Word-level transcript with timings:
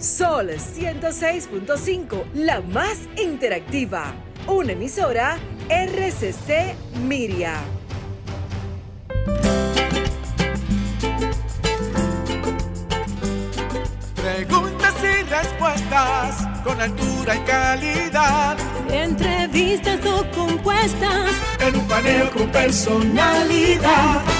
Sol 0.00 0.48
106.5, 0.48 2.32
la 2.32 2.62
más 2.62 3.00
interactiva. 3.22 4.14
Una 4.46 4.72
emisora 4.72 5.36
RCC 5.68 6.74
Miria. 7.02 7.60
Preguntas 14.16 14.94
y 15.02 15.22
respuestas 15.24 16.48
con 16.64 16.80
altura 16.80 17.36
y 17.36 17.40
calidad. 17.40 18.56
Entrevistas 18.90 20.00
o 20.06 20.24
compuestas 20.30 21.32
en 21.60 21.76
un 21.76 21.86
paneo 21.86 22.30
con 22.30 22.50
personalidad 22.50 24.39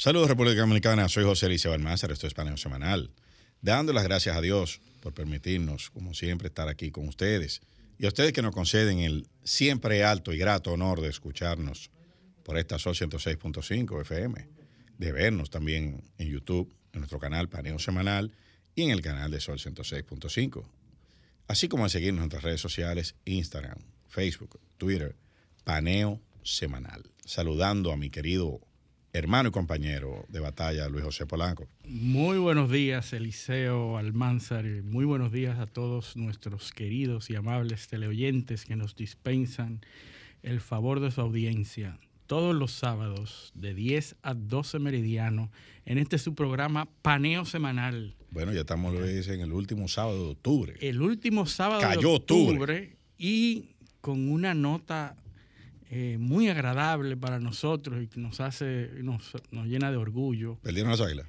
Saludos 0.00 0.30
República 0.30 0.62
Dominicana, 0.62 1.10
soy 1.10 1.24
José 1.24 1.44
Eliseo 1.44 1.72
Balmázar, 1.72 2.10
esto 2.10 2.26
es 2.26 2.32
Paneo 2.32 2.56
Semanal. 2.56 3.10
Dando 3.60 3.92
las 3.92 4.02
gracias 4.02 4.34
a 4.34 4.40
Dios 4.40 4.80
por 5.02 5.12
permitirnos, 5.12 5.90
como 5.90 6.14
siempre, 6.14 6.48
estar 6.48 6.68
aquí 6.68 6.90
con 6.90 7.06
ustedes. 7.06 7.60
Y 7.98 8.06
a 8.06 8.08
ustedes 8.08 8.32
que 8.32 8.40
nos 8.40 8.54
conceden 8.54 9.00
el 9.00 9.28
siempre 9.44 10.02
alto 10.02 10.32
y 10.32 10.38
grato 10.38 10.72
honor 10.72 11.02
de 11.02 11.10
escucharnos 11.10 11.90
por 12.44 12.56
esta 12.56 12.78
Sol 12.78 12.94
106.5 12.94 14.00
FM, 14.00 14.48
de 14.96 15.12
vernos 15.12 15.50
también 15.50 16.02
en 16.16 16.28
YouTube, 16.28 16.74
en 16.94 17.00
nuestro 17.00 17.18
canal 17.18 17.50
Paneo 17.50 17.78
Semanal 17.78 18.32
y 18.74 18.84
en 18.84 18.92
el 18.92 19.02
canal 19.02 19.30
de 19.30 19.38
Sol 19.38 19.58
106.5. 19.58 20.64
Así 21.46 21.68
como 21.68 21.84
a 21.84 21.90
seguirnos 21.90 22.20
en 22.20 22.30
nuestras 22.30 22.44
redes 22.44 22.62
sociales, 22.62 23.16
Instagram, 23.26 23.76
Facebook, 24.08 24.60
Twitter, 24.78 25.14
Paneo 25.62 26.22
Semanal. 26.42 27.02
Saludando 27.26 27.92
a 27.92 27.98
mi 27.98 28.08
querido 28.08 28.62
hermano 29.12 29.48
y 29.48 29.52
compañero 29.52 30.24
de 30.28 30.40
batalla, 30.40 30.88
Luis 30.88 31.04
José 31.04 31.26
Polanco. 31.26 31.68
Muy 31.84 32.38
buenos 32.38 32.70
días, 32.70 33.12
Eliseo 33.12 33.96
Almanzar. 33.96 34.64
Muy 34.84 35.04
buenos 35.04 35.32
días 35.32 35.58
a 35.58 35.66
todos 35.66 36.16
nuestros 36.16 36.72
queridos 36.72 37.30
y 37.30 37.36
amables 37.36 37.88
teleoyentes 37.88 38.64
que 38.64 38.76
nos 38.76 38.96
dispensan 38.96 39.80
el 40.42 40.60
favor 40.60 41.00
de 41.00 41.10
su 41.10 41.20
audiencia 41.20 41.98
todos 42.30 42.54
los 42.54 42.70
sábados 42.70 43.50
de 43.56 43.74
10 43.74 44.14
a 44.22 44.34
12 44.34 44.78
meridiano 44.78 45.50
en 45.84 45.98
este 45.98 46.16
su 46.16 46.36
programa 46.36 46.88
Paneo 47.02 47.44
Semanal. 47.44 48.14
Bueno, 48.30 48.52
ya 48.52 48.60
estamos 48.60 48.94
Luis, 48.94 49.26
en 49.26 49.40
el 49.40 49.52
último 49.52 49.88
sábado 49.88 50.26
de 50.26 50.30
octubre. 50.30 50.74
El 50.80 51.02
último 51.02 51.46
sábado 51.46 51.80
de 51.80 52.06
octubre 52.06 52.96
y 53.18 53.70
con 54.00 54.30
una 54.30 54.54
nota 54.54 55.16
eh, 55.92 56.18
muy 56.18 56.48
agradable 56.48 57.16
para 57.16 57.40
nosotros 57.40 58.00
y 58.00 58.06
que 58.06 58.20
nos 58.20 58.38
hace, 58.38 58.90
nos, 59.02 59.32
nos 59.50 59.66
llena 59.66 59.90
de 59.90 59.96
orgullo. 59.96 60.56
¿Perdieron 60.62 60.92
las 60.92 61.00
águilas? 61.00 61.26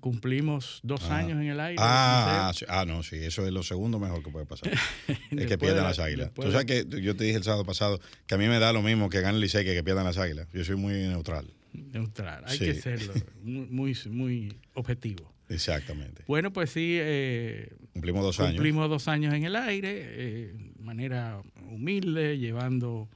Cumplimos 0.00 0.80
dos 0.82 1.04
ah. 1.04 1.16
años 1.16 1.40
en 1.40 1.48
el 1.48 1.58
aire. 1.58 1.76
Ah, 1.80 2.52
ah, 2.68 2.84
no, 2.84 3.02
sí, 3.02 3.16
eso 3.16 3.46
es 3.46 3.52
lo 3.52 3.62
segundo 3.62 3.98
mejor 3.98 4.22
que 4.22 4.30
puede 4.30 4.44
pasar. 4.44 4.70
es 5.30 5.46
que 5.46 5.56
pierdan 5.56 5.84
las 5.84 5.98
águilas. 5.98 6.30
Tú 6.34 6.50
sabes 6.50 6.66
que 6.66 6.84
yo 7.00 7.16
te 7.16 7.24
dije 7.24 7.38
el 7.38 7.44
sábado 7.44 7.64
pasado 7.64 8.00
que 8.26 8.34
a 8.34 8.38
mí 8.38 8.48
me 8.48 8.58
da 8.58 8.70
lo 8.74 8.82
mismo 8.82 9.08
que 9.08 9.22
gane 9.22 9.36
el 9.36 9.40
Licey 9.40 9.64
que 9.64 9.72
que 9.72 9.82
pierdan 9.82 10.04
las 10.04 10.18
águilas. 10.18 10.48
Yo 10.52 10.62
soy 10.64 10.76
muy 10.76 10.92
neutral. 10.92 11.46
Neutral, 11.72 12.44
hay 12.46 12.58
que 12.58 12.74
serlo, 12.74 13.14
muy, 13.42 13.96
muy 14.10 14.54
objetivo. 14.74 15.32
Exactamente. 15.48 16.24
Bueno, 16.26 16.52
pues 16.52 16.68
sí. 16.68 16.98
Eh, 17.00 17.72
cumplimos 17.94 18.24
dos 18.24 18.40
años. 18.40 18.52
Cumplimos 18.52 18.90
dos 18.90 19.08
años 19.08 19.32
en 19.32 19.44
el 19.44 19.56
aire, 19.56 19.90
eh, 19.90 20.52
de 20.54 20.84
manera 20.84 21.40
humilde, 21.70 22.38
llevando 22.38 23.08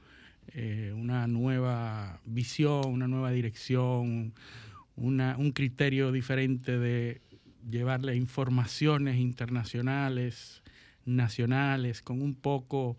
eh, 0.59 0.91
una 0.95 1.27
nueva 1.27 2.19
visión, 2.25 2.87
una 2.87 3.07
nueva 3.07 3.31
dirección, 3.31 4.33
un 4.97 5.53
criterio 5.53 6.13
diferente 6.13 6.79
de 6.79 7.21
llevarle 7.69 8.17
informaciones 8.17 9.19
internacionales, 9.19 10.63
nacionales, 11.05 12.01
con 12.01 12.23
un 12.23 12.35
poco 12.35 12.97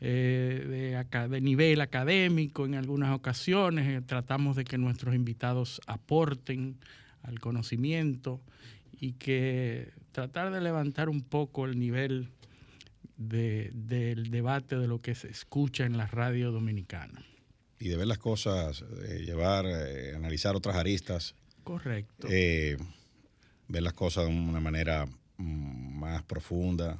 eh, 0.00 1.04
de, 1.28 1.40
nivel 1.42 1.82
académico 1.82 2.64
en 2.64 2.74
algunas 2.74 3.14
ocasiones. 3.14 3.86
Eh, 3.88 4.00
tratamos 4.00 4.56
de 4.56 4.64
que 4.64 4.78
nuestros 4.78 5.14
invitados 5.14 5.82
aporten 5.86 6.78
al 7.22 7.40
conocimiento 7.40 8.40
y 8.98 9.12
que 9.12 9.92
tratar 10.12 10.50
de 10.50 10.62
levantar 10.62 11.10
un 11.10 11.20
poco 11.20 11.66
el 11.66 11.78
nivel 11.78 12.30
del 13.16 14.30
debate 14.30 14.76
de 14.76 14.86
lo 14.86 15.00
que 15.00 15.14
se 15.14 15.28
escucha 15.28 15.84
en 15.84 15.96
la 15.96 16.06
radio 16.06 16.52
dominicana. 16.52 17.24
Y 17.78 17.88
de 17.88 17.96
ver 17.96 18.06
las 18.06 18.18
cosas, 18.18 18.84
llevar, 19.24 19.66
eh, 19.66 20.14
analizar 20.14 20.56
otras 20.56 20.76
aristas. 20.76 21.34
Correcto. 21.64 22.28
Eh, 22.30 22.76
ver 23.68 23.82
las 23.82 23.92
cosas 23.92 24.26
de 24.26 24.34
una 24.34 24.60
manera 24.60 25.06
mm, 25.36 25.98
más 25.98 26.22
profunda, 26.22 26.98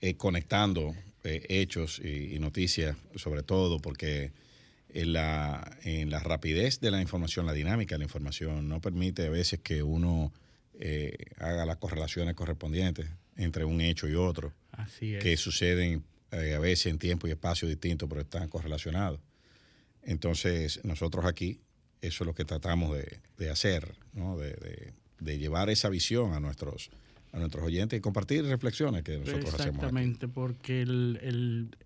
eh, 0.00 0.14
conectando 0.14 0.94
hechos 1.24 2.00
y, 2.00 2.36
noticias, 2.40 2.96
sobre 3.14 3.44
todo, 3.44 3.78
porque 3.78 4.32
en 4.88 5.12
la, 5.12 5.78
en 5.84 6.10
la 6.10 6.18
rapidez 6.18 6.80
de 6.80 6.90
la 6.90 7.00
información, 7.00 7.46
la 7.46 7.52
dinámica 7.52 7.94
de 7.94 8.00
la 8.00 8.06
información, 8.06 8.68
no 8.68 8.80
permite 8.80 9.26
a 9.26 9.30
veces 9.30 9.60
que 9.60 9.84
uno 9.84 10.32
haga 11.38 11.64
las 11.64 11.76
correlaciones 11.76 12.34
correspondientes 12.34 13.06
entre 13.36 13.64
un 13.64 13.80
hecho 13.80 14.08
y 14.08 14.14
otro 14.14 14.52
que 14.98 15.36
suceden 15.36 16.04
eh, 16.30 16.54
a 16.54 16.58
veces 16.58 16.86
en 16.86 16.98
tiempo 16.98 17.26
y 17.26 17.30
espacio 17.30 17.68
distintos, 17.68 18.08
pero 18.08 18.22
están 18.22 18.48
correlacionados. 18.48 19.20
Entonces, 20.02 20.80
nosotros 20.84 21.24
aquí, 21.24 21.60
eso 22.00 22.24
es 22.24 22.26
lo 22.26 22.34
que 22.34 22.44
tratamos 22.44 22.96
de, 23.36 23.50
hacer, 23.50 23.94
¿no? 24.12 24.38
de, 24.38 24.92
llevar 25.38 25.70
esa 25.70 25.88
visión 25.88 26.32
a 26.32 26.40
nuestros, 26.40 26.90
a 27.32 27.38
nuestros 27.38 27.64
oyentes 27.64 27.98
y 27.98 28.00
compartir 28.00 28.44
reflexiones 28.44 29.02
que 29.02 29.18
nosotros 29.18 29.54
hacemos. 29.54 29.76
Exactamente, 29.76 30.26
porque 30.26 30.82
el, 30.82 31.76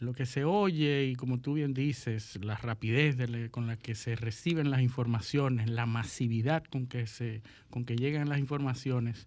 lo 0.00 0.14
que 0.14 0.26
se 0.26 0.44
oye 0.44 1.04
y 1.04 1.14
como 1.14 1.40
tú 1.40 1.54
bien 1.54 1.74
dices, 1.74 2.38
la 2.42 2.56
rapidez 2.56 3.16
con 3.50 3.66
la 3.66 3.76
que 3.76 3.94
se 3.94 4.16
reciben 4.16 4.70
las 4.70 4.80
informaciones, 4.80 5.68
la 5.68 5.86
masividad 5.86 6.64
con 6.64 6.86
que, 6.86 7.06
se, 7.06 7.42
con 7.70 7.84
que 7.84 7.96
llegan 7.96 8.28
las 8.28 8.38
informaciones, 8.38 9.26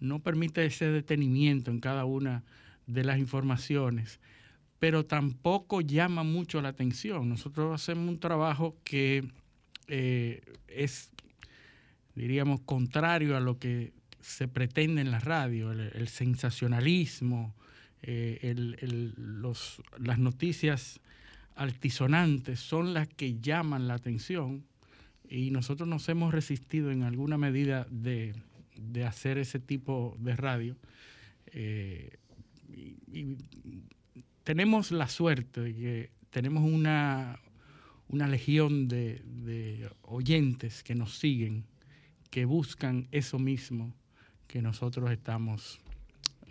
no 0.00 0.20
permite 0.20 0.64
ese 0.64 0.86
detenimiento 0.86 1.70
en 1.70 1.80
cada 1.80 2.04
una 2.04 2.44
de 2.86 3.04
las 3.04 3.18
informaciones, 3.18 4.20
pero 4.78 5.06
tampoco 5.06 5.80
llama 5.80 6.22
mucho 6.22 6.60
la 6.60 6.68
atención. 6.70 7.28
Nosotros 7.28 7.74
hacemos 7.74 8.08
un 8.08 8.20
trabajo 8.20 8.76
que 8.84 9.28
eh, 9.88 10.42
es, 10.68 11.10
diríamos, 12.14 12.60
contrario 12.60 13.36
a 13.36 13.40
lo 13.40 13.58
que 13.58 13.92
se 14.20 14.48
pretende 14.48 15.00
en 15.00 15.10
la 15.10 15.20
radio, 15.20 15.72
el, 15.72 16.08
sensacionalismo, 16.08 17.54
eh, 18.02 18.54
las 19.98 20.18
noticias 20.18 21.00
altisonantes 21.54 22.60
son 22.60 22.94
las 22.94 23.08
que 23.08 23.38
llaman 23.40 23.86
la 23.86 23.94
atención 23.94 24.64
y 25.28 25.50
nosotros 25.50 25.88
nos 25.88 26.08
hemos 26.08 26.32
resistido 26.32 26.90
en 26.90 27.02
alguna 27.02 27.38
medida 27.38 27.86
de 27.90 28.34
de 28.76 29.04
hacer 29.04 29.38
ese 29.38 29.58
tipo 29.58 30.16
de 30.18 30.36
radio. 30.36 30.76
Eh, 31.46 32.10
y, 32.68 33.36
tenemos 34.42 34.90
la 34.90 35.08
suerte 35.08 35.62
de 35.62 35.74
que 35.74 36.10
tenemos 36.30 36.64
una, 36.64 37.40
una 38.08 38.28
legión 38.28 38.88
de, 38.88 39.88
oyentes 40.02 40.82
que 40.82 40.94
nos 40.94 41.18
siguen, 41.18 41.64
que 42.30 42.44
buscan 42.44 43.08
eso 43.10 43.38
mismo 43.38 43.94
que 44.46 44.60
nosotros 44.60 45.10
estamos 45.10 45.80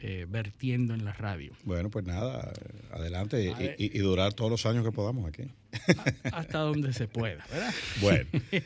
eh, 0.01 0.25
vertiendo 0.27 0.93
en 0.93 1.05
la 1.05 1.13
radio. 1.13 1.53
Bueno, 1.63 1.89
pues 1.89 2.05
nada, 2.05 2.51
adelante 2.91 3.75
y, 3.77 3.99
durar 3.99 4.33
todos 4.33 4.49
los 4.49 4.65
años 4.65 4.83
que 4.83 4.91
podamos 4.91 5.27
aquí. 5.27 5.43
Hasta 6.31 6.59
donde 6.59 6.93
se 6.93 7.07
pueda, 7.07 7.45
¿verdad? 7.51 7.73
Bueno, 8.01 8.29
pues, 8.49 8.63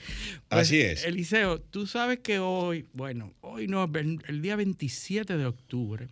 así 0.50 0.82
es. 0.82 1.06
Eliseo, 1.06 1.60
tú 1.60 1.88
sabes 1.88 2.20
que 2.20 2.40
hoy, 2.40 2.86
bueno, 2.94 3.34
hoy 3.42 3.68
no, 3.68 3.90
el 3.94 4.42
día 4.42 4.56
27 4.56 5.38
de 5.38 5.46
octubre 5.46 6.08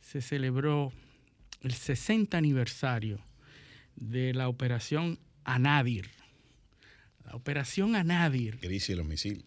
se 0.00 0.20
celebró 0.20 0.92
el 1.62 1.72
60 1.72 2.36
aniversario 2.36 3.20
de 3.96 4.34
la 4.34 4.48
operación 4.48 5.18
Anadir. 5.44 6.10
La 7.24 7.34
operación 7.34 7.96
Anadir. 7.96 8.58
Crisis 8.58 8.88
de 8.88 8.96
los 8.96 9.06
misiles. 9.06 9.44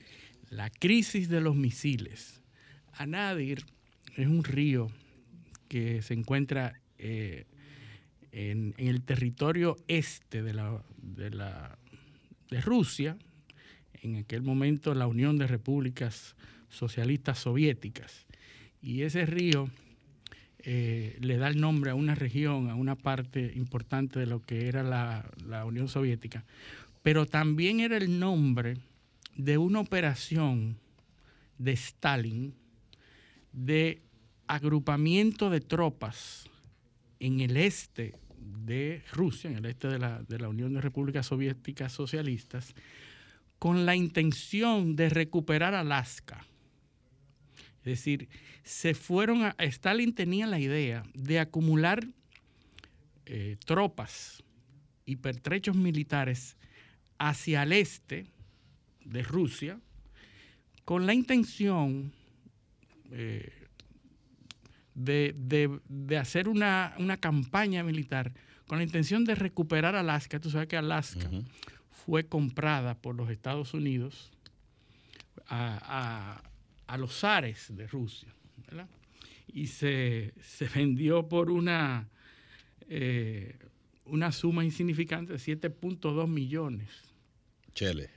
La 0.49 0.69
crisis 0.69 1.29
de 1.29 1.41
los 1.41 1.55
misiles. 1.55 2.41
Anadir 2.93 3.65
es 4.15 4.27
un 4.27 4.43
río 4.43 4.89
que 5.67 6.01
se 6.01 6.13
encuentra 6.13 6.79
eh, 6.97 7.45
en, 8.35 8.75
el 8.77 9.01
territorio 9.01 9.77
este 9.87 10.43
de, 10.43 10.53
la, 10.53 10.83
de, 10.97 11.29
la, 11.29 11.77
de 12.49 12.59
Rusia, 12.59 13.17
en 14.01 14.17
aquel 14.17 14.41
momento 14.41 14.93
la 14.93 15.07
Unión 15.07 15.37
de 15.37 15.47
Repúblicas 15.47 16.35
Socialistas 16.69 17.39
Soviéticas. 17.39 18.27
Y 18.81 19.03
ese 19.03 19.25
río 19.25 19.69
eh, 20.59 21.17
le 21.21 21.37
da 21.37 21.47
el 21.47 21.61
nombre 21.61 21.91
a 21.91 21.95
una 21.95 22.13
región, 22.13 22.69
a 22.69 22.75
una 22.75 22.95
parte 22.95 23.53
importante 23.55 24.19
de 24.19 24.25
lo 24.25 24.41
que 24.41 24.67
era 24.67 24.83
la, 24.83 25.31
la 25.47 25.63
Unión 25.63 25.87
Soviética, 25.87 26.43
pero 27.03 27.25
también 27.25 27.79
era 27.79 27.95
el 27.95 28.19
nombre 28.19 28.77
de 29.37 29.57
una 29.57 29.79
operación 29.79 30.77
de 31.57 31.71
Stalin 31.71 32.53
de 33.53 34.01
agrupamiento 34.47 35.49
de 35.49 35.61
tropas 35.61 36.49
en 37.21 37.39
el 37.39 37.55
este 37.55 38.13
de 38.39 39.03
Rusia, 39.11 39.49
en 39.49 39.57
el 39.57 39.65
este 39.65 39.87
de 39.87 39.99
la, 39.99 40.23
de 40.23 40.39
la 40.39 40.49
Unión 40.49 40.73
de 40.73 40.81
Repúblicas 40.81 41.27
Soviéticas 41.27 41.91
Socialistas, 41.91 42.73
con 43.59 43.85
la 43.85 43.95
intención 43.95 44.95
de 44.95 45.09
recuperar 45.09 45.73
Alaska. 45.73 46.45
Es 47.79 47.85
decir, 47.85 48.27
se 48.63 48.93
fueron 48.93 49.43
a. 49.43 49.55
Stalin 49.59 50.13
tenía 50.13 50.47
la 50.47 50.59
idea 50.59 51.03
de 51.13 51.39
acumular 51.39 52.05
eh, 53.27 53.57
tropas 53.65 54.43
y 55.05 55.17
pertrechos 55.17 55.75
militares 55.75 56.57
hacia 57.17 57.63
el 57.63 57.73
este 57.73 58.25
de 59.03 59.23
Rusia 59.23 59.79
con 60.83 61.05
la 61.05 61.13
intención 61.13 62.11
eh, 63.11 63.64
de, 64.95 65.79
hacer 66.19 66.47
una, 66.47 66.95
campaña 67.19 67.83
militar 67.83 68.33
con 68.67 68.79
la 68.79 68.83
intención 68.83 69.25
de 69.25 69.35
recuperar 69.35 69.95
Alaska. 69.95 70.39
Tú 70.39 70.49
sabes 70.49 70.67
que 70.67 70.77
Alaska 70.77 71.29
fue 72.05 72.25
comprada 72.25 72.95
por 72.95 73.15
los 73.15 73.29
Estados 73.29 73.73
Unidos 73.73 74.31
a, 75.47 76.41
los 76.97 77.19
zares 77.19 77.75
de 77.75 77.87
Rusia. 77.87 78.33
Y 79.47 79.67
se, 79.67 80.33
vendió 80.73 81.29
por 81.29 81.51
una, 81.51 82.09
eh, 82.89 83.57
una 84.05 84.31
suma 84.31 84.65
insignificante 84.65 85.33
de 85.33 85.39
7.2 85.39 86.27
millones. 86.27 86.89
Chele 87.73 88.09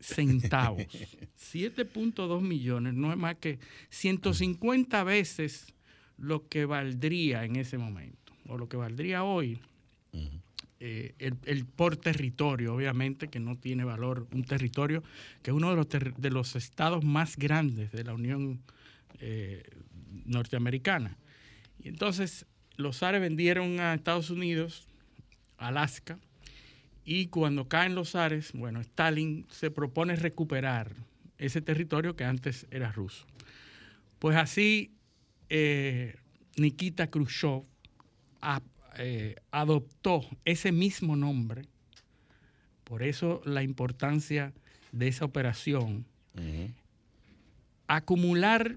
centavos. 0.00 0.86
7.2 1.52 2.40
millones, 2.40 2.94
no 2.94 3.10
es 3.10 3.18
más 3.18 3.36
que 3.36 3.58
150 3.90 5.02
veces 5.04 5.74
lo 6.18 6.48
que 6.48 6.64
valdría 6.64 7.44
en 7.44 7.56
ese 7.56 7.78
momento, 7.78 8.32
o 8.46 8.58
lo 8.58 8.68
que 8.68 8.76
valdría 8.76 9.24
hoy, 9.24 9.60
eh, 10.80 11.14
el, 11.18 11.64
por 11.64 11.96
territorio, 11.96 12.74
obviamente, 12.74 13.28
que 13.28 13.40
no 13.40 13.56
tiene 13.56 13.84
valor, 13.84 14.28
un 14.32 14.44
territorio 14.44 15.02
que 15.42 15.50
es 15.50 15.56
uno 15.56 15.70
de 15.70 15.76
los, 15.76 15.88
de 15.88 16.30
los 16.30 16.54
estados 16.54 17.04
más 17.04 17.36
grandes 17.36 17.90
de 17.90 18.04
la 18.04 18.14
Unión 18.14 18.60
eh, 19.20 19.64
Norteamericana. 20.24 21.16
Y 21.82 21.88
entonces 21.88 22.46
los 22.76 23.02
Ares 23.02 23.20
vendieron 23.20 23.80
a 23.80 23.94
Estados 23.94 24.30
Unidos, 24.30 24.86
Alaska, 25.56 26.18
y 27.04 27.26
cuando 27.26 27.68
caen 27.68 27.94
los 27.94 28.14
Ares, 28.14 28.52
bueno, 28.52 28.80
Stalin 28.80 29.46
se 29.50 29.70
propone 29.70 30.14
recuperar 30.14 30.92
ese 31.38 31.60
territorio 31.60 32.14
que 32.14 32.24
antes 32.24 32.66
era 32.70 32.92
ruso. 32.92 33.26
Pues 34.18 34.36
así 34.36 34.92
eh, 35.48 36.14
Nikita 36.56 37.08
Khrushchev 37.08 37.62
eh, 38.98 39.36
adoptó 39.50 40.22
ese 40.44 40.72
mismo 40.72 41.16
nombre, 41.16 41.62
por 42.84 43.02
eso 43.02 43.40
la 43.44 43.62
importancia 43.62 44.52
de 44.92 45.08
esa 45.08 45.24
operación, 45.24 46.04
acumular 47.86 48.76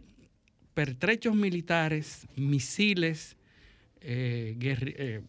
pertrechos 0.73 1.35
militares, 1.35 2.27
misiles, 2.35 3.37
eh, 4.01 5.21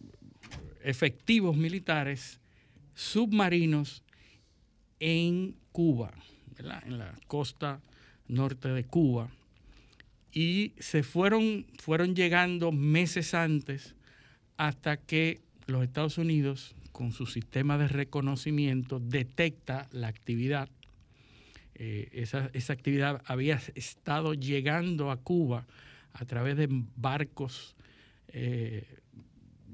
efectivos 0.83 1.55
militares, 1.55 2.39
submarinos 2.93 4.03
en 4.99 5.55
Cuba, 5.71 6.13
en 6.57 6.97
la 6.97 7.15
costa 7.27 7.81
norte 8.27 8.69
de 8.69 8.83
Cuba 8.83 9.29
y 10.33 10.73
se 10.79 11.03
fueron, 11.03 11.67
fueron 11.79 12.15
llegando 12.15 12.71
meses 12.71 13.33
antes 13.33 13.95
hasta 14.57 14.97
que 14.97 15.41
los 15.67 15.83
Estados 15.83 16.17
Unidos, 16.17 16.75
con 16.91 17.11
su 17.11 17.25
sistema 17.25 17.77
de 17.77 17.87
reconocimiento, 17.87 18.99
detecta 18.99 19.87
la 19.91 20.07
actividad. 20.07 20.69
Eh, 21.75 22.09
esa, 22.13 22.73
actividad 22.73 23.21
había 23.25 23.61
estado 23.75 24.33
llegando 24.33 25.11
a 25.11 25.17
Cuba 25.17 25.65
a 26.13 26.25
través 26.25 26.57
de 26.57 26.67
barcos 26.69 27.75
eh, 28.27 28.85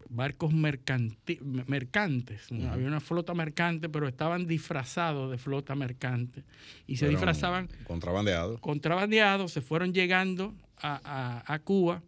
barcos 0.10 0.52
mercantes. 0.54 2.48
Había 2.52 2.88
una 2.88 3.00
flota 3.00 3.34
mercante, 3.34 3.90
pero 3.90 4.08
estaban 4.08 4.48
disfrazados 4.48 5.32
de 5.32 5.38
flota 5.38 5.76
mercante. 5.76 6.44
Y 6.88 6.98
se 6.98 7.08
disfrazaban. 7.08 7.70
Contrabandeados. 7.86 8.60
Contrabandeados, 8.60 9.52
se 9.52 9.62
fueron 9.62 9.94
llegando 9.94 10.56
a, 10.82 11.60
Cuba 11.64 12.02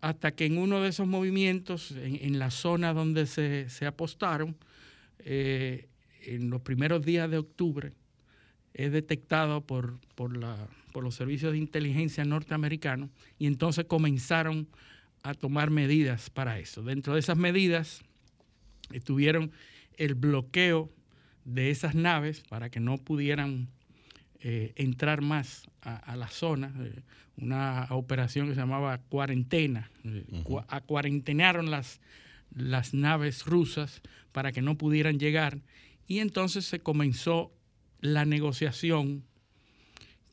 hasta 0.00 0.32
que 0.32 0.46
en 0.46 0.58
uno 0.58 0.82
de 0.82 0.90
esos 0.90 1.06
movimientos, 1.06 1.92
en, 1.92 2.38
la 2.38 2.50
zona 2.50 2.92
donde 2.92 3.26
se, 3.26 3.86
apostaron, 3.86 4.56
eh, 5.20 5.88
en 6.26 6.50
los 6.50 6.60
primeros 6.60 7.04
días 7.04 7.30
de 7.30 7.38
octubre, 7.38 7.92
es 8.74 8.90
detectado 8.92 9.60
por, 9.62 9.98
por, 10.14 10.36
la, 10.36 10.68
por 10.92 11.04
los 11.04 11.14
servicios 11.14 11.52
de 11.52 11.58
inteligencia 11.58 12.24
norteamericanos 12.24 13.10
y 13.38 13.46
entonces 13.46 13.84
comenzaron 13.84 14.66
a 15.24 15.34
tomar 15.34 15.70
medidas 15.70 16.30
para 16.30 16.58
eso. 16.58 16.82
Dentro 16.82 17.14
de 17.14 17.20
esas 17.20 17.36
medidas 17.36 18.02
estuvieron 18.92 19.50
el 19.96 20.14
bloqueo 20.14 20.92
de 21.44 21.70
esas 21.70 21.94
naves 21.94 22.42
para 22.48 22.70
que 22.70 22.78
no 22.78 22.98
pudieran 22.98 23.68
eh, 24.40 24.72
entrar 24.76 25.22
más 25.22 25.66
a, 25.80 26.14
la 26.16 26.28
zona, 26.28 26.72
eh, 26.78 27.00
una 27.38 27.86
operación 27.90 28.48
que 28.48 28.54
se 28.54 28.60
llamaba 28.60 28.98
cuarentena. 28.98 29.90
Eh, 30.04 30.24
acuarentenaron 30.68 31.70
las, 31.70 32.00
las 32.54 32.92
naves 32.92 33.46
rusas 33.46 34.02
para 34.32 34.52
que 34.52 34.60
no 34.60 34.76
pudieran 34.76 35.18
llegar 35.18 35.58
y 36.06 36.18
entonces 36.18 36.66
se 36.66 36.80
comenzó 36.80 37.50
la 38.00 38.26
negociación 38.26 39.24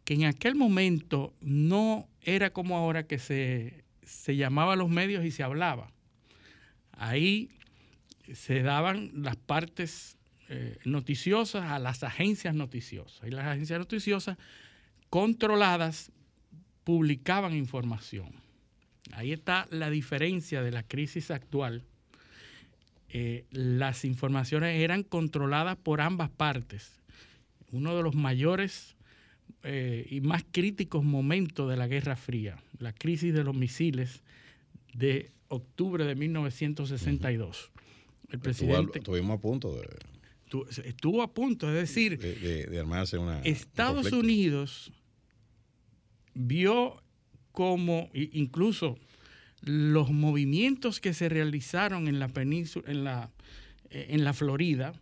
que 0.03 0.15
en 0.15 0.25
aquel 0.25 0.55
momento 0.55 1.33
no 1.39 2.09
era 2.21 2.51
como 2.51 2.75
ahora 2.75 3.07
que 3.07 3.19
se 3.19 3.80
se 4.03 4.35
llamaba 4.35 4.73
a 4.73 4.75
los 4.75 4.89
medios 4.89 5.25
y 5.25 5.31
se 5.31 5.43
hablaba. 5.43 5.91
Ahí 6.91 7.49
se 8.33 8.61
daban 8.61 9.11
las 9.13 9.35
partes 9.35 10.17
eh, 10.49 10.77
noticiosas 10.85 11.71
a 11.71 11.79
las 11.79 12.03
agencias 12.03 12.53
noticiosas. 12.55 13.27
Y 13.27 13.31
las 13.31 13.45
agencias 13.45 13.79
noticiosas 13.79 14.37
controladas 15.09 16.11
publicaban 16.83 17.55
información. 17.55 18.31
Ahí 19.13 19.33
está 19.33 19.67
la 19.71 19.89
diferencia 19.89 20.61
de 20.61 20.71
la 20.71 20.83
crisis 20.83 21.31
actual. 21.31 21.83
Eh, 23.09 23.45
las 23.51 24.05
informaciones 24.05 24.79
eran 24.79 25.03
controladas 25.03 25.77
por 25.77 26.01
ambas 26.01 26.29
partes. 26.29 27.01
Uno 27.71 27.95
de 27.95 28.03
los 28.03 28.15
mayores 28.15 28.95
eh, 29.63 30.07
y 30.09 30.21
más 30.21 30.43
críticos 30.51 31.03
momentos 31.03 31.69
de 31.69 31.77
la 31.77 31.87
Guerra 31.87 32.15
Fría, 32.15 32.57
la 32.79 32.93
crisis 32.93 33.33
de 33.33 33.43
los 33.43 33.55
misiles 33.55 34.23
de 34.93 35.31
octubre 35.49 36.03
de 36.05 36.15
1962. 36.15 37.71
El 38.29 38.39
presidente... 38.39 38.99
Estuvimos 38.99 39.37
a 39.37 39.41
punto 39.41 39.75
de... 39.75 39.87
Estuvo 40.83 41.21
a 41.21 41.33
punto, 41.33 41.69
es 41.69 41.75
decir, 41.75 42.17
de, 42.17 42.79
armarse 42.79 43.17
una... 43.17 43.39
Estados 43.41 44.11
Unidos 44.11 44.91
vio 46.33 47.01
como 47.51 48.09
incluso 48.13 48.97
los 49.61 50.09
movimientos 50.09 50.99
que 50.99 51.13
se 51.13 51.29
realizaron 51.29 52.07
en 52.07 52.19
la 52.19 52.27
península, 52.27 52.91
en 52.91 53.03
la, 53.03 53.31
en 53.91 54.23
la 54.23 54.33
Florida, 54.33 54.93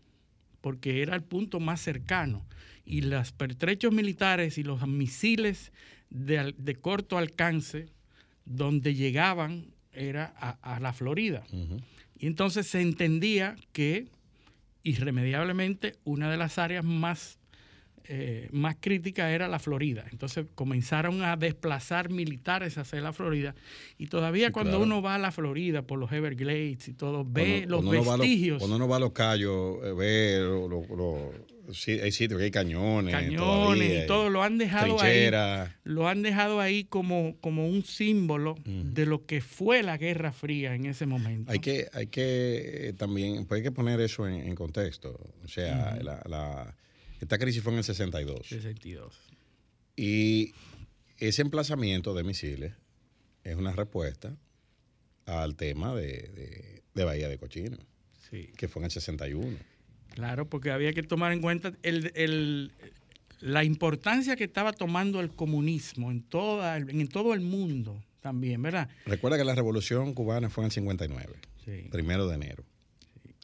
porque 0.62 1.02
era 1.02 1.16
el 1.16 1.24
punto 1.24 1.60
más 1.60 1.82
cercano 1.82 2.46
y 2.90 3.02
los 3.02 3.32
pertrechos 3.32 3.94
militares 3.94 4.58
y 4.58 4.64
los 4.64 4.86
misiles 4.88 5.72
de, 6.10 6.76
corto 6.82 7.20
alcance 7.20 7.88
donde 8.46 8.96
llegaban 8.96 9.68
era 9.94 10.26
a, 10.26 10.80
la 10.80 10.92
Florida. 10.92 11.46
Y 12.18 12.26
entonces 12.26 12.66
se 12.66 12.82
entendía 12.82 13.56
que 13.74 14.08
irremediablemente 14.82 15.98
una 16.04 16.32
de 16.32 16.38
las 16.38 16.58
áreas 16.58 16.84
más, 16.84 17.38
eh, 18.08 18.48
más 18.52 18.76
críticas 18.80 19.32
era 19.32 19.48
la 19.48 19.60
Florida. 19.60 20.06
Entonces 20.12 20.46
comenzaron 20.56 21.24
a 21.24 21.36
desplazar 21.38 22.10
militares 22.10 22.78
hacia 22.78 23.02
la 23.02 23.14
Florida. 23.14 23.56
Y 23.98 24.08
todavía 24.08 24.48
Sí, 24.48 24.54
cuando 24.54 24.72
claro. 24.78 24.84
uno 24.86 25.02
va 25.02 25.16
a 25.16 25.20
la 25.20 25.32
Florida 25.32 25.82
por 25.82 26.00
los 26.00 26.12
Everglades 26.12 26.88
y 26.88 26.94
todo, 26.94 27.26
ve 27.26 27.66
Cuando- 27.68 27.70
los 27.70 27.82
cuando 27.86 27.92
uno 27.92 28.12
los- 28.12 28.20
vestigios. 28.20 28.58
cuando 28.60 28.76
uno 28.78 28.88
va 28.88 28.96
a 28.98 29.00
los 29.00 29.12
callos, 29.12 29.78
eh, 29.84 29.94
ve 29.94 30.40
lo- 30.42 30.68
lo- 30.68 30.96
lo- 30.96 31.74
sí, 31.74 31.92
hay 32.00 32.12
sitios 32.12 32.40
que 32.40 32.46
hay 32.46 32.52
cañones. 32.52 33.14
cañones 33.14 33.38
todavía, 33.38 34.04
y 34.04 34.08
todo 34.08 34.30
lo 34.30 34.42
han 34.44 34.58
dejado 34.58 35.00
ahí 35.02 35.30
lo 35.84 36.08
han 36.08 36.22
dejado 36.24 36.60
ahí 36.60 36.84
como, 36.86 37.36
como 37.42 37.68
un 37.68 37.84
símbolo 37.84 38.56
de 38.66 39.06
lo 39.06 39.26
que 39.26 39.42
fue 39.42 39.84
la 39.84 39.98
Guerra 39.98 40.32
Fría 40.32 40.74
en 40.74 40.86
ese 40.86 41.06
momento. 41.06 41.52
Hay 41.52 41.60
que, 41.60 41.88
hay 41.94 42.08
que 42.08 42.90
eh, 42.90 42.94
también, 42.94 43.46
pues 43.46 43.60
hay 43.60 43.64
que 43.64 43.72
poner 43.72 44.00
eso 44.02 44.28
en, 44.28 44.36
en 44.36 44.56
contexto. 44.56 45.20
O 45.44 45.48
sea, 45.48 45.98
la, 46.02 46.22
la- 46.28 46.76
esta 47.20 47.38
crisis 47.38 47.62
fue 47.64 47.72
en 47.74 47.80
el 47.80 47.84
62. 47.84 48.48
62. 48.48 49.16
Y 49.96 50.54
ese 51.18 51.42
emplazamiento 51.42 52.14
de 52.14 52.24
misiles 52.24 52.74
es 53.44 53.56
una 53.56 53.72
respuesta 53.74 54.36
al 55.26 55.56
tema 55.56 55.94
de, 55.96 56.08
de- 56.30 56.84
de 56.94 57.04
Bahía 57.04 57.30
de 57.30 57.38
Cochino, 57.38 57.78
Sí. 58.30 58.50
que 58.58 58.68
fue 58.68 58.82
en 58.82 58.86
el 58.86 58.92
61. 58.92 59.58
Claro, 60.14 60.50
porque 60.50 60.72
había 60.72 60.94
que 60.94 61.04
tomar 61.04 61.32
en 61.32 61.42
cuenta 61.42 61.74
el, 61.84 62.12
el- 62.16 62.72
la 63.42 63.64
importancia 63.64 64.36
que 64.36 64.44
estaba 64.46 64.74
tomando 64.74 65.20
el 65.22 65.30
comunismo 65.30 66.12
en, 66.12 66.22
toda, 66.24 66.78
en 66.78 67.08
todo 67.08 67.34
el 67.34 67.42
mundo 67.42 68.04
también, 68.22 68.62
¿verdad? 68.62 68.90
Recuerda 69.06 69.38
que 69.38 69.46
la 69.46 69.56
revolución 69.56 70.14
cubana 70.14 70.50
fue 70.50 70.64
en 70.64 70.66
el 70.66 70.72
59, 70.72 71.36
Sí. 71.64 71.88
primero 71.92 72.28
de 72.28 72.36
enero. 72.36 72.64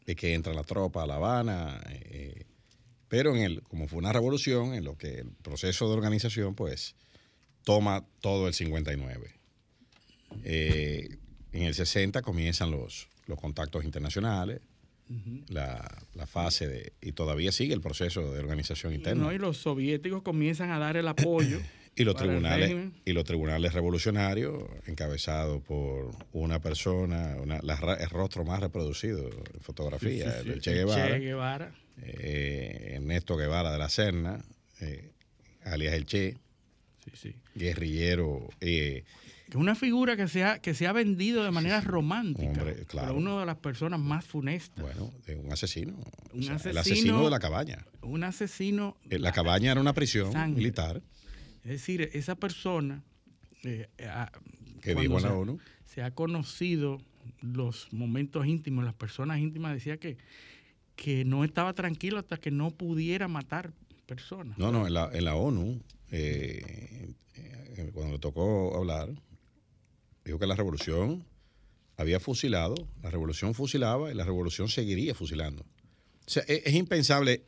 De 0.06 0.16
que 0.16 0.34
entra 0.34 0.54
la 0.54 0.64
tropa 0.64 1.04
a 1.04 1.08
La 1.08 1.16
Habana. 1.16 1.82
eh, 1.90 2.44
pero 3.16 3.34
en 3.34 3.44
el, 3.44 3.62
como 3.62 3.88
fue 3.88 4.00
una 4.00 4.12
revolución, 4.12 4.74
en 4.74 4.84
lo 4.84 4.98
que 4.98 5.20
el 5.20 5.30
proceso 5.42 5.88
de 5.88 5.94
organización, 5.94 6.54
pues, 6.54 6.96
toma 7.64 8.04
todo 8.20 8.50
el 8.50 8.54
59. 8.54 9.32
Eh, 10.44 11.16
en 11.54 11.62
el 11.64 11.74
60 11.74 12.22
comienzan 12.22 12.72
los, 12.72 13.08
los 13.28 13.40
contactos 13.40 13.86
internacionales, 13.86 14.60
la, 15.48 16.04
la 16.14 16.28
fase 16.28 16.68
de. 16.68 16.92
Y 17.00 17.14
todavía 17.14 17.54
sigue 17.54 17.74
el 17.74 17.80
proceso 17.80 18.34
de 18.34 18.40
organización 18.42 18.94
interna. 18.94 19.24
¿no? 19.24 19.32
Y 19.32 19.38
los 19.38 19.60
soviéticos 19.60 20.22
comienzan 20.22 20.72
a 20.72 20.80
dar 20.80 20.98
el 20.98 21.08
apoyo. 21.08 21.60
Y 21.98 22.04
los 22.04 22.18
tribunales 22.18 22.92
y 23.06 23.14
los 23.14 23.24
tribunales 23.24 23.72
revolucionarios 23.72 24.66
encabezados 24.86 25.64
por 25.64 26.12
una 26.34 26.60
persona, 26.60 27.38
una, 27.42 27.62
la 27.62 27.76
el 28.02 28.10
rostro 28.10 28.44
más 28.44 28.60
reproducido 28.60 29.30
en 29.30 29.62
fotografía, 29.62 30.30
Sí, 30.30 30.38
sí, 30.40 30.44
sí. 30.44 30.52
el 30.52 30.60
Che 30.60 30.74
Guevara, 30.74 31.08
Che 31.08 31.20
Guevara. 31.20 31.85
Eh, 32.02 32.94
Ernesto 32.96 33.36
Guevara 33.38 33.72
de 33.72 33.78
la 33.80 33.90
Serna, 33.90 34.44
eh, 34.82 35.12
alias 35.64 35.94
el 35.94 36.06
Che, 36.06 36.38
Sí, 37.06 37.12
sí. 37.14 37.36
guerrillero, 37.54 38.50
eh, 38.62 39.04
es 39.48 39.56
una 39.56 39.76
figura 39.76 40.18
que 40.18 40.28
se 40.28 40.44
ha, 40.44 40.58
que 40.60 40.74
se 40.74 40.88
ha 40.88 40.92
vendido 40.92 41.44
de 41.44 41.52
manera 41.52 41.80
romántica. 41.82 42.48
Hombre, 42.62 42.86
claro. 42.88 43.14
Una 43.16 43.40
de 43.42 43.46
las 43.46 43.58
personas 43.58 44.00
más 44.00 44.26
funestas. 44.26 44.84
bueno, 44.84 45.14
de 45.28 45.36
un 45.36 45.54
asesino, 45.54 45.94
Un 46.34 46.40
o 46.40 46.44
sea, 46.60 46.72
el 46.72 46.78
asesino- 46.78 47.24
de 47.24 47.30
la 47.30 47.40
cabaña. 47.40 47.86
Un 48.02 48.24
asesino. 48.24 48.98
Eh, 49.10 49.20
La 49.20 49.32
cabaña 49.32 49.72
era 49.72 49.80
una 49.82 49.94
prisión 49.94 50.32
Sangre. 50.32 50.58
militar 50.58 51.02
Es 51.64 51.70
decir, 51.72 52.10
esa 52.14 52.36
persona. 52.36 53.04
eh, 53.64 53.88
que 54.82 54.94
dijo 54.96 55.18
en 55.18 55.24
la 55.24 55.30
se- 55.30 55.36
ONU. 55.36 55.60
se 55.86 56.02
ha 56.04 56.12
conocido 56.12 57.00
los 57.42 57.92
momentos 57.94 58.46
íntimos, 58.48 58.84
las 58.86 58.94
personas 58.96 59.40
íntimas 59.40 59.74
decía 59.74 59.98
que, 59.98 60.18
que 60.96 61.26
no 61.26 61.44
estaba 61.44 61.74
tranquilo 61.74 62.20
hasta 62.20 62.38
que 62.38 62.52
no 62.52 62.72
pudiera 62.72 63.28
matar 63.28 63.74
personas. 64.06 64.58
No, 64.58 64.72
no, 64.72 64.88
en 64.88 64.94
la, 64.94 65.10
en 65.14 65.26
la 65.26 65.36
ONU, 65.36 65.82
eh, 66.12 67.14
eh, 67.36 67.90
cuando 67.94 68.14
le 68.14 68.20
tocó 68.20 68.76
hablar, 68.78 69.10
dijo 70.24 70.40
que 70.40 70.48
la 70.48 70.56
revolución 70.56 71.26
había 71.98 72.20
fusilado, 72.20 72.76
la 73.02 73.10
revolución 73.10 73.54
fusilaba 73.54 74.12
y 74.12 74.16
la 74.16 74.24
revolución 74.26 74.70
seguiría 74.70 75.16
fusilando. 75.16 75.64
O 75.64 76.30
sea, 76.30 76.44
es, 76.48 76.62
es 76.66 76.74
impensable 76.74 77.44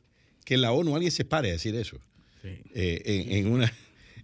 que 0.45 0.55
en 0.55 0.61
la 0.61 0.71
ONU 0.71 0.95
alguien 0.95 1.11
se 1.11 1.25
pare 1.25 1.49
a 1.49 1.53
decir 1.53 1.75
eso 1.75 1.99
Sí. 2.41 2.49
eh, 2.75 3.01
en, 3.05 3.31
en 3.45 3.51
una, 3.51 3.73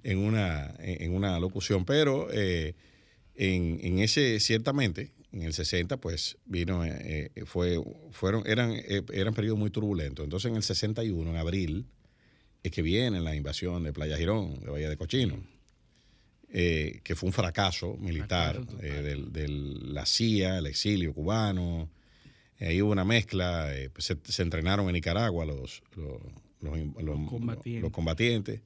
en, 0.03 0.17
una, 0.19 0.73
en 0.79 1.13
una 1.15 1.39
locución, 1.39 1.83
pero 1.83 2.27
eh, 2.31 2.75
en, 3.35 3.79
en 3.81 3.99
ese, 3.99 4.39
ciertamente, 4.39 5.11
en 5.33 5.41
el 5.41 5.53
60, 5.53 5.97
pues 5.97 6.37
vino, 6.45 6.85
eh, 6.85 7.31
eh, 7.35 7.43
fue, 7.45 7.81
fueron, 8.11 8.43
eran, 8.45 8.71
eh, 8.71 9.01
eran 9.11 9.33
periodos 9.33 9.59
muy 9.59 9.71
turbulentos. 9.71 10.23
Entonces 10.23 10.49
en 10.51 10.55
el 10.55 10.63
61, 10.63 11.29
en 11.31 11.35
abril, 11.37 11.85
es 12.61 12.71
que 12.71 12.81
viene 12.81 13.19
la 13.19 13.35
invasión 13.35 13.83
de 13.83 13.91
Playa 13.91 14.15
Girón, 14.17 14.59
de 14.61 14.69
Bahía 14.69 14.89
de 14.89 14.95
Cochino, 14.97 15.43
eh, 16.49 16.99
que 17.03 17.15
fue 17.15 17.27
un 17.27 17.33
fracaso 17.33 17.97
militar 17.97 18.57
eh, 18.81 19.01
del- 19.01 19.33
de 19.33 19.47
la 19.47 20.05
CIA, 20.05 20.59
el 20.59 20.67
exilio 20.67 21.13
cubano. 21.13 21.89
Ahí 22.59 22.81
hubo 22.81 22.91
una 22.91 23.03
mezcla, 23.03 23.69
pues, 23.91 24.05
se, 24.05 24.17
se 24.23 24.43
entrenaron 24.43 24.87
en 24.87 24.93
Nicaragua 24.93 25.45
los, 25.45 25.81
los, 25.95 26.21
los- 26.61 27.03
los- 27.03 27.29
combatientes. 27.29 27.81
los 27.81 27.91
combatientes 27.91 28.61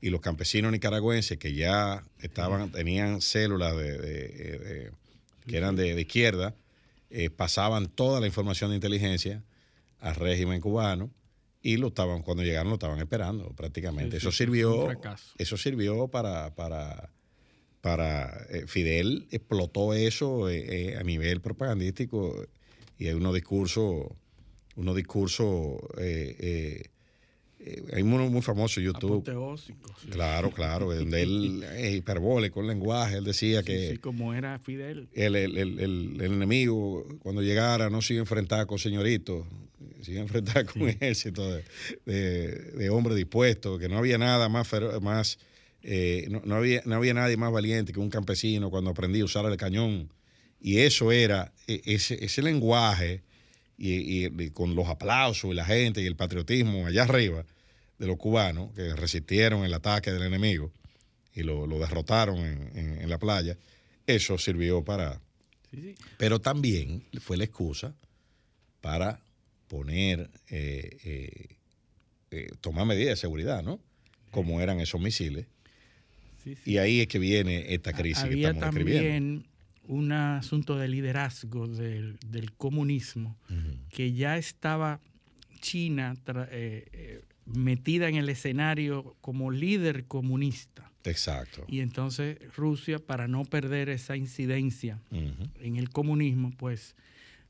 y 0.00 0.10
los 0.10 0.20
campesinos 0.20 0.70
nicaragüenses 0.72 1.38
que 1.38 1.54
ya 1.54 2.04
estaban, 2.20 2.70
tenían 2.70 3.20
células 3.22 3.76
de, 3.76 3.98
de- 3.98 4.58
de- 4.58 4.90
que 5.46 5.56
eran 5.56 5.76
de, 5.76 5.94
de 5.94 6.00
izquierda, 6.00 6.54
eh, 7.10 7.30
pasaban 7.30 7.88
toda 7.88 8.20
la 8.20 8.26
información 8.26 8.70
de 8.70 8.76
inteligencia 8.76 9.44
al 10.00 10.14
régimen 10.14 10.60
cubano 10.60 11.10
y 11.60 11.76
lo 11.76 11.88
estaban, 11.88 12.22
cuando 12.22 12.42
llegaron 12.42 12.70
lo 12.70 12.74
estaban 12.74 12.98
esperando 12.98 13.50
prácticamente. 13.50 14.12
Sí, 14.12 14.16
eso 14.16 14.32
sí, 14.32 14.38
sirvió, 14.38 14.88
eso 15.38 15.56
sirvió 15.56 16.08
para, 16.08 16.54
para, 16.54 17.10
para 17.80 18.46
eh, 18.50 18.64
Fidel 18.66 19.28
explotó 19.30 19.94
eso 19.94 20.48
eh, 20.48 20.96
a 20.98 21.02
nivel 21.02 21.40
propagandístico 21.40 22.46
y 22.98 23.08
hay 23.08 23.14
unos 23.14 23.34
discursos, 23.34 24.06
unos 24.76 24.96
discursos, 24.96 25.76
eh, 27.64 27.82
hay 27.92 28.02
uno 28.02 28.28
muy 28.28 28.42
famoso 28.42 28.80
en 28.80 28.86
YouTube. 28.86 29.24
Sí. 29.64 29.72
Claro, 30.10 30.50
claro, 30.50 30.94
donde 30.94 31.22
él 31.22 31.62
es 31.76 31.94
hiperbólico 31.94 32.60
el 32.60 32.66
lenguaje, 32.66 33.16
él 33.18 33.24
decía 33.24 33.60
Sí, 33.60 33.66
que 33.66 33.90
sí, 33.92 33.98
como 33.98 34.34
era 34.34 34.58
Fidel. 34.58 35.08
el, 35.12 35.36
el- 35.36 35.56
el- 35.58 36.20
enemigo 36.22 37.06
cuando 37.20 37.42
llegara 37.42 37.88
no 37.90 38.02
se 38.02 38.14
iba 38.14 38.20
a 38.20 38.24
enfrentar 38.24 38.66
con 38.66 38.78
señoritos, 38.78 39.46
se 40.02 40.12
iba 40.12 40.20
a 40.20 40.24
enfrentar 40.24 40.66
con 40.66 40.82
un 40.82 40.88
ejército 40.90 41.48
de, 41.52 41.64
de, 42.06 42.48
de 42.72 42.90
hombres 42.90 43.16
dispuestos, 43.16 43.78
que 43.78 43.88
no 43.88 43.98
había 43.98 44.18
nada 44.18 44.48
más, 44.48 44.68
más 45.00 45.38
eh, 45.82 46.26
no, 46.30 46.42
no 46.44 46.56
había, 46.56 46.82
no 46.84 46.96
había 46.96 47.14
nadie 47.14 47.36
más 47.36 47.52
valiente 47.52 47.92
que 47.92 48.00
un 48.00 48.10
campesino 48.10 48.70
cuando 48.70 48.90
aprendí 48.90 49.20
a 49.20 49.24
usar 49.24 49.44
el 49.46 49.56
cañón. 49.56 50.08
Y 50.60 50.78
eso 50.78 51.10
era, 51.12 51.52
e- 51.66 51.82
ese, 51.84 52.24
ese 52.24 52.40
lenguaje, 52.42 53.22
y, 53.84 54.26
y- 54.26 54.42
y 54.44 54.50
con 54.50 54.76
los 54.76 54.86
aplausos 54.88 55.50
y 55.50 55.54
la 55.54 55.64
gente 55.64 56.00
y 56.00 56.06
el 56.06 56.14
patriotismo 56.14 56.86
allá 56.86 57.02
arriba 57.02 57.44
de 57.98 58.06
los 58.06 58.16
cubanos 58.16 58.72
que 58.74 58.94
resistieron 58.94 59.64
el 59.64 59.74
ataque 59.74 60.12
del 60.12 60.22
enemigo 60.22 60.70
y 61.34 61.42
lo, 61.42 61.66
lo 61.66 61.80
derrotaron 61.80 62.38
en- 62.38 62.70
en- 62.78 63.00
en 63.02 63.08
la 63.10 63.18
playa, 63.18 63.56
eso 64.06 64.38
sirvió 64.38 64.84
para, 64.84 65.20
Sí, 65.72 65.80
sí. 65.82 65.94
pero 66.16 66.40
también 66.40 67.02
fue 67.20 67.36
la 67.36 67.44
excusa 67.44 67.94
para 68.80 69.20
poner, 69.66 70.30
eh, 70.50 70.98
eh, 71.04 71.46
eh, 72.30 72.50
tomar 72.60 72.86
medidas 72.86 73.10
de 73.10 73.16
seguridad, 73.16 73.62
¿no? 73.64 73.80
Como 74.30 74.60
eran 74.60 74.78
esos 74.80 75.00
misiles. 75.00 75.46
Sí. 76.44 76.56
Y 76.64 76.76
ahí 76.78 77.00
es 77.00 77.06
que 77.08 77.18
viene 77.18 77.72
esta 77.74 77.92
crisis 77.92 78.22
que 78.24 78.28
estamos 78.58 78.74
describiendo. 78.84 79.48
Un 79.88 80.12
asunto 80.12 80.76
de 80.76 80.88
liderazgo 80.88 81.66
del, 81.66 82.18
del 82.26 82.52
comunismo 82.52 83.36
que 83.90 84.12
ya 84.12 84.38
estaba 84.38 85.00
China 85.60 86.14
eh, 86.50 86.88
eh, 86.92 87.22
metida 87.46 88.08
en 88.08 88.16
el 88.16 88.28
escenario 88.28 89.16
como 89.20 89.50
líder 89.50 90.06
comunista. 90.06 90.90
Exacto. 91.04 91.64
Y 91.68 91.80
entonces 91.80 92.38
Rusia, 92.56 92.98
para 93.00 93.26
no 93.28 93.44
perder 93.44 93.88
esa 93.88 94.16
incidencia 94.16 95.00
en 95.10 95.76
el 95.76 95.90
comunismo, 95.90 96.52
pues 96.56 96.94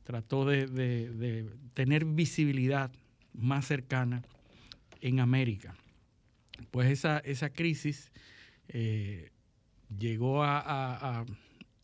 trató 0.05 0.45
de, 0.47 0.67
de- 0.67 1.11
de 1.11 1.51
tener 1.75 2.05
visibilidad 2.07 2.91
más 3.35 3.67
cercana 3.67 4.23
en 5.01 5.21
América. 5.21 5.75
Pues 6.71 6.91
esa, 6.91 7.19
esa 7.21 7.51
crisis 7.51 8.11
eh, 8.69 9.31
llegó 9.99 10.43
a, 10.43 10.59
a- 10.61 11.21
a- 11.21 11.27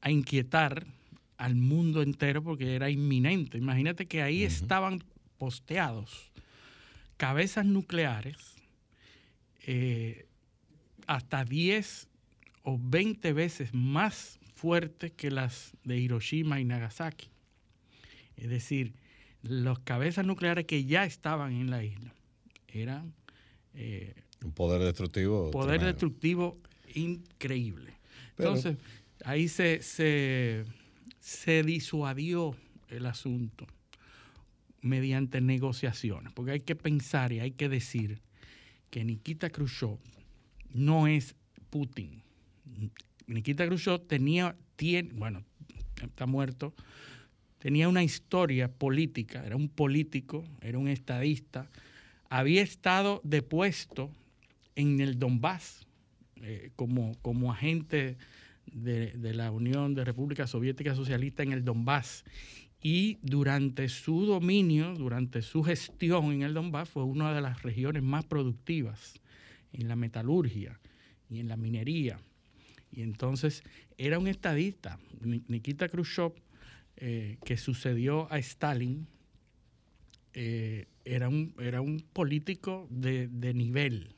a 0.00 0.10
inquietar 0.10 0.86
al 1.36 1.54
mundo 1.54 2.02
entero 2.02 2.42
porque 2.42 2.74
era 2.74 2.90
inminente. 2.90 3.58
Imagínate 3.58 4.06
que 4.06 4.22
ahí 4.22 4.42
estaban 4.42 5.02
posteados 5.38 6.30
cabezas 7.18 7.66
nucleares 7.66 8.36
eh, 9.66 10.26
hasta 11.06 11.44
10 11.44 12.08
o 12.62 12.78
20 12.80 13.32
veces 13.34 13.74
más 13.74 14.38
fuertes 14.54 15.12
que 15.12 15.30
las 15.30 15.72
de 15.84 15.98
Hiroshima 15.98 16.60
y 16.60 16.64
Nagasaki. 16.64 17.28
Es 18.36 18.48
decir, 18.48 18.94
los 19.42 19.80
cabezas 19.80 20.24
nucleares 20.24 20.64
que 20.64 20.84
ya 20.84 21.04
estaban 21.04 21.52
en 21.52 21.70
la 21.70 21.84
isla 21.84 22.14
eran... 22.68 23.12
Eh, 23.74 24.14
un 24.44 24.52
poder 24.52 24.80
destructivo. 24.82 25.50
Poder 25.50 25.82
destructivo 25.82 26.58
increíble. 26.94 27.92
Entonces, 28.36 28.76
ahí 29.24 29.48
se, 29.48 29.82
se, 29.82 30.64
se 31.20 31.62
disuadió 31.62 32.56
el 32.88 33.06
asunto 33.06 33.66
mediante 34.80 35.40
negociaciones, 35.40 36.32
porque 36.32 36.52
hay 36.52 36.60
que 36.60 36.76
pensar 36.76 37.32
y 37.32 37.40
hay 37.40 37.50
que 37.50 37.68
decir 37.68 38.20
que 38.90 39.04
Nikita 39.04 39.50
Khrushchev 39.50 39.98
no 40.72 41.06
es 41.06 41.34
Putin. 41.70 42.22
Nikita 43.26 43.66
Khrushchev 43.66 44.00
tenía, 44.06 44.56
bueno, 45.12 45.44
está 46.02 46.26
muerto, 46.26 46.74
tenía 47.58 47.88
una 47.88 48.04
historia 48.04 48.68
política, 48.68 49.44
era 49.44 49.56
un 49.56 49.68
político, 49.68 50.44
era 50.60 50.78
un 50.78 50.88
estadista, 50.88 51.68
había 52.30 52.62
estado 52.62 53.20
depuesto 53.24 54.10
en 54.76 55.00
el 55.00 55.18
Donbass 55.18 55.86
eh, 56.36 56.70
como, 56.76 57.16
como 57.20 57.52
agente 57.52 58.16
de, 58.72 59.34
la 59.34 59.50
Unión 59.50 59.94
de 59.94 60.04
Repúblicas 60.04 60.50
Soviéticas 60.50 60.96
Socialistas 60.96 61.46
en 61.46 61.52
el 61.52 61.64
Donbass. 61.64 62.24
Y 62.80 63.18
durante 63.22 63.88
su 63.88 64.24
dominio, 64.24 64.94
durante 64.94 65.42
su 65.42 65.64
gestión 65.64 66.32
en 66.32 66.42
el 66.42 66.54
Donbass, 66.54 66.88
fue 66.88 67.04
una 67.04 67.34
de 67.34 67.40
las 67.40 67.62
regiones 67.62 68.02
más 68.02 68.24
productivas 68.24 69.20
en 69.72 69.88
la 69.88 69.96
metalurgia 69.96 70.78
y 71.28 71.40
en 71.40 71.48
la 71.48 71.56
minería. 71.56 72.20
Y 72.92 73.02
entonces 73.02 73.62
era 73.96 74.18
un 74.18 74.28
estadista, 74.28 74.98
Nikita 75.20 75.88
Khrushchev, 75.88 76.32
eh, 76.96 77.38
que 77.44 77.56
sucedió 77.56 78.32
a 78.32 78.38
Stalin, 78.38 79.06
eh, 80.34 80.86
era, 81.04 81.28
un, 81.28 81.54
era 81.58 81.80
un 81.80 82.00
político 82.12 82.86
de, 82.90 83.28
de 83.28 83.54
nivel. 83.54 84.14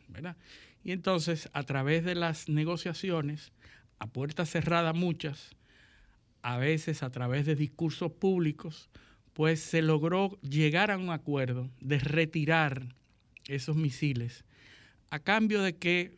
Y 0.83 0.93
entonces, 0.93 1.49
a 1.53 1.63
través 1.65 2.05
de 2.05 2.15
las 2.15 2.49
negociaciones, 2.49 3.53
a 4.01 4.09
puerta 4.09 4.45
cerrada 4.45 4.93
muchas, 4.93 5.51
a 6.43 6.59
veces 6.59 7.05
a 7.05 7.11
través 7.11 7.47
de 7.47 7.55
discursos 7.55 8.11
públicos, 8.11 8.91
pues 9.33 9.61
se 9.61 9.81
logró 9.81 10.37
llegar 10.43 10.91
a 10.91 10.99
un 10.99 11.11
acuerdo 11.11 11.71
de 11.81 12.01
retirar 12.01 12.95
esos 13.47 13.77
misiles 13.77 14.45
a 15.11 15.19
cambio 15.19 15.63
de 15.63 15.77
que 15.77 16.17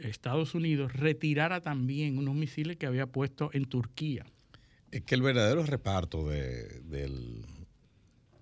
Estados 0.00 0.54
Unidos 0.54 0.92
retirara 0.92 1.60
también 1.60 2.18
unos 2.18 2.34
misiles 2.34 2.76
que 2.76 2.86
había 2.86 3.06
puesto 3.06 3.50
en 3.52 3.66
Turquía. 3.66 4.26
Es 4.90 5.02
que 5.02 5.14
el 5.14 5.22
verdadero 5.22 5.64
reparto 5.64 6.28
de, 6.28 6.80
de, 6.80 7.08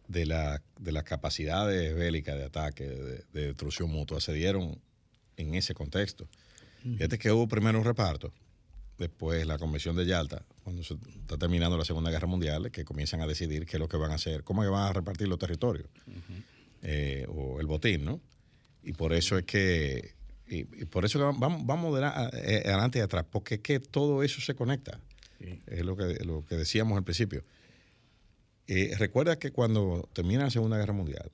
de 0.08 0.26
las 0.92 1.04
capacidades 1.04 1.94
bélicas 1.94 2.36
de 2.36 2.44
ataque, 2.44 2.84
de, 2.84 3.24
destrucción 3.46 3.90
mutua, 3.90 4.20
se 4.20 4.32
dieron 4.32 4.80
en 5.36 5.54
ese 5.54 5.74
contexto. 5.74 6.28
Fíjate 6.82 7.18
que 7.18 7.30
hubo 7.30 7.46
primero 7.46 7.78
un 7.78 7.84
reparto, 7.84 8.32
después 8.98 9.46
la 9.46 9.58
Convención 9.58 9.96
de 9.96 10.06
Yalta, 10.06 10.44
cuando 10.64 10.82
se 10.82 10.94
está 10.94 11.36
terminando 11.36 11.76
la 11.76 11.84
Segunda 11.84 12.10
Guerra 12.10 12.26
Mundial, 12.26 12.70
que 12.70 12.84
comienzan 12.84 13.20
a 13.20 13.26
decidir 13.26 13.66
qué 13.66 13.76
es 13.76 13.80
lo 13.80 13.88
que 13.88 13.96
van 13.96 14.12
a 14.12 14.14
hacer, 14.14 14.44
cómo 14.44 14.68
van 14.70 14.88
a 14.88 14.92
repartir 14.92 15.28
los 15.28 15.38
territorios, 15.38 15.88
eh, 16.82 17.26
o 17.28 17.60
el 17.60 17.66
botín, 17.66 18.04
¿no? 18.04 18.20
Y 18.82 18.92
por 18.92 19.12
eso 19.12 19.36
es 19.36 19.44
que 19.44 20.14
y, 20.50 20.64
por 20.86 21.04
eso 21.04 21.18
vamos, 21.38 21.64
vamos 21.64 21.96
eh, 21.98 22.62
adelante 22.66 22.98
y 22.98 23.02
atrás, 23.02 23.24
porque 23.30 23.56
es 23.56 23.60
que 23.60 23.78
todo 23.78 24.22
eso 24.22 24.40
se 24.40 24.54
conecta. 24.54 25.00
Es 25.66 25.84
lo 25.84 25.96
que, 25.96 26.22
lo 26.24 26.44
que 26.44 26.56
decíamos 26.56 26.98
al 26.98 27.04
principio. 27.04 27.44
Eh, 28.66 28.94
recuerda 28.98 29.38
que 29.38 29.52
cuando 29.52 30.08
termina 30.12 30.44
la 30.44 30.50
Segunda 30.50 30.76
Guerra 30.76 30.92
Mundial, 30.92 31.30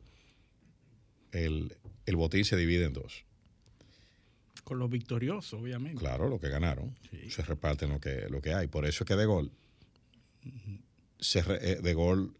el, 1.33 1.77
botín 2.15 2.45
se 2.45 2.57
divide 2.57 2.85
en 2.85 2.93
dos. 2.93 3.26
Con 4.67 4.79
los 4.81 4.91
victoriosos, 4.91 5.61
obviamente. 5.61 6.01
Claro, 6.01 6.29
lo 6.29 6.41
que 6.41 6.49
ganaron. 6.49 6.97
Se 7.31 7.43
reparten 7.43 7.91
lo 7.91 8.01
que, 8.01 8.27
lo 8.29 8.43
que 8.43 8.53
hay. 8.53 8.67
Por 8.67 8.85
eso 8.85 9.05
es 9.05 9.09
que 9.09 9.15
De 9.15 9.25
Gaulle, 9.25 9.51
se, 11.21 11.39
eh, 11.39 11.81
de 11.81 11.95
Gaulle 11.95 12.31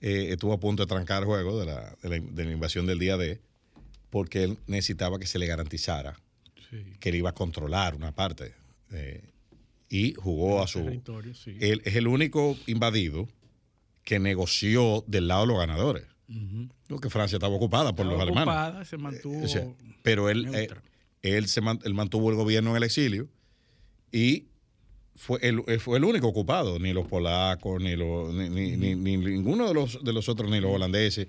estuvo 0.00 0.52
a 0.52 0.60
punto 0.60 0.82
de 0.82 0.88
trancar 0.88 1.22
el 1.22 1.26
juego 1.26 1.58
de 1.60 1.66
la, 1.66 1.96
de 2.02 2.44
la 2.44 2.52
invasión 2.52 2.86
del 2.86 2.98
día 2.98 3.16
D 3.16 3.40
porque 4.10 4.44
él 4.44 4.58
necesitaba 4.66 5.18
que 5.18 5.26
se 5.26 5.38
le 5.38 5.46
garantizara 5.46 6.16
que 7.00 7.08
él 7.08 7.14
iba 7.14 7.30
a 7.30 7.34
controlar 7.34 7.94
una 7.94 8.12
parte. 8.12 8.54
Eh, 8.92 9.22
y 9.88 10.12
jugó 10.14 10.62
a 10.62 10.66
su... 10.66 10.80
Él 10.80 11.82
es 11.84 11.96
el 11.96 12.06
único 12.06 12.58
invadido 12.66 13.26
que 14.04 14.18
negoció 14.18 15.02
del 15.06 15.28
lado 15.28 15.42
de 15.42 15.46
los 15.46 15.58
ganadores. 15.58 16.04
que 17.00 17.10
Francia 17.10 17.36
estaba 17.36 17.54
ocupada 17.54 17.94
por 17.94 18.04
los 18.04 18.20
alemanes. 18.20 18.88
se 18.88 18.98
mantuvo. 18.98 19.46
pero 20.02 20.28
él, 20.28 20.54
eh, 20.54 20.68
él, 21.22 21.48
se 21.48 21.60
mantuvo 21.60 22.30
el 22.30 22.36
gobierno 22.36 22.70
en 22.70 22.76
el 22.76 22.82
exilio 22.82 23.28
y 24.12 24.46
fue 25.14 25.40
el, 25.42 25.62
fue 25.80 25.98
el 25.98 26.04
único 26.04 26.28
ocupado. 26.28 26.78
Ni 26.78 26.92
los 26.92 27.06
polacos, 27.06 27.82
ni, 27.82 27.96
los, 27.96 28.32
ni, 28.34 28.76
ninguno 28.76 29.66
de 29.68 29.74
los, 29.74 30.02
de 30.02 30.12
los 30.12 30.28
otros, 30.28 30.50
ni 30.50 30.60
los 30.60 30.72
holandeses, 30.72 31.28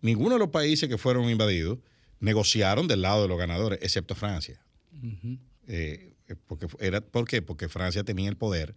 ninguno 0.00 0.34
de 0.34 0.38
los 0.38 0.48
países 0.48 0.88
que 0.88 0.98
fueron 0.98 1.28
invadidos 1.28 1.78
negociaron 2.20 2.88
del 2.88 3.02
lado 3.02 3.22
de 3.22 3.28
los 3.28 3.38
ganadores, 3.38 3.78
excepto 3.82 4.14
Francia. 4.14 4.58
Eh, 5.68 6.14
porque 6.46 6.66
era, 6.80 7.00
¿Por 7.00 7.28
qué? 7.28 7.42
Porque 7.42 7.68
Francia 7.68 8.02
tenía 8.04 8.28
el 8.28 8.36
poder, 8.36 8.74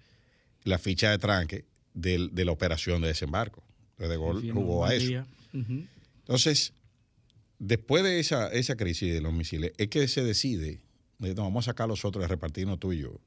la 0.63 0.77
ficha 0.77 1.11
de 1.11 1.17
tranque 1.17 1.65
de 1.93 2.45
la 2.45 2.51
operación 2.51 3.01
de 3.01 3.07
desembarco. 3.07 3.63
Entonces, 3.91 4.09
De 4.09 4.17
Gaulle 4.17 4.51
jugó 4.51 4.85
a 4.85 4.93
eso. 4.93 5.25
Entonces, 5.53 6.73
después 7.59 8.03
de 8.03 8.19
esa, 8.19 8.47
esa 8.51 8.75
crisis 8.75 9.13
de 9.13 9.21
los 9.21 9.33
misiles, 9.33 9.73
es 9.77 9.89
que 9.89 10.07
se 10.07 10.23
decide, 10.23 10.79
vamos 11.19 11.67
a 11.67 11.71
sacar 11.71 11.87
los 11.87 12.03
otros, 12.05 12.25
a 12.25 12.27
repartirnos 12.27 12.79
tú 12.79 12.93
y 12.93 12.99
yo. 12.99 13.19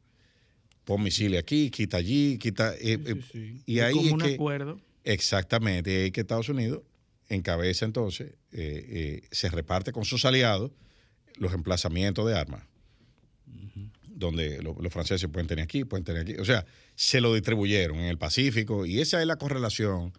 Pon 0.84 1.02
misiles 1.02 1.38
aquí, 1.38 1.70
quita 1.70 1.98
allí, 1.98 2.38
quita... 2.38 2.74
Eh, 2.74 2.98
eh, 3.34 3.60
y 3.66 3.78
ahí 3.78 3.94
como 3.94 4.14
un 4.14 4.22
acuerdo. 4.22 4.80
Exactamente, 5.04 5.92
y 5.92 5.96
ahí 5.96 6.10
que 6.10 6.22
Estados 6.22 6.48
Unidos 6.48 6.82
encabeza 7.28 7.84
entonces, 7.84 8.32
eh, 8.52 8.86
eh, 9.22 9.28
se 9.30 9.48
reparte 9.48 9.92
con 9.92 10.04
sus 10.04 10.24
aliados 10.24 10.70
los 11.36 11.54
emplazamientos 11.54 12.26
de 12.26 12.36
armas, 12.36 12.64
donde 14.06 14.62
los 14.62 14.92
franceses 14.92 15.28
pueden 15.30 15.46
tener 15.46 15.64
aquí, 15.64 15.84
pueden 15.84 16.04
tener 16.04 16.22
aquí. 16.22 16.34
O 16.34 16.44
sea, 16.44 16.66
se 16.94 17.20
lo 17.20 17.34
distribuyeron 17.34 17.98
en 17.98 18.06
el 18.06 18.18
Pacífico 18.18 18.86
y 18.86 19.00
esa 19.00 19.20
es 19.20 19.26
la 19.26 19.36
correlación 19.36 20.12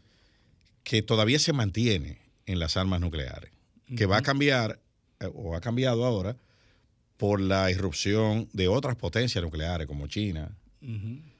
que 0.83 1.01
todavía 1.01 1.39
se 1.39 1.53
mantiene 1.53 2.19
en 2.45 2.59
las 2.59 2.75
armas 2.75 2.99
nucleares, 2.99 3.51
que 3.95 4.05
va 4.05 4.17
a 4.17 4.21
cambiar 4.21 4.79
eh, 5.19 5.29
o 5.33 5.55
ha 5.55 5.61
cambiado 5.61 6.05
ahora 6.05 6.37
por 7.17 7.39
la 7.39 7.71
irrupción 7.71 8.49
de 8.53 8.67
otras 8.67 8.95
potencias 8.95 9.43
nucleares 9.43 9.87
como 9.87 10.07
China, 10.07 10.57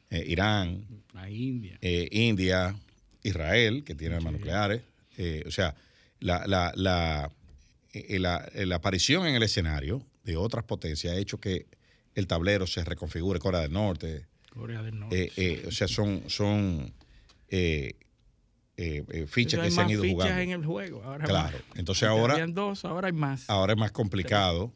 Irán, 0.10 0.86
India. 1.28 1.78
India, 1.82 2.76
Israel, 3.24 3.84
que 3.84 3.96
tiene 3.96 4.16
armas 4.16 4.34
nucleares. 4.34 4.82
Eh, 5.18 5.44
o 5.48 5.52
sea, 5.52 5.76
la, 6.20 6.46
la, 6.48 6.72
la, 6.76 7.32
eh, 7.94 8.20
la, 8.20 8.76
aparición 8.76 9.26
en 9.26 9.36
el 9.36 9.44
escenario 9.44 10.06
de 10.24 10.36
otras 10.36 10.66
potencias 10.66 11.14
ha 11.14 11.18
hecho 11.18 11.40
que 11.40 11.68
el 12.16 12.28
tablero 12.28 12.68
se 12.68 12.84
reconfigure. 12.84 13.40
Corea 13.40 13.62
del 13.62 13.74
Norte. 13.74 14.26
Corea 14.50 14.84
del 14.84 15.00
Norte. 15.00 15.32
Eh, 15.36 15.64
o 15.68 15.72
sea, 15.72 15.88
son, 15.88 16.24
son 16.28 16.94
fichas 19.28 19.60
que 19.62 19.72
se 19.72 19.82
han 19.82 19.90
ido 19.90 20.04
jugando. 20.04 20.42
en 20.42 20.52
el 20.52 20.66
juego. 20.66 21.04
Ahora 21.04 21.26
claro. 21.26 21.58
Entonces 21.76 22.08
ahora. 22.08 22.46
dos, 22.48 22.86
ahora 22.86 23.08
hay 23.08 23.14
más. 23.14 23.50
Ahora 23.50 23.74
es 23.74 23.80
más 23.80 23.92
complicado. 23.92 24.74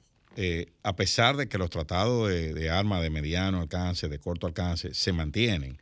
a 0.83 0.95
pesar 0.95 1.35
de 1.37 1.47
que 1.47 1.57
los 1.57 1.69
tratados 1.69 2.29
de, 2.29 2.53
de 2.53 2.69
armas 2.69 3.01
de 3.01 3.09
mediano 3.09 3.61
alcance, 3.61 4.07
de 4.07 4.19
corto 4.19 4.47
alcance, 4.47 4.93
se 4.93 5.13
mantienen, 5.13 5.79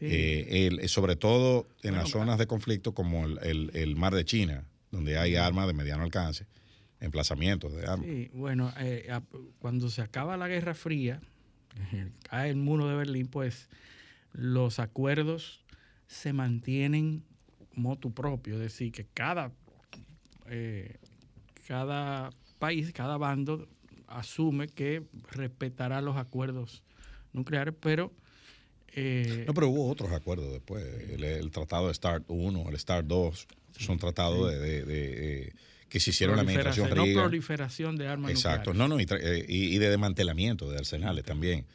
eh, 0.00 0.66
el, 0.66 0.88
sobre 0.88 1.16
todo 1.16 1.68
en 1.82 1.94
las 1.94 2.10
zonas 2.10 2.38
de 2.38 2.46
conflicto 2.46 2.92
como 2.92 3.26
el, 3.26 3.70
el, 3.74 3.96
mar 3.96 4.14
de 4.14 4.24
China, 4.24 4.64
donde 4.90 5.18
hay 5.18 5.36
armas 5.36 5.66
de 5.66 5.72
mediano 5.72 6.02
alcance, 6.02 6.46
emplazamientos 7.00 7.72
de 7.72 7.86
armas. 7.86 8.06
Sí, 8.06 8.30
bueno, 8.34 8.72
eh, 8.78 9.08
cuando 9.60 9.88
se 9.88 10.02
acaba 10.02 10.36
la 10.36 10.48
Guerra 10.48 10.74
Fría, 10.74 11.20
cae 12.28 12.50
el 12.50 12.56
muro 12.56 12.88
de 12.88 12.96
Berlín, 12.96 13.28
pues 13.28 13.68
los 14.32 14.78
acuerdos 14.78 15.64
se 16.06 16.32
mantienen 16.32 17.24
motu 17.76 18.12
propio, 18.12 18.54
es 18.54 18.60
decir, 18.60 18.92
que 18.92 19.06
cada, 19.12 19.52
eh, 20.46 20.96
cada 21.66 22.30
país, 22.58 22.92
cada 22.92 23.16
bando 23.16 23.68
asume 24.06 24.68
que 24.68 25.02
respetará 25.30 26.00
los 26.00 26.16
acuerdos 26.16 26.82
nucleares, 27.32 27.74
pero 27.80 28.12
eh, 28.96 29.44
no, 29.46 29.54
pero 29.54 29.68
hubo 29.68 29.90
otros 29.90 30.12
acuerdos 30.12 30.52
después. 30.52 30.84
El, 31.10 31.50
tratado 31.50 31.88
de 31.88 31.94
START 31.94 32.24
1, 32.28 32.70
el 32.70 32.78
START 32.78 33.06
2, 33.06 33.48
son 33.78 33.98
tratados 33.98 34.52
de, 34.52 35.52
que 35.88 36.00
se 36.00 36.10
hicieron 36.10 36.34
en 36.34 36.36
la 36.36 36.42
administración 36.42 36.88
No 36.90 37.20
proliferación 37.20 37.96
de 37.96 38.06
armas 38.06 38.30
Exacto, 38.30 38.72
no, 38.72 38.86
no, 38.86 39.00
y, 39.00 39.04
de 39.78 39.90
desmantelamiento 39.90 40.70
de 40.70 40.78
arsenales 40.78 41.24
también, 41.24 41.66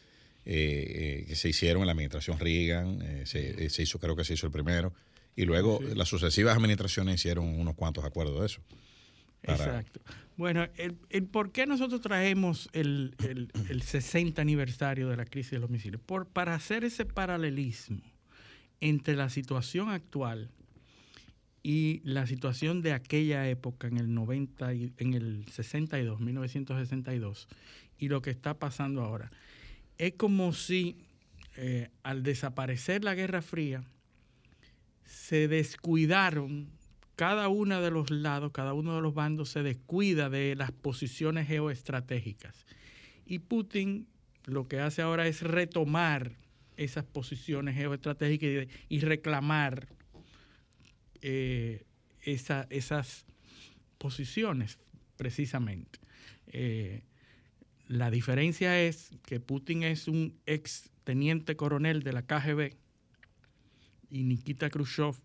eh, 0.46 1.22
eh, 1.22 1.26
que 1.28 1.36
se 1.36 1.50
hicieron 1.50 1.82
en 1.82 1.88
la 1.88 1.92
administración 1.92 2.40
Reagan, 2.40 3.26
se, 3.26 3.84
hizo, 3.84 4.00
creo 4.00 4.16
que 4.16 4.24
se 4.24 4.36
hizo 4.36 4.46
el 4.46 4.54
primero, 4.54 4.94
Y 5.40 5.46
luego 5.46 5.80
las 5.96 6.10
sucesivas 6.10 6.58
administraciones 6.58 7.16
hicieron 7.16 7.46
unos 7.46 7.74
cuantos 7.76 8.04
acuerdos 8.04 8.42
de 8.42 8.46
eso. 8.46 8.62
Exacto. 9.44 10.02
Bueno, 10.36 10.68
el, 10.76 11.24
por 11.28 11.54
qué 11.54 11.66
nosotros 11.66 12.02
traemos 12.02 12.68
el, 12.74 13.16
60 13.82 14.42
aniversario 14.42 15.08
de 15.08 15.16
la 15.16 15.24
crisis 15.24 15.52
de 15.52 15.60
los 15.60 15.70
misiles, 15.70 16.02
por, 16.06 16.28
para 16.28 16.56
hacer 16.56 16.84
ese 16.84 17.06
paralelismo 17.06 18.02
entre 18.82 19.16
la 19.16 19.30
situación 19.30 19.88
actual 19.88 20.50
y 21.64 22.02
la 22.04 22.28
situación 22.28 22.82
de 22.82 22.92
aquella 22.92 23.48
época 23.48 23.88
en 23.88 23.96
el 23.96 24.14
90 24.14 24.74
en 24.74 25.14
el 25.14 25.46
62, 25.50 26.20
1962 26.20 27.48
y 27.98 28.10
lo 28.10 28.22
que 28.22 28.32
está 28.32 28.56
pasando 28.56 29.04
ahora. 29.04 29.32
Es 29.98 30.16
como 30.16 30.52
si 30.52 30.98
eh, 31.56 31.88
al 32.04 32.24
desaparecer 32.24 33.06
la 33.06 33.16
Guerra 33.16 33.42
Fría 33.42 33.86
se 35.10 35.48
descuidaron 35.48 36.70
cada 37.16 37.50
uno 37.50 37.82
de 37.82 37.92
los 37.92 38.12
lados, 38.12 38.52
cada 38.54 38.74
uno 38.74 38.96
de 38.96 39.02
los 39.02 39.14
bandos 39.14 39.50
se 39.50 39.64
descuida 39.64 40.30
de 40.30 40.56
las 40.56 40.72
posiciones 40.72 41.48
geoestratégicas. 41.48 42.66
Y 43.26 43.40
Putin 43.40 44.08
lo 44.46 44.68
que 44.68 44.80
hace 44.80 45.02
ahora 45.02 45.28
es 45.28 45.42
retomar 45.42 46.38
esas 46.78 47.04
posiciones 47.04 47.76
geoestratégicas 47.76 48.68
y, 48.88 49.00
reclamar 49.00 49.88
eh, 51.22 51.84
esas 52.22 53.26
posiciones 53.98 54.78
precisamente. 55.18 56.00
Eh, 56.48 57.04
la 57.88 58.12
diferencia 58.12 58.80
es 58.82 59.10
que 59.26 59.40
Putin 59.40 59.84
es 59.84 60.08
un 60.08 60.40
ex 60.46 60.92
teniente 61.04 61.56
coronel 61.56 62.04
de 62.04 62.14
la 62.14 62.22
KGB 62.22 62.76
y 64.10 64.24
Nikita 64.24 64.70
Khrushchev 64.70 65.16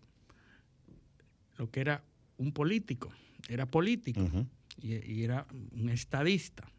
lo 1.57 1.69
que 1.71 1.81
era 1.81 2.03
un 2.37 2.51
político, 2.51 3.11
era 3.47 3.65
político 3.65 4.21
y, 4.81 5.23
era 5.23 5.45
un 5.71 5.89
estadista. 5.89 6.69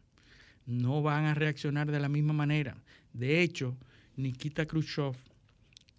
No 0.65 1.01
van 1.01 1.25
a 1.25 1.33
reaccionar 1.33 1.89
de 1.89 1.99
la 1.99 2.09
misma 2.09 2.33
manera. 2.33 2.77
De 3.13 3.41
hecho, 3.41 3.77
Nikita 4.17 4.65
Khrushchev 4.65 5.15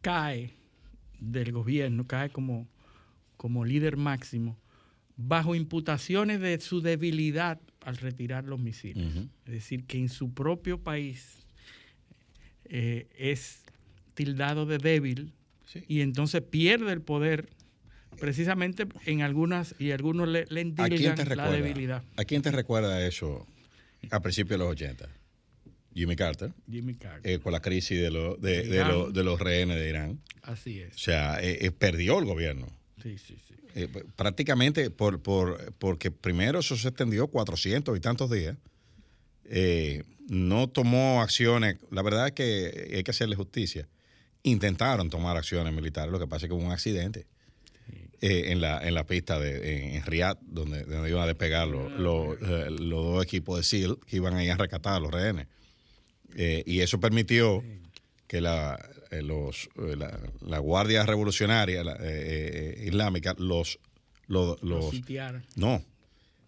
cae 0.01 0.53
del 1.19 1.53
gobierno, 1.53 2.07
cae 2.07 2.31
como, 2.31 2.69
como 3.37 3.65
líder 3.65 3.97
máximo, 3.97 4.57
bajo 5.17 5.55
imputaciones 5.55 6.41
de 6.41 6.61
su 6.61 6.81
debilidad 6.81 7.61
al 7.81 7.97
retirar 7.97 8.45
los 8.45 8.61
misiles. 8.61 9.29
Es 9.47 9.53
decir, 9.53 9.85
que 9.87 9.99
en 9.99 10.09
su 10.09 10.33
propio 10.33 10.79
país 10.83 11.47
eh, 12.67 13.09
es 13.17 13.65
tildado 14.15 14.67
de 14.67 14.79
débil 14.79 15.33
y 15.87 16.01
entonces 16.01 16.43
pierde 16.43 16.93
el 16.93 17.03
poder 17.03 17.49
precisamente 18.19 18.87
en 19.07 19.23
algunas 19.23 19.75
y 19.79 19.93
algunos 19.93 20.29
le, 20.29 20.47
le 20.49 20.65
la 20.65 21.51
debilidad. 21.51 22.03
¿A 22.17 22.25
quién 22.25 22.43
te 22.43 22.51
recuerda 22.51 23.07
eso 23.07 23.47
a 24.11 24.21
principios 24.21 24.59
de 24.59 24.65
los 24.65 24.73
80? 24.73 25.09
Jimmy 25.95 26.17
Carter. 26.17 26.53
Jimmy 26.71 26.95
Carter. 26.95 27.33
Eh, 27.33 27.39
con 27.41 27.53
la 27.53 27.61
crisis 27.61 27.99
de, 27.99 28.11
de, 28.11 29.25
los 29.25 29.41
rehenes 29.41 29.79
de 29.79 29.89
Irán. 29.89 30.21
Así 30.43 30.81
es. 30.81 30.95
O 30.95 30.99
sea, 30.99 31.43
eh, 31.43 31.59
eh, 31.67 31.71
perdió 31.73 32.19
el 32.19 32.25
gobierno. 32.25 32.69
Sí, 33.03 33.17
sí, 33.19 33.37
sí. 33.47 33.87
prácticamente 34.17 34.91
por, 34.91 35.21
por, 35.21 35.73
porque 35.75 36.11
primero 36.11 36.61
eso 36.61 36.77
se 36.77 36.89
extendió 36.89 37.29
400 37.29 37.97
y 37.97 38.01
tantos 38.01 38.31
días. 38.31 38.57
no 40.29 40.69
tomó 40.69 41.23
acciones. 41.23 41.79
La 41.91 42.03
verdad 42.03 42.29
es 42.29 42.33
que 42.33 42.93
hay 42.95 43.03
que 43.03 43.11
hacerle 43.11 43.37
justicia. 43.37 43.89
Intentaron 44.43 45.11
tomar 45.11 45.37
acciones 45.37 45.73
militares, 45.73 46.13
lo 46.13 46.19
que 46.19 46.27
pasa 46.27 46.47
es 46.47 46.51
que 46.51 46.55
hubo 46.55 46.65
un 46.65 46.73
accidente 46.73 47.27
eh, 48.21 48.51
en, 48.51 48.61
la, 48.61 48.85
en 48.85 48.95
la 48.95 49.07
pista 49.07 49.39
de 49.39 49.95
en, 49.95 50.05
Riyadh, 50.05 50.39
donde, 50.43 50.83
donde, 50.83 51.09
iban 51.09 51.23
a 51.23 51.27
despegar 51.27 51.69
los, 51.69 51.87
ah, 52.43 52.67
eh, 52.67 52.71
los, 52.71 53.05
dos 53.05 53.25
equipos 53.25 53.59
de 53.59 53.63
SEAL 53.63 53.99
que 54.09 54.17
iban 54.17 54.35
a 54.35 54.43
ir 54.43 54.51
a 54.51 54.57
rescatar 54.57 54.95
a 54.95 55.01
los 55.01 55.13
rehenes. 55.13 55.47
Eh, 56.35 56.65
y 56.67 56.81
eso 56.81 56.99
permitió 56.99 57.63
que 58.27 58.41
la, 58.41 58.77
los, 59.23 59.71
la, 60.41 60.59
Guardia 60.59 61.07
Revolucionaria 61.07 61.83
Islámica 62.85 63.37
los, 63.39 63.79
los, 64.27 64.61
los, 64.65 64.91
no, 65.55 65.81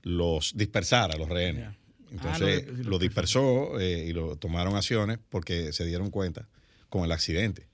los 0.02 0.56
dispersara, 0.56 1.16
los 1.16 1.28
rehenes. 1.28 1.68
Ah, 1.68 1.76
Entonces 2.10 2.66
lo, 2.84 2.98
dispersó 2.98 3.80
y 3.80 4.12
lo 4.12 4.34
tomaron 4.34 4.74
acciones 4.74 5.20
porque 5.28 5.72
se 5.72 5.86
dieron 5.86 6.10
cuenta 6.10 6.48
con 6.88 7.04
el 7.04 7.12
accidente. 7.12 7.69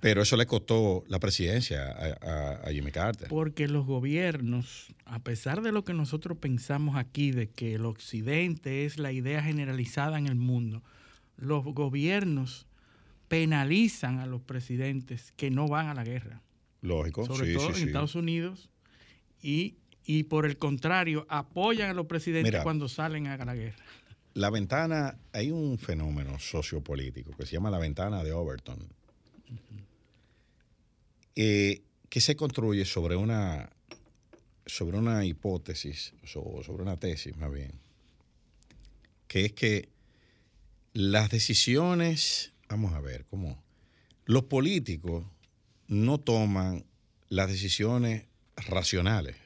Pero 0.00 0.22
eso 0.22 0.36
le 0.36 0.46
costó 0.46 1.04
la 1.08 1.18
presidencia 1.18 1.90
a, 1.90 2.70
Jimmy 2.70 2.92
Carter. 2.92 3.28
Porque 3.28 3.68
los 3.68 3.86
gobiernos, 3.86 4.94
a 5.04 5.20
pesar 5.20 5.62
de 5.62 5.72
lo 5.72 5.84
que 5.84 5.94
nosotros 5.94 6.38
pensamos 6.38 6.96
aquí, 6.96 7.30
de 7.30 7.48
que 7.48 7.74
el 7.74 7.86
occidente 7.86 8.84
es 8.84 8.98
la 8.98 9.12
idea 9.12 9.42
generalizada 9.42 10.18
en 10.18 10.26
el 10.26 10.36
mundo, 10.36 10.82
los 11.36 11.64
gobiernos 11.64 12.66
penalizan 13.28 14.18
a 14.18 14.26
los 14.26 14.42
presidentes 14.42 15.32
que 15.36 15.50
no 15.50 15.68
van 15.68 15.88
a 15.88 15.94
la 15.94 16.04
guerra. 16.04 16.42
Lógico. 16.82 17.26
Sobre 17.26 17.54
todo 17.54 17.74
en 17.74 17.88
Estados 17.88 18.14
Unidos. 18.14 18.70
Y, 19.42 19.76
y, 20.04 20.24
por 20.24 20.46
el 20.46 20.58
contrario, 20.58 21.26
apoyan 21.28 21.90
a 21.90 21.94
los 21.94 22.06
presidentes 22.06 22.60
cuando 22.62 22.88
salen 22.88 23.26
a 23.26 23.36
la 23.44 23.54
guerra. 23.54 23.84
La 24.34 24.50
ventana, 24.50 25.18
hay 25.32 25.50
un 25.50 25.78
fenómeno 25.78 26.38
sociopolítico 26.38 27.32
que 27.36 27.46
se 27.46 27.52
llama 27.52 27.70
la 27.70 27.78
ventana 27.78 28.22
de 28.22 28.32
Overton 28.32 28.78
eh, 31.36 31.82
que 32.08 32.20
se 32.20 32.36
construye 32.36 32.84
sobre 32.84 33.16
una, 33.16 33.70
sobre 34.66 34.98
una 34.98 35.24
hipótesis, 35.24 36.12
sobre 36.24 36.82
una 36.82 36.98
tesis 36.98 37.36
más 37.36 37.52
bien, 37.52 37.72
que 39.28 39.46
es 39.46 39.52
que 39.52 39.88
las 40.92 41.30
decisiones, 41.30 42.52
vamos 42.68 42.92
a 42.94 43.00
ver, 43.00 43.24
¿cómo? 43.30 43.62
Los 44.26 44.44
políticos 44.44 45.24
no 45.86 46.18
toman 46.18 46.84
las 47.28 47.48
decisiones 47.48 48.24
racionales. 48.56 49.36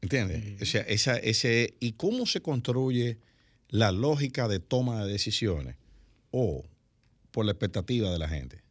¿Entiendes? 0.00 0.62
O 0.62 0.66
sea, 0.66 0.82
esa, 0.82 1.16
ese, 1.16 1.74
¿y 1.80 1.92
cómo 1.92 2.26
se 2.26 2.40
construye 2.40 3.18
la 3.68 3.92
lógica 3.92 4.46
de 4.46 4.60
toma 4.60 5.04
de 5.04 5.12
decisiones? 5.12 5.76
O 6.30 6.64
por 7.36 7.44
la 7.44 7.52
expectativa 7.52 8.10
de 8.10 8.18
la 8.18 8.30
gente. 8.30 8.62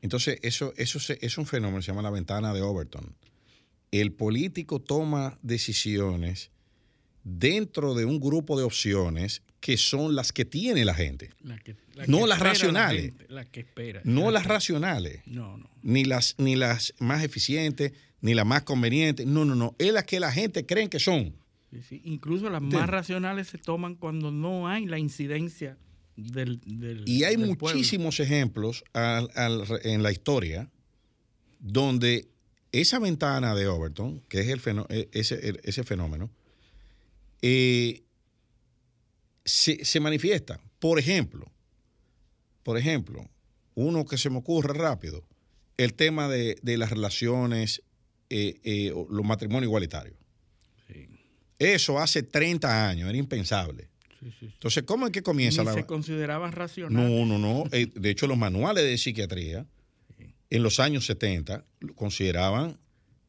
Entonces, 0.00 0.38
eso, 0.42 0.72
eso 0.76 1.00
es 1.20 1.38
un 1.38 1.44
fenómeno, 1.44 1.82
se 1.82 1.90
llama 1.90 2.02
la 2.02 2.10
ventana 2.10 2.54
de 2.54 2.62
Overton. 2.62 3.16
El 3.90 4.12
político 4.12 4.78
toma 4.78 5.40
decisiones 5.42 6.52
dentro 7.24 7.94
de 7.94 8.04
un 8.04 8.20
grupo 8.20 8.56
de 8.56 8.62
opciones 8.62 9.42
que 9.58 9.76
son 9.76 10.14
las 10.14 10.30
que 10.30 10.44
tiene 10.44 10.84
la 10.84 10.94
gente. 10.94 11.30
no 12.06 12.28
las 12.28 12.38
racionales. 12.38 13.12
que 13.50 13.58
espera. 13.58 14.02
No 14.04 14.30
las 14.30 14.46
racionales. 14.46 15.22
No, 15.26 15.56
no. 15.56 15.68
Ni 15.82 16.04
las, 16.04 16.36
ni 16.38 16.54
las 16.54 16.94
más 17.00 17.24
eficientes, 17.24 17.92
ni 18.20 18.34
las 18.34 18.46
más 18.46 18.62
convenientes. 18.62 19.26
No, 19.26 19.44
no, 19.44 19.56
no. 19.56 19.74
Es 19.80 19.92
las 19.92 20.04
que 20.04 20.20
la 20.20 20.30
gente 20.30 20.64
cree 20.64 20.88
que 20.88 21.00
son. 21.00 21.34
Incluso 22.04 22.50
las 22.50 22.62
más 22.62 22.88
racionales 22.88 23.48
se 23.48 23.58
toman 23.58 23.96
cuando 23.96 24.30
no 24.30 24.68
hay 24.68 24.86
la 24.86 25.00
incidencia 25.00 25.76
y 27.06 27.24
hay 27.24 27.36
muchísimos 27.36 28.18
ejemplos 28.18 28.82
en 28.92 30.02
la 30.02 30.10
historia 30.10 30.68
donde 31.60 32.28
esa 32.72 32.98
ventana 32.98 33.54
de 33.54 33.68
Overton, 33.68 34.20
que 34.28 34.40
es 34.40 34.48
el 34.48 34.60
e, 34.88 35.08
ese, 35.12 35.84
fenómeno, 35.84 36.30
eh, 37.40 38.02
se, 39.44 40.00
manifiesta. 40.00 40.60
Por 40.80 40.98
ejemplo, 40.98 41.50
por 42.64 42.76
ejemplo, 42.76 43.28
uno 43.74 44.04
que 44.04 44.18
se 44.18 44.28
me 44.28 44.38
ocurre 44.38 44.74
rápido, 44.74 45.24
el 45.76 45.94
tema 45.94 46.28
de, 46.28 46.58
las 46.64 46.90
relaciones, 46.90 47.82
eh, 48.28 48.60
eh, 48.64 48.92
los 49.08 49.24
matrimonios 49.24 49.68
igualitarios. 49.68 50.16
Eso 51.60 51.98
hace 51.98 52.22
30 52.22 52.88
años 52.88 53.08
era 53.08 53.18
impensable. 53.18 53.88
Entonces, 54.20 54.82
¿cómo 54.84 55.06
es 55.06 55.12
que 55.12 55.22
comienza 55.22 55.62
la.? 55.64 55.72
se 55.72 55.86
consideraban 55.86 56.52
racionales. 56.52 57.10
No, 57.10 57.26
no, 57.26 57.38
no. 57.38 57.64
Eh, 57.72 57.86
de 57.94 58.10
hecho, 58.10 58.26
los 58.26 58.38
manuales 58.38 58.84
de 58.84 58.98
psiquiatría 58.98 59.66
en 60.50 60.62
los 60.62 60.80
años 60.80 61.06
70 61.06 61.64
consideraban 61.94 62.78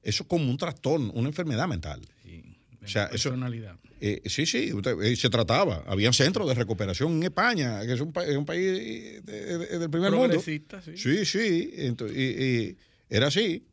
eso 0.02 0.28
como 0.28 0.49
un 0.49 0.58
trastorno, 0.58 1.12
una 1.13 1.30
enfermedad 1.30 1.67
mental. 1.67 2.02
Sí, 2.23 2.43
o 2.84 2.88
sea, 2.88 3.10
personalidad. 3.10 3.78
Eh, 4.02 4.21
sí, 4.25 4.45
sí, 4.45 4.71
eh, 5.04 5.15
se 5.17 5.30
trataba. 5.30 5.84
Había 5.86 6.13
centros 6.13 6.47
de 6.47 6.54
recuperación 6.54 7.12
en 7.17 7.23
España, 7.23 7.82
que 7.86 7.93
es 7.93 7.99
un, 7.99 8.13
país 8.13 9.25
del 9.25 9.89
primer 9.89 10.12
mundo. 10.12 10.39
Sí, 10.39 10.63
sí. 10.95 11.25
sí 11.25 11.73
y, 12.15 12.78
era 13.10 13.28
así. 13.28 13.65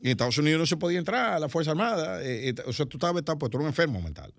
Y 0.00 0.06
en 0.06 0.10
Estados 0.12 0.38
Unidos 0.38 0.60
no 0.60 0.66
se 0.66 0.76
podía 0.76 0.98
entrar 0.98 1.34
a 1.34 1.38
la 1.38 1.48
Fuerza 1.48 1.72
Armada. 1.72 2.20
o 2.66 2.72
sea, 2.72 2.86
tú 2.86 2.96
estabas, 2.96 3.22
pues, 3.22 3.50
tú 3.50 3.58
eras 3.58 3.64
un 3.64 3.66
enfermo 3.66 4.00
mental 4.00 4.32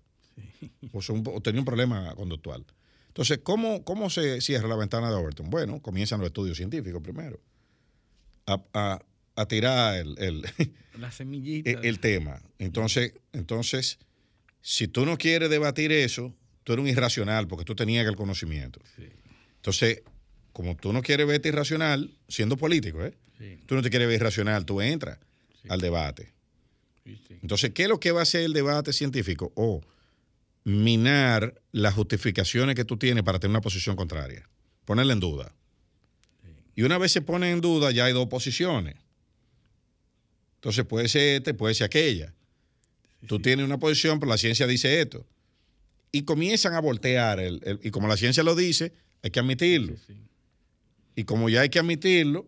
o, 0.92 1.42
tenía 1.42 1.62
un 1.62 1.66
problema 1.66 2.14
conductual. 2.16 2.66
Entonces, 3.08 3.40
¿cómo, 3.44 3.84
¿cómo 3.84 4.10
se 4.10 4.42
cierra 4.42 4.68
la 4.68 4.76
ventana 4.76 5.10
de 5.10 5.16
Overton? 5.16 5.50
Bueno, 5.50 5.82
comienzan 5.82 6.20
los 6.20 6.28
estudios 6.28 6.58
científicos 6.58 7.02
primero. 7.02 7.40
A, 8.48 9.00
a 9.36 9.46
tirar 9.48 9.96
el, 9.98 10.16
el, 10.20 10.46
La 11.00 11.12
semillita. 11.12 11.70
el- 11.72 11.86
el 11.86 12.00
tema. 12.00 12.42
Entonces, 12.60 13.14
entonces, 13.34 13.98
si 14.62 14.88
tú 14.88 15.06
no 15.06 15.18
quieres 15.18 15.50
debatir 15.50 15.92
eso, 15.92 16.34
tú 16.64 16.74
eres 16.74 16.84
un 16.84 16.90
irracional 16.90 17.48
porque 17.48 17.66
tú 17.66 17.76
te 17.76 17.86
niegas 17.86 18.10
el 18.12 18.16
conocimiento. 18.18 18.80
Entonces, 19.58 20.04
como 20.54 20.76
tú 20.76 20.94
no 20.94 21.02
quieres 21.02 21.26
verte 21.28 21.50
irracional, 21.50 22.12
siendo 22.28 22.56
político, 22.56 23.04
¿eh? 23.04 23.14
Sí, 23.38 23.58
tú 23.66 23.76
no 23.76 23.82
te 23.82 23.90
quieres 23.90 24.08
ver 24.08 24.16
irracional, 24.22 24.66
tú 24.66 24.80
entras 24.82 25.20
al 25.68 25.82
debate. 25.82 26.32
Entonces, 27.42 27.72
¿qué 27.72 27.84
es 27.84 27.90
lo 27.90 28.00
que 28.00 28.12
va 28.12 28.22
a 28.22 28.24
hacer 28.24 28.42
el 28.42 28.54
debate 28.54 28.94
científico? 28.94 29.52
O 29.56 29.82
minar 30.66 31.62
las 31.72 31.94
justificaciones 31.94 32.76
que 32.76 32.84
tú 32.86 32.98
tienes 32.98 33.24
para 33.24 33.40
tener 33.40 33.52
una 33.52 33.62
posición 33.62 33.96
contraria, 33.96 34.50
ponerla 34.84 35.14
en 35.14 35.20
duda. 35.22 35.56
Y 36.76 36.82
una 36.82 36.98
vez 36.98 37.12
se 37.14 37.22
pone 37.22 37.52
en 37.52 37.62
duda, 37.62 37.92
ya 37.92 38.06
hay 38.06 38.14
dos 38.14 38.28
posiciones. 38.28 38.96
Entonces 40.56 40.84
puede 40.86 41.08
ser 41.08 41.38
este, 41.38 41.54
puede 41.54 41.74
ser 41.76 41.86
aquella. 41.86 42.34
tú 43.28 43.40
tienes 43.40 43.66
una 43.66 43.80
posición, 43.80 44.20
pero 44.20 44.30
la 44.32 44.38
ciencia 44.38 44.68
dice 44.68 45.02
esto. 45.02 45.26
Y 46.12 46.24
comienzan 46.24 46.74
a 46.74 46.80
voltear. 46.82 47.40
el- 47.40 47.60
el- 47.64 47.80
y 47.84 47.90
como 47.92 48.08
la 48.08 48.18
ciencia 48.18 48.44
lo 48.44 48.54
dice, 48.56 48.94
hay 49.24 49.32
que 49.32 49.40
admitirlo. 49.40 49.96
Sí, 50.06 50.14
Y 51.16 51.24
como 51.24 51.48
ya 51.50 51.62
hay 51.62 51.70
que 51.70 51.80
admitirlo, 51.80 52.46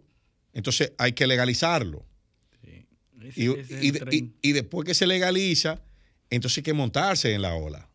entonces 0.54 0.92
hay 0.98 1.14
que 1.14 1.26
legalizarlo. 1.26 2.06
Ese- 3.22 3.42
ese 3.62 4.30
y 4.42 4.52
después 4.52 4.86
que 4.86 4.94
se 4.94 5.08
legaliza, 5.08 5.82
entonces 6.30 6.58
hay 6.58 6.64
que 6.64 6.74
montarse 6.74 7.34
en 7.34 7.42
la 7.42 7.56
ola. 7.56 7.90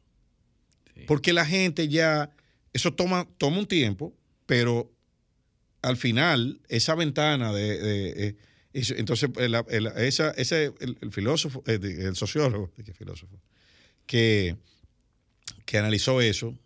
Porque 1.06 1.32
la 1.32 1.44
gente 1.46 1.88
ya, 1.88 2.30
eso 2.72 2.92
toma, 2.94 3.28
toma 3.38 3.58
un 3.58 3.66
tiempo, 3.66 4.14
pero 4.46 4.90
al 5.82 5.96
final, 5.96 6.60
esa 6.68 6.94
ventana 6.94 7.52
de... 7.52 7.78
de- 7.78 8.28
eh, 8.28 8.36
entonces, 8.74 9.28
el, 9.36 9.54
el- 9.68 9.86
esa- 9.98 10.30
ese, 10.30 10.72
el, 10.80 10.96
el 11.02 11.12
filósofo, 11.12 11.62
eh, 11.66 11.78
el 11.82 12.16
sociólogo, 12.16 12.72
¿de 12.76 12.84
qué 12.84 12.94
filósofo? 12.94 13.38
Que, 14.06 14.56
que 15.66 15.76
analizó 15.78 16.20
eso, 16.22 16.56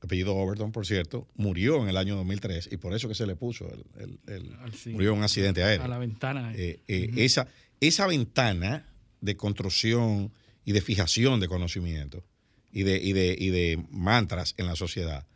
apellido 0.00 0.34
Overton, 0.34 0.72
por 0.72 0.86
cierto, 0.86 1.28
murió 1.36 1.80
en 1.82 1.88
el 1.88 1.96
año 1.96 2.16
2003 2.16 2.68
y 2.72 2.76
por 2.78 2.94
eso 2.94 3.06
que 3.08 3.14
se 3.14 3.26
le 3.26 3.36
puso, 3.36 3.68
el, 3.72 3.84
el- 4.02 4.18
el- 4.34 4.54
Al- 4.56 4.74
sí. 4.74 4.90
murió 4.90 5.12
en 5.12 5.18
un 5.18 5.24
accidente 5.24 5.62
aéreo. 5.62 5.84
A 5.84 5.88
la 5.88 5.98
ventana. 5.98 6.52
Eh, 6.56 6.80
eh, 6.88 7.10
esa, 7.16 7.46
esa 7.80 8.06
ventana 8.08 8.88
de 9.20 9.36
construcción 9.36 10.32
y 10.64 10.72
de 10.72 10.80
fijación 10.80 11.38
de 11.38 11.46
conocimiento 11.46 12.24
y 12.72 12.82
de, 12.84 12.96
y 12.96 13.12
de, 13.12 13.36
y 13.38 13.50
de 13.50 13.84
mantras 13.90 14.54
en 14.56 14.66
la 14.66 14.74
sociedad, 14.76 15.26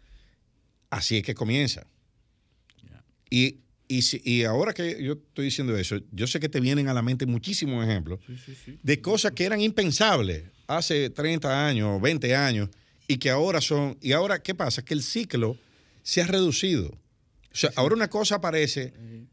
así 0.90 1.18
es 1.18 1.22
que 1.22 1.34
comienza. 1.34 1.86
Y, 3.30 3.58
y, 3.88 4.02
si- 4.02 4.20
y 4.24 4.44
ahora 4.44 4.72
que 4.72 5.02
yo 5.02 5.14
estoy 5.14 5.46
diciendo 5.46 5.76
eso, 5.76 5.98
yo 6.12 6.26
sé 6.26 6.40
que 6.40 6.48
te 6.48 6.60
vienen 6.60 6.88
a 6.88 6.94
la 6.94 7.02
mente 7.02 7.26
muchísimos 7.26 7.84
ejemplos 7.84 8.20
Sí, 8.26 8.36
sí, 8.44 8.54
sí. 8.64 8.78
de 8.82 9.00
cosas 9.00 9.32
que 9.32 9.44
eran 9.44 9.60
impensables 9.60 10.44
hace 10.66 11.10
30 11.10 11.66
años, 11.66 12.00
20 12.00 12.34
años, 12.34 12.68
y 13.08 13.18
que 13.18 13.30
ahora 13.30 13.60
son, 13.60 13.96
y 14.00 14.12
ahora, 14.12 14.42
¿qué 14.42 14.54
pasa? 14.54 14.84
Que 14.84 14.94
el 14.94 15.02
ciclo 15.02 15.56
se 16.02 16.22
ha 16.22 16.26
reducido. 16.26 16.88
O 16.88 17.58
sea, 17.58 17.70
ahora 17.76 17.94
una 17.94 18.08
cosa 18.08 18.36
aparece 18.36 18.92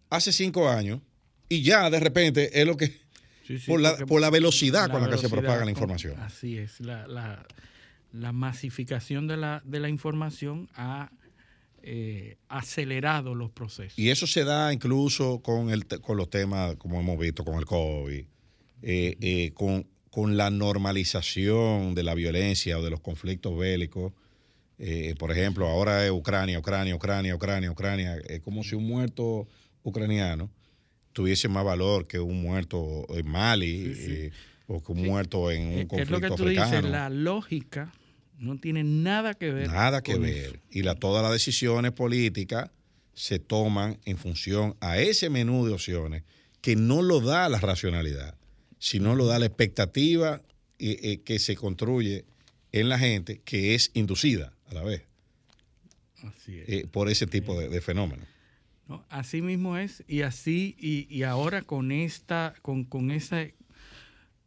hace 0.09 0.31
cinco 0.31 0.69
años 0.69 1.01
y 1.49 1.61
ya 1.61 1.89
de 1.89 1.99
repente 1.99 2.59
es 2.59 2.65
lo 2.65 2.77
que, 2.77 2.99
por, 3.67 3.81
la, 3.81 3.97
por 4.05 4.21
la 4.21 4.29
velocidad 4.29 4.89
con 4.89 5.01
la 5.01 5.09
que 5.09 5.17
se 5.17 5.29
propaga 5.29 5.65
la 5.65 5.71
información. 5.71 6.19
Así 6.19 6.57
es, 6.57 6.79
la, 6.79 7.05
la- 7.07 7.45
la 8.13 8.31
masificación 8.31 9.27
de 9.27 9.35
la, 9.37 9.61
de 9.65 9.79
la 9.81 9.89
información 9.89 10.69
ha 10.75 11.11
eh, 11.81 12.37
acelerado 12.47 13.35
los 13.35 13.51
procesos. 13.51 13.99
Y 13.99 14.09
eso 14.09 14.25
se 14.27 14.45
da 14.45 14.71
incluso 14.71 15.41
con, 15.41 15.69
el, 15.69 15.85
con 15.85 16.15
los 16.17 16.29
temas, 16.29 16.75
como 16.77 16.99
hemos 16.99 17.19
visto, 17.19 17.43
con 17.43 17.55
el 17.55 17.65
COVID, 17.65 18.23
eh, 18.83 19.17
eh, 19.19 19.51
con, 19.53 19.85
con 20.09 20.37
la 20.37 20.49
normalización 20.49 21.95
de 21.95 22.03
la 22.03 22.13
violencia 22.15 22.77
o 22.77 22.83
de 22.83 22.89
los 22.91 22.99
conflictos 23.01 23.57
bélicos. 23.57 24.13
Eh, 24.79 25.15
por 25.17 25.31
ejemplo, 25.31 25.67
ahora 25.67 26.05
es 26.05 26.11
Ucrania, 26.11 26.59
Ucrania, 26.59 26.95
Ucrania, 26.95 27.35
Ucrania, 27.35 27.71
Ucrania. 27.71 28.17
Es 28.27 28.41
como 28.41 28.63
si 28.63 28.75
un 28.75 28.85
muerto 28.87 29.47
ucraniano 29.83 30.49
tuviese 31.13 31.47
más 31.47 31.63
valor 31.65 32.07
que 32.07 32.19
un 32.19 32.41
muerto 32.41 33.05
en 33.09 33.27
Mali 33.27 34.31
o 34.67 34.81
que 34.81 34.91
un 34.91 35.03
muerto 35.03 35.51
en 35.51 35.67
un 35.67 35.73
Eh, 35.73 35.81
es 35.81 35.87
conflicto 35.87 36.11
lo 36.13 36.21
que 36.21 36.27
tú 36.29 36.43
africano. 36.43 36.71
dices, 36.71 36.89
la 36.91 37.09
lógica 37.09 37.91
no 38.37 38.57
tiene 38.57 38.83
nada 38.83 39.33
que 39.33 39.51
ver. 39.51 39.67
Nada 39.69 40.01
que 40.01 40.17
ver. 40.17 40.45
eso. 40.45 40.55
Y 40.71 40.83
la, 40.83 40.95
todas 40.95 41.23
las 41.23 41.31
decisiones 41.31 41.91
políticas 41.91 42.71
se 43.13 43.39
toman 43.39 43.99
en 44.05 44.17
función 44.17 44.75
a 44.79 44.97
ese 44.97 45.29
menú 45.29 45.65
de 45.65 45.73
opciones 45.73 46.23
que 46.61 46.75
no 46.75 47.01
lo 47.01 47.19
da 47.21 47.47
la 47.49 47.59
racionalidad, 47.59 48.35
sino 48.79 49.15
lo 49.15 49.25
da 49.25 49.39
la 49.39 49.45
expectativa 49.45 50.41
eh, 50.79 50.99
eh, 51.03 51.21
que 51.21 51.39
se 51.39 51.55
construye 51.55 52.25
en 52.71 52.89
la 52.89 52.97
gente, 52.97 53.41
que 53.45 53.75
es 53.75 53.91
inducida 53.93 54.53
a 54.65 54.73
la 54.73 54.83
vez 54.83 55.03
Así 56.23 56.57
es. 56.59 56.69
eh, 56.69 56.87
por 56.91 57.09
ese 57.09 57.27
tipo 57.27 57.59
de, 57.59 57.69
de 57.69 57.81
fenómenos. 57.81 58.27
¿no? 58.87 59.05
Así 59.09 59.41
mismo 59.41 59.77
es, 59.77 60.03
y 60.07 60.21
así, 60.23 60.75
y, 60.79 61.07
y 61.13 61.23
ahora 61.23 61.61
con 61.61 61.91
esta, 61.91 62.55
con, 62.61 62.83
con 62.83 63.11
esa, 63.11 63.45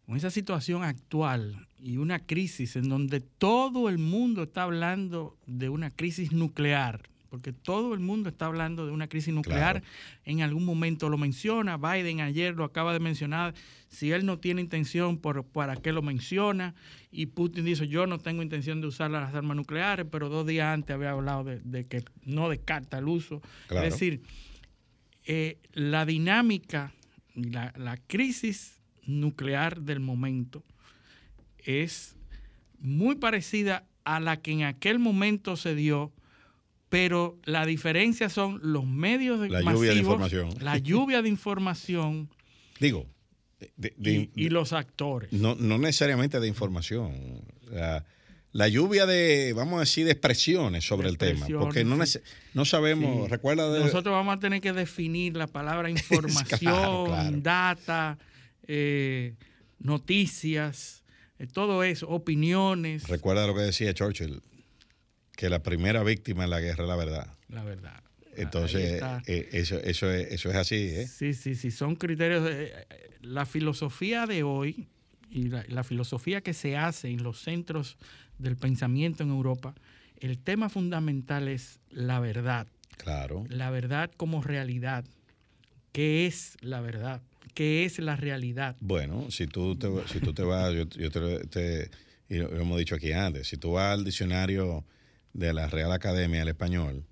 con 0.07 0.17
esa 0.17 0.31
situación 0.31 0.83
actual 0.85 1.66
y 1.79 1.99
una 1.99 2.19
crisis 2.21 2.77
en 2.77 2.89
donde 2.89 3.21
todo 3.21 3.89
el 3.89 3.99
mundo 3.99 4.45
está 4.45 4.63
hablando 4.63 5.37
de 5.47 5.69
una 5.69 5.91
crisis 5.91 6.33
nuclear, 6.33 7.09
porque 7.29 7.53
todo 7.53 7.93
el 7.93 8.01
mundo 8.01 8.29
está 8.31 8.47
hablando 8.47 8.87
de 8.87 8.93
una 8.93 9.09
crisis 9.09 9.35
nuclear, 9.35 9.83
Claro. 9.83 9.87
en 10.25 10.41
algún 10.43 10.65
momento 10.65 11.09
lo 11.11 11.19
menciona, 11.19 11.77
Biden 11.77 12.21
ayer 12.21 12.55
lo 12.55 12.65
acaba 12.65 12.93
de 12.95 13.01
mencionar, 13.01 13.53
si 13.89 14.11
él 14.13 14.25
no 14.25 14.39
tiene 14.39 14.63
intención, 14.63 15.19
¿por, 15.19 15.45
¿para 15.45 15.77
qué 15.77 15.93
lo 15.93 16.03
menciona? 16.03 16.75
Y 17.11 17.27
Putin 17.27 17.65
dice, 17.65 17.89
yo 17.89 18.07
no 18.07 18.19
tengo 18.19 18.43
intención 18.43 18.81
de 18.81 18.87
usar 18.87 19.11
las 19.11 19.35
armas 19.35 19.57
nucleares, 19.57 20.07
pero 20.11 20.29
dos 20.29 20.47
días 20.47 20.73
antes 20.73 20.95
había 20.95 21.11
hablado 21.11 21.45
de, 21.45 21.61
de 21.61 21.87
que 21.87 22.05
no 22.25 22.49
descarta 22.49 22.99
el 22.99 23.09
uso. 23.09 23.43
Claro. 23.69 23.87
Es 23.87 23.95
decir, 23.95 24.23
eh, 25.25 25.59
la 25.73 26.07
dinámica, 26.07 26.93
la, 27.35 27.73
la 27.77 27.97
crisis 27.97 28.81
nuclear 29.05 29.83
del 29.83 30.01
momento 30.01 30.63
es 31.67 32.17
muy 32.79 33.17
parecida 33.17 33.85
a 34.05 34.21
la 34.21 34.41
que 34.41 34.53
en 34.53 34.63
aquel 34.63 34.99
momento 34.99 35.57
se 35.57 35.75
dio, 35.75 36.13
pero 36.89 37.39
la 37.45 37.67
diferencia 37.67 38.29
son 38.29 38.61
los 38.63 38.87
medios 38.87 39.41
de 39.41 39.49
La 39.49 39.61
lluvia 39.61 39.91
de 39.93 39.99
información. 39.99 40.49
la 40.61 40.79
lluvia 40.79 41.23
de 41.23 41.29
información 41.29 42.31
Digo, 42.79 43.07
de- 43.77 43.95
de- 43.97 44.31
y, 44.35 44.45
y 44.47 44.49
los 44.51 44.73
actores. 44.73 45.33
no, 45.33 45.55
no 45.57 45.79
necesariamente 45.79 46.39
de 46.41 46.47
información. 46.47 47.43
La, 47.71 48.05
la 48.53 48.69
lluvia 48.69 49.05
de, 49.07 49.53
vamos 49.55 49.79
a 49.79 49.81
decir, 49.81 50.05
de 50.07 50.13
expresiones 50.13 50.87
sobre 50.87 51.07
De 51.09 51.11
el 51.13 51.19
tema, 51.19 51.47
porque 51.59 51.85
no, 51.85 52.65
sabemos, 52.65 53.25
Sí. 53.25 53.31
recuerda 53.31 53.71
de... 53.73 53.81
Nosotros 53.81 54.13
vamos 54.13 54.37
a 54.37 54.39
tener 54.39 54.61
que 54.61 54.73
definir 54.73 55.37
la 55.37 55.47
palabra 55.49 55.91
información, 55.91 57.07
claro. 57.07 57.31
data, 57.43 58.19
eh, 58.69 59.35
noticias, 59.79 61.03
todo 61.53 61.83
eso, 61.85 62.09
opiniones, 62.09 63.09
Recuerda 63.09 63.47
lo 63.47 63.55
que 63.55 63.61
decía 63.63 63.93
Churchill, 63.93 64.41
que 65.37 65.51
la 65.51 65.63
primera 65.63 66.03
víctima 66.03 66.45
en 66.45 66.51
la 66.51 66.61
guerra 66.61 66.85
es 66.85 66.89
la 66.89 66.97
verdad. 66.97 67.27
la 67.49 67.63
verdad. 67.65 68.03
Entonces, 68.37 68.93
está. 68.95 69.23
eh, 69.27 69.49
eso, 69.53 69.79
eso, 69.79 70.11
es, 70.11 70.31
eso 70.33 70.51
es 70.51 70.57
así. 70.57 70.77
¿eh? 70.77 71.07
Sí, 71.07 71.33
sí, 71.35 71.55
sí, 71.55 71.71
son 71.71 71.97
criterios. 71.97 72.45
de- 72.45 72.67
eh, 72.75 72.87
la 73.23 73.45
filosofía 73.47 74.27
de 74.27 74.43
hoy 74.43 74.87
y 75.31 75.49
la, 75.49 75.65
la 75.69 75.83
filosofía 75.85 76.41
que 76.43 76.53
se 76.55 76.77
hace 76.77 77.09
en 77.09 77.23
los 77.23 77.41
centros 77.41 77.97
del 78.39 78.57
pensamiento 78.57 79.23
en 79.23 79.31
Europa, 79.31 79.75
el 80.21 80.39
tema 80.39 80.69
fundamental 80.69 81.49
es 81.49 81.81
la 81.91 82.21
verdad. 82.21 82.67
Claro. 82.99 83.45
La 83.49 83.71
verdad 83.71 84.11
como 84.17 84.43
realidad. 84.43 85.05
¿Qué 85.93 86.27
es 86.27 86.57
la 86.61 86.81
verdad? 86.83 87.23
¿Qué 87.57 87.87
es 87.87 87.99
la 88.01 88.17
realidad? 88.17 88.77
Bueno, 88.81 89.31
si 89.31 89.47
tú 89.47 89.77
te, 89.77 89.89
si 90.13 90.21
tú 90.21 90.35
te 90.35 90.43
vas, 90.43 90.75
yo, 90.75 90.85
yo 90.91 91.11
te, 91.11 91.47
te- 91.47 91.91
y 92.29 92.35
lo, 92.37 92.55
hemos 92.55 92.79
dicho 92.79 92.95
aquí 92.97 93.13
antes, 93.13 93.49
si 93.49 93.57
tú 93.57 93.73
vas 93.73 93.95
al 93.95 94.05
diccionario 94.05 94.85
de 95.33 95.55
la 95.55 95.67
Real 95.67 95.91
Academia 95.91 96.41
del 96.41 96.49
Español, 96.49 97.03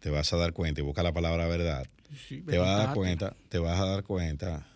te 0.00 0.10
vas 0.10 0.32
a 0.32 0.36
dar 0.36 0.52
cuenta 0.52 0.80
y 0.80 0.84
busca 0.84 1.04
la 1.04 1.12
palabra 1.12 1.46
verdad, 1.46 1.86
Sí, 2.26 2.42
te 2.42 2.58
vas 2.58 2.70
a 2.70 2.86
dar 2.86 2.92
cuenta, 2.92 3.36
te 3.50 3.58
vas 3.60 3.78
a 3.78 3.84
dar 3.86 4.02
cuenta 4.02 4.66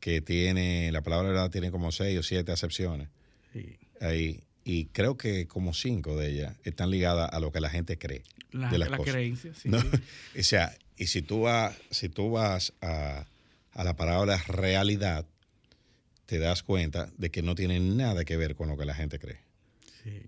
que 0.00 0.20
tiene, 0.20 0.92
la 0.92 1.00
palabra 1.00 1.28
verdad 1.30 1.50
tiene 1.50 1.70
como 1.70 1.90
seis 1.90 2.18
o 2.18 2.22
siete 2.22 2.52
acepciones 2.52 3.08
Sí. 3.54 3.78
ahí, 4.02 4.40
y 4.64 4.84
creo 4.86 5.16
que 5.16 5.46
como 5.48 5.72
cinco 5.72 6.14
de 6.18 6.28
ellas 6.30 6.56
están 6.64 6.90
ligadas 6.90 7.30
a 7.32 7.40
lo 7.40 7.52
que 7.52 7.60
la 7.60 7.70
gente 7.70 7.96
cree. 7.96 8.22
La, 8.52 8.68
de 8.68 8.76
las 8.76 8.90
la 8.90 8.98
cosas. 8.98 9.14
creencia, 9.14 9.54
sí, 9.54 9.70
¿no? 9.70 9.80
sí. 9.80 9.88
O 10.38 10.42
sea, 10.42 10.76
y 10.98 11.06
si 11.06 11.22
tú 11.22 11.40
vas, 11.42 11.74
si 11.90 12.10
tú 12.10 12.30
vas 12.32 12.74
a, 12.82 13.24
a 13.72 13.84
la 13.84 13.94
palabra 13.96 14.36
realidad, 14.48 15.26
te 16.26 16.38
das 16.38 16.62
cuenta 16.62 17.10
de 17.18 17.30
que 17.30 17.42
no 17.42 17.54
tiene 17.54 17.80
nada 17.80 18.24
que 18.24 18.36
ver 18.36 18.54
con 18.54 18.68
lo 18.68 18.76
que 18.76 18.84
la 18.84 18.94
gente 18.94 19.18
cree. 19.18 19.40
Sí. 20.04 20.22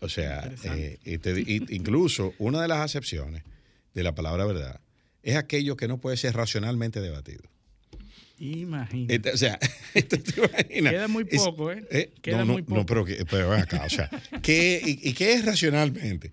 O 0.00 0.08
sea, 0.08 0.50
eh, 0.64 0.98
y 1.04 1.18
te- 1.18 1.40
y- 1.40 1.66
incluso 1.74 2.34
una 2.38 2.62
de 2.62 2.68
las 2.68 2.78
acepciones 2.78 3.42
de 3.94 4.02
la 4.02 4.14
palabra 4.14 4.44
verdad 4.46 4.80
es 5.22 5.36
aquello 5.36 5.76
que 5.76 5.88
no 5.88 5.98
puede 5.98 6.16
ser 6.16 6.34
racionalmente 6.34 7.00
debatido. 7.00 7.42
Imagínate. 8.38 9.30
O 9.32 9.36
sea, 9.36 9.58
esto 9.94 10.18
te 10.18 10.40
imaginas. 10.40 10.92
Queda 10.92 11.08
muy 11.08 11.24
poco, 11.24 11.72
¿eh? 11.72 11.84
eh, 11.90 12.10
Queda 12.22 12.38
no, 12.38 12.44
no, 12.46 12.52
muy 12.54 12.62
no, 12.62 12.68
poco. 12.68 12.86
pero, 12.86 13.04
que- 13.04 13.24
pero 13.26 13.50
ven 13.50 13.60
acá, 13.60 13.84
o 13.84 13.90
sea, 13.90 14.08
¿qué, 14.42 14.80
y, 14.84 15.08
y 15.10 15.12
qué 15.12 15.34
es 15.34 15.44
racionalmente? 15.44 16.32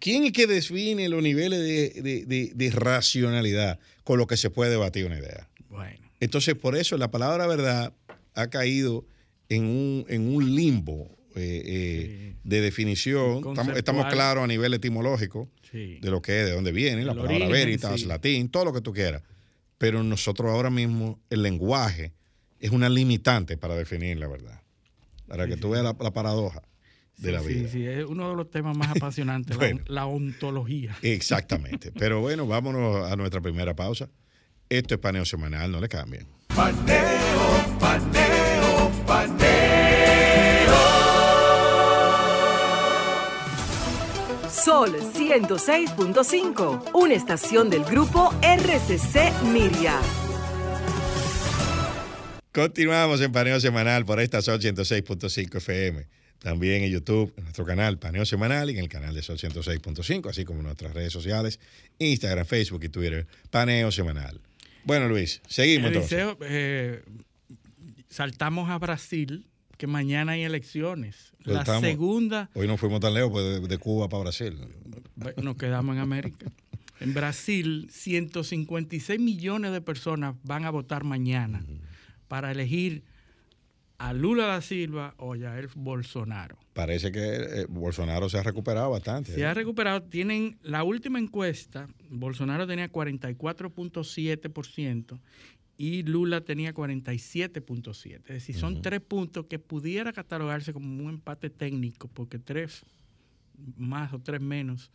¿Quién 0.00 0.24
es 0.24 0.32
que 0.32 0.48
define 0.48 1.08
los 1.08 1.22
niveles 1.22 1.60
de, 1.60 2.02
de- 2.02 2.24
de- 2.26 2.50
de 2.52 2.70
racionalidad 2.72 3.78
con 4.02 4.18
lo 4.18 4.26
que 4.26 4.36
se 4.36 4.50
puede 4.50 4.70
debatir 4.72 5.06
una 5.06 5.18
idea? 5.18 5.48
Bueno, 5.70 5.98
Entonces, 6.20 6.54
por 6.54 6.76
eso 6.76 6.96
la 6.98 7.10
palabra 7.10 7.46
verdad 7.46 7.94
ha 8.34 8.46
caído 8.48 9.06
en 9.48 9.64
un, 9.64 10.04
en 10.08 10.34
un 10.34 10.54
limbo 10.54 11.16
eh, 11.36 11.62
eh, 11.64 12.34
de 12.42 12.60
definición. 12.60 13.42
Estamos, 13.76 14.06
claros 14.06 14.44
a 14.44 14.46
nivel 14.46 14.74
etimológico 14.74 15.48
sí. 15.70 15.98
de 16.00 16.10
lo 16.10 16.20
que 16.20 16.40
es, 16.40 16.46
de 16.46 16.52
dónde 16.52 16.72
viene, 16.72 17.04
la 17.04 17.14
palabra 17.14 17.34
origen, 17.34 17.52
veritas, 17.52 18.00
sí. 18.00 18.06
latín, 18.06 18.48
todo 18.48 18.66
lo 18.66 18.72
que 18.72 18.80
tú 18.80 18.92
quieras. 18.92 19.22
Pero 19.78 20.02
nosotros 20.02 20.50
ahora 20.50 20.70
mismo, 20.70 21.20
el 21.30 21.42
lenguaje 21.42 22.12
es 22.58 22.70
una 22.70 22.88
limitante 22.88 23.56
para 23.56 23.74
definir 23.74 24.18
la 24.18 24.28
verdad. 24.28 24.60
Para 25.26 25.46
que 25.46 25.56
tú 25.56 25.70
veas 25.70 25.84
la, 25.84 25.96
la 25.98 26.12
paradoja 26.12 26.62
de 27.20 27.32
la 27.32 27.40
vida. 27.40 27.68
Sí, 27.68 27.78
sí, 27.78 27.86
es 27.86 28.04
uno 28.04 28.30
de 28.30 28.36
los 28.36 28.50
temas 28.50 28.76
más 28.76 28.90
apasionantes, 28.96 29.56
la, 29.86 30.06
ontología. 30.06 30.96
Exactamente. 31.02 31.92
Pero 31.92 32.20
bueno, 32.20 32.46
vámonos 32.46 33.10
a 33.10 33.16
nuestra 33.16 33.40
primera 33.40 33.74
pausa. 33.74 34.08
Esto 34.70 34.94
es 34.94 35.00
paneo 35.00 35.24
semanal, 35.24 35.72
no 35.72 35.80
le 35.80 35.88
cambien. 35.88 36.28
Paneo, 36.54 37.76
paneo, 37.80 38.92
paneo. 39.04 39.50
Sol 44.48 44.94
106.5, 44.94 46.90
una 46.94 47.14
estación 47.14 47.68
del 47.68 47.82
grupo 47.82 48.32
RCC 48.42 49.42
Miria. 49.52 49.98
Continuamos 52.52 53.20
en 53.22 53.32
Paneo 53.32 53.58
Semanal 53.58 54.04
por 54.04 54.20
esta 54.20 54.40
Sol 54.40 54.60
106.5 54.60 55.56
FM. 55.56 56.06
También 56.38 56.84
en 56.84 56.90
YouTube, 56.92 57.34
en 57.36 57.42
nuestro 57.42 57.66
canal 57.66 57.98
Paneo 57.98 58.24
Semanal 58.24 58.70
y 58.70 58.74
en 58.74 58.84
el 58.84 58.88
canal 58.88 59.16
de 59.16 59.22
Sol 59.22 59.36
106.5, 59.36 60.30
así 60.30 60.44
como 60.44 60.60
en 60.60 60.66
nuestras 60.66 60.94
redes 60.94 61.12
sociales, 61.12 61.58
Instagram, 61.98 62.46
Facebook 62.46 62.84
y 62.84 62.88
Twitter, 62.88 63.26
Paneo 63.50 63.90
Semanal. 63.90 64.40
Bueno, 64.84 65.08
Luis, 65.08 65.40
seguimos 65.48 65.88
entonces. 65.88 66.12
Eliseo, 66.12 66.38
eh, 66.42 67.02
saltamos 68.08 68.70
a 68.70 68.78
Brasil, 68.78 69.46
que 69.76 69.86
mañana 69.86 70.32
hay 70.32 70.42
elecciones. 70.42 71.32
Pues 71.44 71.54
la 71.54 71.60
estamos- 71.60 71.82
segunda, 71.82 72.50
Hoy 72.54 72.66
no 72.66 72.76
fuimos 72.76 73.00
tan 73.00 73.14
lejos 73.14 73.30
pues, 73.30 73.44
de, 73.62 73.66
de 73.66 73.78
Cuba 73.78 74.08
para 74.08 74.22
Brasil. 74.24 74.56
nos 75.42 75.56
quedamos 75.56 75.94
en 75.96 76.02
América. 76.02 76.46
En 77.00 77.14
Brasil, 77.14 77.88
156 77.90 79.18
millones 79.18 79.72
de 79.72 79.80
personas 79.80 80.34
van 80.42 80.64
a 80.66 80.70
votar 80.70 81.02
mañana 81.04 81.64
para 82.28 82.52
elegir 82.52 83.04
a 84.00 84.12
Lula 84.14 84.46
da 84.46 84.62
Silva 84.62 85.14
o 85.18 85.34
a 85.34 85.38
Jair 85.38 85.68
Bolsonaro. 85.76 86.56
Parece 86.72 87.12
que 87.12 87.20
eh, 87.20 87.66
Bolsonaro 87.68 88.30
se 88.30 88.38
ha 88.38 88.42
recuperado 88.42 88.90
bastante. 88.90 89.34
Se 89.34 89.42
¿eh? 89.42 89.44
ha 89.44 89.52
recuperado, 89.52 90.02
tienen 90.02 90.56
la 90.62 90.84
última 90.84 91.18
encuesta, 91.18 91.86
Bolsonaro 92.08 92.66
tenía 92.66 92.90
44.7% 92.90 95.20
y 95.76 96.02
Lula 96.04 96.40
tenía 96.40 96.72
47.7%. 96.72 98.20
Es 98.20 98.24
decir, 98.24 98.56
son 98.56 98.80
tres 98.80 99.02
puntos 99.02 99.44
que 99.46 99.58
pudiera 99.58 100.14
catalogarse 100.14 100.72
como 100.72 101.04
un 101.04 101.10
empate 101.10 101.50
técnico, 101.50 102.08
porque 102.08 102.38
tres 102.38 102.86
más 103.76 104.14
o 104.14 104.18
tres 104.18 104.40
menos. 104.40 104.90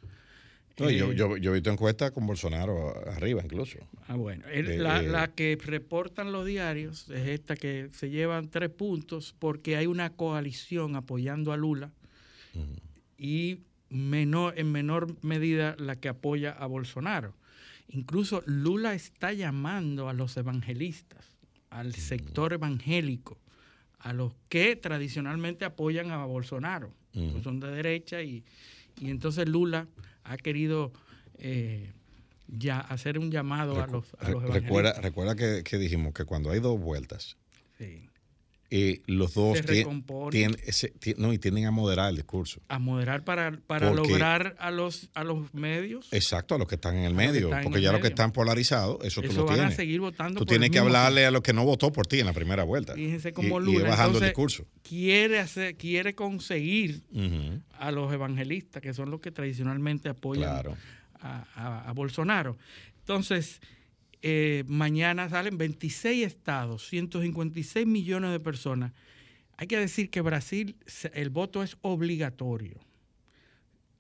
No, 0.77 0.89
yo, 0.89 1.11
eh, 1.11 1.15
yo, 1.15 1.37
yo 1.37 1.51
he 1.51 1.53
visto 1.53 1.71
encuestas 1.71 2.11
con 2.11 2.27
Bolsonaro 2.27 2.93
arriba 3.11 3.41
incluso. 3.43 3.77
Ah, 4.07 4.15
bueno. 4.15 4.45
El- 4.49 4.71
Eh, 4.71 4.77
la, 4.77 5.01
eh. 5.01 5.07
la 5.07 5.27
que 5.33 5.57
reportan 5.63 6.31
los 6.31 6.45
diarios 6.45 7.09
es 7.09 7.27
esta 7.29 7.55
que 7.55 7.89
se 7.93 8.09
llevan 8.09 8.49
tres 8.49 8.69
puntos 8.69 9.33
porque 9.39 9.77
hay 9.77 9.87
una 9.87 10.09
coalición 10.11 10.95
apoyando 10.97 11.53
a 11.53 11.57
Lula 11.57 11.91
y 13.17 13.59
menor, 13.89 14.53
en 14.57 14.71
menor 14.71 15.15
medida 15.23 15.75
la 15.79 15.95
que 15.97 16.09
apoya 16.09 16.51
a 16.51 16.65
Bolsonaro. 16.65 17.33
Incluso 17.89 18.43
Lula 18.45 18.93
está 18.93 19.31
llamando 19.33 20.09
a 20.09 20.13
los 20.13 20.35
evangelistas, 20.37 21.37
al 21.69 21.93
sector 21.93 22.53
evangélico, 22.53 23.37
a 23.99 24.13
los 24.13 24.33
que 24.49 24.75
tradicionalmente 24.75 25.65
apoyan 25.65 26.11
a 26.11 26.25
Bolsonaro, 26.25 26.91
Ujú. 27.13 27.31
pues 27.33 27.43
son 27.43 27.59
de 27.59 27.71
derecha 27.71 28.21
y, 28.21 28.43
y 28.99 29.09
entonces 29.09 29.47
Lula 29.47 29.87
ha 30.25 30.37
querido 30.37 30.91
eh, 31.37 31.91
ya 32.47 32.79
hacer 32.79 33.17
un 33.19 33.31
llamado 33.31 33.79
a 33.81 33.87
Recu- 33.87 33.91
los, 33.91 34.13
a 34.19 34.29
los 34.29 34.43
recuerda 34.43 34.89
evangelistas. 34.91 35.03
recuerda 35.03 35.35
que, 35.35 35.63
que 35.63 35.77
dijimos 35.77 36.13
que 36.13 36.25
cuando 36.25 36.51
hay 36.51 36.59
dos 36.59 36.79
vueltas, 36.79 37.37
Sí. 37.77 38.09
Eh, 38.71 39.01
los 39.05 39.33
dos 39.35 39.57
Se 39.59 39.63
tien- 39.63 39.77
recompone. 39.85 40.31
tien- 40.31 40.57
ese- 40.65 40.91
tien- 40.99 41.17
no, 41.17 41.31
y 41.33 41.37
tienden 41.37 41.65
a 41.67 41.71
moderar 41.71 42.09
el 42.09 42.15
discurso. 42.15 42.61
a 42.67 42.79
moderar 42.79 43.23
para, 43.23 43.51
para 43.67 43.89
Porque- 43.91 44.09
lograr 44.09 44.55
a 44.59 44.71
los, 44.71 45.09
a 45.13 45.23
los 45.23 45.53
medios. 45.53 46.07
Exacto, 46.11 46.55
a 46.55 46.57
los 46.57 46.67
que 46.67 46.75
están 46.75 46.95
en 46.97 47.03
el 47.03 47.13
A 47.13 47.15
medio, 47.15 47.49
porque 47.63 47.77
el 47.77 47.83
ya 47.83 47.91
los 47.91 48.01
que 48.01 48.07
están 48.07 48.31
polarizados, 48.31 48.97
eso, 49.05 49.21
tú 49.21 49.27
Eso 49.27 49.41
lo 49.41 49.45
van 49.45 49.53
a 49.53 49.57
tienes. 49.59 49.75
seguir 49.75 49.99
votando. 49.99 50.39
Tú 50.39 50.45
por 50.45 50.49
tienes 50.49 50.71
que 50.71 50.79
hablarle 50.79 51.25
a 51.25 51.31
los 51.31 51.41
que 51.41 51.53
no 51.53 51.63
votó 51.63 51.91
por 51.91 52.07
ti 52.07 52.19
en 52.19 52.25
la 52.25 52.33
primera 52.33 52.63
vuelta. 52.63 52.95
Fíjense 52.95 53.29
Y- 53.29 53.33
cómo 53.33 53.61
y, 53.61 53.65
Lula 53.65 53.79
ir 53.81 53.87
bajando 53.87 54.17
el 54.17 54.23
discurso. 54.25 54.65
quiere 54.81 55.39
hacer, 55.39 55.75
quiere 55.75 56.15
conseguir 56.15 57.03
a 57.79 57.91
los 57.91 58.11
evangelistas, 58.11 58.81
que 58.81 58.93
son 58.93 59.11
los 59.11 59.21
que 59.21 59.31
tradicionalmente 59.31 60.09
apoyan 60.09 60.43
Claro. 60.49 60.75
a, 61.21 61.45
a- 61.55 61.89
a 61.89 61.91
Bolsonaro. 61.93 62.57
Entonces, 63.01 63.61
eh, 64.27 64.63
mañana 64.65 65.29
salen 65.29 65.59
26 65.59 66.25
estados, 66.25 66.87
156 66.87 67.85
millones 67.85 68.31
de 68.31 68.39
personas. 68.39 68.91
Hay 69.55 69.67
que 69.67 69.77
decir 69.77 70.09
que 70.09 70.19
Brasil, 70.21 70.77
el 71.13 71.29
voto 71.29 71.61
es 71.61 71.77
obligatorio, 71.83 72.79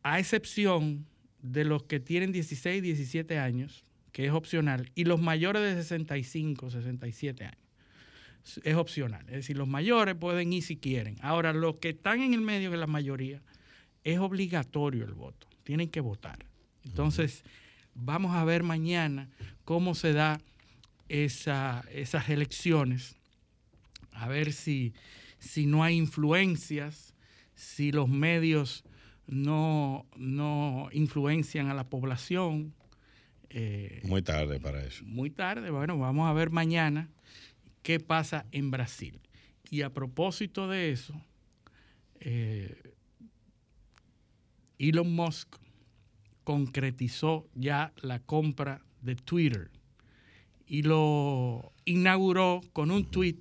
a 0.01 0.17
excepción 0.17 1.05
de 1.43 1.63
los 1.63 1.83
que 1.83 1.99
tienen 1.99 2.31
16 2.31 2.79
y 2.79 2.81
17 2.81 3.37
años, 3.37 3.85
que 4.13 4.25
es 4.25 4.31
opcional, 4.31 4.89
y 4.95 5.03
los 5.03 5.21
mayores 5.21 5.61
de 5.61 5.79
65, 5.79 6.71
67 6.71 7.45
años. 7.45 7.59
Es 8.63 8.75
opcional. 8.77 9.25
Es 9.27 9.35
decir, 9.35 9.55
los 9.55 9.67
mayores 9.67 10.15
pueden 10.15 10.51
ir 10.53 10.63
si 10.63 10.77
quieren. 10.77 11.17
Ahora, 11.21 11.53
los 11.53 11.75
que 11.75 11.89
están 11.89 12.21
en 12.21 12.33
el 12.33 12.41
medio, 12.41 12.71
que 12.71 12.77
es 12.77 12.79
la 12.79 12.87
mayoría, 12.87 13.43
es 14.03 14.17
obligatorio 14.17 15.05
el 15.05 15.13
voto. 15.13 15.47
Tienen 15.63 15.89
que 15.89 16.01
votar. 16.01 16.47
Entonces, 16.83 17.43
vamos 17.95 18.35
a 18.35 18.43
ver 18.45 18.61
mañana 18.63 19.29
cómo 19.63 19.95
se 19.95 20.13
da 20.13 20.39
esa- 21.09 21.83
esas 21.91 22.29
elecciones. 22.29 23.15
A 24.11 24.27
ver 24.27 24.53
si, 24.53 24.93
si 25.39 25.65
no 25.65 25.83
hay 25.83 25.95
influencias, 25.97 27.13
si 27.55 27.91
los 27.91 28.07
medios 28.09 28.83
no, 29.27 30.05
no 30.15 30.89
influencian 30.91 31.67
a 31.69 31.73
la 31.73 31.89
población. 31.89 32.73
Eh, 33.49 34.01
Muy 34.03 34.21
tarde 34.21 34.59
para 34.59 34.83
eso. 34.85 35.03
muy 35.05 35.29
tarde. 35.29 35.69
Bueno, 35.71 35.97
vamos 35.97 36.29
a 36.29 36.33
ver 36.33 36.49
mañana 36.51 37.09
qué 37.83 37.99
pasa 37.99 38.45
en 38.51 38.71
Brasil. 38.71 39.19
Y 39.71 39.81
a 39.81 39.89
propósito 39.91 40.67
de 40.67 40.91
eso, 40.91 41.13
eh, 42.19 42.93
Elon 44.77 45.13
Musk 45.13 45.55
concretizó 46.45 47.45
ya 47.55 47.91
la 48.01 48.19
compra 48.19 48.81
de 49.01 49.15
Twitter 49.17 49.69
y 50.67 50.83
lo 50.83 51.73
inauguró 51.83 52.61
con 52.71 52.89
un 52.91 53.05
tweet 53.11 53.39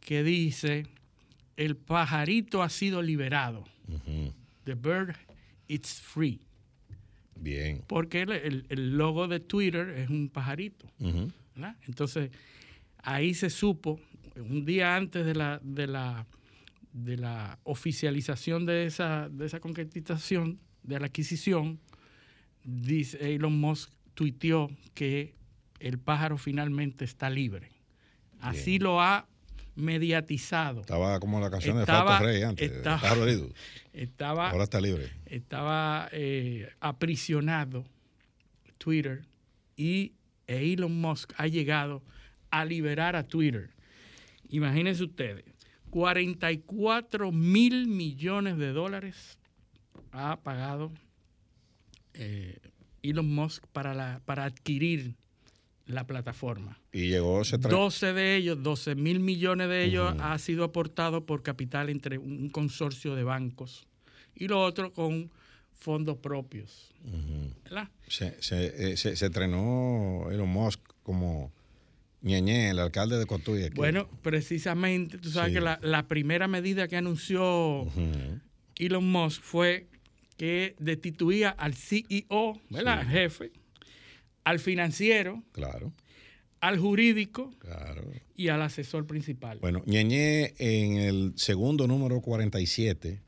que 0.00 0.24
dice, 0.24 0.86
el 1.56 1.76
pajarito 1.76 2.62
ha 2.64 2.68
sido 2.68 3.00
liberado. 3.02 3.64
The 4.64 4.74
bird 4.74 5.14
it's 5.68 6.00
free. 6.00 6.40
Bien. 7.36 7.82
Porque 7.86 8.22
el, 8.22 8.32
el- 8.32 8.66
el 8.68 8.96
logo 8.98 9.28
de 9.28 9.38
Twitter 9.40 9.88
es 9.90 10.10
un 10.10 10.28
pajarito. 10.28 10.86
Entonces, 11.86 12.30
ahí 12.98 13.32
se 13.34 13.48
supo, 13.50 14.00
un 14.36 14.64
día 14.64 14.96
antes 14.96 15.24
de 15.24 15.34
la, 15.34 15.60
de 15.62 15.86
la, 15.86 16.26
de 16.92 17.16
la 17.16 17.58
oficialización 17.64 18.66
de 18.66 18.86
esa, 18.86 19.28
de 19.28 19.46
esa 19.46 19.60
concretización, 19.60 20.58
de 20.82 21.00
la 21.00 21.06
adquisición, 21.06 21.78
dice 22.70 23.34
Elon 23.34 23.58
Musk 23.58 23.90
tuiteó 24.14 24.70
que 24.94 25.34
el 25.80 25.98
pájaro 25.98 26.36
finalmente 26.38 27.04
está 27.04 27.30
libre. 27.30 27.70
Así 28.40 28.72
Bien. 28.72 28.82
lo 28.84 29.00
ha 29.00 29.26
mediatizado. 29.74 30.80
Estaba 30.80 31.18
como 31.20 31.40
la 31.40 31.50
canción 31.50 31.78
Estaba- 31.80 32.02
de 32.02 32.08
Fausto 32.18 32.26
Rey 32.26 32.42
antes. 32.42 32.70
estaba-. 32.72 33.00
Estaba, 33.92 34.50
Ahora 34.50 34.64
está 34.64 34.80
libre. 34.80 35.10
estaba 35.26 36.08
eh, 36.12 36.68
aprisionado 36.80 37.84
Twitter 38.78 39.22
y 39.76 40.12
Elon 40.46 41.00
Musk 41.00 41.32
ha 41.36 41.46
llegado 41.48 42.02
a 42.50 42.64
liberar 42.64 43.16
a 43.16 43.24
Twitter. 43.24 43.70
Imagínense 44.50 45.02
ustedes, 45.04 45.44
44 45.90 47.32
mil 47.32 47.86
millones 47.88 48.56
de 48.58 48.72
dólares 48.72 49.38
ha 50.12 50.36
pagado 50.40 50.92
eh, 52.18 52.58
Elon 53.02 53.32
Musk 53.32 53.66
para, 53.68 53.94
la, 53.94 54.20
para 54.24 54.44
adquirir 54.44 55.14
la 55.86 56.06
plataforma. 56.06 56.78
Y 56.92 57.08
llegó 57.08 57.40
ese 57.40 57.56
12 57.56 58.12
de 58.12 58.36
ellos, 58.36 58.62
12 58.62 58.94
mil 58.94 59.20
millones 59.20 59.68
de 59.68 59.84
ellos 59.84 60.14
ha 60.20 60.38
sido 60.38 60.64
aportado 60.64 61.24
por 61.24 61.42
capital 61.42 61.88
entre 61.88 62.18
un 62.18 62.50
consorcio 62.50 63.14
de 63.14 63.24
bancos 63.24 63.86
y 64.34 64.48
lo 64.48 64.62
otro 64.62 64.92
con 64.92 65.30
fondos 65.72 66.18
propios. 66.18 66.92
se, 68.06 68.40
se, 68.42 68.92
eh, 68.92 68.96
se, 68.96 69.16
se, 69.16 69.26
estrenó 69.26 70.28
Elon 70.30 70.48
Musk 70.48 70.80
como 71.02 71.52
Ñeñe, 72.20 72.70
el 72.70 72.78
alcalde 72.80 73.18
de 73.18 73.26
Cotuí. 73.26 73.70
Bueno, 73.70 74.08
precisamente, 74.22 75.18
tú 75.18 75.30
sabes 75.30 75.52
que 75.52 75.60
la, 75.60 75.78
la, 75.82 76.08
primera 76.08 76.48
medida 76.48 76.88
que 76.88 76.96
anunció 76.96 77.86
Elon 78.76 79.10
Musk 79.10 79.42
fue 79.42 79.86
que 80.38 80.76
destituía 80.78 81.50
al 81.50 81.74
CEO, 81.74 82.58
¿verdad? 82.70 83.00
Al 83.00 83.08
jefe, 83.08 83.50
al 84.44 84.60
financiero, 84.60 85.42
claro. 85.52 85.92
al 86.60 86.78
jurídico 86.78 87.50
claro. 87.58 88.10
y 88.36 88.48
al 88.48 88.62
asesor 88.62 89.06
principal. 89.06 89.58
Bueno, 89.58 89.82
Ñeñe 89.84 90.54
en 90.58 90.96
el 90.96 91.32
segundo 91.36 91.86
número 91.88 92.20
47 92.22 93.20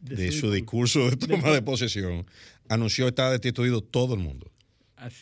de, 0.00 0.32
su, 0.32 0.52
discurso 0.52 1.10
de 1.10 1.16
toma 1.16 1.50
de, 1.50 1.62
posesión 1.62 2.26
anunció 2.68 3.06
que 3.06 3.08
estaba 3.08 3.32
destituido 3.32 3.80
todo 3.80 4.14
el 4.14 4.20
mundo 4.20 4.52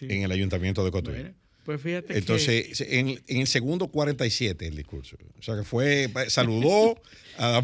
en 0.02 0.22
el 0.22 0.32
ayuntamiento 0.32 0.84
de 0.84 0.90
Cotuí. 0.90 1.24
pues 1.64 1.80
fíjate 1.80 2.18
Entonces, 2.18 2.80
en, 2.80 3.20
el 3.28 3.46
segundo 3.46 3.88
47 3.88 4.66
el 4.66 4.76
discurso. 4.76 5.16
O 5.38 5.42
sea, 5.42 5.56
que 5.56 5.62
fue, 5.62 6.10
saludó 6.28 7.00
a, 7.38 7.62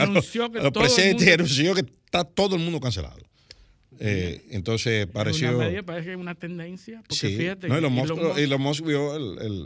anunció 0.00 0.50
que 0.50 0.60
los 0.60 0.72
presidentes 0.72 1.26
y 1.26 1.30
anunció 1.30 1.74
que 1.74 1.84
está 2.04 2.24
todo 2.24 2.56
el 2.56 2.62
mundo 2.62 2.80
cancelado. 2.80 3.18
Eh, 3.98 4.46
entonces 4.50 5.06
pareció. 5.06 5.56
Una 5.56 5.82
parece 5.82 6.16
una 6.16 6.34
tendencia. 6.34 7.02
Porque 7.08 7.36
fíjate. 7.36 7.68
No, 7.68 7.78
y 7.78 8.46
lo 8.46 8.58
Musk 8.58 8.84
vio 8.84 9.18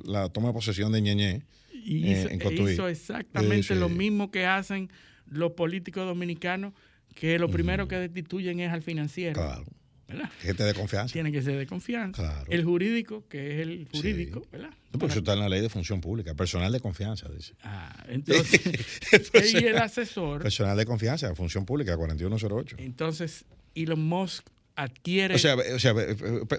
la 0.05 0.29
toma 0.29 0.49
de 0.49 0.55
posesión 0.55 0.93
de 0.93 1.01
Ñeñé. 1.01 1.43
Y 1.73 2.13
hizo, 2.13 2.29
en 2.29 2.69
hizo 2.69 2.89
exactamente 2.89 3.75
lo 3.75 3.89
mismo 3.89 4.31
que 4.31 4.45
hacen 4.45 4.91
los 5.27 5.53
políticos 5.53 6.05
dominicanos, 6.05 6.75
que 7.15 7.39
lo 7.39 7.49
primero 7.49 7.89
que 7.89 7.97
destituyen 7.97 8.61
es 8.61 8.71
al 8.71 8.83
financiero. 8.83 9.35
Claro. 9.35 9.65
¿Verdad? 10.11 10.31
Que 10.43 10.53
de 10.53 10.75
confianza. 10.75 11.13
Tiene 11.13 11.33
que 11.33 11.43
ser 11.43 11.57
de 11.57 11.67
confianza. 11.67 12.23
Claro. 12.23 12.47
El 12.51 12.65
jurídico, 12.65 13.25
que 13.29 13.55
es 13.55 13.61
el 13.61 13.89
jurídico, 13.91 14.43
¿verdad? 14.51 14.71
No, 14.93 14.99
porque 14.99 15.13
eso 15.13 15.21
está 15.21 15.35
en 15.35 15.41
la 15.41 15.49
ley 15.49 15.61
de 15.61 15.69
función 15.69 16.01
pública, 16.01 16.35
personal 16.35 16.73
de 16.73 16.81
confianza, 16.81 17.29
dice. 17.29 17.55
Ah, 17.63 18.05
entonces, 18.09 18.61
y 19.55 19.65
el 19.65 19.77
asesor. 19.77 20.43
Personal 20.43 20.77
de 20.77 20.85
confianza, 20.85 21.35
función 21.35 21.65
pública, 21.65 21.97
4108. 21.97 22.77
Entonces, 22.79 23.45
Elon 23.75 24.01
Musk 24.01 24.47
adquiere. 24.75 25.35
O 25.35 25.39
sea, 25.39 25.57
o 25.57 25.79
sea, 25.79 25.95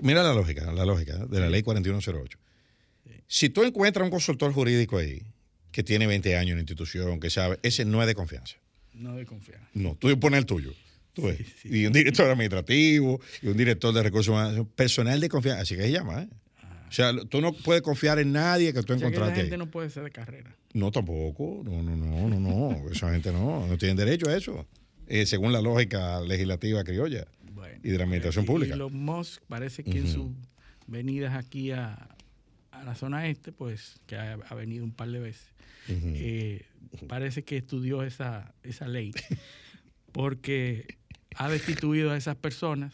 mira 0.02 0.24
la 0.24 0.34
lógica, 0.34 0.72
la 0.72 0.86
lógica 0.86 1.18
de 1.26 1.40
la 1.40 1.50
ley 1.50 1.62
4108. 1.62 2.40
Si 3.28 3.50
tú 3.50 3.64
encuentras 3.64 4.04
un 4.04 4.12
consultor 4.12 4.54
jurídico 4.54 4.98
ahí 4.98 5.24
que 5.72 5.84
tiene 5.84 6.08
20 6.08 6.36
años 6.38 6.52
en 6.52 6.58
la 6.58 6.62
institución, 6.62 7.20
que 7.20 7.30
sabe, 7.30 7.60
ese 7.64 7.86
no 7.86 8.02
es 8.02 8.08
de 8.08 8.16
confianza. 8.16 8.58
No 8.94 9.16
de 9.16 9.26
confianza. 9.26 9.68
No, 9.74 9.96
tú 9.96 10.18
pones 10.20 10.40
el 10.40 10.46
tuyo. 10.46 10.74
Y 11.64 11.86
un 11.86 11.94
director 11.94 12.30
administrativo, 12.30 13.20
y 13.42 13.48
un 13.48 13.58
director 13.58 13.94
de 13.94 14.04
recursos 14.04 14.30
humanos, 14.30 14.68
personal 14.76 15.20
de 15.20 15.30
confianza, 15.30 15.62
así 15.62 15.76
que 15.76 15.84
se 15.84 15.92
llama, 15.92 16.24
¿eh? 16.24 16.30
Ah. 16.62 16.86
O 16.88 16.92
sea, 16.92 17.14
tú 17.30 17.42
no 17.42 17.54
puedes 17.54 17.82
confiar 17.82 18.20
en 18.20 18.32
nadie 18.32 18.74
que 18.74 18.82
tú 18.84 18.94
encontraste. 18.94 19.34
esa 19.34 19.42
gente 19.42 19.58
no 19.58 19.70
puede 19.70 19.90
ser 19.90 20.04
de 20.04 20.12
carrera. 20.12 20.56
No, 20.74 20.92
tampoco. 20.92 21.62
No, 21.64 21.84
no, 21.84 21.96
no, 21.96 22.30
no, 22.30 22.40
no. 22.40 22.90
esa 22.90 23.12
gente 23.12 23.32
no. 23.32 23.68
No 23.68 23.78
tienen 23.78 23.98
derecho 23.98 24.30
a 24.30 24.38
eso. 24.38 24.66
Eh, 25.08 25.26
según 25.26 25.52
la 25.52 25.62
lógica 25.62 26.22
legislativa 26.22 26.84
criolla 26.84 27.28
y 27.84 27.90
de 27.90 27.98
la 27.98 28.06
administración 28.06 28.46
pública. 28.46 28.76
Y 28.76 28.78
los 28.78 28.92
Musk 28.92 29.44
parece 29.48 29.84
que 29.84 30.00
en 30.00 30.08
sus 30.08 30.32
venidas 30.88 31.36
aquí 31.36 31.72
a, 31.72 32.16
la 32.86 32.96
zona 32.96 33.28
este, 33.28 33.52
pues, 33.52 34.00
que 34.08 34.16
ha, 34.16 34.38
venido 34.56 34.84
un 34.86 34.92
par 34.92 35.10
de 35.10 35.20
veces, 35.20 35.54
eh, 35.90 36.66
parece 37.08 37.44
que 37.44 37.58
estudió 37.58 38.04
esa, 38.04 38.54
esa 38.64 38.88
ley, 38.88 39.12
porque 40.14 40.98
ha 41.36 41.50
destituido 41.50 42.12
a 42.12 42.18
esas 42.18 42.36
personas 42.36 42.94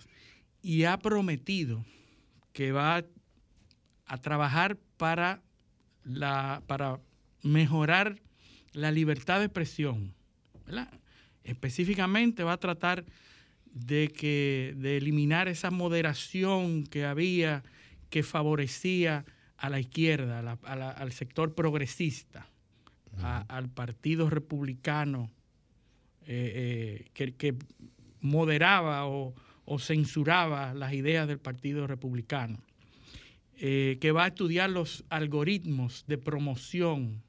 y 0.62 0.84
ha 0.84 0.98
prometido 0.98 1.86
que 2.54 2.72
va 2.72 3.04
a 4.06 4.18
trabajar 4.18 4.78
para, 4.98 5.42
la, 6.04 6.64
para 6.68 7.00
mejorar 7.44 8.20
la 8.74 8.92
libertad 8.92 9.40
de 9.40 9.46
expresión. 9.46 10.14
Específicamente 11.44 12.44
va 12.44 12.54
a 12.54 12.60
tratar 12.60 13.06
de, 13.66 14.10
que, 14.10 14.74
de 14.78 14.98
eliminar 14.98 15.48
esa 15.48 15.72
moderación 15.72 16.86
que 16.86 17.06
había 17.06 17.64
que 18.10 18.24
favorecía 18.24 19.26
a 19.58 19.70
la 19.70 19.80
izquierda, 19.80 20.58
al 20.64 21.12
sector 21.12 21.54
progresista, 21.56 22.48
al 23.22 23.70
Partido 23.70 24.30
Republicano, 24.30 25.32
eh, 26.26 27.06
eh, 27.16 27.34
que, 27.34 27.56
moderaba 28.22 29.07
o, 29.07 29.34
censuraba 29.80 30.74
las 30.74 30.93
ideas 30.93 31.28
del 31.28 31.39
Partido 31.39 31.88
Republicano, 31.88 32.59
eh, 33.57 33.97
que 33.99 34.11
va 34.11 34.26
a 34.26 34.28
estudiar 34.28 34.70
los 34.70 35.03
algoritmos 35.09 36.05
de 36.07 36.18
promoción, 36.18 37.22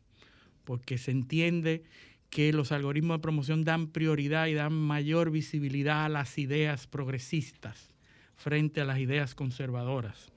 porque 0.65 0.99
se 0.99 1.11
entiende 1.11 1.83
que 2.31 2.53
los 2.53 2.73
algoritmos 2.73 3.17
de 3.17 3.23
promoción 3.23 3.65
dan 3.65 3.89
prioridad 3.89 4.47
y 4.47 4.55
dan 4.55 4.73
mayor 4.73 5.31
visibilidad 5.31 6.05
a 6.05 6.09
las 6.09 6.39
ideas 6.39 6.87
progresistas 6.87 7.91
frente 8.37 8.81
a 8.81 8.85
las 8.85 8.99
ideas 8.99 9.35
conservadoras. 9.35 10.31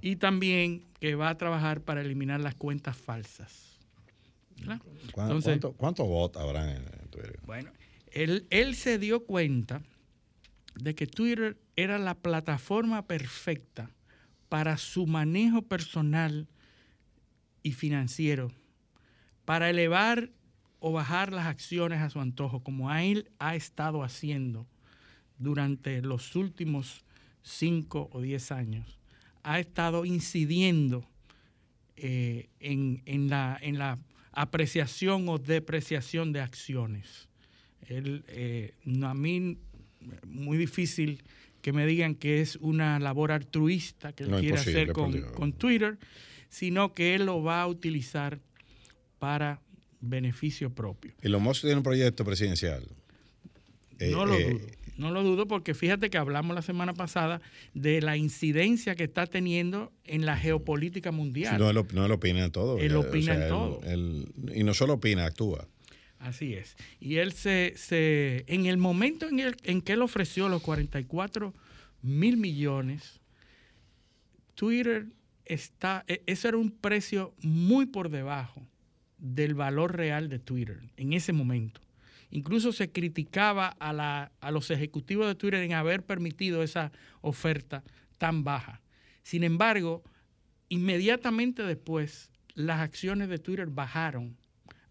Y 0.00 0.16
también 0.16 0.84
que 1.00 1.14
va 1.14 1.30
a 1.30 1.36
trabajar 1.36 1.80
para 1.80 2.02
eliminar 2.02 2.40
las 2.40 2.54
cuentas 2.54 2.96
falsas. 2.96 3.78
¿Cuántos 5.12 5.74
¿cuánto, 5.76 6.04
votos 6.04 6.42
habrán 6.42 6.68
en, 6.70 6.84
Twitter? 7.10 7.38
Bueno, 7.46 7.70
él, 8.12 8.74
se 8.74 8.98
dio 8.98 9.24
cuenta 9.24 9.82
de 10.74 10.94
que 10.94 11.06
Twitter 11.06 11.58
era 11.76 11.98
la 11.98 12.14
plataforma 12.14 13.06
perfecta 13.06 13.90
para 14.48 14.76
su 14.76 15.06
manejo 15.06 15.62
personal 15.62 16.46
y 17.62 17.72
financiero, 17.72 18.52
para 19.44 19.70
elevar 19.70 20.30
o 20.78 20.92
bajar 20.92 21.32
las 21.32 21.46
acciones 21.46 22.00
a 22.00 22.10
su 22.10 22.20
antojo, 22.20 22.62
como 22.62 22.92
él 22.92 23.30
ha 23.38 23.54
estado 23.54 24.02
haciendo 24.02 24.66
durante 25.38 26.02
los 26.02 26.36
últimos 26.36 27.04
cinco 27.42 28.08
o 28.12 28.20
diez 28.20 28.52
años. 28.52 28.98
Ha 29.42 29.58
estado 29.58 30.04
incidiendo 30.04 31.08
eh, 31.96 32.48
en, 32.60 33.28
la, 33.28 33.58
en, 33.60 33.78
la, 33.78 33.98
apreciación 34.32 35.28
o 35.28 35.38
depreciación 35.38 36.32
de 36.32 36.40
acciones. 36.40 37.28
Él, 37.86 38.24
eh, 38.28 38.72
a 39.02 39.14
mí, 39.14 39.58
muy 40.26 40.56
difícil 40.56 41.22
que 41.60 41.72
me 41.72 41.86
digan 41.86 42.14
que 42.14 42.40
es 42.40 42.56
una 42.56 42.98
labor 42.98 43.32
altruista 43.32 44.12
que 44.12 44.24
él 44.24 44.30
quiere 44.40 44.56
hacer 44.56 44.92
con, 44.92 45.20
con 45.32 45.52
Twitter, 45.52 45.98
sino 46.48 46.92
que 46.92 47.14
él 47.14 47.26
lo 47.26 47.42
va 47.42 47.62
a 47.62 47.66
utilizar 47.66 48.40
para 49.18 49.60
beneficio 50.00 50.70
propio. 50.70 51.12
¿Y 51.22 51.28
Musk 51.28 51.62
tiene 51.62 51.76
un 51.76 51.82
proyecto 51.82 52.24
presidencial? 52.24 52.84
no 54.00 54.26
lo 54.26 54.34
eh, 54.34 54.50
dudo. 54.50 54.66
No 54.98 55.10
lo 55.10 55.22
dudo 55.22 55.48
porque 55.48 55.74
fíjate 55.74 56.10
que 56.10 56.18
hablamos 56.18 56.54
la 56.54 56.62
semana 56.62 56.92
pasada 56.92 57.40
de 57.72 58.02
la 58.02 58.16
incidencia 58.16 58.94
que 58.94 59.04
está 59.04 59.26
teniendo 59.26 59.90
en 60.04 60.26
la 60.26 60.36
geopolítica 60.36 61.12
mundial. 61.12 61.58
no, 61.58 61.70
él, 61.70 61.86
no 61.92 62.04
opina 62.14 62.44
en 62.44 62.50
todo. 62.50 62.78
Él 62.78 62.94
opina 62.96 63.34
en 63.34 63.48
todo. 63.48 63.80
y 64.54 64.62
no 64.64 64.74
solo 64.74 64.94
opina, 64.94 65.24
actúa. 65.24 65.66
Así 66.22 66.54
es. 66.54 66.76
Y 67.00 67.16
él 67.16 67.32
se, 67.32 67.74
se 67.76 68.44
en 68.46 68.66
el 68.66 68.76
momento 68.78 69.28
en, 69.28 69.40
el, 69.40 69.56
en 69.64 69.82
que 69.82 69.94
él 69.94 70.02
ofreció 70.02 70.48
los 70.48 70.62
44 70.62 71.52
mil 72.00 72.36
millones, 72.36 73.20
Twitter 74.54 75.06
está, 75.44 76.04
e, 76.06 76.22
ese 76.26 76.48
era 76.48 76.58
un 76.58 76.70
precio 76.70 77.34
muy 77.42 77.86
por 77.86 78.08
debajo 78.08 78.64
del 79.18 79.54
valor 79.54 79.96
real 79.96 80.28
de 80.28 80.38
Twitter 80.38 80.78
en 80.96 81.12
ese 81.12 81.32
momento. 81.32 81.80
Incluso 82.30 82.72
se 82.72 82.92
criticaba 82.92 83.76
a, 83.80 84.30
a 84.40 84.50
los 84.52 84.70
ejecutivos 84.70 85.26
de 85.26 85.34
Twitter 85.34 85.60
en 85.62 85.72
haber 85.72 86.04
permitido 86.04 86.62
esa 86.62 86.92
oferta 87.20 87.82
tan 88.18 88.44
baja. 88.44 88.80
Sin 89.24 89.42
embargo, 89.42 90.04
inmediatamente 90.68 91.64
después, 91.64 92.30
las 92.54 92.78
acciones 92.80 93.28
de 93.28 93.38
Twitter 93.38 93.66
bajaron 93.66 94.36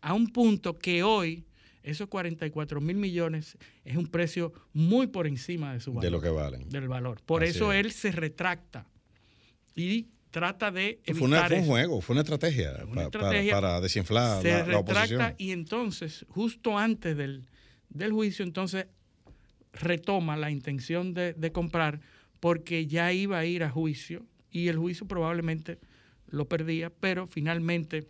a 0.02 0.14
un 0.14 0.28
punto 0.28 0.78
que 0.78 1.04
hoy 1.04 1.46
esos 1.84 2.08
44 2.08 2.82
mil 2.82 2.96
millones 2.96 3.58
es 3.84 3.98
un 3.98 4.08
precio 4.08 4.54
muy 4.74 5.08
por 5.08 5.28
encima 5.28 5.74
de 5.74 5.80
su 5.80 5.92
valor. 5.92 6.04
De 6.04 6.12
lo 6.12 6.22
que 6.22 6.30
valen. 6.30 6.70
Del 6.70 6.88
valor. 6.88 7.22
Por 7.26 7.44
eso 7.44 7.74
él 7.74 7.92
se 7.92 8.12
retracta 8.12 8.88
y 9.76 10.08
trata 10.32 10.72
de 10.72 11.02
evitar 11.06 11.50
fue, 11.50 11.60
un 11.60 11.66
juego, 11.66 12.02
fue 12.02 12.14
una 12.14 12.22
estrategia, 12.22 12.86
para, 13.52 13.82
desinflar 13.82 14.42
se 14.42 14.66
la, 14.66 14.80
oposición. 14.80 15.36
y 15.38 15.52
entonces, 15.52 16.26
justo 16.30 16.78
antes 16.78 17.18
del, 17.18 17.46
juicio, 18.12 18.44
entonces 18.46 18.88
retoma 19.74 20.38
la 20.38 20.50
intención 20.50 21.14
de, 21.14 21.52
comprar 21.52 22.00
porque 22.40 22.88
ya 22.88 23.12
iba 23.12 23.40
a 23.40 23.46
ir 23.46 23.64
a 23.64 23.70
juicio 23.70 24.26
y 24.50 24.70
el 24.70 24.78
juicio 24.78 25.08
probablemente 25.08 25.80
lo 26.28 26.48
perdía, 26.48 26.90
pero 26.90 27.28
finalmente 27.28 28.08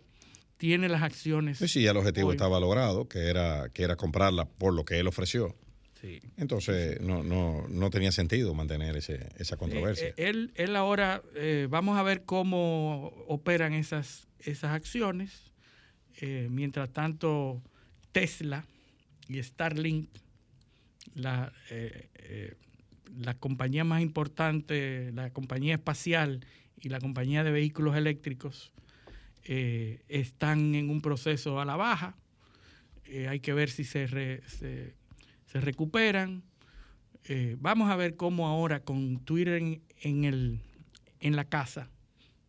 tiene 0.62 0.88
las 0.88 1.02
acciones. 1.02 1.58
Sí, 1.58 1.66
sí, 1.66 1.86
el 1.88 1.96
objetivo 1.96 2.30
estaba 2.30 2.60
logrado, 2.60 3.08
que 3.08 3.26
era, 3.26 3.68
que 3.70 3.82
era 3.82 3.96
comprarla 3.96 4.44
por 4.44 4.72
lo 4.72 4.84
que 4.84 5.00
él 5.00 5.08
ofreció. 5.08 5.56
Sí. 6.00 6.20
Entonces 6.36 7.00
No, 7.00 7.24
no, 7.24 7.66
no, 7.68 7.90
tenía 7.90 8.12
sentido 8.12 8.54
mantener 8.54 8.96
ese, 8.96 9.28
esa 9.38 9.56
controversia. 9.56 10.10
Eh, 10.10 10.14
él, 10.18 10.52
él 10.54 10.76
ahora, 10.76 11.20
eh, 11.34 11.66
vamos 11.68 11.98
a 11.98 12.04
ver 12.04 12.22
cómo 12.22 13.08
operan 13.26 13.72
esas, 13.72 14.28
esas 14.38 14.70
acciones. 14.70 15.50
Eh, 16.20 16.46
mientras 16.48 16.92
tanto, 16.92 17.60
Tesla 18.12 18.64
y 19.26 19.42
Starlink, 19.42 20.10
la, 21.16 21.52
la 23.18 23.34
compañía 23.34 23.82
más 23.82 24.00
importante, 24.00 25.10
la 25.12 25.30
compañía 25.30 25.74
espacial 25.74 26.46
y 26.80 26.88
la 26.88 27.00
compañía 27.00 27.42
de 27.42 27.50
vehículos 27.50 27.96
eléctricos, 27.96 28.70
están 29.44 30.74
en 30.74 30.90
un 30.90 31.00
proceso 31.00 31.60
a 31.60 31.64
la 31.64 31.76
baja. 31.76 32.16
hay 33.28 33.40
que 33.40 33.52
ver 33.52 33.70
si 33.70 33.84
se, 33.84 34.06
se 34.46 34.94
se 35.52 35.60
recuperan. 35.60 36.42
Eh, 37.24 37.56
vamos 37.60 37.90
a 37.90 37.96
ver 37.96 38.16
cómo 38.16 38.48
ahora 38.48 38.80
con 38.80 39.18
Twitter 39.18 39.62
en, 40.00 40.24
el, 40.24 40.60
en 41.20 41.36
la 41.36 41.44
casa, 41.44 41.90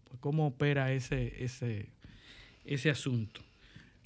pues 0.05 0.19
cómo 0.19 0.47
opera 0.47 0.93
ese, 0.93 1.43
ese, 1.43 1.89
ese 2.63 2.89
asunto. 2.89 3.41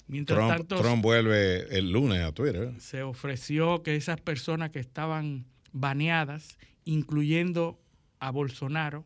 Mientras 0.08 0.36
Trump, 0.36 0.50
tanto, 0.50 0.80
Trump 0.80 1.02
vuelve 1.02 1.78
el 1.78 1.92
lunes 1.92 2.22
a 2.22 2.32
Twitter. 2.32 2.72
Se 2.80 3.02
ofreció 3.02 3.82
que 3.82 3.94
esas 3.94 4.20
personas 4.20 4.70
que 4.70 4.80
estaban 4.80 5.44
baneadas, 5.72 6.58
incluyendo 6.84 7.78
a 8.18 8.30
Bolsonaro, 8.30 9.04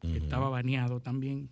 que 0.00 0.18
estaba 0.18 0.50
baneado 0.50 1.00
también, 1.00 1.48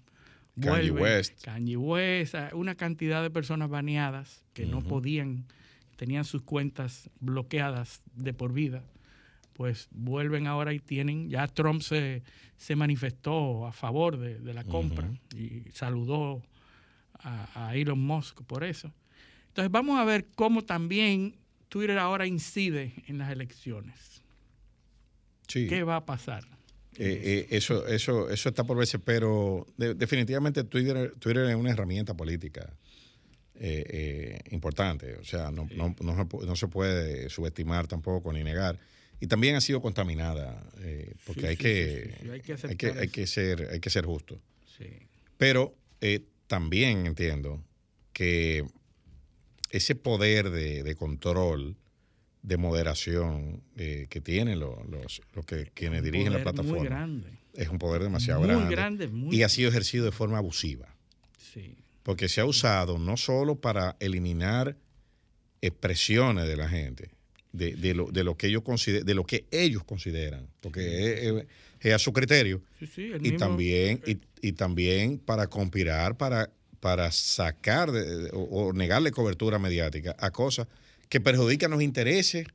Kanye 0.60 0.90
West. 0.90 1.44
Kanye 1.44 1.76
West, 1.76 2.34
una 2.52 2.74
cantidad 2.74 3.22
de 3.22 3.30
personas 3.30 3.70
baneadas 3.70 4.44
que 4.52 4.66
no 4.66 4.82
podían 4.82 5.46
tenían 5.96 6.24
sus 6.24 6.42
cuentas 6.42 7.08
bloqueadas 7.20 8.02
de 8.16 8.34
por 8.34 8.52
vida, 8.52 8.82
pues 9.52 9.88
vuelven 9.92 10.48
ahora 10.48 10.72
y 10.72 10.80
tienen, 10.80 11.30
ya 11.30 11.46
Trump 11.46 11.80
se, 11.80 12.24
se 12.56 12.74
manifestó 12.74 13.66
a 13.66 13.72
favor 13.72 14.18
de, 14.18 14.52
la 14.52 14.64
compra 14.64 15.08
y 15.36 15.70
saludó 15.72 16.42
a, 17.14 17.72
Elon 17.76 18.00
Musk 18.00 18.42
por 18.42 18.64
eso. 18.64 18.92
Entonces 19.48 19.70
vamos 19.70 19.98
a 20.00 20.04
ver 20.04 20.26
cómo 20.34 20.62
también 20.62 21.36
Twitter 21.68 21.98
ahora 21.98 22.26
incide 22.26 22.94
en 23.06 23.18
las 23.18 23.30
elecciones. 23.30 24.22
¿Qué 25.46 25.84
va 25.84 25.96
a 25.96 26.04
pasar? 26.04 26.44
Eh, 26.98 27.20
eh, 27.24 27.46
eso, 27.50 27.86
eso, 27.86 28.28
eso 28.28 28.48
está 28.48 28.64
por 28.64 28.76
verse, 28.76 28.98
pero 28.98 29.66
definitivamente 29.76 30.64
Twitter, 30.64 31.14
Twitter 31.18 31.48
es 31.48 31.56
una 31.56 31.70
herramienta 31.70 32.14
política 32.14 32.70
eh, 33.64 33.84
eh, 33.88 34.40
importante. 34.50 35.14
O 35.14 35.24
sea, 35.24 35.52
no, 35.52 35.68
no, 35.76 35.94
no, 36.00 36.56
se 36.56 36.66
puede 36.66 37.28
subestimar 37.28 37.86
tampoco 37.86 38.32
ni 38.32 38.42
negar. 38.42 38.76
Y 39.20 39.28
también 39.28 39.54
ha 39.54 39.60
sido 39.60 39.80
contaminada, 39.80 40.68
eh, 40.80 41.14
porque 41.24 41.46
hay, 41.46 41.56
que, 41.56 42.12
hay, 42.32 42.40
que, 42.40 42.90
hay, 42.90 43.08
que, 43.08 43.26
ser, 43.28 43.68
hay 43.70 43.78
que 43.78 43.88
ser 43.88 44.04
justo. 44.04 44.40
Pero 45.36 45.76
eh, 46.00 46.24
también 46.48 47.06
entiendo 47.06 47.62
que 48.12 48.64
ese 49.70 49.94
poder 49.94 50.50
de, 50.50 50.96
control, 50.96 51.76
de 52.42 52.56
moderación 52.56 53.62
que 53.76 54.20
tienen 54.22 54.58
los, 54.58 54.76
los, 55.34 55.46
que, 55.46 55.70
quienes 55.74 56.02
dirigen 56.02 56.32
la 56.32 56.42
plataforma. 56.42 57.08
es 57.54 57.68
un 57.68 57.78
poder 57.78 58.02
demasiado 58.02 58.42
grande, 58.68 59.08
y 59.30 59.42
ha 59.42 59.48
sido 59.48 59.70
ejercido 59.70 60.04
de 60.04 60.12
forma 60.12 60.38
abusiva. 60.38 60.94
Sí. 61.38 61.76
Porque 62.02 62.28
se 62.28 62.40
ha 62.40 62.44
usado 62.44 62.98
no 62.98 63.16
solo 63.16 63.56
para 63.56 63.96
eliminar 64.00 64.76
expresiones 65.60 66.48
de 66.48 66.56
la 66.56 66.68
gente, 66.68 67.10
de, 67.52 67.94
lo, 67.94 68.10
de 68.10 68.24
lo, 68.24 68.36
que 68.36 68.48
ellos 68.48 68.64
de 68.86 69.14
lo 69.14 69.24
que 69.24 69.46
ellos 69.50 69.84
consideran, 69.84 70.48
porque 70.60 71.44
es, 71.80 71.94
a 71.94 71.98
su 71.98 72.12
criterio, 72.12 72.62
y 73.20 73.36
también 73.36 74.02
y, 74.40 74.52
también 74.52 75.18
para 75.18 75.46
conspirar, 75.46 76.16
para 76.16 76.50
para 76.80 77.12
sacar 77.12 77.92
o, 78.32 78.72
negarle 78.72 79.12
cobertura 79.12 79.60
mediática 79.60 80.16
a 80.18 80.32
cosas 80.32 80.66
que 81.12 81.20
perjudican 81.20 81.70
los 81.70 81.82
intereses 81.82 82.46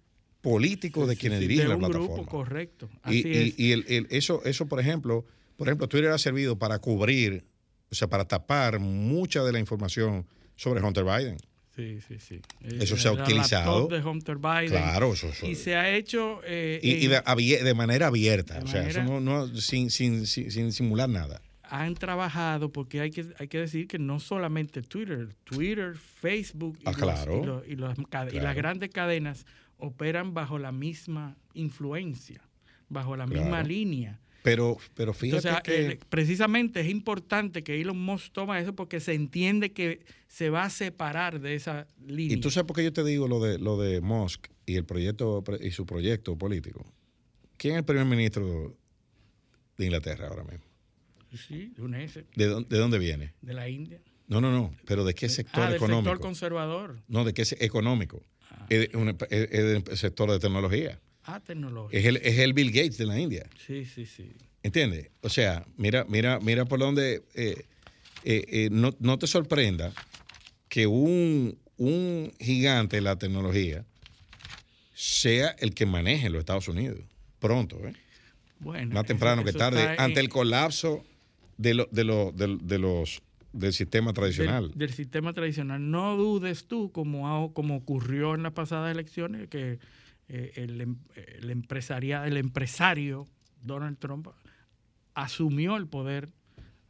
políticos 0.41 1.07
de 1.07 1.15
quienes 1.15 1.41
dirigen 1.41 1.69
la 1.69 1.77
plataforma. 1.77 2.25
correcto. 2.25 2.89
y, 3.07 3.53
y, 3.55 3.71
el, 3.71 4.07
eso, 4.09 4.41
eso, 4.45 4.65
por 4.65 4.79
ejemplo, 4.79 5.25
por 5.57 5.67
ejemplo, 5.67 5.87
Twitter 5.87 6.09
ha 6.09 6.17
servido 6.17 6.57
para 6.57 6.79
cubrir 6.79 7.45
o 7.91 7.93
sea, 7.93 8.07
para 8.07 8.25
tapar 8.25 8.79
mucha 8.79 9.43
de 9.43 9.51
la 9.51 9.59
información 9.59 10.25
sobre 10.55 10.81
Hunter 10.81 11.03
Biden. 11.03 11.37
Sí, 11.75 11.99
sí, 12.07 12.17
sí. 12.19 12.41
Eso 12.63 12.97
se 12.97 13.07
ha 13.07 13.11
utilizado. 13.11 13.87
de 13.87 13.99
Hunter 13.99 14.37
Biden. 14.37 14.69
Claro, 14.69 15.13
eso, 15.13 15.29
Y 15.45 15.53
se 15.53 15.75
ha 15.75 15.95
hecho. 15.95 16.41
Eh, 16.43 16.79
y, 16.81 17.05
de, 17.05 17.73
manera 17.75 18.07
abierta, 18.07 18.59
o 18.63 18.67
sea, 18.67 18.89
eso 18.89 19.03
no, 19.03 19.47
sin, 19.55 19.91
sin, 19.91 20.25
sin, 20.25 20.71
simular 20.71 21.07
nada. 21.07 21.43
Han 21.69 21.95
trabajado, 21.95 22.71
porque 22.71 23.01
hay 23.01 23.11
que, 23.11 23.25
hay 23.37 23.47
que 23.47 23.59
decir 23.59 23.87
que 23.87 23.99
no 23.99 24.19
solamente 24.19 24.81
Twitter, 24.81 25.29
Twitter, 25.43 25.95
Facebook 25.95 26.77
y, 26.79 26.83
ah, 26.85 26.93
claro. 26.93 27.63
y, 27.67 27.75
las 27.75 28.55
grandes 28.55 28.89
cadenas 28.89 29.45
operan 29.77 30.33
bajo 30.33 30.59
la 30.59 30.71
misma 30.71 31.35
influencia, 31.53 32.41
bajo 32.89 33.15
la 33.15 33.27
misma 33.27 33.63
línea. 33.63 34.19
Pero, 34.43 34.77
pero 34.93 35.13
fíjate 35.13 35.49
que... 35.63 35.87
Eh, 35.87 35.99
precisamente 36.07 36.79
es 36.79 36.87
importante 36.87 37.63
que 37.63 37.81
Elon 37.81 37.97
Musk 37.99 38.31
toma 38.31 38.59
eso 38.61 38.73
porque 38.73 39.01
se 39.01 39.13
entiende 39.13 39.73
que 39.73 40.05
se 40.27 40.49
va 40.49 40.63
a 40.63 40.69
separar 40.69 41.41
de 41.41 41.55
esa 41.55 41.85
línea. 42.05 42.37
Y 42.37 42.39
tú 42.39 42.49
sabes 42.49 42.65
por 42.65 42.77
qué 42.77 42.83
yo 42.85 42.93
te 42.93 43.03
digo 43.03 43.27
lo 43.27 43.41
de, 43.41 43.59
lo 43.59 43.77
de 43.77 43.99
Musk 43.99 44.47
y, 44.65 44.75
el 44.75 44.85
proyecto, 44.85 45.43
y 45.59 45.71
su 45.71 45.85
proyecto 45.85 46.37
político. 46.37 46.85
¿Quién 47.57 47.73
es 47.73 47.79
el 47.79 47.85
primer 47.85 48.05
ministro 48.05 48.73
de 49.77 49.85
Inglaterra 49.85 50.27
ahora 50.29 50.43
mismo? 50.43 50.66
Sí, 51.37 51.73
de 51.75 51.81
un 51.81 51.95
ese. 51.95 52.25
¿De, 52.35 52.45
dónde, 52.47 52.99
viene? 52.99 53.33
De 53.41 53.53
la 53.53 53.69
India. 53.69 53.99
No, 54.27 54.41
no, 54.41 54.51
no. 54.51 54.75
Pero 54.85 55.05
¿de 55.05 55.13
qué 55.13 55.29
sector 55.29 55.63
ah, 55.63 55.75
económico? 55.75 56.09
sector 56.09 56.19
conservador. 56.19 57.01
No, 57.07 57.23
¿de 57.23 57.33
qué 57.33 57.43
económico? 57.59 58.23
Ah. 58.51 58.65
Es, 58.69 58.89
es, 59.29 59.51
el 59.51 59.97
sector 59.97 60.31
de 60.31 60.39
tecnología. 60.39 60.99
Ah, 61.23 61.39
tecnología. 61.39 61.99
Es 61.99 62.05
el, 62.05 62.17
es 62.17 62.39
el 62.39 62.53
Bill 62.53 62.71
Gates 62.71 62.97
de 62.97 63.05
la 63.05 63.19
India. 63.19 63.49
Sí, 63.65 63.85
sí, 63.85 64.05
sí. 64.05 64.33
¿Entiendes? 64.63 65.11
O 65.21 65.29
sea, 65.29 65.65
mira, 65.77 66.05
mira, 66.09 66.39
mira 66.41 66.65
por 66.65 66.79
donde 66.79 67.23
eh, 67.35 67.65
eh, 68.23 68.45
eh, 68.49 68.69
no, 68.69 69.17
te 69.17 69.27
sorprenda 69.27 69.93
que 70.67 70.87
un, 70.87 71.57
gigante 72.39 72.97
de 72.97 73.01
la 73.01 73.17
tecnología 73.17 73.85
sea 74.93 75.55
el 75.59 75.73
que 75.73 75.85
maneje 75.85 76.29
los 76.29 76.39
Estados 76.39 76.67
Unidos. 76.67 76.99
Pronto, 77.39 77.79
¿eh? 77.87 77.93
Bueno, 78.59 78.95
Más 78.95 79.05
temprano 79.05 79.43
que 79.45 79.53
tarde, 79.53 79.95
ante 79.99 80.19
el 80.19 80.29
colapso 80.29 81.05
de, 81.57 81.73
lo, 81.73 81.85
de, 81.87 82.57
de, 82.61 82.79
los 82.79 83.21
del 83.53 83.73
sistema 83.73 84.13
tradicional. 84.13 84.71
Del, 84.75 84.93
sistema 84.93 85.33
tradicional. 85.33 85.89
No 85.89 86.15
dudes 86.15 86.67
tú, 86.67 86.91
como, 86.91 87.53
como 87.53 87.77
ocurrió 87.77 88.35
en 88.35 88.43
las 88.43 88.53
pasadas 88.53 88.91
elecciones, 88.91 89.47
que 89.47 89.79
eh, 90.29 90.51
el, 90.55 90.81
em, 90.81 90.97
el, 91.15 91.51
el 91.51 92.37
empresario 92.37 93.27
Donald 93.61 93.97
Trump 93.97 94.27
asumió 95.13 95.77
el 95.77 95.87
poder 95.87 96.29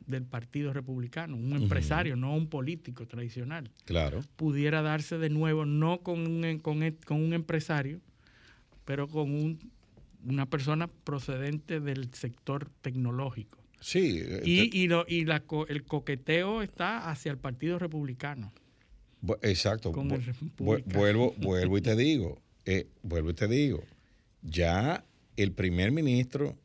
del 0.07 0.25
Partido 0.25 0.73
Republicano, 0.73 1.35
un 1.35 1.53
empresario, 1.53 2.15
no 2.15 2.33
un 2.33 2.47
político 2.47 3.05
tradicional. 3.05 3.69
Claro. 3.85 4.21
Pudiera 4.37 4.81
darse 4.81 5.17
de 5.17 5.29
nuevo, 5.29 5.65
no 5.65 5.99
con 5.99 6.19
un, 6.25 6.59
con, 6.59 6.81
e, 6.81 6.97
un 7.09 7.33
empresario, 7.33 7.99
pero 8.85 9.07
con 9.07 9.31
un, 9.31 9.71
una 10.25 10.45
persona 10.45 10.87
procedente 10.87 11.79
del 11.81 12.13
sector 12.13 12.69
tecnológico. 12.81 13.59
Sí. 13.79 14.23
Y, 14.43 14.77
y, 14.77 14.87
lo, 14.87 15.05
y 15.07 15.25
la, 15.25 15.43
el 15.69 15.83
coqueteo 15.83 16.61
está 16.61 17.09
hacia 17.09 17.31
el 17.31 17.37
Partido 17.37 17.79
Republicano. 17.79 18.51
Exacto. 19.41 19.91
vuelvo, 20.57 21.33
vuelvo 21.37 21.77
y 21.77 21.81
te 21.81 21.95
digo, 21.95 22.41
eh, 22.65 22.87
vuelvo 23.03 23.31
y 23.31 23.33
te 23.33 23.47
digo, 23.47 23.83
ya 24.41 25.03
el 25.35 25.51
primer 25.51 25.91
ministro 25.91 26.57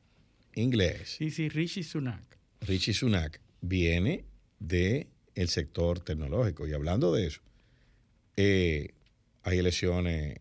inglés. 0.55 1.17
Sí, 1.19 1.31
sí, 1.31 1.49
Rishi 1.49 1.83
Sunak. 1.83 2.39
Rishi 2.61 2.93
Sunak 2.93 3.41
viene 3.61 4.25
del 4.59 5.09
el 5.35 5.49
sector 5.49 6.01
tecnológico. 6.01 6.67
Y 6.67 6.73
hablando 6.73 7.13
de 7.13 7.27
eso, 7.27 7.41
eh, 8.37 8.95
hay 9.43 9.59
elecciones 9.59 10.39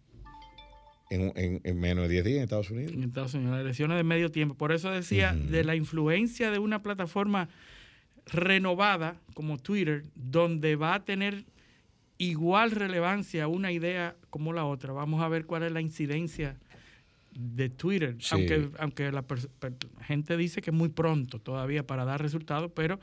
en, 1.12 1.80
menos 1.80 2.08
de 2.08 2.10
10 2.10 2.26
días 2.26 2.38
en 2.38 2.44
Estados 2.44 2.72
Unidos. 2.72 2.94
En 2.94 3.04
Estados 3.04 3.34
Unidos, 3.34 3.60
elecciones 3.60 3.98
de 3.98 4.04
medio 4.04 4.32
tiempo. 4.32 4.56
Por 4.56 4.72
eso 4.72 4.90
decía 4.90 5.34
de 5.34 5.64
la 5.64 5.76
influencia 5.76 6.52
de 6.52 6.60
una 6.60 6.82
plataforma 6.82 7.50
renovada 8.26 9.20
como 9.34 9.58
Twitter, 9.58 10.04
donde 10.16 10.76
va 10.76 10.96
a 10.96 11.06
tener 11.06 11.46
igual 12.18 12.72
relevancia 12.72 13.48
una 13.48 13.72
idea 13.72 14.16
como 14.30 14.54
la 14.54 14.66
otra. 14.66 14.94
Vamos 14.94 15.22
a 15.22 15.28
ver 15.28 15.46
cuál 15.46 15.64
es 15.64 15.72
la 15.72 15.82
incidencia 15.82 16.58
de 17.34 17.70
Twitter, 17.70 18.18
aunque, 18.32 18.70
aunque 18.78 19.12
la 19.12 19.26
gente 20.02 20.38
dice 20.38 20.62
que 20.62 20.70
es 20.70 20.76
muy 20.76 20.90
pronto 20.90 21.40
todavía 21.40 21.86
para 21.86 22.06
dar 22.06 22.22
resultados, 22.22 22.72
pero 22.76 23.00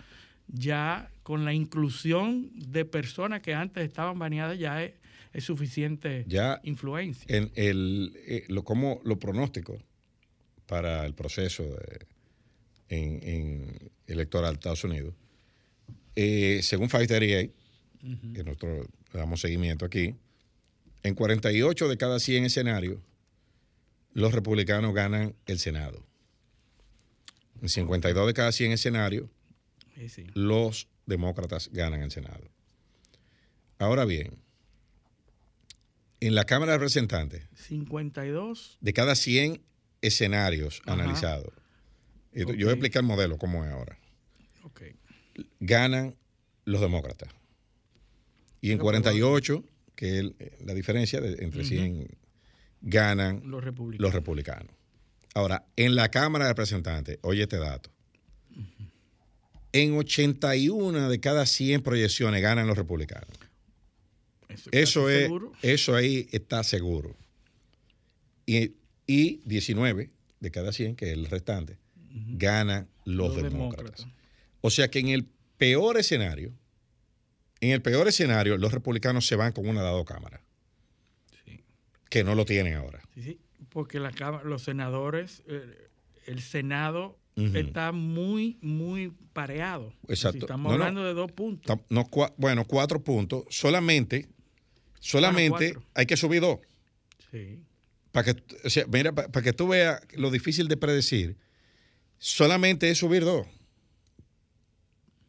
ya 0.46 1.10
con 1.22 1.44
la 1.44 1.52
inclusión 1.52 2.50
de 2.54 2.84
personas 2.84 3.40
que 3.40 3.54
antes 3.54 3.84
estaban 3.84 4.18
baneadas 4.18 4.58
ya 4.58 4.82
es, 4.82 4.92
suficiente 5.44 6.24
influencia. 6.62 7.24
En 7.28 7.50
el, 7.54 8.12
eh, 8.26 8.44
lo, 8.48 8.64
como 8.64 9.00
los 9.04 9.18
pronósticos 9.18 9.82
para 10.66 11.06
el 11.06 11.14
proceso 11.14 11.64
en, 12.88 13.90
electoral 14.06 14.54
de 14.54 14.58
Estados 14.58 14.84
Unidos, 14.84 15.14
eh, 16.16 16.60
según 16.62 16.88
Fighter 16.88 17.22
que 17.22 18.44
nosotros 18.44 18.86
damos 19.12 19.40
seguimiento 19.40 19.84
aquí, 19.84 20.14
en 21.02 21.14
48 21.14 21.88
de 21.88 21.96
cada 21.96 22.18
100 22.18 22.44
escenarios, 22.44 22.98
los 24.12 24.32
republicanos 24.32 24.94
ganan 24.94 25.34
el 25.46 25.58
Senado. 25.58 26.04
En 27.62 27.68
52 27.68 28.26
de 28.26 28.34
cada 28.34 28.52
100 28.52 28.72
escenarios, 28.72 29.28
los 30.34 30.88
demócratas 31.06 31.70
ganan 31.72 32.02
el 32.02 32.10
Senado. 32.10 32.48
Ahora 33.78 34.04
bien, 34.04 34.32
en 36.20 36.34
la 36.34 36.44
Cámara 36.44 36.72
de 36.72 36.78
Representantes, 36.78 37.44
52 37.54 38.78
de 38.80 38.92
cada 38.92 39.14
100 39.14 39.62
escenarios 40.00 40.82
analizados, 40.86 41.52
yo 42.32 42.46
voy 42.46 42.68
a 42.68 42.72
explicar 42.72 43.02
el 43.02 43.08
modelo 43.08 43.38
cómo 43.38 43.64
es 43.64 43.70
ahora. 43.70 43.98
Ganan 45.60 46.16
los 46.64 46.80
demócratas. 46.80 47.30
Y 48.60 48.72
en 48.72 48.78
48, 48.78 49.64
que 49.94 50.18
es 50.18 50.24
la 50.64 50.74
diferencia 50.74 51.20
entre 51.20 51.64
100, 51.64 52.08
ganan 52.80 53.42
los 53.44 54.12
republicanos. 54.12 54.72
Ahora, 55.34 55.66
en 55.76 55.94
la 55.94 56.10
Cámara 56.10 56.46
de 56.46 56.50
Representantes, 56.50 57.18
oye 57.22 57.42
este 57.42 57.58
dato, 57.58 57.90
en 59.72 59.96
81 59.96 61.08
de 61.08 61.20
cada 61.20 61.46
100 61.46 61.82
proyecciones 61.82 62.42
ganan 62.42 62.66
los 62.66 62.76
republicanos. 62.76 63.28
Eso, 64.48 65.08
es, 65.10 65.30
eso 65.62 65.94
ahí 65.94 66.28
está 66.32 66.62
seguro. 66.64 67.16
Y, 68.46 68.74
19 69.06 70.10
de 70.40 70.50
cada 70.50 70.72
100, 70.72 70.96
que 70.96 71.06
es 71.06 71.12
el 71.12 71.26
restante, 71.26 71.78
ganan 72.32 72.88
los, 73.04 73.36
demócratas. 73.36 74.06
O 74.60 74.70
sea 74.70 74.90
que 74.90 74.98
en 74.98 75.08
el 75.08 75.26
peor 75.56 75.98
escenario, 75.98 76.52
en 77.60 77.70
el 77.70 77.82
peor 77.82 78.08
escenario, 78.08 78.56
los 78.56 78.72
republicanos 78.72 79.26
se 79.26 79.36
van 79.36 79.52
con 79.52 79.68
una 79.68 79.82
dado 79.82 80.04
cámara. 80.04 80.42
Que 82.08 82.24
no 82.24 82.34
lo 82.34 82.46
tienen 82.46 82.74
ahora. 82.74 83.02
Sí, 83.14 83.22
sí, 83.22 83.38
porque 83.68 84.00
la, 84.00 84.10
los 84.44 84.62
senadores, 84.62 85.42
eh, 85.46 85.88
el 86.26 86.40
Senado 86.40 87.18
está 87.36 87.92
muy, 87.92 88.58
muy 88.60 89.12
pareado. 89.32 89.92
Exacto. 90.08 90.40
estamos 90.40 90.72
hablando 90.72 91.04
de 91.04 91.14
dos 91.14 91.30
puntos. 91.30 91.78
bueno, 92.36 92.64
cuatro 92.64 93.02
puntos. 93.02 93.44
Solamente, 93.50 94.28
solamente 95.00 95.76
hay 95.94 96.06
que 96.06 96.16
subir 96.16 96.40
dos. 96.40 96.60
Sí. 97.30 97.58
Para 98.12 98.32
que, 98.32 98.42
mira, 98.88 99.14
para, 99.14 99.42
que 99.42 99.52
tú 99.52 99.68
veas 99.68 100.00
lo 100.14 100.30
difícil 100.30 100.68
de 100.68 100.76
predecir, 100.76 101.36
solamente 102.18 102.90
es 102.90 102.98
subir 102.98 103.24
dos. 103.24 103.46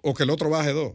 O 0.02 0.14
que 0.14 0.24
el 0.24 0.30
otro 0.30 0.50
baje 0.50 0.72
dos. 0.72 0.94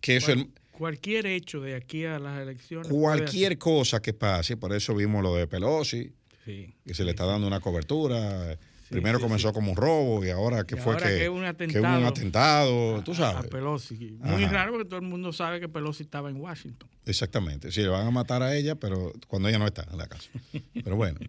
Que 0.00 0.16
eso 0.16 0.32
Cualquier 0.76 1.26
hecho 1.26 1.60
de 1.60 1.76
aquí 1.76 2.04
a 2.04 2.18
las 2.18 2.40
elecciones. 2.40 2.88
Cualquier 2.88 3.58
cosa 3.58 4.02
que 4.02 4.12
pase, 4.12 4.56
por 4.56 4.72
eso 4.72 4.94
vimos 4.94 5.22
lo 5.22 5.36
de 5.36 5.46
Pelosi, 5.46 6.12
que 6.44 6.94
se 6.94 7.04
le 7.04 7.12
está 7.12 7.24
dando 7.24 7.46
una 7.46 7.60
cobertura. 7.60 8.58
Primero 8.94 9.18
comenzó 9.18 9.52
como 9.52 9.72
un 9.72 9.76
robo 9.76 10.24
y 10.24 10.30
ahora 10.30 10.64
que 10.64 10.76
fue 10.76 10.96
que, 10.96 11.28
un 11.28 11.44
atentado, 11.44 11.98
un 11.98 12.04
atentado, 12.04 13.02
tú 13.02 13.12
sabes. 13.12 13.44
A 13.44 13.48
Pelosi. 13.50 14.16
Muy 14.20 14.44
raro 14.44 14.70
porque 14.70 14.88
todo 14.88 15.00
el 15.00 15.06
mundo 15.06 15.32
sabe 15.32 15.58
que 15.58 15.68
Pelosi 15.68 16.04
estaba 16.04 16.30
en 16.30 16.36
Washington. 16.36 16.88
Exactamente. 17.04 17.72
Sí, 17.72 17.82
le 17.82 17.88
van 17.88 18.06
a 18.06 18.12
matar 18.12 18.44
a 18.44 18.54
ella, 18.54 18.76
pero 18.76 19.12
cuando 19.26 19.48
ella 19.48 19.58
no 19.58 19.66
está 19.66 19.84
en 19.90 19.98
la 19.98 20.06
casa. 20.06 20.30
Pero 20.72 20.96
bueno. 20.96 21.18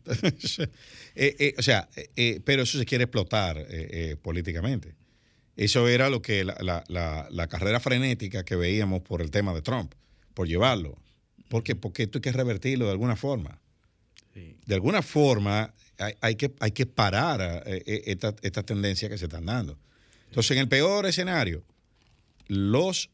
Eh, 1.17 1.33
eh, 1.39 1.55
o 1.57 1.61
sea, 1.61 1.87
eh, 2.17 2.41
pero 2.43 2.63
eso 2.63 2.77
se 2.77 2.85
quiere 2.85 3.05
explotar 3.05 3.65
políticamente. 4.21 4.95
Eso 5.55 5.87
era 5.87 6.09
lo 6.09 6.21
que 6.21 6.43
la, 6.43 7.47
carrera 7.49 7.79
frenética 7.79 8.43
que 8.43 8.57
veíamos 8.57 9.01
por 9.01 9.21
el 9.21 9.31
tema 9.31 9.53
de 9.53 9.61
Trump, 9.61 9.93
por 10.33 10.45
llevarlo. 10.45 10.97
Porque, 11.47 11.73
porque 11.73 12.03
esto 12.03 12.17
hay 12.17 12.21
que 12.21 12.31
revertirlo 12.33 12.85
de 12.85 12.91
alguna 12.91 13.15
forma. 13.15 13.61
De 14.33 14.75
alguna 14.75 15.01
forma 15.01 15.73
hay, 15.97 16.35
que, 16.35 16.53
hay 16.59 16.71
que 16.71 16.85
parar 16.85 17.63
eh, 17.65 17.83
eh, 17.85 18.03
esta, 18.07 18.35
esta 18.41 18.63
tendencia 18.63 19.09
que 19.09 19.17
se 19.17 19.25
están 19.25 19.45
dando. 19.45 19.77
Entonces, 20.27 20.51
en 20.51 20.59
el 20.59 20.67
peor 20.67 21.05
escenario, 21.05 21.63
los 22.47 23.09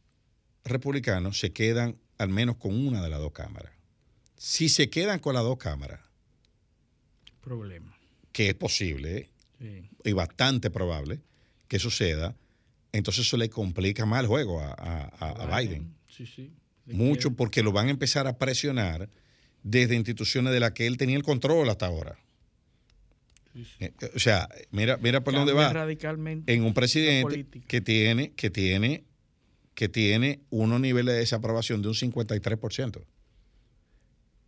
republicanos 0.64 1.40
se 1.40 1.52
quedan 1.52 1.98
al 2.18 2.30
menos 2.30 2.58
con 2.58 2.76
una 2.76 3.02
de 3.02 3.10
las 3.10 3.20
dos 3.20 3.32
cámaras. 3.32 3.74
Si 4.36 4.70
se 4.70 4.90
quedan 4.90 5.20
con 5.20 5.36
las 5.36 5.44
dos 5.44 5.58
cámaras, 5.58 6.00
problema. 7.42 7.96
Que 8.32 8.50
es 8.50 8.56
posible 8.56 9.30
y 10.04 10.12
bastante 10.14 10.72
probable 10.72 11.20
que 11.68 11.80
suceda, 11.80 12.36
entonces 12.92 13.28
eso 13.28 13.38
le 13.38 13.50
complica 13.50 14.06
más 14.06 14.22
el 14.22 14.28
juego 14.28 14.62
a, 14.62 15.60
Biden. 15.60 15.94
Mucho 16.86 17.32
porque 17.32 17.62
lo 17.64 17.72
van 17.72 17.88
a 17.88 17.92
empezar 17.92 18.28
a 18.28 18.38
presionar 18.38 19.10
desde 19.64 19.96
instituciones 19.96 20.54
de 20.54 20.60
las 20.60 20.72
que 20.72 20.88
él 20.88 20.98
tenía 20.98 21.18
el 21.18 21.24
control 21.24 21.70
hasta 21.70 21.86
ahora. 21.86 22.18
Eh, 23.80 23.94
o 24.16 24.20
sea, 24.20 24.48
mira, 24.72 24.98
mira 24.98 25.24
por 25.24 25.34
dónde 25.34 25.54
va. 25.54 25.72
en 26.48 26.64
un 26.64 26.74
presidente 26.74 27.46
que 27.68 27.82
tiene, 27.82 28.32
que 28.32 28.50
tiene, 28.50 29.04
que 29.74 29.90
tiene 29.90 30.42
unos 30.50 30.80
niveles 30.80 31.14
de 31.14 31.20
desaprobación 31.20 31.82
de 31.82 31.90
un 31.90 31.94
53%. 31.96 33.04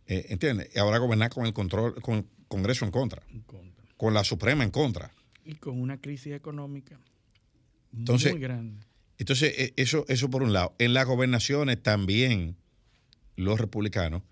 Eh, 0.06 0.26
¿Entiendes? 0.28 0.70
Y 0.74 0.78
ahora 0.78 0.98
gobernar 0.98 1.30
con 1.30 1.46
el 1.46 1.52
control, 1.52 2.00
con 2.00 2.16
el 2.16 2.24
Congreso 2.48 2.84
en 2.84 2.90
contra, 2.90 3.22
Con 3.96 4.14
la 4.14 4.22
Suprema 4.22 4.64
en 4.64 4.70
contra. 4.70 5.12
Y 5.44 5.54
con 5.54 5.80
una 5.80 6.00
crisis 6.00 6.32
económica 6.32 6.98
entonces, 7.92 8.32
muy 8.32 8.40
grande. 8.40 8.80
Entonces, 9.18 9.54
e, 9.56 9.74
eso, 9.76 10.04
eso 10.08 10.30
por 10.30 10.42
un 10.42 10.52
lado. 10.52 10.74
En 10.78 10.94
las 10.94 11.06
gobernaciones 11.06 11.82
también 11.82 12.56
los 13.36 13.60
republicanos 13.60 14.22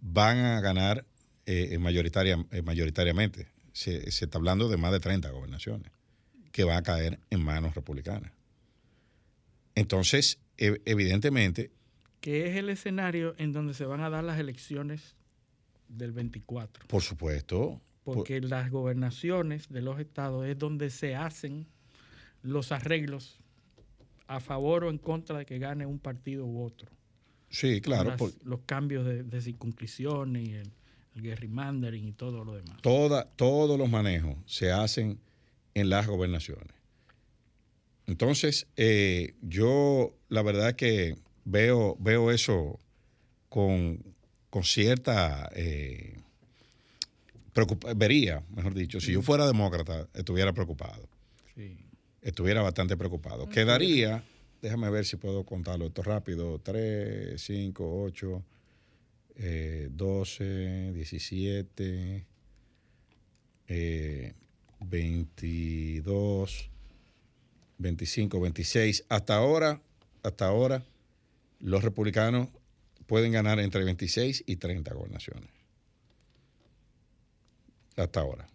van 0.00 0.38
a 0.38 0.60
ganar 0.60 1.04
eh, 1.46 1.78
mayoritaria, 1.78 2.36
mayoritariamente 2.64 3.48
se, 3.78 4.08
está 4.08 4.38
hablando 4.38 4.68
de 4.68 4.76
más 4.76 4.90
de 4.90 4.98
30 4.98 5.30
gobernaciones 5.30 5.92
que 6.50 6.64
van 6.64 6.78
a 6.78 6.82
caer 6.82 7.20
en 7.30 7.44
manos 7.44 7.76
republicanas. 7.76 8.32
Entonces, 9.76 10.40
e, 10.56 10.82
evidentemente... 10.84 11.70
Que 12.20 12.48
es 12.48 12.56
el 12.56 12.70
escenario 12.70 13.36
en 13.38 13.52
donde 13.52 13.74
se 13.74 13.84
van 13.84 14.00
a 14.00 14.10
dar 14.10 14.24
las 14.24 14.40
elecciones 14.40 15.14
del 15.86 16.10
24. 16.10 16.88
Por 16.88 17.02
supuesto. 17.02 17.80
Porque 18.02 18.40
las 18.40 18.70
gobernaciones 18.70 19.68
de 19.68 19.82
los 19.82 20.00
estados 20.00 20.44
es 20.46 20.58
donde 20.58 20.90
se 20.90 21.14
hacen 21.14 21.68
los 22.42 22.72
arreglos 22.72 23.38
a 24.26 24.40
favor 24.40 24.84
o 24.84 24.90
en 24.90 24.98
contra 24.98 25.38
de 25.38 25.46
que 25.46 25.60
gane 25.60 25.86
un 25.86 26.00
partido 26.00 26.44
u 26.44 26.64
otro. 26.64 26.90
Sí, 27.48 27.80
claro. 27.80 28.16
los 28.42 28.60
cambios 28.66 29.06
de, 29.06 29.22
de 29.22 29.40
circunscripciones 29.40 30.48
y 30.48 30.54
el, 30.54 30.72
gerrymandering 31.20 32.08
y 32.08 32.12
todo 32.12 32.44
lo 32.44 32.54
demás. 32.54 32.80
Toda, 32.82 33.24
todos 33.36 33.78
los 33.78 33.90
manejos 33.90 34.36
se 34.46 34.72
hacen 34.72 35.18
en 35.74 35.90
las 35.90 36.06
gobernaciones. 36.06 36.78
Entonces, 38.06 38.66
eh, 38.76 39.34
yo 39.42 40.14
la 40.28 40.42
verdad 40.42 40.74
que 40.74 41.16
veo, 41.44 41.96
veo 42.00 42.30
eso 42.30 42.78
con, 43.48 44.02
cierta 44.62 45.48
eh, 45.54 46.16
vería, 47.96 48.42
mejor 48.54 48.74
dicho, 48.74 49.00
si 49.00 49.12
yo 49.12 49.22
fuera 49.22 49.46
demócrata, 49.46 50.08
estuviera 50.14 50.52
preocupado. 50.52 51.08
Estuviera 52.22 52.62
bastante 52.62 52.96
preocupado. 52.96 53.48
Quedaría, 53.48 54.24
déjame 54.60 54.90
ver 54.90 55.04
si 55.04 55.16
puedo 55.16 55.44
contarlo 55.44 55.86
esto 55.86 56.02
rápido, 56.02 56.58
3, 56.60 57.40
5, 57.40 58.02
8, 58.04 58.42
eh, 59.38 59.88
12, 59.92 60.92
17, 60.92 62.26
eh, 63.68 64.34
22, 64.80 66.70
25, 67.78 68.40
26. 68.40 69.04
Hasta 69.08 69.36
ahora, 69.36 69.80
hasta 70.22 70.46
ahora, 70.46 70.82
los 71.60 71.84
republicanos 71.84 72.48
pueden 73.06 73.32
ganar 73.32 73.60
entre 73.60 73.84
26 73.84 74.44
y 74.46 74.56
30 74.56 74.94
gobernaciones. 74.94 75.50
Hasta 77.96 78.20
ahora. 78.20 78.48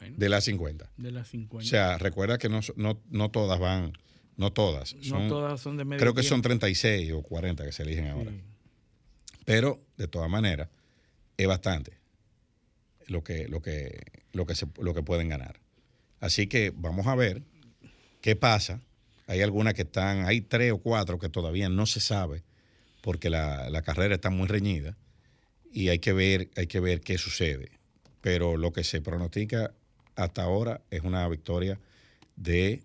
de 0.00 0.28
las 0.28 0.44
50. 0.44 0.90
De 0.96 1.10
las 1.10 1.28
50. 1.28 1.64
O 1.64 1.68
sea, 1.68 1.96
recuerda 1.96 2.36
que 2.36 2.48
no, 2.48 2.60
no, 2.76 3.30
todas 3.30 3.58
van, 3.60 3.92
no 4.36 4.52
todas. 4.52 4.94
no 4.94 5.28
todas 5.28 5.60
son 5.60 5.76
de 5.76 5.84
medio 5.84 6.00
Creo 6.00 6.14
que 6.14 6.22
son 6.22 6.42
36 6.42 7.12
o 7.12 7.22
40 7.22 7.64
que 7.64 7.72
se 7.72 7.82
eligen 7.82 8.08
ahora. 8.08 8.32
Pero, 9.44 9.80
de 9.96 10.08
todas 10.08 10.30
maneras, 10.30 10.68
es 11.36 11.46
bastante. 11.46 11.98
lo 13.06 13.22
que, 13.24 13.48
lo 13.48 13.60
que, 13.60 14.00
lo 14.32 14.46
que, 14.46 14.54
se, 14.54 14.66
lo 14.80 14.94
que 14.94 15.02
pueden 15.02 15.28
ganar. 15.28 15.60
Así 16.20 16.46
que 16.46 16.72
vamos 16.74 17.06
a 17.06 17.14
ver 17.14 17.42
qué 18.20 18.36
pasa. 18.36 18.80
Hay 19.26 19.42
algunas 19.42 19.74
que 19.74 19.82
están, 19.82 20.24
hay 20.24 20.40
tres 20.40 20.72
o 20.72 20.78
cuatro 20.78 21.18
que 21.18 21.28
todavía 21.28 21.68
no 21.68 21.86
se 21.86 22.00
sabe 22.00 22.42
porque 23.00 23.30
la, 23.30 23.70
la 23.70 23.82
carrera 23.82 24.14
está 24.14 24.30
muy 24.30 24.46
reñida 24.46 24.96
y 25.72 25.88
hay 25.88 25.98
que 25.98 26.12
ver, 26.12 26.50
hay 26.56 26.66
que 26.66 26.80
ver 26.80 27.00
qué 27.00 27.18
sucede. 27.18 27.70
Pero 28.20 28.56
lo 28.56 28.72
que 28.72 28.84
se 28.84 29.00
pronostica 29.00 29.74
hasta 30.14 30.42
ahora 30.42 30.80
es 30.90 31.02
una 31.02 31.26
victoria 31.28 31.80
de 32.36 32.82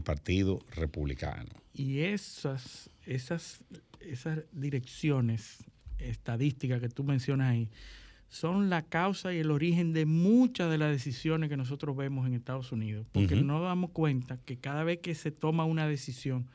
Partido 0.00 0.60
Republicano. 0.70 1.50
Y 1.74 2.00
esas, 2.00 2.88
esas, 3.04 3.60
esas 4.00 4.40
direcciones 4.52 5.58
estadísticas 6.04 6.80
que 6.80 6.88
tú 6.88 7.04
mencionas 7.04 7.50
ahí 7.50 7.68
son 8.32 8.70
la 8.70 8.80
causa 8.80 9.34
y 9.34 9.38
el 9.38 9.50
origen 9.50 9.92
de 9.92 10.06
muchas 10.06 10.70
de 10.70 10.78
las 10.78 10.90
decisiones 10.90 11.50
que 11.50 11.56
nosotros 11.58 11.94
vemos 11.94 12.26
en 12.26 12.32
Estados 12.32 12.72
Unidos, 12.72 13.06
porque 13.12 13.36
no 13.36 13.58
nos 13.58 13.62
damos 13.62 13.90
cuenta 13.90 14.38
que 14.46 14.56
cada 14.56 14.84
vez 14.84 15.00
que 15.00 15.14
se 15.14 15.30
toma 15.30 15.66
una 15.66 15.86
decisión, 15.86 16.48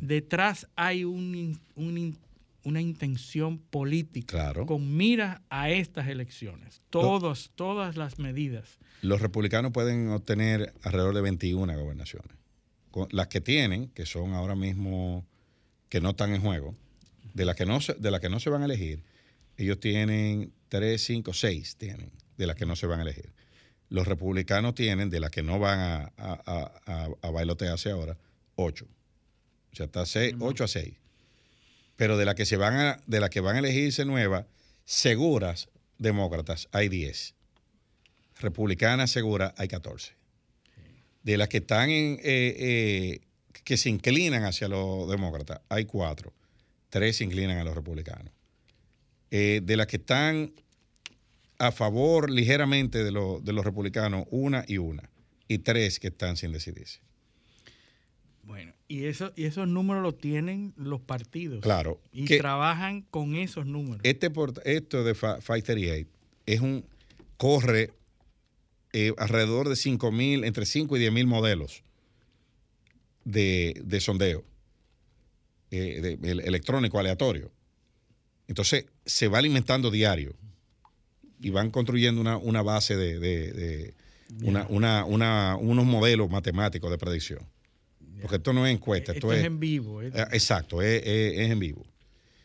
detrás 0.00 0.68
hay 0.76 1.02
un, 1.02 1.58
una 1.74 2.80
intención 2.80 3.58
política 3.58 4.54
con 4.64 4.96
miras 4.96 5.40
a 5.50 5.70
estas 5.70 6.06
elecciones. 6.06 6.82
Todas, 6.90 7.50
todas 7.56 7.96
las 7.96 8.20
medidas. 8.20 8.78
Los 9.02 9.20
republicanos 9.20 9.72
pueden 9.72 10.10
obtener 10.10 10.72
alrededor 10.84 11.16
de 11.16 11.20
21 11.22 11.76
gobernaciones. 11.80 12.36
Las 13.10 13.26
que 13.26 13.40
tienen, 13.40 13.88
que 13.88 14.06
son 14.06 14.34
ahora 14.34 14.54
mismo, 14.54 15.26
que 15.88 16.00
no 16.00 16.10
están 16.10 16.32
en 16.32 16.42
juego, 16.42 16.76
de 17.34 17.44
las 17.44 17.56
que 17.56 17.66
no 17.66 17.80
se, 17.80 17.94
de 17.94 18.10
las 18.10 18.20
que 18.20 18.28
no 18.28 18.40
se 18.40 18.50
van 18.50 18.62
a 18.62 18.64
elegir, 18.66 19.02
ellos 19.56 19.78
tienen 19.80 20.52
3, 20.68 21.02
5, 21.02 21.34
6 21.34 21.76
tienen, 21.76 22.10
de 22.36 22.46
las 22.46 22.56
que 22.56 22.66
no 22.66 22.76
se 22.76 22.86
van 22.86 23.00
a 23.00 23.02
elegir. 23.02 23.32
Los 23.88 24.06
republicanos 24.06 24.74
tienen, 24.74 25.10
de 25.10 25.20
las 25.20 25.30
que 25.30 25.42
no 25.42 25.58
van 25.58 25.80
a, 25.80 26.12
a, 26.16 27.10
a, 27.20 27.30
bailotearse 27.30 27.90
ahora, 27.90 28.16
8. 28.54 28.86
O 29.72 29.76
sea, 29.76 29.86
está 29.86 30.06
6, 30.06 30.36
8 30.38 30.64
a 30.64 30.68
6. 30.68 30.94
Pero 31.96 32.16
de 32.16 32.24
las 32.24 32.36
que 32.36 32.46
se 32.46 32.56
van 32.56 32.74
a, 32.74 33.02
de 33.06 33.20
las 33.20 33.30
que 33.30 33.40
van 33.40 33.56
a 33.56 33.58
elegirse 33.58 34.04
nuevas, 34.04 34.46
seguras 34.84 35.68
demócratas, 35.98 36.68
hay 36.72 36.88
10. 36.88 37.34
Republicanas 38.38 39.10
seguras, 39.10 39.52
hay 39.56 39.68
14. 39.68 40.14
De 41.22 41.36
las 41.36 41.48
que 41.48 41.58
están 41.58 41.90
en, 41.90 42.14
eh, 42.22 42.56
eh, 42.58 43.20
que 43.64 43.76
se 43.76 43.90
inclinan 43.90 44.44
hacia 44.44 44.68
los 44.68 45.10
demócratas, 45.10 45.60
hay 45.68 45.84
4 45.84 46.32
tres 46.90 47.16
se 47.16 47.24
inclinan 47.24 47.58
a 47.58 47.64
los 47.64 47.74
republicanos. 47.74 48.32
Eh, 49.30 49.60
de 49.62 49.76
las 49.76 49.86
que 49.86 49.96
están 49.96 50.52
a 51.58 51.72
favor 51.72 52.30
ligeramente 52.30 52.98
de, 52.98 53.12
de, 53.42 53.52
los 53.52 53.64
republicanos, 53.64 54.26
una 54.30 54.64
y 54.66 54.78
una, 54.78 55.10
y 55.46 55.58
tres 55.58 56.00
que 56.00 56.08
están 56.08 56.36
sin 56.36 56.52
decidirse. 56.52 57.00
Bueno, 58.42 58.72
y, 58.88 59.04
eso, 59.04 59.32
y 59.36 59.44
esos 59.44 59.68
números 59.68 60.02
los 60.02 60.18
tienen 60.18 60.72
los 60.76 61.00
partidos. 61.00 61.60
Claro. 61.60 62.00
Y 62.12 62.24
trabajan 62.38 63.02
con 63.02 63.36
esos 63.36 63.66
números. 63.66 64.00
Este 64.02 64.32
esto 64.64 65.04
de 65.04 65.12
538 65.12 66.08
es 66.46 66.60
un, 66.60 66.84
corre 67.36 67.92
eh, 68.92 69.12
alrededor 69.18 69.68
de 69.68 69.76
5 69.76 70.10
mil, 70.10 70.44
entre 70.44 70.66
5 70.66 70.96
y 70.96 71.00
10 71.00 71.12
mil 71.12 71.26
modelos 71.26 71.84
de, 73.24 73.80
de 73.84 74.00
sondeo. 74.00 74.44
Eh, 75.72 76.18
electrónico 76.22 76.98
aleatorio. 76.98 77.52
Entonces 78.48 78.86
se 79.06 79.28
va 79.28 79.38
alimentando 79.38 79.88
diario 79.88 80.34
y 81.40 81.50
van 81.50 81.70
construyendo 81.70 82.20
una, 82.40 82.62
base 82.62 82.96
de, 82.96 83.94
unos 84.40 85.86
modelos 85.86 86.28
matemáticos 86.28 86.90
de 86.90 86.98
predicción. 86.98 87.46
Porque 88.20 88.36
esto 88.36 88.52
no 88.52 88.66
es 88.66 88.74
encuesta, 88.74 89.12
esto, 89.12 89.32
es, 89.32 89.44
en 89.44 89.60
vivo. 89.60 90.02
Eh, 90.02 90.10
exacto, 90.32 90.82
es, 90.82 91.02
en 91.06 91.58
vivo. 91.60 91.86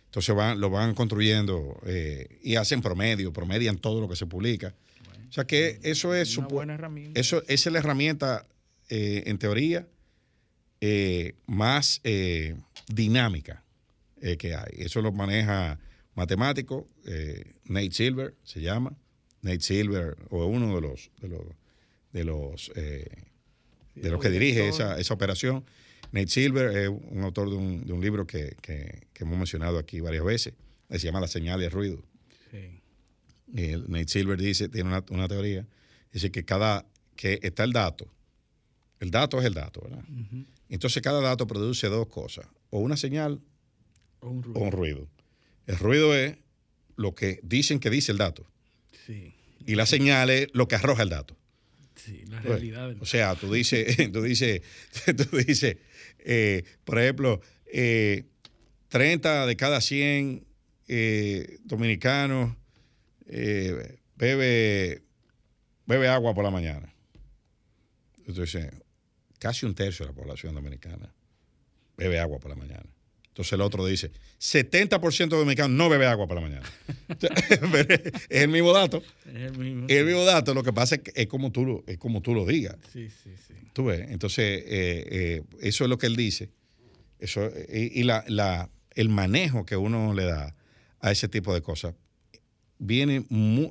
Entonces 0.06 0.36
van, 0.36 0.60
lo 0.60 0.70
van 0.70 0.94
construyendo 0.94 1.82
eh, 1.88 2.40
y 2.44 2.58
hacen 2.58 2.84
promedio, 2.84 3.34
promedian 3.34 3.80
todo 3.80 4.02
lo 4.02 4.08
que 4.08 4.16
se 4.16 4.28
publica. 4.28 4.76
o 5.30 5.34
sea 5.34 5.46
que 5.46 5.80
eso 5.82 6.14
es... 6.14 6.38
Una 6.38 6.48
buena 6.48 6.74
herramienta. 6.76 7.20
Eso, 7.20 7.42
esa 7.48 7.70
es 7.70 7.74
la 7.74 7.80
herramienta, 7.80 8.46
en 8.88 9.40
teoría, 9.40 9.88
más 11.48 12.02
dinámica 12.88 13.64
eh, 14.22 14.38
que 14.38 14.56
hay. 14.56 14.74
Eso 14.78 15.02
lo 15.02 15.12
maneja 15.12 15.80
matemático, 16.14 16.88
eh, 17.06 17.56
Nate 17.66 17.92
Silver 17.92 18.36
se 18.44 18.62
llama. 18.62 18.96
Nate 19.42 19.62
Silver, 19.62 20.18
o 20.30 20.46
uno 20.46 20.76
de 20.76 20.82
los 20.82 21.12
de 21.22 21.28
los 21.30 21.44
de 22.12 22.24
los, 22.24 22.72
eh, 22.76 23.06
de 23.94 24.10
los 24.10 24.22
que 24.22 24.30
dirige 24.30 24.70
esa, 24.70 24.98
esa, 24.98 25.14
operación. 25.14 25.66
Nate 26.14 26.30
Silver 26.30 26.78
es 26.78 26.90
un 26.90 27.24
autor 27.24 27.50
de 27.50 27.56
un, 27.58 27.86
de 27.86 27.92
un 27.92 28.00
libro 28.00 28.26
que, 28.26 28.56
que, 28.62 29.06
hemos 29.16 29.38
mencionado 29.38 29.78
aquí 29.78 30.00
varias 30.00 30.24
veces, 30.24 30.54
se 30.90 31.00
llama 31.00 31.20
La 31.20 31.28
señal 31.28 31.60
de 31.60 31.70
ruido. 31.70 32.02
Sí. 32.52 32.82
Nate 33.88 34.08
Silver 34.08 34.40
dice, 34.40 34.70
tiene 34.70 34.90
una, 34.90 35.04
una, 35.10 35.28
teoría, 35.28 35.68
dice 36.14 36.32
que 36.32 36.46
cada, 36.46 36.86
que 37.18 37.40
está 37.44 37.66
el 37.66 37.74
dato, 37.74 38.10
el 39.02 39.12
dato 39.12 39.40
es 39.40 39.46
el 39.46 39.54
dato, 39.54 39.82
¿verdad? 39.82 40.06
Entonces 40.70 41.02
cada 41.04 41.20
dato 41.20 41.46
produce 41.46 41.88
dos 41.88 42.08
cosas, 42.08 42.48
o 42.76 42.80
una 42.80 42.98
señal 42.98 43.40
o 44.20 44.30
un 44.30 44.72
ruido. 44.72 45.08
El 45.66 45.78
ruido 45.78 46.14
es 46.14 46.36
lo 46.98 47.16
que 47.16 47.40
dicen 47.42 47.80
que 47.80 47.90
dice 47.90 48.12
el 48.12 48.18
dato. 48.18 48.46
Sí. 49.06 49.34
Y 49.66 49.76
la 49.76 49.86
señal 49.86 50.30
es 50.30 50.50
lo 50.52 50.68
que 50.68 50.76
arroja 50.76 51.04
el 51.04 51.10
dato. 51.10 51.38
Sí, 51.96 52.26
la 52.28 52.42
realidad. 52.42 52.94
o 53.00 53.06
sea, 53.06 53.36
tú 53.36 53.54
dices, 53.54 53.96
tú 54.12 54.24
dices, 54.24 54.62
tú 55.16 55.38
dices 55.38 55.78
eh, 56.20 56.66
por 56.84 57.00
ejemplo, 57.00 57.40
30 57.72 57.74
eh, 58.92 59.48
de 59.48 59.56
cada 59.56 59.80
100 59.80 60.46
eh, 60.90 61.58
dominicanos 61.64 62.58
bebe, 63.26 65.02
bebe 65.86 66.08
agua 66.10 66.34
por 66.34 66.44
la 66.44 66.52
mañana. 66.52 66.94
Entonces, 68.28 68.68
casi 69.40 69.66
un 69.66 69.76
tercio 69.76 70.06
de 70.06 70.12
la 70.12 70.16
población 70.16 70.54
dominicana 70.54 71.15
bebe 71.98 72.20
agua 72.20 72.40
por 72.40 72.50
la 72.50 72.56
mañana. 72.56 72.86
Entonces 73.36 73.52
el 73.52 73.62
otro 73.62 73.86
dice, 73.86 74.12
70% 74.40 75.30
de 75.30 75.38
dominicanos 75.38 75.72
no 75.72 75.90
bebe 75.90 76.06
agua 76.08 76.26
por 76.26 76.36
la 76.36 76.42
mañana. 76.42 76.66
es 78.30 78.42
el 78.42 78.48
mismo 78.48 78.72
dato. 78.72 79.04
Es 79.26 79.36
el 79.36 79.58
mismo, 79.58 79.86
el 79.90 80.06
mismo 80.06 80.24
dato. 80.24 80.54
Lo 80.54 80.64
que 80.64 80.72
pasa 80.72 80.96
es 80.96 81.02
que 81.02 81.12
es 81.16 81.28
como 81.28 81.52
tú, 81.52 81.84
es 81.86 81.98
como 81.98 82.22
tú 82.22 82.34
lo 82.34 82.46
digas. 82.46 82.78
Sí, 82.94 83.10
sí, 83.10 83.32
sí. 83.46 83.54
Tú 83.74 83.84
ves. 83.86 84.10
Entonces, 84.10 84.64
eh, 84.66 85.08
eh, 85.12 85.44
eso 85.62 85.84
es 85.84 85.90
lo 85.90 85.98
que 85.98 86.08
él 86.08 86.16
dice. 86.16 86.50
Eso, 87.20 87.52
y, 87.74 88.04
la, 88.04 88.70
el 88.92 89.10
manejo 89.10 89.66
que 89.66 89.76
uno 89.76 90.14
le 90.14 90.24
da 90.24 90.56
a 91.02 91.12
ese 91.12 91.28
tipo 91.28 91.54
de 91.54 91.62
cosas 91.62 91.94
viene, 92.78 93.26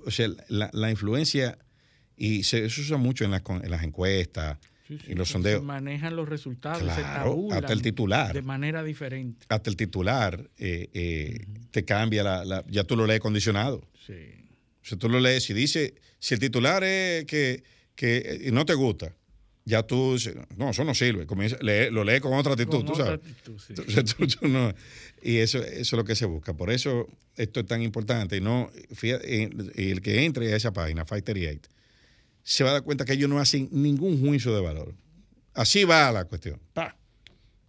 o 0.04 0.10
sea, 0.10 0.28
la, 0.48 0.90
influencia, 0.90 1.58
y 2.16 2.42
se, 2.44 2.64
usa 2.66 2.96
mucho 2.98 3.24
en, 3.24 3.32
en 3.32 3.70
las 3.70 3.82
encuestas, 3.82 4.58
y 4.89 5.14
los 5.14 5.28
sondeos. 5.28 5.61
Se 5.61 5.66
manejan 5.66 6.14
los 6.16 6.28
resultados, 6.28 6.82
claro, 6.82 7.49
hasta 7.53 7.72
el 7.72 7.82
titular. 7.82 8.35
De 8.35 8.43
manera 8.43 8.82
diferente. 8.82 9.47
Hasta 9.49 9.70
el 9.70 9.76
titular 9.76 10.51
eh, 10.59 10.91
eh, 10.93 11.47
te 11.70 11.85
cambia 11.85 12.22
la, 12.22 12.64
Ya 12.68 12.85
tú 12.85 12.97
lo 12.97 13.07
lees 13.07 13.20
condicionado. 13.20 13.89
Sí. 14.07 14.14
O 14.82 14.87
sea, 14.87 14.99
tú 14.99 15.09
lo 15.09 15.20
lees 15.20 15.49
y 15.49 15.55
dice, 15.55 15.95
si 16.18 16.35
el 16.35 16.41
titular 16.41 16.85
es 16.85 17.24
que, 17.24 17.64
que 17.95 18.51
no 18.53 18.66
te 18.66 18.74
gusta, 18.74 19.14
ya 19.64 19.82
tú 19.82 20.16
no, 20.57 20.70
eso 20.70 20.85
no 20.85 20.95
sirve. 20.95 21.26
Comienza, 21.26 21.57
lo 21.62 22.05
lees 22.05 22.20
con 22.20 22.35
otra 22.35 22.53
actitud, 22.53 22.85
tú 22.85 22.95
sabes. 22.95 23.20
y 25.22 25.39
eso, 25.39 25.59
eso 25.59 25.80
es 25.80 25.93
lo 25.93 26.05
que 26.05 26.14
se 26.14 26.26
busca. 26.26 26.55
Por 26.55 26.70
eso 26.70 27.09
esto 27.37 27.61
es 27.61 27.66
tan 27.66 27.80
importante. 27.82 28.37
Y 28.37 28.41
no, 28.43 28.70
fíjate, 28.95 29.51
el 29.76 30.03
que 30.03 30.24
entre 30.24 30.53
a 30.53 30.57
esa 30.57 30.72
página, 30.72 31.05
538, 31.05 31.70
se 32.45 32.62
va 32.62 32.70
a 32.70 32.72
dar 32.74 32.82
cuenta 32.82 33.05
que 33.05 33.14
ellos 33.14 33.28
no 33.28 33.40
hacen 33.40 33.68
ningún 33.72 34.20
juicio 34.20 34.55
de 34.55 34.61
valor. 34.61 34.95
Así 35.55 35.84
va 35.84 36.12
la 36.12 36.24
cuestión. 36.26 36.61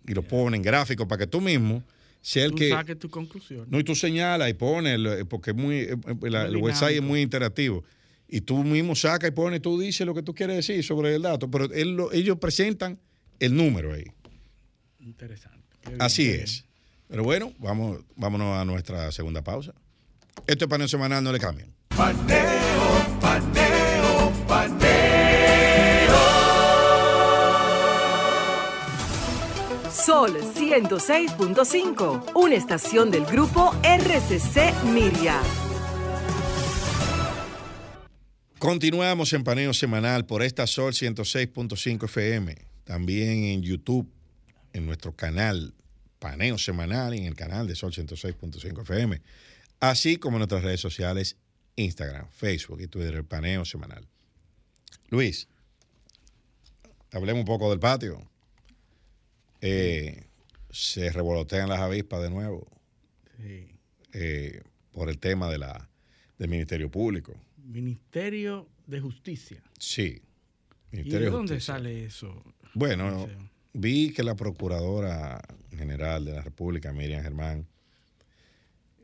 Y 0.08 0.14
lo 0.14 0.22
ponen 0.22 0.62
gráfico 0.62 1.08
para 1.08 1.20
que 1.20 1.28
tú 1.28 1.42
mismo 1.42 1.84
sea 2.22 2.46
el 2.46 2.52
tú 2.52 2.58
que. 2.58 2.70
saques 2.70 3.00
tu 3.00 3.10
conclusión. 3.10 3.66
No, 3.70 3.80
y 3.80 3.84
tú 3.84 3.96
señalas 3.96 4.50
y 4.50 4.54
pones, 4.54 5.00
porque 5.28 5.52
es 5.52 5.58
muy, 5.58 5.78
eh, 5.78 5.94
eh, 5.94 6.18
el 6.22 6.58
website 6.58 6.98
es 6.98 7.02
muy 7.02 7.22
interactivo. 7.22 7.84
Y 8.28 8.42
tú 8.42 8.64
mismo 8.64 8.96
sacas 8.96 9.30
y 9.30 9.32
pones, 9.32 9.62
tú 9.62 9.80
dices 9.80 10.06
lo 10.06 10.14
que 10.14 10.22
tú 10.22 10.36
quieres 10.36 10.58
decir 10.58 10.84
sobre 10.84 11.16
el 11.16 11.22
dato, 11.22 11.50
pero 11.50 11.72
ellos 11.74 12.38
presentan 12.38 13.00
el 13.40 13.56
número 13.56 13.94
ahí. 13.94 14.06
Interesante. 15.00 15.64
Así 16.00 16.30
es. 16.30 16.66
Pero 17.08 17.24
bueno, 17.24 17.54
vamos, 17.60 18.04
vámonos 18.16 18.58
a 18.58 18.66
nuestra 18.66 19.12
segunda 19.12 19.44
pausa. 19.44 19.74
Esto 20.48 20.66
es 20.66 20.70
paneo 20.70 20.88
semanal, 20.88 21.24
no 21.24 21.32
le 21.32 21.40
cambien. 21.40 21.74
Paneo, 21.90 23.20
paneo. 23.22 23.65
Sol 30.06 30.38
106.5, 30.38 32.34
una 32.36 32.54
estación 32.54 33.10
del 33.10 33.26
grupo 33.26 33.74
RCC 33.82 34.84
Miria. 34.94 35.42
Continuamos 38.60 39.34
en 39.34 39.44
paneo 39.44 39.74
semanal 39.74 40.28
por 40.28 40.44
esta 40.44 40.68
Sol 40.68 40.94
106.5 40.94 42.06
FM. 42.06 42.56
También 42.84 43.46
en 43.46 43.64
YouTube, 43.64 44.08
en 44.74 44.86
nuestro 44.86 45.16
canal 45.16 45.74
Paneo 46.20 46.60
Semanal, 46.60 47.16
en 47.16 47.24
el 47.24 47.36
canal 47.36 47.66
de 47.66 47.74
Sol 47.74 47.92
106.5 47.92 48.84
FM. 48.84 49.24
Así 49.80 50.18
como 50.18 50.38
en 50.38 50.42
nuestras 50.42 50.62
redes 50.62 50.82
sociales, 50.82 51.36
Instagram, 51.78 52.30
Facebook 52.30 52.80
y 52.80 52.86
Twitter, 52.86 53.16
el 53.16 53.26
Paneo 53.26 53.66
Semanal. 53.66 54.08
Luis, 55.10 55.48
hablemos 57.12 57.40
un 57.40 57.48
poco 57.48 57.72
del 57.72 57.80
patio. 57.80 58.22
Eh, 59.68 60.24
se 60.70 61.10
revolotean 61.12 61.70
las 61.70 61.80
avispas 61.80 62.22
de 62.22 62.30
nuevo 62.30 62.68
Sí. 63.38 63.68
eh, 64.14 64.62
por 64.92 65.10
el 65.10 65.18
tema 65.20 65.50
de 65.50 65.58
la, 65.58 65.90
del 66.38 66.50
Ministerio 66.50 66.90
Público. 66.92 67.34
Ministerio 67.64 68.68
de 68.88 69.00
Justicia. 69.00 69.62
Sí. 69.80 70.22
¿Y 70.92 70.98
Ministerio 70.98 71.20
de 71.20 71.26
de 71.26 71.32
dónde 71.32 71.54
Justicia. 71.56 71.74
sale 71.76 72.06
eso? 72.06 72.44
Bueno, 72.74 73.28
vi 73.74 74.12
que 74.14 74.24
la 74.24 74.36
Procuradora 74.36 75.42
General 75.76 76.24
de 76.24 76.34
la 76.34 76.42
República, 76.42 76.92
Miriam 76.94 77.24
Germán, 77.24 77.68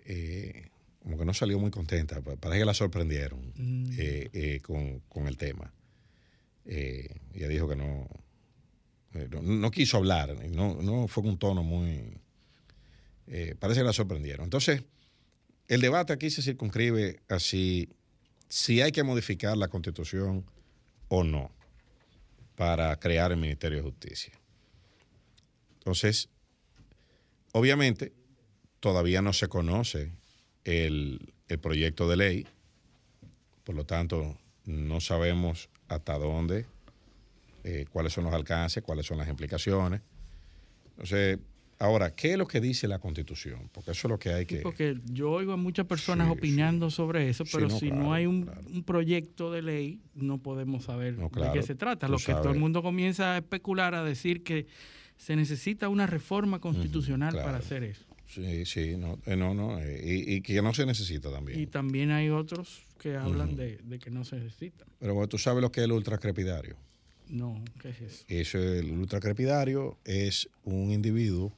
eh, 0.05 0.68
como 0.99 1.18
que 1.18 1.26
no 1.26 1.34
salió 1.34 1.57
muy 1.59 1.72
contenta. 1.72 2.22
pa- 2.22 2.36
Parece 2.36 2.59
que 2.59 2.66
la 2.66 2.74
sorprendieron 2.74 3.53
Mm. 3.55 3.91
eh, 3.97 4.30
eh, 4.34 4.59
con, 4.62 4.99
con 5.09 5.28
el 5.28 5.38
tema. 5.38 5.74
Eh, 6.66 7.16
ella 7.34 7.47
dijo 7.47 7.68
que 7.68 7.76
no, 7.76 8.07
no, 9.41 9.72
quiso 9.72 9.97
hablar, 9.97 10.36
no, 10.49 10.82
no 10.82 11.07
fue 11.07 11.24
con 11.24 11.32
un 11.34 11.38
tono 11.38 11.64
muy... 11.64 12.18
eh, 13.28 13.55
parece 13.59 13.82
que 13.82 13.86
la 13.86 13.93
sorprendieron. 13.93 14.45
Entonces, 14.45 14.84
el 15.68 15.82
debate 15.82 16.14
aquí 16.14 16.30
se 16.30 16.41
circunscribe 16.41 17.20
así, 17.30 17.89
si 18.47 18.82
hay 18.82 18.91
que 18.91 19.03
modificar 19.03 19.57
la 19.57 19.68
constitución 19.68 20.45
o 21.07 21.24
no 21.24 21.51
para 22.55 22.97
crear 22.99 23.32
el 23.32 23.38
Ministerio 23.38 23.80
de 23.80 23.84
Justicia. 23.84 24.34
Entonces, 25.80 26.30
obviamente, 27.53 28.14
todavía 28.80 29.22
no 29.22 29.34
se 29.34 29.47
conoce 29.47 30.12
el, 30.64 31.34
el 31.47 31.59
proyecto 31.59 32.07
de 32.07 32.18
ley, 32.18 32.47
por 33.64 33.76
lo 33.76 33.86
tanto, 33.86 34.38
no 34.66 35.01
sabemos 35.01 35.70
hasta 35.88 36.18
dónde, 36.18 36.66
eh, 37.64 37.86
cuáles 37.91 38.14
son 38.14 38.24
los 38.26 38.34
alcances, 38.34 38.84
cuáles 38.84 39.05
son 39.05 39.18
las 39.18 39.28
implicaciones. 39.28 40.01
Entonces, 40.91 41.39
ahora, 41.80 42.14
¿qué 42.16 42.34
es 42.34 42.38
lo 42.38 42.47
que 42.47 42.62
dice 42.62 42.88
la 42.88 42.99
Constitución? 42.99 43.70
Porque 43.72 43.91
eso 43.91 44.07
es 44.07 44.12
lo 44.12 44.20
que 44.20 44.30
hay 44.30 44.41
Sí, 44.45 44.55
que... 44.55 44.62
porque 44.62 44.97
yo 45.05 45.32
oigo 45.32 45.53
a 45.53 45.57
muchas 45.57 45.86
personas 45.88 46.28
Sí, 46.28 46.34
opinando 46.34 46.89
sobre 46.89 47.30
eso, 47.30 47.43
pero 47.51 47.68
no, 47.68 47.80
si 47.80 47.88
claro, 47.89 48.03
no 48.03 48.14
hay 48.14 48.26
un, 48.26 48.43
claro. 48.43 48.62
un 48.72 48.84
proyecto 48.84 49.51
de 49.51 49.62
ley, 49.62 49.99
no 50.14 50.38
podemos 50.38 50.84
saber 50.86 51.18
No, 51.18 51.30
de 51.30 51.51
qué 51.53 51.64
se 51.64 51.76
trata. 51.76 52.07
Lo 52.07 52.18
que 52.18 52.34
todo 52.34 52.51
el 52.51 52.59
mundo 52.59 52.82
comienza 52.84 53.34
a 53.34 53.38
especular, 53.38 53.95
a 53.95 54.03
decir 54.03 54.43
que 54.43 54.68
se 55.18 55.36
necesita 55.36 55.89
una 55.89 56.07
reforma 56.07 56.59
constitucional 56.59 57.34
para 57.36 57.57
hacer 57.57 57.84
eso. 57.84 58.05
Sí, 58.28 58.66
sí, 58.66 58.95
no, 58.97 59.20
eh, 59.26 59.36
no, 59.36 59.53
no, 59.53 59.78
eh, 59.80 60.01
y, 60.03 60.36
y 60.36 60.41
que 60.41 60.62
no 60.62 60.74
se 60.74 60.86
necesita 60.86 61.30
también. 61.32 61.59
Y 61.59 61.68
también 61.68 62.12
hay 62.12 62.30
otros 62.30 62.82
que 62.97 63.18
hablan 63.18 63.55
de 63.57 63.99
que 63.99 64.09
no 64.09 64.24
se 64.24 64.38
necesita. 64.38 64.86
Pero 64.99 65.14
bueno, 65.16 65.28
tú 65.28 65.38
sabes 65.38 65.62
lo 65.62 65.70
que 65.72 65.82
es 65.82 65.86
el 65.86 65.91
ultracrepidario. 65.91 66.78
No, 67.32 67.63
¿qué 67.82 67.89
es 67.89 68.01
eso? 68.01 68.25
Eso, 68.27 68.57
el 68.59 68.91
ultracrepidario 68.91 69.97
es 70.03 70.49
un 70.63 70.91
individuo 70.91 71.53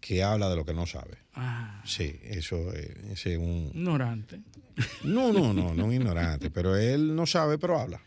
que 0.00 0.22
habla 0.22 0.48
de 0.48 0.56
lo 0.56 0.64
que 0.64 0.72
no 0.72 0.86
sabe. 0.86 1.18
Ah, 1.34 1.82
Sí, 1.84 2.18
eso 2.24 2.72
es 2.72 3.26
un... 3.26 3.70
ignorante. 3.74 4.40
No, 5.04 5.32
no, 5.32 5.52
no, 5.52 5.74
no 5.74 5.84
un 5.84 5.92
ignorante, 6.00 6.50
pero 6.50 6.76
él 6.76 7.14
no 7.14 7.26
sabe, 7.26 7.58
pero 7.58 7.78
habla. 7.78 8.00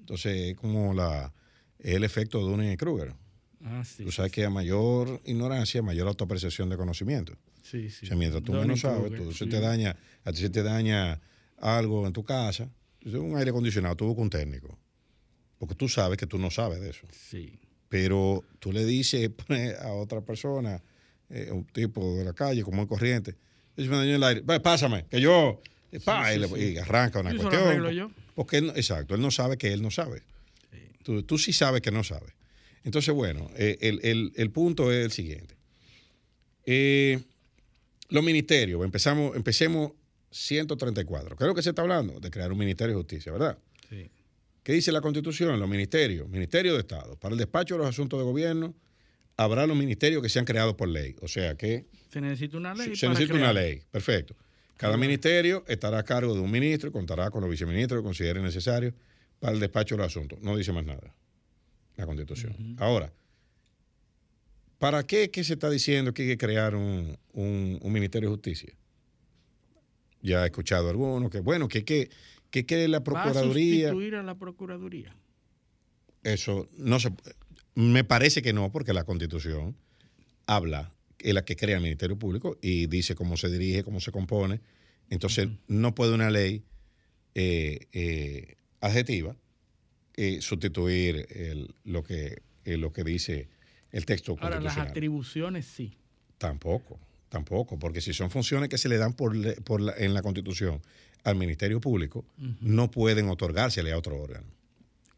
Entonces 0.00 0.50
es 0.50 0.56
como 0.56 0.92
la, 0.92 1.32
el 1.78 2.02
efecto 2.02 2.38
de 2.38 2.50
Dunning-Kruger. 2.50 3.14
Ah, 3.64 3.84
sí. 3.84 4.02
Tú 4.04 4.10
sabes 4.10 4.32
que 4.32 4.44
a 4.44 4.50
mayor 4.50 5.20
ignorancia, 5.24 5.82
mayor 5.82 6.08
autopercepción 6.08 6.68
de 6.68 6.76
conocimiento. 6.76 7.34
Sí, 7.62 7.88
sí. 7.90 8.06
O 8.06 8.08
sea, 8.08 8.16
mientras 8.16 8.42
tú 8.42 8.52
menos 8.52 8.80
sabes, 8.80 8.98
Dunning-Kruger, 9.04 9.28
tú, 9.28 9.32
se 9.38 9.44
sí. 9.44 9.50
te 9.50 9.60
daña, 9.60 9.96
a 10.24 10.32
ti 10.32 10.38
se 10.40 10.50
te 10.50 10.64
daña 10.64 11.20
algo 11.58 12.04
en 12.08 12.12
tu 12.12 12.24
casa, 12.24 12.68
entonces, 12.98 13.20
un 13.20 13.36
aire 13.36 13.50
acondicionado, 13.50 13.94
tú 13.96 14.06
buscas 14.06 14.22
un 14.22 14.30
técnico. 14.30 14.76
Porque 15.62 15.76
tú 15.76 15.88
sabes 15.88 16.18
que 16.18 16.26
tú 16.26 16.38
no 16.38 16.50
sabes 16.50 16.80
de 16.80 16.90
eso. 16.90 17.06
Sí. 17.30 17.56
Pero 17.88 18.42
tú 18.58 18.72
le 18.72 18.84
dices 18.84 19.30
pues, 19.46 19.78
a 19.78 19.92
otra 19.92 20.20
persona, 20.20 20.82
eh, 21.30 21.50
un 21.52 21.64
tipo 21.66 22.16
de 22.16 22.24
la 22.24 22.32
calle, 22.32 22.64
como 22.64 22.78
muy 22.78 22.88
corriente, 22.88 23.36
dice, 23.76 23.88
me 23.88 23.96
dañó 23.98 24.16
el 24.16 24.24
aire, 24.24 24.40
"Ve, 24.44 24.58
pásame, 24.58 25.04
que 25.08 25.20
yo, 25.20 25.60
pa, 26.04 26.32
Sí, 26.32 26.40
y, 26.40 26.48
sí, 26.48 26.72
y 26.72 26.78
arranca 26.78 27.20
una 27.20 27.32
lo 27.32 27.42
cuestión. 27.42 27.62
arreglo 27.68 27.92
yo. 27.92 28.10
Porque 28.34 28.56
él, 28.56 28.72
exacto, 28.74 29.14
él 29.14 29.20
no 29.20 29.30
sabe 29.30 29.56
que 29.56 29.72
él 29.72 29.82
no 29.82 29.92
sabe. 29.92 30.22
Tú, 31.04 31.22
tú 31.22 31.38
sí 31.38 31.52
sabes 31.52 31.80
que 31.80 31.92
no 31.92 32.02
sabes. 32.02 32.32
Entonces, 32.82 33.14
bueno, 33.14 33.48
eh, 33.56 33.78
el, 33.82 34.00
el- 34.02 34.32
el 34.34 34.50
punto 34.50 34.90
es 34.90 35.04
el 35.04 35.12
siguiente. 35.12 35.54
Eh, 36.66 37.20
los 38.08 38.24
ministerios, 38.24 38.84
empezamos, 38.84 39.36
empecemos 39.36 39.92
134. 40.32 41.36
Creo 41.36 41.54
que 41.54 41.62
se 41.62 41.68
está 41.68 41.82
hablando 41.82 42.18
de 42.18 42.30
crear 42.32 42.50
un 42.50 42.58
Ministerio 42.58 42.94
de 42.96 43.00
Justicia, 43.00 43.30
¿verdad? 43.30 43.58
Sí. 43.88 44.10
¿Qué 44.62 44.72
dice 44.72 44.92
la 44.92 45.00
Constitución? 45.00 45.58
Los 45.58 45.68
ministerios, 45.68 46.28
Ministerio 46.28 46.74
de 46.74 46.80
Estado. 46.80 47.16
Para 47.16 47.32
el 47.34 47.38
despacho 47.38 47.74
de 47.74 47.78
los 47.78 47.88
asuntos 47.88 48.18
de 48.18 48.24
gobierno, 48.24 48.74
habrá 49.36 49.66
los 49.66 49.76
ministerios 49.76 50.22
que 50.22 50.28
sean 50.28 50.44
creados 50.44 50.74
por 50.74 50.88
ley. 50.88 51.16
O 51.20 51.28
sea 51.28 51.56
que 51.56 51.86
Se 52.12 52.20
necesita 52.20 52.56
una 52.58 52.74
ley. 52.74 52.94
se 52.94 53.06
para 53.06 53.18
necesita 53.18 53.34
una 53.38 53.52
ley. 53.52 53.82
Perfecto. 53.90 54.36
Cada 54.76 54.96
ministerio 54.96 55.64
estará 55.68 55.98
a 55.98 56.02
cargo 56.04 56.34
de 56.34 56.40
un 56.40 56.50
ministro 56.50 56.88
y 56.88 56.92
contará 56.92 57.30
con 57.30 57.40
los 57.40 57.50
viceministros 57.50 58.00
que 58.00 58.04
considere 58.04 58.40
necesario 58.40 58.94
para 59.40 59.52
el 59.54 59.60
despacho 59.60 59.94
de 59.94 59.98
los 60.02 60.06
asuntos. 60.08 60.40
No 60.42 60.56
dice 60.56 60.72
más 60.72 60.84
nada 60.84 61.14
la 61.96 62.06
Constitución. 62.06 62.76
Ahora, 62.78 63.12
¿para 64.78 65.04
qué, 65.06 65.30
se 65.44 65.52
está 65.54 65.70
diciendo 65.70 66.12
que 66.14 66.22
hay 66.22 66.28
que 66.28 66.38
crear 66.38 66.74
un, 66.74 67.16
un- 67.32 67.78
un 67.80 67.92
Ministerio 67.92 68.28
de 68.30 68.34
Justicia? 68.34 68.72
Ya 70.20 70.42
he 70.44 70.46
escuchado 70.46 70.88
algunos 70.88 71.30
que, 71.30 71.40
bueno, 71.40 71.68
que, 71.68 71.84
que, 71.84 72.10
que, 72.52 72.64
que 72.66 72.86
la 72.86 72.98
Va 72.98 73.00
a 73.00 73.04
Procuraduría... 73.04 73.88
sustituir 73.88 74.14
a 74.14 74.22
la 74.22 74.36
Procuraduría. 74.38 75.16
Eso 76.22 76.68
no 76.78 77.00
se 77.00 77.10
me 77.74 78.04
parece 78.04 78.42
que 78.42 78.52
no, 78.52 78.70
porque 78.70 78.92
la 78.92 79.02
Constitución 79.04 79.74
habla, 80.46 80.92
es 81.18 81.34
la 81.34 81.44
que 81.44 81.56
crea 81.56 81.76
el 81.78 81.82
Ministerio 81.82 82.16
Público 82.18 82.58
y 82.62 82.86
dice 82.86 83.14
cómo 83.16 83.36
se 83.36 83.48
dirige, 83.50 83.82
cómo 83.82 83.98
se 84.00 84.12
compone. 84.12 84.60
Entonces, 85.10 85.48
no 85.66 85.94
puede 85.94 86.14
una 86.14 86.30
ley 86.30 86.62
eh, 87.34 87.86
eh, 87.92 88.56
adjetiva 88.80 89.34
eh, 90.16 90.40
sustituir 90.42 91.26
el- 91.30 91.74
lo, 91.84 92.02
que, 92.04 92.42
lo 92.64 92.92
que 92.92 93.02
dice 93.04 93.48
el 93.90 94.04
texto 94.04 94.32
Ahora, 94.32 94.56
las 94.56 94.62
constitucional. 94.74 94.90
atribuciones 94.90 95.66
sí. 95.66 95.96
Tampoco, 96.38 97.00
tampoco, 97.30 97.78
porque 97.78 98.00
si 98.02 98.12
son 98.12 98.30
funciones 98.30 98.68
que 98.68 98.76
se 98.78 98.88
le 98.90 98.98
dan 98.98 99.14
por, 99.14 99.34
por 99.64 99.80
la- 99.80 99.94
en 99.96 100.12
la 100.12 100.20
Constitución 100.22 100.82
al 101.24 101.36
Ministerio 101.36 101.80
Público, 101.80 102.24
no 102.60 102.90
pueden 102.90 103.28
otorgársele 103.28 103.92
a 103.92 103.98
otro 103.98 104.20
órgano, 104.20 104.46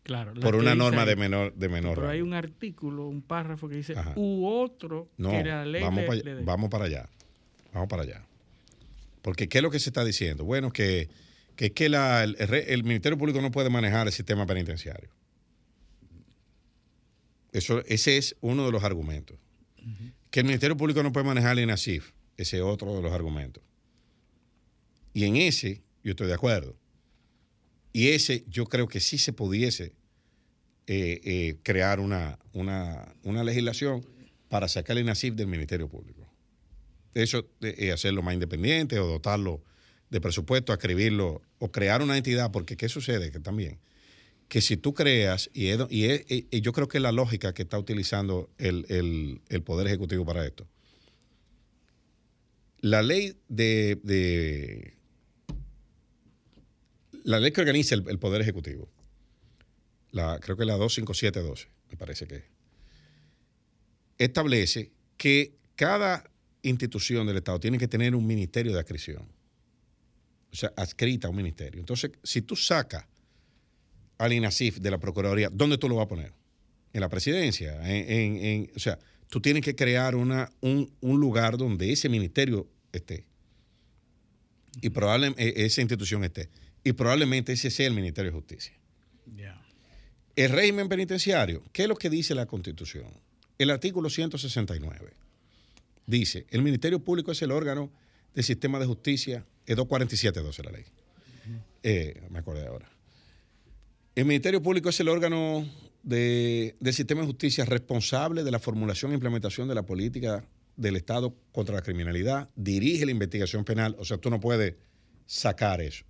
Claro. 0.02 0.34
la 0.34 0.40
por 0.40 0.54
una 0.56 0.74
norma 0.74 1.02
ahí. 1.02 1.08
de 1.08 1.16
menor, 1.16 1.54
de 1.54 1.68
menor 1.68 1.94
Pero 1.96 2.10
hay 2.10 2.20
un 2.20 2.34
artículo, 2.34 3.06
un 3.08 3.22
párrafo 3.22 3.68
que 3.68 3.76
dice, 3.76 3.94
Ajá. 3.96 4.12
u 4.16 4.46
otro 4.46 5.08
No, 5.16 5.30
que 5.30 5.44
la 5.44 5.64
ley 5.64 5.82
vamos, 5.82 6.00
le- 6.02 6.06
para, 6.06 6.16
le 6.16 6.30
allá, 6.30 6.34
dé". 6.40 6.44
vamos 6.44 6.70
para 6.70 6.84
allá. 6.84 7.08
Vamos 7.72 7.88
para 7.88 8.02
allá. 8.02 8.22
Porque 9.22 9.48
¿qué 9.48 9.58
es 9.58 9.62
lo 9.62 9.70
que 9.70 9.80
se 9.80 9.88
está 9.88 10.04
diciendo? 10.04 10.44
Bueno, 10.44 10.70
que, 10.70 11.08
que, 11.56 11.72
que 11.72 11.88
la- 11.88 12.22
el, 12.22 12.36
el 12.38 12.48
re- 12.48 12.72
el 12.74 12.84
Ministerio 12.84 13.16
Público 13.16 13.40
no 13.40 13.50
puede 13.50 13.70
manejar 13.70 14.06
el 14.06 14.12
sistema 14.12 14.44
penitenciario. 14.46 15.08
Eso, 17.52 17.82
ese 17.86 18.16
es 18.16 18.36
uno 18.40 18.66
de 18.66 18.72
los 18.72 18.82
argumentos. 18.84 19.38
Que 20.30 20.40
el 20.40 20.46
Ministerio 20.46 20.76
Público 20.76 21.02
no 21.02 21.12
puede 21.12 21.26
manejar 21.26 21.56
el 21.56 21.64
INASIF. 21.64 22.12
Ese 22.36 22.56
es 22.56 22.62
otro 22.62 22.96
de 22.96 23.02
los 23.02 23.12
argumentos. 23.12 23.62
Y 25.12 25.24
en 25.24 25.36
ese 25.36 25.80
yo 26.04 26.10
estoy 26.10 26.26
de 26.28 26.34
acuerdo. 26.34 26.76
Y 27.92 28.08
ese 28.08 28.44
yo 28.48 28.66
creo 28.66 28.88
que 28.88 29.00
sí 29.00 29.18
se 29.18 29.32
pudiese 29.32 29.92
eh, 30.86 31.20
eh, 31.24 31.56
crear 31.62 32.00
una, 32.00 32.38
una, 32.52 33.14
una 33.22 33.42
legislación 33.44 34.04
para 34.48 34.68
sacar 34.68 34.96
el 34.96 35.04
INASIF 35.04 35.34
del 35.34 35.46
Ministerio 35.46 35.88
Público. 35.88 36.28
Eso, 37.14 37.48
eh, 37.62 37.92
hacerlo 37.92 38.22
más 38.22 38.34
independiente 38.34 38.98
o 38.98 39.06
dotarlo 39.06 39.62
de 40.10 40.20
presupuesto, 40.20 40.72
escribirlo 40.72 41.40
o 41.58 41.70
crear 41.72 42.02
una 42.02 42.16
entidad, 42.16 42.50
porque 42.52 42.76
¿qué 42.76 42.88
sucede? 42.88 43.30
Que 43.30 43.40
también, 43.40 43.78
que 44.48 44.60
si 44.60 44.76
tú 44.76 44.92
creas, 44.94 45.48
y, 45.54 45.70
y 45.70 46.60
yo 46.60 46.72
creo 46.72 46.88
que 46.88 46.98
es 46.98 47.02
la 47.02 47.12
lógica 47.12 47.54
que 47.54 47.62
está 47.62 47.78
utilizando 47.78 48.50
el, 48.58 48.84
el- 48.88 49.40
el 49.48 49.62
Poder 49.62 49.86
Ejecutivo 49.86 50.24
para 50.26 50.44
esto. 50.44 50.66
La 52.80 53.02
ley 53.02 53.36
de- 53.48 54.93
la 57.24 57.40
ley 57.40 57.52
que 57.52 57.60
organiza 57.60 57.94
el, 57.94 58.18
Poder 58.18 58.40
Ejecutivo, 58.40 58.88
la, 60.12 60.38
creo 60.38 60.56
que 60.56 60.64
la 60.64 60.76
25712, 60.76 61.68
me 61.90 61.96
parece 61.96 62.26
que 62.26 62.36
es, 62.36 62.44
establece 64.18 64.92
que 65.16 65.54
cada 65.74 66.30
institución 66.62 67.26
del 67.26 67.38
Estado 67.38 67.60
tiene 67.60 67.78
que 67.78 67.88
tener 67.88 68.14
un 68.14 68.26
ministerio 68.26 68.72
de 68.72 68.78
adscripción. 68.78 69.22
O 70.52 70.56
sea, 70.56 70.72
adscrita 70.76 71.26
a 71.26 71.30
un 71.30 71.36
ministerio. 71.36 71.80
Entonces, 71.80 72.12
si 72.22 72.42
tú 72.42 72.54
sacas 72.54 73.04
al 74.18 74.32
INASIF 74.32 74.78
de 74.78 74.90
la 74.90 74.98
Procuraduría, 74.98 75.50
¿dónde 75.52 75.78
tú 75.78 75.88
lo 75.88 75.96
vas 75.96 76.06
a 76.06 76.08
poner? 76.08 76.32
En 76.92 77.00
la 77.00 77.08
presidencia. 77.08 77.76
En, 77.84 78.70
o 78.76 78.78
sea, 78.78 78.98
tú 79.28 79.40
tienes 79.40 79.62
que 79.62 79.74
crear 79.74 80.14
una, 80.14 80.50
un, 80.60 80.88
lugar 81.00 81.56
donde 81.56 81.90
ese 81.92 82.08
ministerio 82.08 82.68
esté. 82.92 83.26
Y 84.80 84.90
probablemente 84.90 85.60
e, 85.60 85.66
esa 85.66 85.80
institución 85.80 86.22
esté. 86.22 86.48
Y 86.84 86.92
probablemente 86.92 87.52
ese 87.54 87.70
sea 87.70 87.86
el 87.86 87.94
Ministerio 87.94 88.30
de 88.30 88.36
Justicia. 88.36 88.74
El 90.36 90.50
régimen 90.50 90.88
penitenciario, 90.88 91.62
¿qué 91.72 91.82
es 91.82 91.88
lo 91.88 91.94
que 91.94 92.10
dice 92.10 92.34
la 92.34 92.46
Constitución? 92.46 93.06
El 93.56 93.70
artículo 93.70 94.10
169 94.10 95.12
dice, 96.06 96.46
el 96.50 96.62
Ministerio 96.62 96.98
Público 96.98 97.32
es 97.32 97.40
el 97.42 97.52
órgano 97.52 97.90
del 98.34 98.44
sistema 98.44 98.80
de 98.80 98.86
justicia, 98.86 99.46
es 99.64 99.76
247.12 99.76 100.64
la 100.64 100.72
ley. 100.72 100.84
Eh, 101.82 102.20
me 102.30 102.40
acordé 102.40 102.66
ahora. 102.66 102.90
El 104.14 104.24
Ministerio 104.24 104.62
Público 104.62 104.88
es 104.88 104.98
el 105.00 105.08
órgano 105.08 105.68
del 106.02 106.92
sistema 106.92 107.20
de 107.20 107.26
justicia 107.26 107.64
responsable 107.64 108.44
de 108.44 108.50
la 108.50 108.58
formulación 108.58 109.12
e 109.12 109.14
implementación 109.14 109.68
de 109.68 109.74
la 109.74 109.84
política 109.84 110.44
del 110.76 110.96
Estado 110.96 111.34
contra 111.52 111.76
la 111.76 111.82
criminalidad, 111.82 112.48
dirige 112.56 113.06
la 113.06 113.12
investigación 113.12 113.64
penal, 113.64 113.96
o 113.98 114.04
sea, 114.04 114.18
tú 114.18 114.30
no 114.30 114.40
puedes 114.40 114.74
sacar 115.26 115.80
eso. 115.80 116.04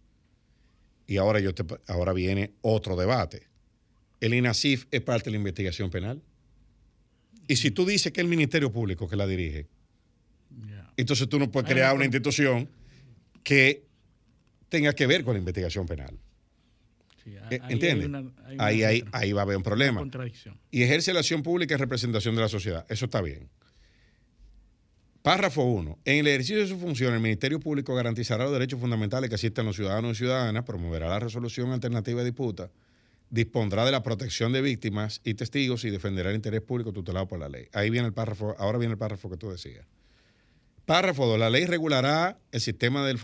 Y 1.07 1.17
ahora, 1.19 1.41
yo 1.41 1.51
ahora 1.87 2.13
viene 2.13 2.53
otro 2.63 2.97
debate. 2.97 3.47
El 4.21 4.35
INASIF 4.35 4.87
es 4.91 5.01
parte 5.03 5.27
de 5.27 5.33
la 5.33 5.37
investigación 5.37 5.91
penal. 5.91 6.23
Y 7.47 7.57
si 7.57 7.71
tú 7.71 7.85
dices 7.85 8.13
que 8.13 8.21
es 8.21 8.25
el 8.25 8.31
Ministerio 8.31 8.73
Público 8.73 9.09
que 9.09 9.17
la 9.17 9.27
dirige, 9.27 9.67
entonces 10.97 11.29
tú 11.29 11.39
no 11.39 11.51
puedes 11.51 11.69
crear 11.69 11.95
una 11.95 12.05
institución 12.05 12.69
que 13.43 13.85
tenga 14.69 14.93
que 14.95 15.07
ver 15.07 15.25
con 15.25 15.35
la 15.35 15.41
investigación 15.41 15.87
penal. 15.87 16.19
Eh, 17.27 17.61
¿Entiendes? 17.69 18.11
Ahí, 18.59 18.83
ahí, 18.83 19.33
va 19.33 19.43
a 19.43 19.45
haber 19.45 19.57
un 19.57 19.63
problema. 19.63 20.03
Y 20.71 20.83
ejerce 20.83 21.13
la 21.13 21.21
acción 21.21 21.43
pública 21.43 21.75
en 21.75 21.81
representación 21.81 22.35
de 22.35 22.43
la 22.43 22.49
sociedad. 22.49 22.87
Eso 22.89 23.07
está 23.07 23.21
bien. 23.21 23.49
Párrafo 25.25 25.63
1. 25.63 26.01
En 26.05 26.19
el 26.19 26.27
ejercicio 26.27 26.59
de 26.59 26.67
su 26.67 26.79
función, 26.79 27.15
el 27.15 27.21
Ministerio 27.21 27.59
Público 27.59 27.95
garantizará 27.95 28.45
los 28.45 28.53
derechos 28.53 28.79
fundamentales 28.79 29.31
que 29.31 29.37
asisten 29.37 29.65
los 29.65 29.75
ciudadanos 29.75 30.13
y 30.13 30.15
ciudadanas, 30.17 30.65
promoverá 30.65 31.09
la 31.09 31.19
resolución 31.19 31.73
alternativa 31.73 32.21
de 32.21 32.27
disputa, 32.27 32.71
dispondrá 33.31 33.87
de 33.87 33.91
la 33.91 34.03
protección 34.03 34.53
de 34.53 34.61
víctimas 34.61 35.23
y 35.25 35.33
testigos 35.33 35.87
y 35.87 35.91
defenderá 35.91 36.29
el 36.29 36.37
interés 36.37 36.61
público 36.61 36.93
tutelado 36.93 37.27
por 37.27 37.39
la 37.39 37.49
ley. 37.49 37.69
Ahí 37.73 37.89
viene 37.89 38.07
el 38.07 38.13
párrafo, 38.13 38.55
ahora 38.59 38.77
viene 38.77 38.93
el 38.93 38.99
párrafo 38.99 39.31
que 39.31 39.39
tú 39.39 39.49
decías. 39.49 39.87
Párrafo 40.85 41.25
2. 41.25 41.39
La 41.39 41.49
ley 41.49 41.65
regulará 41.65 42.39
el 42.53 42.61
sistema 42.61 43.07
del, 43.07 43.19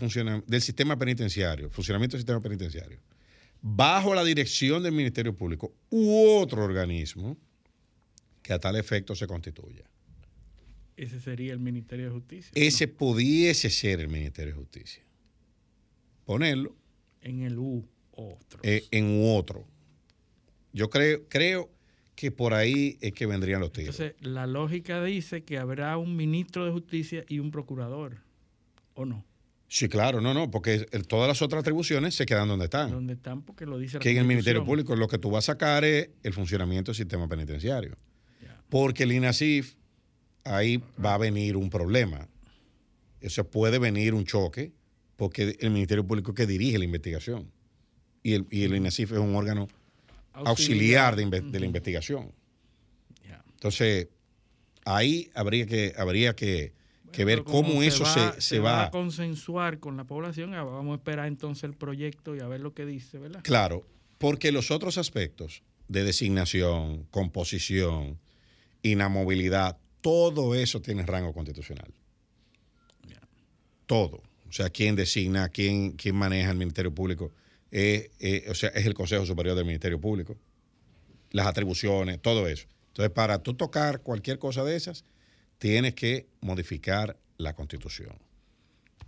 del 0.47 0.61
sistema 0.63 0.97
penitenciario, 0.97 1.69
funcionamiento 1.69 2.17
del 2.17 2.21
sistema 2.21 2.41
penitenciario, 2.41 2.97
bajo 3.61 4.15
la 4.15 4.23
dirección 4.23 4.81
del 4.81 4.93
Ministerio 4.93 5.35
Público 5.35 5.71
u 5.91 6.39
otro 6.39 6.63
organismo 6.63 7.37
que 8.41 8.53
a 8.53 8.59
tal 8.59 8.75
efecto 8.75 9.13
se 9.13 9.27
constituya. 9.27 9.90
Ese 10.97 11.19
sería 11.19 11.53
el 11.53 11.59
Ministerio 11.59 12.05
de 12.05 12.11
Justicia. 12.11 12.51
Ese 12.53 12.87
pudiese 12.87 13.69
ser 13.69 13.99
el 13.99 14.09
Ministerio 14.09 14.53
de 14.53 14.59
Justicia. 14.59 15.03
Ponerlo. 16.25 16.75
En 17.21 17.43
el 17.43 17.57
U 17.57 17.87
otro. 18.11 18.59
Eh, 18.63 18.83
en 18.91 19.21
otro. 19.23 19.65
Yo 20.73 20.89
creo, 20.89 21.27
creo 21.27 21.69
que 22.15 22.31
por 22.31 22.53
ahí 22.53 22.97
es 23.01 23.13
que 23.13 23.25
vendrían 23.25 23.61
los 23.61 23.71
tiros. 23.71 23.99
Entonces, 23.99 24.15
la 24.25 24.47
lógica 24.47 25.03
dice 25.03 25.43
que 25.43 25.57
habrá 25.57 25.97
un 25.97 26.15
ministro 26.15 26.65
de 26.65 26.71
justicia 26.71 27.25
y 27.27 27.39
un 27.39 27.51
procurador, 27.51 28.19
¿o 28.93 29.05
no? 29.05 29.25
Sí, 29.67 29.87
claro, 29.87 30.19
no, 30.19 30.33
no, 30.33 30.51
porque 30.51 30.79
todas 31.07 31.29
las 31.29 31.41
otras 31.41 31.61
atribuciones 31.61 32.13
se 32.13 32.25
quedan 32.25 32.49
donde 32.49 32.65
están. 32.65 32.91
Donde 32.91 33.13
están 33.13 33.41
porque 33.41 33.65
lo 33.65 33.77
dice 33.77 33.97
la 33.97 33.99
Que 34.01 34.11
en 34.11 34.17
el 34.17 34.25
Ministerio 34.25 34.65
Público 34.65 34.95
lo 34.97 35.07
que 35.07 35.17
tú 35.17 35.31
vas 35.31 35.45
a 35.47 35.53
sacar 35.53 35.85
es 35.85 36.09
el 36.23 36.33
funcionamiento 36.33 36.91
del 36.91 36.97
sistema 36.97 37.27
penitenciario. 37.27 37.97
Porque 38.67 39.03
el 39.03 39.13
INASIF, 39.13 39.75
ahí 40.43 40.81
va 41.03 41.15
a 41.15 41.17
venir 41.17 41.55
un 41.55 41.69
problema. 41.69 42.27
Eso 43.19 43.43
puede 43.49 43.79
venir 43.79 44.13
un 44.13 44.25
choque, 44.25 44.71
porque 45.15 45.55
el 45.59 45.71
Ministerio 45.71 46.05
Público 46.05 46.31
es 46.31 46.37
que 46.37 46.47
dirige 46.47 46.77
la 46.77 46.85
investigación. 46.85 47.51
Y 48.23 48.33
el, 48.33 48.47
y 48.49 48.63
el 48.63 48.75
INASIF 48.75 49.11
es 49.11 49.19
un 49.19 49.35
órgano 49.35 49.67
auxiliar, 50.33 51.15
de, 51.15 51.59
la 51.59 51.65
investigación. 51.65 52.31
Entonces, 53.53 54.07
ahí 54.85 55.29
habría 55.35 55.67
que, 55.67 55.93
habría 55.95 56.35
que, 56.35 56.73
ver 57.17 57.43
cómo 57.43 57.83
eso 57.83 58.05
se, 58.39 58.59
va, 58.59 58.85
a 58.85 58.91
consensuar 58.91 59.79
con 59.79 59.97
la 59.97 60.05
población. 60.05 60.51
Vamos 60.51 60.93
a 60.93 60.95
esperar 60.95 61.27
entonces 61.27 61.65
el 61.65 61.73
proyecto 61.73 62.35
y 62.35 62.39
a 62.39 62.47
ver 62.47 62.61
lo 62.61 62.73
que 62.73 62.85
dice, 62.85 63.19
¿verdad? 63.19 63.41
Claro, 63.43 63.85
porque 64.17 64.51
los 64.51 64.71
otros 64.71 64.97
aspectos 64.97 65.61
de 65.87 66.03
designación, 66.03 67.05
composición, 67.11 68.19
inamovilidad, 68.81 69.77
todo 70.01 70.55
eso 70.55 70.81
tiene 70.81 71.05
rango 71.05 71.33
constitucional. 71.33 71.93
Todo. 73.85 74.21
O 74.49 74.53
sea, 74.53 74.69
quién 74.69 74.95
designa, 74.95 75.49
quién, 75.49 75.91
quién 75.93 76.15
maneja 76.15 76.51
el 76.51 76.57
Ministerio 76.57 76.93
Público 76.93 77.31
o 78.49 78.53
sea, 78.53 78.69
es 78.69 78.85
el 78.85 78.93
Consejo 78.93 79.25
Superior 79.25 79.55
del 79.55 79.65
Ministerio 79.65 79.99
Público, 79.99 80.37
las 81.31 81.47
atribuciones, 81.47 82.21
todo 82.21 82.47
eso. 82.47 82.67
Entonces, 82.87 83.11
para 83.11 83.41
tú 83.41 83.53
tocar 83.53 84.01
cualquier 84.01 84.39
cosa 84.39 84.63
de 84.65 84.75
esas, 84.75 85.05
tienes 85.57 85.93
que 85.93 86.27
modificar 86.41 87.17
la 87.37 87.55
Constitución. 87.55 88.13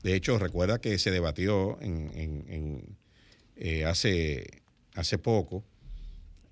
De 0.01 0.15
hecho, 0.15 0.37
recuerda 0.39 0.79
que 0.79 0.97
se 0.97 1.11
debatió 1.11 1.77
en, 1.81 2.97
eh, 3.57 3.85
hace, 3.85 4.63
hace 4.95 5.17
poco, 5.17 5.65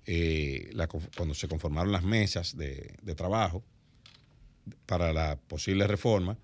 eh, 0.04 0.72
cuando 1.16 1.34
se 1.34 1.48
conformaron 1.48 1.92
las 1.92 2.02
mesas 2.02 2.56
de, 2.56 2.94
de 3.00 3.14
trabajo 3.14 3.64
para 4.86 5.12
la 5.12 5.36
posible 5.36 5.86
reforma, 5.86 6.38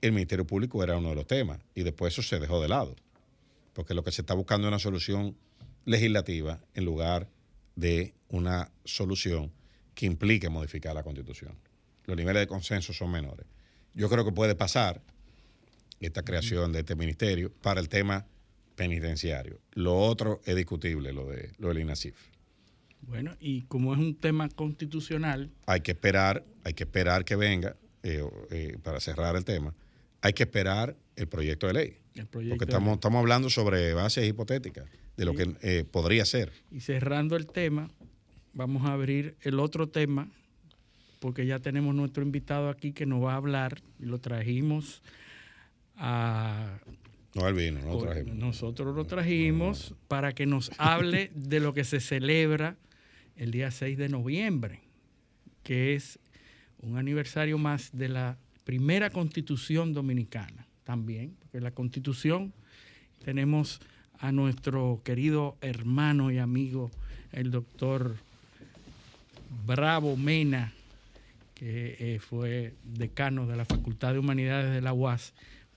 el 0.00 0.12
Ministerio 0.12 0.46
Público 0.46 0.82
era 0.82 0.96
uno 0.96 1.10
de 1.10 1.14
los 1.14 1.26
temas 1.26 1.60
y 1.74 1.82
después 1.82 2.12
eso 2.12 2.22
se 2.22 2.40
dejó 2.40 2.60
de 2.60 2.68
lado 2.68 2.96
porque 3.72 3.94
lo 3.94 4.04
que 4.04 4.12
se 4.12 4.22
está 4.22 4.34
buscando 4.34 4.66
es 4.66 4.70
una 4.70 4.78
solución 4.78 5.36
legislativa 5.84 6.60
en 6.74 6.84
lugar 6.84 7.28
de 7.74 8.14
una 8.28 8.70
solución 8.84 9.52
que 9.94 10.06
implique 10.06 10.48
modificar 10.48 10.94
la 10.94 11.02
constitución. 11.02 11.54
Los 12.04 12.16
niveles 12.16 12.40
de 12.40 12.46
consenso 12.46 12.92
son 12.92 13.10
menores. 13.10 13.46
Yo 13.94 14.08
creo 14.08 14.24
que 14.24 14.32
puede 14.32 14.54
pasar 14.54 15.02
esta 16.00 16.22
creación 16.22 16.72
de 16.72 16.80
este 16.80 16.96
ministerio 16.96 17.52
para 17.62 17.80
el 17.80 17.88
tema 17.88 18.26
penitenciario. 18.74 19.60
Lo 19.72 19.96
otro 19.96 20.40
es 20.44 20.56
discutible, 20.56 21.12
lo, 21.12 21.26
de, 21.26 21.52
lo 21.58 21.68
del 21.68 21.80
INASIF. 21.80 22.16
Bueno, 23.02 23.36
y 23.40 23.62
como 23.62 23.92
es 23.92 24.00
un 24.00 24.14
tema 24.14 24.48
constitucional... 24.48 25.50
Hay 25.66 25.80
que 25.80 25.92
esperar, 25.92 26.44
hay 26.64 26.74
que 26.74 26.84
esperar 26.84 27.24
que 27.24 27.36
venga, 27.36 27.76
eh, 28.02 28.24
eh, 28.50 28.78
para 28.82 29.00
cerrar 29.00 29.36
el 29.36 29.44
tema, 29.44 29.74
hay 30.20 30.32
que 30.32 30.44
esperar 30.44 30.96
el 31.16 31.26
proyecto 31.28 31.66
de 31.66 31.72
ley. 31.72 31.96
Porque 32.30 32.64
estamos, 32.64 32.94
estamos 32.94 33.20
hablando 33.20 33.50
sobre 33.50 33.94
bases 33.94 34.28
hipotéticas 34.28 34.86
de 35.16 35.24
lo 35.24 35.34
que 35.34 35.54
eh, 35.62 35.84
podría 35.90 36.24
ser. 36.24 36.52
Y 36.70 36.80
cerrando 36.80 37.36
el 37.36 37.46
tema, 37.46 37.90
vamos 38.52 38.88
a 38.88 38.92
abrir 38.92 39.36
el 39.42 39.60
otro 39.60 39.88
tema, 39.88 40.28
porque 41.20 41.46
ya 41.46 41.58
tenemos 41.58 41.94
nuestro 41.94 42.22
invitado 42.22 42.68
aquí 42.68 42.92
que 42.92 43.06
nos 43.06 43.22
va 43.22 43.34
a 43.34 43.36
hablar, 43.36 43.82
y 43.98 44.04
lo 44.04 44.18
trajimos 44.18 45.02
a... 45.96 46.78
No, 47.34 47.48
él 47.48 47.54
vino, 47.54 47.80
no 47.80 47.94
lo 47.94 47.98
trajimos. 48.02 48.36
Nosotros 48.36 48.94
lo 48.94 49.04
trajimos 49.06 49.94
para 50.06 50.34
que 50.34 50.44
nos 50.44 50.70
hable 50.78 51.30
de 51.34 51.60
lo 51.60 51.72
que 51.72 51.84
se 51.84 51.98
celebra 51.98 52.76
el 53.36 53.50
día 53.50 53.70
6 53.70 53.98
de 53.98 54.08
noviembre, 54.08 54.80
que 55.62 55.94
es 55.94 56.18
un 56.80 56.96
aniversario 56.98 57.58
más 57.58 57.90
de 57.92 58.08
la 58.08 58.36
primera 58.64 59.10
constitución 59.10 59.92
dominicana 59.92 60.66
también, 60.84 61.36
porque 61.40 61.60
la 61.60 61.70
constitución 61.70 62.52
tenemos 63.24 63.80
a 64.18 64.32
nuestro 64.32 65.00
querido 65.04 65.56
hermano 65.60 66.30
y 66.30 66.38
amigo, 66.38 66.90
el 67.32 67.50
doctor 67.50 68.16
Bravo 69.66 70.16
Mena, 70.16 70.72
que 71.54 71.96
eh, 71.98 72.18
fue 72.18 72.74
decano 72.84 73.46
de 73.46 73.56
la 73.56 73.64
Facultad 73.64 74.12
de 74.12 74.18
Humanidades 74.18 74.72
de 74.72 74.80
la 74.80 74.92
UAS, 74.92 75.34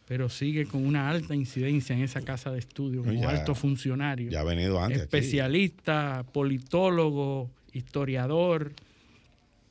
pero 0.07 0.29
sigue 0.29 0.65
con 0.65 0.85
una 0.85 1.09
alta 1.09 1.35
incidencia 1.35 1.95
en 1.95 2.03
esa 2.03 2.21
casa 2.21 2.51
de 2.51 2.59
estudio 2.59 3.03
como 3.03 3.27
alto 3.27 3.55
funcionario. 3.55 4.29
Ya 4.29 4.41
ha 4.41 4.43
venido 4.43 4.81
antes. 4.81 5.01
Especialista, 5.01 6.25
politólogo, 6.31 7.49
historiador. 7.73 8.73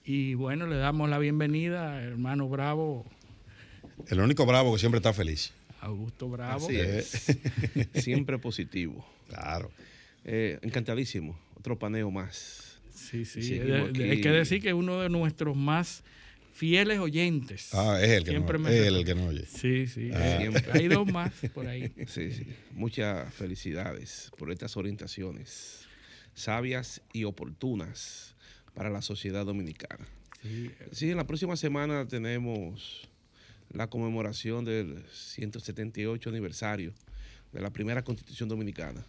Y 0.05 0.35
bueno, 0.35 0.67
le 0.67 0.77
damos 0.77 1.09
la 1.09 1.19
bienvenida, 1.19 2.03
hermano 2.03 2.49
Bravo, 2.49 3.07
el 4.09 4.21
único 4.21 4.47
bravo 4.47 4.73
que 4.73 4.79
siempre 4.79 4.99
está 4.99 5.13
feliz. 5.13 5.53
Augusto 5.81 6.29
Bravo. 6.29 6.67
siempre 7.95 8.39
positivo. 8.39 9.07
Claro. 9.29 9.71
Eh, 10.25 10.59
encantadísimo. 10.63 11.39
Otro 11.57 11.79
paneo 11.79 12.11
más. 12.11 12.79
Sí, 12.95 13.25
sí. 13.25 13.61
Hay 13.61 14.21
que 14.21 14.31
decir 14.31 14.63
que 14.63 14.73
uno 14.73 15.01
de 15.01 15.09
nuestros 15.09 15.57
más 15.57 16.03
fieles 16.55 17.01
oyentes. 17.01 17.75
Ah, 17.75 17.99
es 18.01 18.11
el 18.11 18.25
que 18.25 18.31
Siempre 18.31 18.59
no, 18.59 18.65
me 18.65 18.79
es 18.79 18.87
el 18.87 19.05
que 19.05 19.15
no 19.15 19.27
oye. 19.27 19.45
Sí, 19.47 19.87
sí. 19.87 20.11
Ah. 20.15 20.39
siempre. 20.39 20.65
Hay 20.73 20.89
dos 20.89 21.07
más 21.13 21.33
por 21.53 21.67
ahí. 21.67 21.93
Sí, 22.07 22.31
sí. 22.31 22.47
Muchas 22.73 23.33
felicidades 23.35 24.31
por 24.39 24.51
estas 24.51 24.77
orientaciones 24.77 25.87
sabias 26.35 27.03
y 27.13 27.25
oportunas 27.25 28.35
para 28.73 28.89
la 28.89 29.03
sociedad 29.03 29.45
dominicana. 29.45 30.07
Sí, 30.43 30.71
Sí, 30.93 31.11
en 31.11 31.17
la 31.17 31.27
próxima 31.27 31.57
semana 31.57 32.07
tenemos 32.07 33.09
la 33.71 33.89
conmemoración 33.89 34.65
del 34.65 35.05
178 35.13 36.31
aniversario 36.31 36.93
de 37.53 37.61
la 37.61 37.71
primera 37.71 38.03
constitución 38.05 38.49
dominicana. 38.49 39.05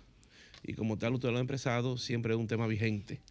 Y 0.64 0.74
como 0.74 0.98
tal, 0.98 1.14
usted 1.14 1.30
lo 1.30 1.38
ha 1.38 1.42
expresado, 1.42 1.98
siempre 1.98 2.34
es 2.34 2.40
un 2.40 2.48
tema 2.48 2.66
vigente, 2.66 3.22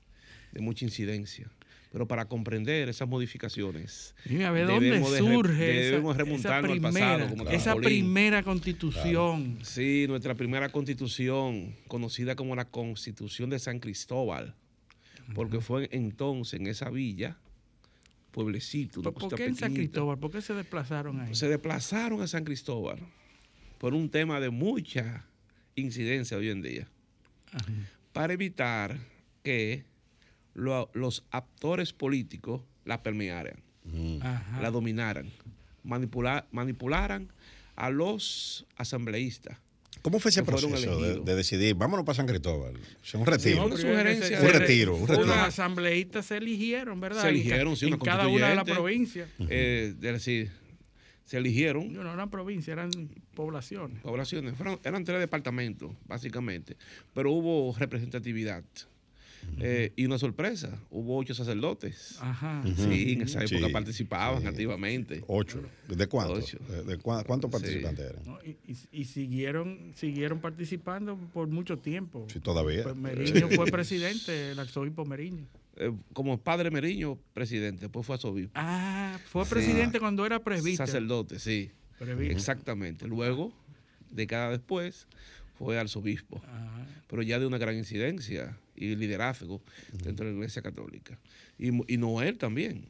de 0.52 0.60
mucha 0.60 0.84
incidencia. 0.84 1.50
Pero 1.94 2.08
para 2.08 2.24
comprender 2.24 2.88
esas 2.88 3.08
modificaciones, 3.08 4.16
Dime 4.24 4.46
a 4.46 4.50
ver 4.50 4.66
dónde 4.66 4.86
Debemos 4.86 5.16
surge 5.16 5.64
debemos 5.64 6.16
esa, 6.16 6.24
remontarnos 6.24 6.72
al 6.72 6.80
primera, 6.80 7.18
pasado, 7.18 7.36
como 7.36 7.50
esa 7.50 7.76
primera 7.76 8.42
constitución. 8.42 9.58
sí, 9.62 10.06
nuestra 10.08 10.34
primera 10.34 10.70
constitución, 10.70 11.76
conocida 11.86 12.34
como 12.34 12.56
la 12.56 12.64
Constitución 12.64 13.48
de 13.48 13.60
San 13.60 13.78
Cristóbal, 13.78 14.56
porque 15.36 15.60
fue 15.60 15.88
entonces 15.92 16.58
en 16.58 16.66
esa 16.66 16.90
villa, 16.90 17.38
pueblecito, 18.32 18.98
una 18.98 19.12
¿Por, 19.12 19.32
qué 19.32 19.44
en 19.44 19.54
San. 19.54 19.72
Cristóbal? 19.72 20.18
¿Por 20.18 20.32
qué 20.32 20.42
se 20.42 20.52
desplazaron 20.52 21.20
ahí? 21.20 21.32
se 21.32 21.48
desplazaron 21.48 22.20
a 22.22 22.26
San 22.26 22.42
Cristóbal 22.42 22.98
por 23.78 23.94
un 23.94 24.10
tema 24.10 24.40
de 24.40 24.50
mucha 24.50 25.26
incidencia 25.76 26.36
hoy 26.38 26.48
en 26.48 26.60
día, 26.60 26.88
para 28.12 28.32
evitar 28.32 28.98
que 29.44 29.93
lo- 30.54 30.90
los 30.94 31.24
actores 31.30 31.92
políticos 31.92 32.62
la 32.84 33.02
permearan, 33.02 33.62
Ajá. 34.22 34.60
la 34.62 34.70
dominaran, 34.70 35.30
manipula- 35.84 36.46
manipularan 36.52 37.28
a 37.76 37.90
los 37.90 38.66
asambleístas. 38.76 39.58
¿Cómo 40.02 40.20
fue 40.20 40.30
ese 40.30 40.42
proceso 40.42 41.00
de, 41.22 41.34
decidir, 41.34 41.74
vámonos 41.76 42.04
para 42.04 42.16
San 42.16 42.26
Cristóbal? 42.26 42.74
Sea, 43.02 43.18
un 43.20 43.26
retiro. 43.26 43.64
una 43.64 43.74
es 43.74 43.80
sugerencia 43.80 44.38
se- 44.38 44.46
Un 44.46 44.52
retiro, 44.52 44.96
un 44.96 45.08
retiro. 45.08 45.32
asambleístas 45.32 46.26
se 46.26 46.36
eligieron, 46.36 47.00
¿verdad? 47.00 47.22
Se 47.22 47.28
En 47.28 47.34
eligieron, 47.36 47.74
sí, 47.76 47.86
en, 47.86 47.94
una 47.94 48.02
cada 48.04 48.28
una 48.28 48.48
de 48.50 48.54
las 48.54 48.64
provincias. 48.64 49.28
eh, 49.48 49.94
de 49.98 50.12
decir, 50.12 50.50
se 51.24 51.38
eligieron 51.38 51.90
No, 51.94 52.04
no 52.04 52.12
eran 52.12 52.28
provincias, 52.28 52.74
eran 52.74 52.90
poblaciones. 53.34 54.02
poblaciones, 54.02 54.54
fueron- 54.56 54.78
eran 54.84 55.04
tres 55.04 55.20
departamentos, 55.20 55.90
básicamente, 56.06 56.76
pero 57.14 57.32
hubo 57.32 57.74
representatividad. 57.78 58.62
Eh, 59.60 59.92
y 59.96 60.04
una 60.06 60.18
sorpresa, 60.18 60.78
hubo 60.90 61.16
ocho 61.16 61.32
sacerdotes. 61.34 62.16
Ajá. 62.20 62.62
Sí, 62.76 63.12
en 63.12 63.22
esa 63.22 63.44
época 63.44 63.66
Sí, 63.66 63.72
participaban 63.72 64.42
sí. 64.42 64.48
activamente. 64.48 65.22
Ocho. 65.28 65.62
¿De 65.88 66.06
cuántos? 66.06 66.38
Ocho. 66.44 66.58
¿De, 66.68 66.82
de 66.84 66.98
cua- 66.98 67.24
cuántos 67.24 67.50
Sí. 67.50 67.52
participantes 67.52 68.10
eran? 68.10 68.24
¿no? 68.24 68.38
Y, 68.44 68.56
y- 68.66 69.00
y 69.00 69.04
siguieron 69.04 69.92
siguieron 69.94 70.40
participando 70.40 71.16
por 71.32 71.48
mucho 71.48 71.78
tiempo. 71.78 72.26
Sí, 72.32 72.40
todavía. 72.40 72.82
Pues 72.82 72.96
Meriño 72.96 73.48
fue 73.50 73.66
presidente, 73.72 74.50
el 74.50 74.58
arzobispo 74.58 75.04
Meriño. 75.04 75.46
Eh, 75.76 75.92
como 76.12 76.38
padre 76.38 76.70
Meriño, 76.70 77.18
presidente, 77.32 77.82
después 77.82 78.06
fue 78.06 78.14
arzobispo. 78.16 78.52
Ah, 78.54 79.18
fue 79.26 79.44
Sí. 79.44 79.50
presidente 79.50 79.98
cuando 80.00 80.24
era 80.26 80.42
presbítero. 80.42 80.86
Sacerdote, 80.86 81.38
sí. 81.38 81.70
Presbítero. 81.98 82.32
Exactamente. 82.36 83.06
Luego, 83.06 83.52
década 84.10 84.50
después, 84.50 85.06
fue 85.58 85.78
arzobispo. 85.78 86.42
Ajá. 86.44 86.86
pero 87.06 87.22
ya 87.22 87.38
de 87.38 87.46
una 87.46 87.58
gran 87.58 87.76
incidencia 87.76 88.56
y 88.76 88.96
liderazgo 88.96 89.62
dentro 90.02 90.26
de 90.26 90.32
la 90.32 90.38
Iglesia 90.38 90.62
Católica. 90.62 91.18
Y, 91.58 91.68
y 91.92 91.96
Noel 91.96 92.38
también. 92.38 92.86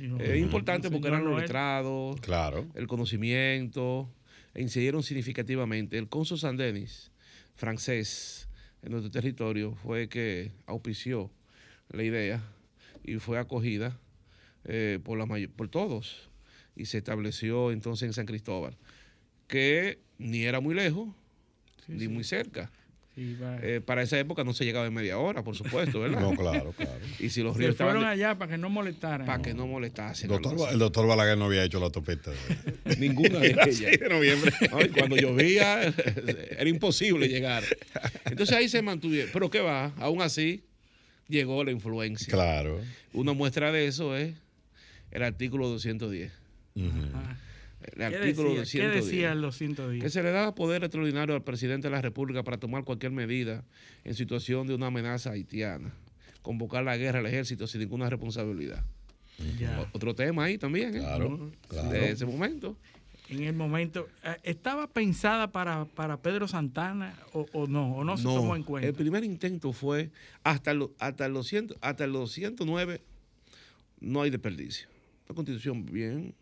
No- 0.00 0.18
Es 0.20 0.38
importante 0.38 0.90
porque 0.90 1.08
eran 1.08 1.24
los 1.24 1.40
letrados, 1.40 2.20
Claro. 2.20 2.66
el 2.74 2.86
conocimiento, 2.86 4.10
e 4.54 4.62
incidieron 4.62 5.02
significativamente. 5.02 5.96
El 5.98 6.08
cónsul 6.08 6.38
San 6.38 6.56
Denis, 6.56 7.10
francés, 7.54 8.48
en 8.82 8.92
nuestro 8.92 9.10
territorio, 9.10 9.74
fue 9.82 10.08
que 10.08 10.52
auspició 10.66 11.30
la 11.90 12.02
idea 12.02 12.42
y 13.04 13.14
fue 13.16 13.38
acogida 13.38 13.98
eh, 14.64 14.98
por, 15.02 15.18
la 15.18 15.26
por 15.56 15.68
todos. 15.68 16.28
Y 16.76 16.84
se 16.86 16.98
estableció 16.98 17.72
entonces 17.72 18.06
en 18.06 18.12
San 18.12 18.26
Cristóbal, 18.26 18.76
que 19.46 19.98
ni 20.18 20.44
era 20.44 20.60
muy 20.60 20.74
lejos, 20.74 21.08
Sí, 21.86 21.92
ni 21.92 22.00
sí. 22.00 22.08
muy 22.08 22.24
cerca. 22.24 22.70
Eh, 23.62 23.80
para 23.84 24.02
esa 24.02 24.18
época 24.18 24.44
no 24.44 24.52
se 24.54 24.64
llegaba 24.64 24.86
en 24.86 24.94
media 24.94 25.18
hora, 25.18 25.42
por 25.42 25.56
supuesto, 25.56 25.98
¿verdad? 26.00 26.20
No, 26.20 26.34
claro, 26.36 26.72
claro. 26.72 27.00
Y 27.18 27.30
si 27.30 27.42
los 27.42 27.54
Se 27.54 27.58
ríos 27.60 27.72
estaban 27.72 27.94
fueron 27.94 28.08
de- 28.08 28.12
allá 28.24 28.38
para 28.38 28.52
que 28.52 28.58
no 28.58 28.70
molestaran. 28.70 29.26
para 29.26 29.42
que 29.42 29.54
no 29.54 29.66
molestasen. 29.66 30.28
Doctor, 30.28 30.56
el 30.72 30.78
doctor 30.78 31.06
Balaguer 31.06 31.36
no 31.36 31.46
había 31.46 31.64
hecho 31.64 31.80
la 31.80 31.86
autopista 31.86 32.30
de, 32.30 32.96
ninguna 32.98 33.40
de 33.40 33.48
ellas. 33.50 33.74
Sí, 33.74 33.84
de 33.84 34.08
noviembre. 34.08 34.52
No, 34.70 34.80
y 34.82 34.88
cuando 34.88 35.16
llovía 35.16 35.82
era 35.84 36.68
imposible 36.68 37.28
llegar. 37.28 37.64
Entonces 38.24 38.54
ahí 38.56 38.68
se 38.68 38.80
mantuvieron. 38.82 39.30
Pero 39.32 39.50
¿qué 39.50 39.60
va? 39.60 39.92
Aún 39.98 40.22
así 40.22 40.64
llegó 41.28 41.64
la 41.64 41.72
influencia. 41.72 42.32
Claro. 42.32 42.80
Una 43.12 43.32
muestra 43.32 43.72
de 43.72 43.86
eso 43.86 44.16
es 44.16 44.34
el 45.10 45.22
artículo 45.24 45.68
210. 45.68 46.30
Ujú. 46.76 46.88
Ajá. 47.14 47.38
El 47.96 48.10
¿Qué 48.10 48.16
artículo 48.16 48.54
decía, 48.54 48.82
¿Qué 48.82 48.86
210. 48.96 49.04
decía 49.04 49.32
el 49.32 49.40
210? 49.40 50.02
que 50.02 50.10
se 50.10 50.22
le 50.22 50.30
da 50.30 50.54
poder 50.54 50.84
extraordinario 50.84 51.34
al 51.34 51.42
presidente 51.42 51.88
de 51.88 51.92
la 51.92 52.00
República 52.02 52.42
para 52.42 52.58
tomar 52.58 52.84
cualquier 52.84 53.12
medida 53.12 53.64
en 54.04 54.14
situación 54.14 54.66
de 54.66 54.74
una 54.74 54.86
amenaza 54.88 55.30
haitiana, 55.30 55.92
convocar 56.42 56.84
la 56.84 56.96
guerra 56.96 57.18
al 57.20 57.26
ejército 57.26 57.66
sin 57.66 57.80
ninguna 57.80 58.08
responsabilidad. 58.10 58.84
Ya. 59.58 59.88
Otro 59.92 60.14
tema 60.14 60.44
ahí 60.44 60.58
también, 60.58 60.96
¿eh? 60.96 60.98
Claro, 60.98 61.52
claro. 61.68 61.90
De 61.90 62.10
ese 62.10 62.26
momento. 62.26 62.76
En 63.30 63.42
el 63.44 63.54
momento, 63.54 64.08
eh, 64.24 64.36
¿estaba 64.42 64.86
pensada 64.88 65.52
para, 65.52 65.84
para 65.84 66.16
Pedro 66.16 66.48
Santana 66.48 67.14
o, 67.34 67.46
o 67.52 67.66
no? 67.66 67.94
¿O 67.94 68.02
no 68.02 68.16
se 68.16 68.22
tomó 68.24 68.56
en 68.56 68.62
cuenta? 68.62 68.88
el 68.88 68.94
primer 68.94 69.22
intento 69.22 69.72
fue 69.74 70.10
hasta, 70.44 70.72
lo- 70.72 70.92
hasta, 70.98 71.28
los, 71.28 71.46
ciento- 71.46 71.76
hasta 71.82 72.06
los 72.06 72.32
109 72.32 73.02
no 74.00 74.22
hay 74.22 74.30
desperdicio. 74.30 74.88
Una 75.28 75.36
constitución 75.36 75.84
bien 75.84 76.34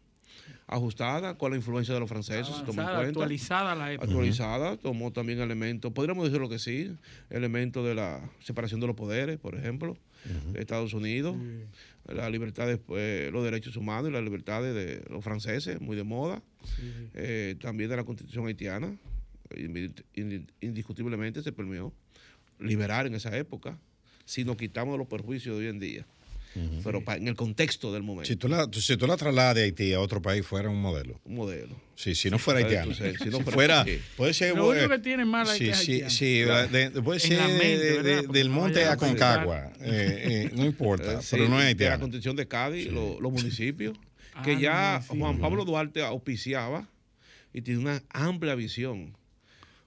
ajustada 0.66 1.39
con 1.39 1.51
la 1.53 1.57
influencia 1.57 1.95
de 1.95 2.01
los 2.01 2.09
franceses, 2.09 2.55
tomó 2.64 2.82
en 2.82 2.89
cuenta. 2.89 3.01
actualizada 3.09 3.74
la 3.74 3.93
época. 3.93 4.07
actualizada, 4.09 4.76
tomó 4.76 5.12
también 5.12 5.41
elementos, 5.41 5.93
podríamos 5.93 6.24
decirlo 6.24 6.49
que 6.49 6.59
sí, 6.59 6.91
elementos 7.30 7.87
de 7.87 7.95
la 7.95 8.28
separación 8.41 8.80
de 8.80 8.87
los 8.89 8.97
poderes, 8.97 9.39
por 9.39 9.55
ejemplo, 9.55 9.97
de 10.53 10.61
Estados 10.61 10.93
Unidos, 10.93 11.37
la 12.09 12.28
libertad 12.30 12.66
de, 12.66 12.80
eh, 12.97 13.30
los 13.32 13.45
derechos 13.45 13.76
humanos 13.76 14.11
y 14.11 14.12
las 14.12 14.24
libertades 14.24 14.74
de 14.74 15.05
los 15.09 15.22
franceses, 15.22 15.80
muy 15.80 15.97
de 15.97 16.03
moda, 16.05 16.43
Eh, 17.14 17.55
también 17.61 17.89
de 17.89 17.97
la 17.97 18.05
constitución 18.05 18.47
haitiana, 18.49 18.97
indi- 19.51 19.94
indi- 20.16 20.47
indiscutiblemente 20.61 21.43
se 21.43 21.52
permitió 21.52 21.93
liberar 22.59 23.06
en 23.06 23.15
esa 23.15 23.36
época, 23.36 23.78
si 24.24 24.44
nos 24.44 24.56
quitamos 24.56 24.98
los 24.98 25.06
perjuicios 25.06 25.56
de 25.56 25.62
hoy 25.65 25.70
en 25.70 25.78
día, 25.78 26.06
pero 26.85 27.05
pa- 27.05 27.16
en 27.16 27.28
el 27.28 27.35
contexto 27.37 27.93
del 27.93 28.03
momento, 28.03 28.27
Si 28.28 28.37
tú, 28.37 28.49
la, 28.49 28.69
si 28.73 28.97
tú 28.97 29.07
la 29.07 29.16
trasladas 29.16 29.55
de 29.57 29.62
Haití 29.65 29.93
a 29.93 30.01
otro 30.01 30.23
país, 30.23 30.47
fuera 30.47 30.69
un 30.70 30.81
modelo. 30.81 31.20
un 31.24 31.35
modelo. 31.37 31.77
Sí, 31.95 32.15
si 32.15 32.28
no 32.31 32.39
fuera 32.39 32.61
haitiano. 32.61 32.95
si 32.95 33.03
no 33.31 33.39
Si 33.39 33.45
fuera- 33.45 33.85
puede 34.16 34.35
ser. 34.35 34.55
Lo 34.57 34.69
único 34.69 34.89
que 34.89 34.99
tiene 34.99 35.24
mal 35.24 35.47
Sí, 35.47 35.73
sí, 35.74 36.03
haitiano. 36.03 36.11
sí, 36.11 36.41
de- 36.73 36.91
puede 37.03 37.20
ser 37.20 38.28
del 38.31 38.51
monte 38.51 38.85
a 38.85 38.97
Concagua. 38.97 39.73
eh, 39.81 40.49
eh, 40.51 40.51
no 40.55 40.65
importa, 40.65 41.20
Eh, 41.20 41.24
pero 41.31 41.49
no 41.49 41.57
es 41.57 41.61
de 41.61 41.62
La 41.65 41.69
haitiano. 41.69 42.01
constitución 42.01 42.37
de 42.37 42.47
Cádiz, 42.49 42.91
lo- 42.93 43.20
los 43.20 43.33
municipios, 43.33 43.97
Ah, 44.35 44.43
que 44.43 44.59
ya. 44.61 45.03
Juan 45.09 45.39
Pablo 45.39 45.65
Duarte 45.65 46.03
auspiciaba 46.03 46.87
y 47.55 47.62
tiene 47.62 47.81
una 47.81 48.03
amplia 48.11 48.55
visión. 48.55 49.16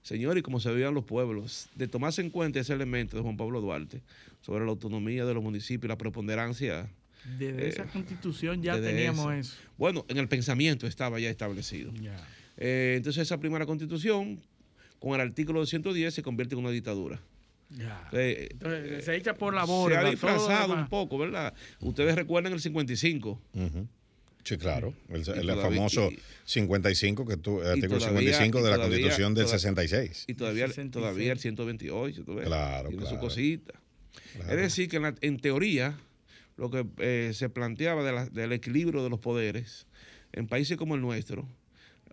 Señor, 0.02 0.38
y 0.38 0.42
como 0.42 0.60
se 0.60 0.70
veían 0.72 0.94
los 0.94 1.04
pueblos, 1.04 1.68
de 1.76 1.86
tomarse 1.86 2.22
en 2.22 2.30
cuenta 2.30 2.58
ese 2.58 2.72
elemento 2.72 3.16
de 3.16 3.22
Juan 3.22 3.36
Pablo 3.36 3.60
Duarte 3.60 4.00
sobre 4.40 4.64
la 4.64 4.70
autonomía 4.70 5.24
de 5.24 5.34
los 5.34 5.42
municipios 5.42 5.84
y 5.84 5.88
la 5.88 5.98
preponderancia. 5.98 6.88
Desde 7.38 7.66
eh, 7.66 7.68
esa 7.68 7.84
constitución 7.84 8.62
ya 8.62 8.80
teníamos 8.80 9.32
eso. 9.34 9.54
eso. 9.54 9.56
Bueno, 9.76 10.06
en 10.08 10.16
el 10.18 10.28
pensamiento 10.28 10.86
estaba 10.86 11.20
ya 11.20 11.28
establecido. 11.30 11.92
Eh, 12.56 12.94
entonces 12.96 13.22
esa 13.22 13.38
primera 13.38 13.66
constitución, 13.66 14.40
con 14.98 15.14
el 15.14 15.20
artículo 15.20 15.60
210, 15.60 16.14
se 16.14 16.22
convierte 16.22 16.54
en 16.54 16.60
una 16.60 16.70
dictadura. 16.70 17.20
ya. 17.70 18.08
Eh, 18.12 18.48
Entonces, 18.52 19.04
se 19.04 19.16
echa 19.16 19.34
por 19.34 19.54
la 19.54 19.66
se 19.66 19.96
ha 19.96 20.04
disfrazado 20.10 20.74
un 20.74 20.88
poco, 20.88 21.18
¿verdad? 21.18 21.54
Ustedes 21.80 22.14
recuerdan 22.14 22.52
el 22.52 22.60
55. 22.60 23.40
Ujú. 23.54 23.86
Sí, 24.42 24.56
claro. 24.56 24.94
El, 25.10 25.16
el 25.16 25.24
todavía- 25.24 25.56
famoso 25.62 26.10
y- 26.10 26.18
55, 26.46 27.26
que 27.26 27.36
tú, 27.36 27.60
el 27.60 27.68
artículo 27.68 27.98
todavía- 27.98 28.20
55 28.38 28.58
y 28.58 28.62
de 28.62 28.70
la 28.70 28.76
todavía- 28.76 28.96
Constitución 28.96 29.34
del 29.34 29.44
toda- 29.44 29.58
66. 29.58 30.24
Y 30.26 30.34
todavía, 30.34 30.66
66. 30.68 30.90
todavía 30.92 31.32
el 31.32 31.38
128, 31.38 32.24
tú 32.24 32.34
ves, 32.36 32.46
Claro, 32.46 32.88
tiene 32.88 33.06
su 33.06 33.18
claro. 34.34 34.50
Es 34.52 34.56
decir, 34.58 34.88
que 34.88 34.96
en, 34.96 35.02
la- 35.02 35.14
en 35.20 35.38
teoría, 35.38 35.98
lo 36.56 36.70
que 36.70 36.86
eh, 36.98 37.32
se 37.34 37.48
planteaba 37.48 38.02
de 38.02 38.12
la- 38.12 38.26
del 38.26 38.52
equilibrio 38.52 39.02
de 39.02 39.10
los 39.10 39.20
poderes, 39.20 39.86
en 40.32 40.46
países 40.46 40.76
como 40.76 40.94
el 40.94 41.00
nuestro, 41.00 41.48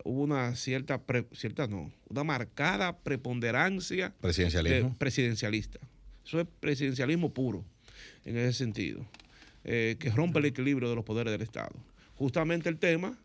hubo 0.04 0.24
una 0.24 0.56
cierta, 0.56 1.02
pre- 1.02 1.28
cierta 1.34 1.68
no, 1.68 1.92
una 2.10 2.24
marcada 2.24 2.98
preponderancia 3.00 4.14
Presidencialismo. 4.22 4.96
presidencialista. 4.98 5.80
Eso 6.26 6.40
es 6.42 6.48
presidencialismo 6.60 7.34
puro, 7.34 7.64
en 8.26 8.38
ese 8.38 8.54
sentido, 8.54 9.06
eh, 9.64 9.96
que 10.00 10.10
rompe 10.10 10.40
el 10.40 10.46
equilibrio 10.46 10.90
de 10.90 10.96
los 10.96 11.04
poderes 11.06 11.32
del 11.32 11.42
Estado. 11.42 11.72
justamente 12.16 12.68
el 12.70 12.78
tema 12.80 13.16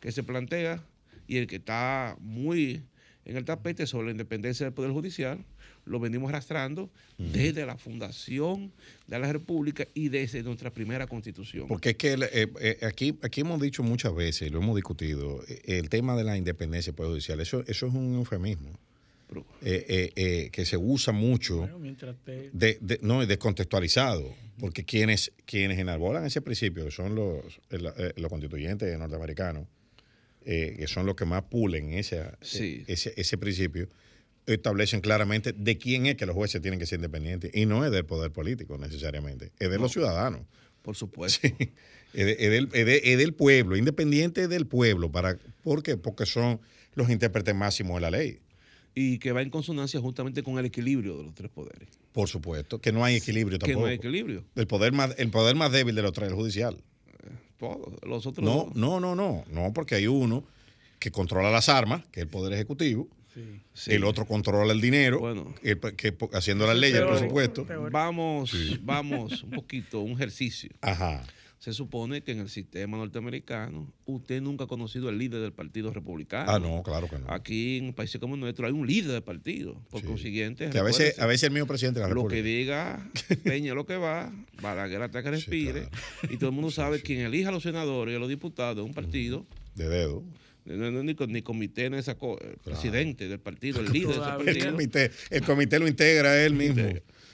que 0.00 0.12
se 0.12 0.22
plantea 0.22 0.82
y 1.26 1.38
el 1.38 1.46
que 1.46 1.56
está 1.56 2.14
muy 2.20 2.82
en 3.24 3.36
el 3.36 3.44
tapete 3.44 3.86
sobre 3.86 4.06
la 4.06 4.10
independencia 4.12 4.66
del 4.66 4.72
Poder 4.72 4.90
Judicial, 4.92 5.44
lo 5.86 6.00
venimos 6.00 6.28
arrastrando 6.30 6.90
desde 7.18 7.66
la 7.66 7.76
fundación 7.76 8.72
de 9.06 9.18
la 9.18 9.32
República 9.32 9.86
y 9.94 10.08
desde 10.08 10.42
nuestra 10.42 10.70
primera 10.70 11.06
constitución. 11.06 11.66
Porque 11.68 11.90
es 11.90 11.96
que 11.96 12.14
eh, 12.14 12.48
eh, 12.60 12.78
aquí, 12.82 13.18
aquí 13.22 13.42
hemos 13.42 13.60
dicho 13.60 13.82
muchas 13.82 14.14
veces, 14.14 14.50
lo 14.50 14.60
hemos 14.60 14.76
discutido, 14.76 15.42
eh, 15.48 15.62
el 15.66 15.88
tema 15.88 16.16
de 16.16 16.24
la 16.24 16.36
independencia 16.36 16.90
del 16.90 16.96
Poder 16.96 17.12
Judicial, 17.12 17.40
eso, 17.40 17.64
eso 17.66 17.86
es 17.86 17.94
un 17.94 18.14
eufemismo. 18.14 18.78
que 19.60 20.64
se 20.64 20.76
usa 20.76 21.12
mucho, 21.12 21.68
de, 22.52 22.78
de, 22.80 22.98
no, 23.02 23.24
descontextualizado, 23.26 24.34
porque 24.58 24.84
quienes, 24.84 25.32
quienes 25.44 25.78
enarbolan 25.78 26.24
ese 26.24 26.40
principio, 26.40 26.90
son 26.90 27.14
los, 27.14 27.60
los 28.16 28.30
constituyentes 28.30 28.98
norteamericanos, 28.98 29.66
que 30.44 30.86
son 30.86 31.06
los 31.06 31.16
que 31.16 31.24
más 31.24 31.44
pulen 31.44 31.94
ese, 31.94 32.22
ese, 32.42 33.14
ese 33.16 33.38
principio, 33.38 33.88
establecen 34.46 35.00
claramente 35.00 35.52
de 35.52 35.78
quién 35.78 36.06
es 36.06 36.16
que 36.16 36.26
los 36.26 36.34
jueces 36.34 36.60
tienen 36.60 36.78
que 36.78 36.86
ser 36.86 36.98
independientes. 36.98 37.50
Y 37.54 37.66
no 37.66 37.84
es 37.84 37.90
del 37.90 38.04
poder 38.04 38.30
político 38.30 38.78
necesariamente, 38.78 39.52
es 39.58 39.70
de 39.70 39.78
los 39.78 39.92
ciudadanos. 39.92 40.42
Por 40.82 40.96
supuesto. 40.96 41.48
es, 42.12 42.26
del, 42.26 42.68
es, 42.72 43.18
del, 43.18 43.32
pueblo, 43.32 43.76
independiente 43.76 44.48
del 44.48 44.66
pueblo. 44.66 45.10
Para, 45.10 45.38
¿Por 45.62 45.82
qué? 45.82 45.96
Porque 45.96 46.26
son 46.26 46.60
los 46.94 47.08
intérpretes 47.08 47.54
máximos 47.54 47.96
de 47.96 48.00
la 48.02 48.10
ley. 48.10 48.40
Y 48.94 49.18
que 49.18 49.32
va 49.32 49.42
en 49.42 49.50
consonancia 49.50 49.98
justamente 49.98 50.42
con 50.42 50.58
el 50.58 50.66
equilibrio 50.66 51.16
de 51.16 51.24
los 51.24 51.34
tres 51.34 51.50
poderes. 51.50 51.88
Por 52.12 52.28
supuesto, 52.28 52.80
que 52.80 52.92
no 52.92 53.02
hay 53.02 53.16
equilibrio 53.16 53.58
tampoco. 53.58 53.78
Que 53.78 53.82
no 53.82 53.88
hay 53.88 53.96
equilibrio. 53.96 54.44
El 54.54 54.66
poder 54.66 54.92
más, 54.92 55.14
el 55.18 55.30
poder 55.30 55.56
más 55.56 55.72
débil 55.72 55.94
de 55.94 56.02
los 56.02 56.12
tres, 56.12 56.28
el 56.28 56.34
judicial. 56.34 56.84
Todos, 57.72 57.94
los 58.02 58.26
otros. 58.26 58.44
No, 58.44 58.70
no, 58.74 59.00
no, 59.00 59.14
no, 59.14 59.44
no, 59.48 59.72
porque 59.72 59.94
hay 59.94 60.06
uno 60.06 60.44
que 60.98 61.10
controla 61.10 61.50
las 61.50 61.68
armas, 61.68 62.04
que 62.12 62.20
es 62.20 62.24
el 62.24 62.30
poder 62.30 62.52
ejecutivo, 62.52 63.08
el 63.86 64.04
otro 64.04 64.26
controla 64.26 64.72
el 64.72 64.80
dinero, 64.80 65.18
bueno, 65.18 65.54
que, 65.62 66.14
haciendo 66.32 66.66
las 66.66 66.76
leyes, 66.76 67.00
el 67.00 67.08
presupuesto. 67.08 67.66
Vamos, 67.90 68.52
vamos 68.82 69.42
un 69.42 69.50
poquito, 69.50 70.00
un 70.00 70.12
ejercicio. 70.12 70.70
Ajá. 70.80 71.24
Se 71.64 71.72
supone 71.72 72.20
que 72.20 72.32
en 72.32 72.40
el 72.40 72.50
sistema 72.50 72.98
norteamericano 72.98 73.90
usted 74.04 74.42
nunca 74.42 74.64
ha 74.64 74.66
conocido 74.66 75.08
al 75.08 75.16
líder 75.16 75.40
del 75.40 75.54
Partido 75.54 75.94
Republicano. 75.94 76.52
Ah, 76.52 76.58
no, 76.58 76.82
claro 76.82 77.08
que 77.08 77.18
no. 77.18 77.24
Aquí 77.30 77.78
en 77.78 77.94
países 77.94 78.20
como 78.20 78.34
el 78.34 78.40
nuestro 78.42 78.66
hay 78.66 78.72
un 78.74 78.86
líder 78.86 79.12
del 79.12 79.22
partido. 79.22 79.74
Por 79.88 80.04
consiguiente, 80.04 80.68
que 80.68 80.76
a 80.76 80.82
veces, 80.82 81.18
a 81.18 81.24
veces 81.24 81.44
el 81.44 81.52
mismo 81.52 81.66
presidente 81.66 82.00
de 82.00 82.02
la 82.02 82.08
República. 82.10 82.36
Lo 82.36 82.42
que 82.42 82.46
diga, 82.46 83.10
Peña 83.44 83.72
lo 83.72 83.86
que 83.86 83.96
va, 83.96 84.30
Balaguer 84.60 85.00
hasta 85.00 85.22
que 85.22 85.30
respire. 85.30 85.88
Y 86.28 86.36
todo 86.36 86.50
el 86.50 86.54
mundo 86.54 86.70
sabe 86.70 87.00
quién 87.00 87.20
elija 87.20 87.48
a 87.48 87.52
los 87.52 87.62
senadores 87.62 88.12
y 88.12 88.16
a 88.16 88.18
los 88.18 88.28
diputados 88.28 88.76
de 88.76 88.82
un 88.82 88.92
partido. 88.92 89.46
De 89.74 89.88
dedo 89.88 90.22
ni, 90.66 91.14
ni, 91.26 91.42
comité 91.42 91.90
ni 91.90 91.98
esa 91.98 92.16
presidente 92.62 93.28
del 93.28 93.38
partido, 93.38 93.80
el 93.80 93.86
líder 93.92 94.08
de 94.08 94.12
ese 94.12 94.20
partido. 94.20 94.50
El 94.50 94.70
comité, 94.72 95.10
el 95.30 95.42
comité 95.42 95.78
lo 95.78 95.88
integra 95.88 96.44
él 96.44 96.54
mismo. 96.54 96.82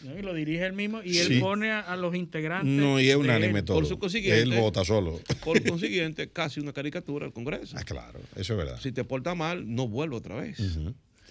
Y 0.02 0.22
lo 0.22 0.34
dirige 0.34 0.64
él 0.64 0.72
mismo 0.72 1.02
y 1.02 1.18
él 1.18 1.40
pone 1.40 1.70
a, 1.70 1.96
los 1.96 2.14
integrantes. 2.14 2.70
No, 2.70 3.00
y 3.00 3.10
es 3.10 3.16
unánime 3.16 3.62
todo. 3.62 3.76
Por 3.76 3.86
su 3.86 3.98
consiguiente, 3.98 4.42
él 4.42 4.58
vota 4.58 4.84
solo. 4.84 5.20
Por 5.44 5.62
consiguiente, 5.62 6.28
casi 6.30 6.60
una 6.60 6.72
caricatura 6.72 7.26
al 7.26 7.32
Congreso. 7.32 7.76
Ah, 7.78 7.84
claro, 7.84 8.20
eso 8.36 8.54
es 8.54 8.58
verdad. 8.58 8.80
Si 8.80 8.92
te 8.92 9.04
porta 9.04 9.34
mal, 9.34 9.74
no 9.74 9.88
vuelve 9.88 10.16
otra 10.16 10.36
vez. 10.36 10.58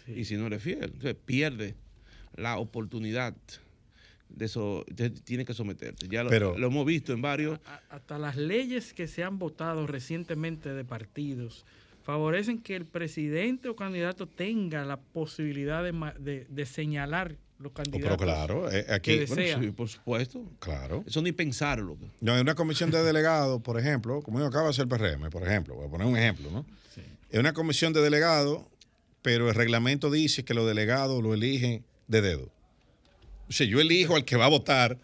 Y 0.08 0.26
si 0.26 0.36
no 0.38 0.48
eres 0.48 0.64
fiel, 0.64 0.84
entonces 0.84 1.16
pierde 1.26 1.76
la 2.36 2.58
oportunidad 2.58 3.36
de 4.30 4.46
eso 4.46 4.86
tiene 5.24 5.44
que 5.44 5.54
someterte. 5.56 6.08
Ya 6.08 6.24
lo, 6.24 6.58
lo 6.58 6.68
hemos 6.68 6.86
visto 6.86 7.14
en 7.14 7.22
varios. 7.22 7.60
hasta 7.90 8.20
las 8.20 8.38
leyes 8.38 8.94
que 8.94 9.08
se 9.08 9.24
han 9.24 9.40
votado 9.40 9.88
recientemente 9.88 10.72
de 10.74 10.86
partidos 10.86 11.66
favorecen 12.10 12.58
que 12.58 12.76
el 12.76 12.86
presidente 12.86 13.70
o 13.70 13.76
candidato 13.76 14.28
tenga 14.28 14.84
la 14.84 14.98
posibilidad 14.98 15.84
de, 15.84 16.66
señalar 16.66 17.36
los 17.60 17.74
candidatos. 17.74 18.18
Pero 18.18 18.18
claro, 18.18 18.72
eh, 18.72 18.86
aquí, 18.90 19.26
por 19.76 19.90
supuesto. 19.90 20.44
Claro. 20.60 21.04
Eso 21.06 21.22
ni 21.22 21.32
pensarlo. 21.32 21.98
No, 22.22 22.34
hay 22.34 22.42
una 22.42 22.56
comisión 22.56 22.90
de 22.90 23.04
delegados, 23.04 23.62
por 23.62 23.80
ejemplo, 23.80 24.22
como 24.22 24.40
acaba 24.40 24.66
de 24.66 24.70
hacer 24.70 24.84
el 24.84 24.90
PRM, 24.90 25.30
por 25.30 25.44
ejemplo, 25.44 25.76
voy 25.76 25.88
a 25.88 25.90
poner 25.90 26.08
un 26.08 26.18
ejemplo, 26.18 26.50
¿no? 26.50 26.66
Es 27.30 27.40
una 27.40 27.54
comisión 27.54 27.94
de 27.94 28.02
delegados, 28.02 28.64
pero 29.22 29.50
el 29.50 29.56
reglamento 29.56 30.10
dice 30.10 30.44
que 30.44 30.54
los 30.54 30.66
delegados 30.66 31.22
lo 31.22 31.34
eligen 31.34 31.84
de 32.08 32.22
dedo. 32.22 32.50
O 33.48 33.52
sea, 33.52 33.68
yo 33.68 33.80
elijo 33.80 34.16
al 34.16 34.26
que 34.26 34.36
va 34.36 34.46
a 34.46 34.50
votar 34.50 34.98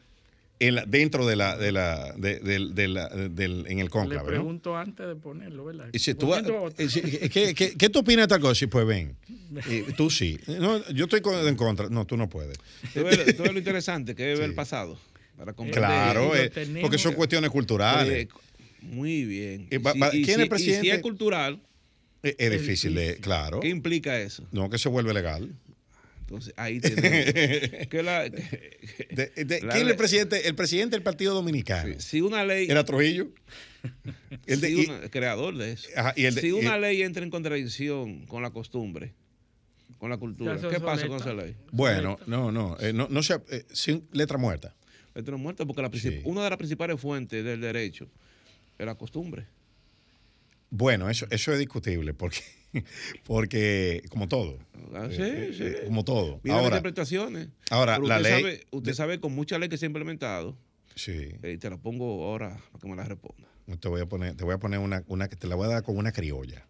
dentro 0.60 1.26
de 1.26 1.36
la, 1.36 1.57
de 1.57 1.72
la, 1.72 2.14
de, 2.14 2.40
de, 2.40 2.88
la 2.88 3.10
del, 3.10 3.65
en 3.68 3.80
el 3.80 3.90
conclave. 3.90 4.23
Le 4.23 4.38
pregunto 4.38 4.77
antes 4.77 5.06
de 5.07 5.15
ponerlo, 5.15 5.65
¿verdad? 5.65 5.88
Y 5.91 5.99
si 5.99 6.14
tú, 6.14 6.32
¿qué, 6.77 7.53
qué, 7.53 7.76
qué, 7.77 7.90
tú 7.90 7.99
opinas 7.99 8.23
de 8.23 8.27
tal 8.30 8.41
cosa? 8.41 8.65
Pues 8.68 8.88
ven, 8.88 9.15
tú 9.98 10.10
sí. 10.10 10.40
No, 10.48 10.88
yo 10.90 11.06
estoy 11.06 11.22
en 11.48 11.56
contra. 11.56 11.90
No, 11.90 12.06
tú 12.06 12.18
no 12.18 12.30
puedes. 12.30 12.57
Tú 12.94 13.03
ves, 13.03 13.38
lo 13.38 13.57
interesante 13.57 14.15
que 14.15 14.34
es 14.34 14.40
ver 14.40 14.49
el 14.49 14.56
pasado. 14.56 14.98
Para 15.38 15.53
claro, 15.53 16.34
eh, 16.34 16.49
porque 16.82 16.98
son 16.98 17.14
cuestiones 17.14 17.49
culturales. 17.49 18.30
muy 18.82 19.26
bien. 19.26 19.68
¿Quién 19.68 20.23
es 20.26 20.38
el 20.38 20.49
presidente? 20.49 20.82
si 20.84 20.90
es 20.90 21.02
cultural. 21.02 21.60
Es, 22.23 22.36
es 22.40 22.52
difícil, 22.52 22.95
de, 22.95 23.18
claro. 23.18 23.60
¿Qué 23.60 23.68
implica 23.68 24.19
eso? 24.19 24.48
No, 24.52 24.69
que 24.69 24.77
se 24.77 24.88
vuelve 24.88 25.14
legal. 25.14 25.53
Entonces 26.26 26.53
ahí 26.57 26.80
tenemos. 26.80 27.34
¿Quién 27.89 28.07
es 29.38 29.88
el 29.88 29.95
presidente? 29.95 30.47
El 30.47 30.56
presidente 30.56 30.95
del 30.95 31.03
Partido 31.03 31.35
Dominicano. 31.35 31.99
Si 31.99 32.19
una 32.22 32.43
ley. 32.43 32.68
¿Era 32.69 32.84
Trujillo? 32.84 33.27
El 34.47 35.10
creador 35.11 35.56
de 35.56 35.73
eso. 35.73 35.88
si 36.15 36.52
una 36.52 36.80
ley 36.80 37.03
entra 37.03 37.23
en 37.23 37.30
contradicción 37.30 38.26
con 38.26 38.41
la 38.41 38.49
costumbre, 38.49 39.14
con 39.99 40.10
la 40.10 40.18
cultura, 40.18 40.57
¿qué 40.60 40.80
pasa 40.80 41.07
con 41.07 41.18
esa 41.18 41.34
ley? 41.34 41.56
Bueno, 41.72 42.18
no, 42.26 42.52
no. 42.52 42.76
Eh, 42.80 42.93
no, 42.93 43.07
no 43.07 43.22
sea, 43.22 43.43
eh, 43.52 43.64
sin 43.72 44.07
letra 44.11 44.39
muerta. 44.39 44.76
Letra 45.14 45.38
muerta, 45.38 45.65
porque 45.65 45.84
la 45.84 45.91
una 46.23 46.43
de 46.43 46.49
las 46.49 46.57
principales 46.57 46.99
fuentes 46.99 47.45
del 47.45 47.61
derecho 47.61 48.10
es 48.80 48.85
la 48.85 48.95
costumbre. 48.95 49.45
Bueno, 50.72 51.07
eso, 51.10 51.27
eso 51.30 51.53
es 51.53 51.60
discutible, 51.60 52.15
porque, 52.15 52.39
porque 53.26 54.03
como 54.10 54.27
todo. 54.27 54.57
Ah, 54.93 55.07
sí, 55.10 55.22
eh, 55.22 55.53
sí. 55.56 55.64
Eh, 55.64 55.81
como 55.85 56.03
todo. 56.03 56.39
Mira 56.43 56.57
ahora, 56.57 56.77
interpretaciones. 56.77 57.49
Ahora, 57.69 57.97
la 57.99 58.18
usted 58.18 58.22
ley. 58.22 58.41
Sabe, 58.41 58.68
usted 58.72 58.93
sabe 58.93 59.19
con 59.19 59.34
mucha 59.34 59.57
ley 59.57 59.69
que 59.69 59.77
se 59.77 59.85
ha 59.85 59.88
implementado. 59.88 60.57
Sí. 60.95 61.35
Y 61.43 61.57
te 61.57 61.69
la 61.69 61.77
pongo 61.77 62.26
ahora 62.26 62.57
para 62.72 62.81
que 62.81 62.88
me 62.88 62.95
la 62.95 63.03
responda. 63.03 63.47
Te 63.80 63.88
voy 63.88 64.02
a 64.02 64.06
poner, 64.06 64.35
te 64.35 64.43
voy 64.43 64.53
a 64.53 64.60
poner 64.60 64.80
una, 64.80 65.03
una 65.07 65.27
que 65.27 65.35
te 65.35 65.47
la 65.47 65.56
voy 65.56 65.65
a 65.65 65.69
dar 65.69 65.84
con 65.84 65.97
una 65.97 66.11
criolla. 66.11 66.68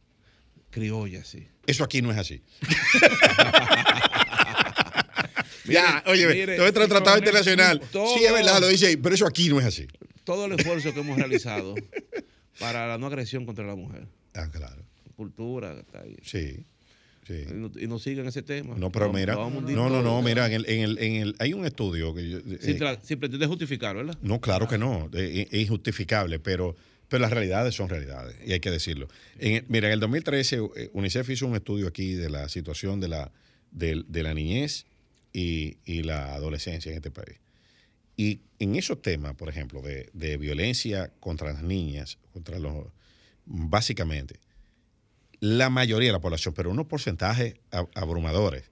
Criolla, 0.70 1.24
sí. 1.24 1.48
Eso 1.68 1.84
aquí 1.84 2.02
no 2.02 2.12
es 2.12 2.18
así. 2.18 2.42
ya, 5.66 6.04
oye, 6.08 6.28
mire, 6.28 6.58
todo 6.58 6.68
este 6.68 6.88
tratado 6.88 7.18
internacional. 7.18 7.82
sí, 7.92 8.26
es 8.26 8.34
verdad, 8.34 8.60
lo 8.60 8.68
dice, 8.68 8.98
pero 8.98 9.16
eso 9.16 9.28
aquí 9.28 9.50
no 9.50 9.60
es 9.60 9.66
así. 9.66 9.88
Todo 10.24 10.46
el 10.46 10.54
esfuerzo 10.54 10.94
que 10.94 11.02
hemos 11.02 11.18
realizado 11.18 11.76
para 12.60 12.88
la 12.88 12.98
no 12.98 13.08
agresión 13.08 13.46
contra 13.46 13.66
la 13.66 13.76
mujer. 13.76 14.08
Ah, 14.34 14.50
claro. 14.52 14.84
Cultura, 15.16 15.80
está 15.80 16.02
ahí. 16.02 16.18
Sí. 16.22 16.66
Sí. 17.28 17.44
Y, 17.80 17.88
no, 17.88 17.98
siguen 17.98 18.28
ese 18.28 18.44
tema. 18.44 18.76
No, 18.78 18.92
pero 18.92 19.12
mira, 19.12 19.34
no, 19.34 19.50
no, 19.50 20.04
no, 20.04 20.22
mira, 20.22 20.46
en 20.46 20.54
el, 20.54 20.70
en 20.70 20.82
el, 20.82 21.00
en 21.00 21.14
el, 21.16 21.36
hay 21.40 21.54
un 21.54 21.66
estudio 21.66 22.14
que 22.14 22.30
yo, 22.30 22.38
eh, 22.38 23.00
si, 23.02 23.16
pretende 23.16 23.48
justificar, 23.48 23.96
¿verdad? 23.96 24.16
No, 24.22 24.40
claro 24.40 24.68
que 24.68 24.78
no, 24.78 25.10
es, 25.12 25.52
injustificable, 25.52 26.38
pero, 26.38 26.76
pero 27.08 27.22
las 27.22 27.32
realidades 27.32 27.74
son 27.74 27.90
realidades 27.90 28.38
y 28.46 28.54
hay 28.54 28.60
que 28.60 28.70
decirlo. 28.70 29.08
En, 29.40 29.66
mira, 29.70 29.88
en 29.88 29.94
el 29.94 30.00
2013 30.02 30.60
eh, 30.76 30.90
UNICEF 30.94 31.28
hizo 31.32 31.48
un 31.48 31.56
estudio 31.56 31.88
aquí 31.88 32.14
de 32.14 32.30
la 32.30 32.48
situación 32.48 33.00
de 33.00 33.08
la, 33.08 33.32
de, 33.72 34.06
la 34.22 34.34
niñez 34.36 34.86
y, 35.34 35.78
y, 35.84 36.04
la 36.04 36.36
adolescencia 36.36 36.92
en 36.92 36.98
este 36.98 37.10
país. 37.10 37.40
Y 38.18 38.42
en 38.60 38.76
esos 38.76 39.02
temas, 39.02 39.34
por 39.34 39.50
ejemplo, 39.50 39.82
de, 39.82 40.12
de 40.14 40.38
violencia 40.38 41.12
contra 41.20 41.54
las 41.54 41.64
niñas, 41.64 42.20
contra 42.34 42.60
los, 42.60 42.86
básicamente, 43.46 44.40
la 45.46 45.70
mayoría 45.70 46.10
de 46.10 46.14
la 46.14 46.20
población, 46.20 46.56
pero 46.56 46.72
unos 46.72 46.88
porcentajes 46.88 47.56
abrumadores, 47.94 48.64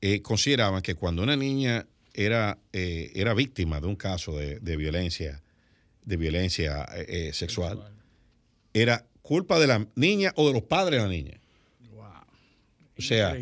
eh, 0.00 0.22
consideraban 0.22 0.82
que 0.82 0.94
cuando 0.94 1.22
una 1.22 1.36
niña 1.36 1.86
era, 2.14 2.58
eh, 2.72 3.10
era 3.14 3.34
víctima 3.34 3.80
de 3.80 3.88
un 3.88 3.96
caso 3.96 4.36
de, 4.36 4.76
violencia, 4.76 5.42
de 6.04 6.16
violencia 6.16 6.86
eh, 6.94 7.32
sexual, 7.32 7.90
era 8.72 9.04
culpa 9.22 9.58
de 9.58 9.66
la 9.66 9.86
niña 9.96 10.32
o 10.36 10.46
de 10.46 10.54
los 10.54 10.62
padres 10.62 11.00
de 11.00 11.06
la 11.06 11.12
niña. 11.12 11.40
Wow. 11.92 12.04
O 12.96 13.02
sea, 13.02 13.36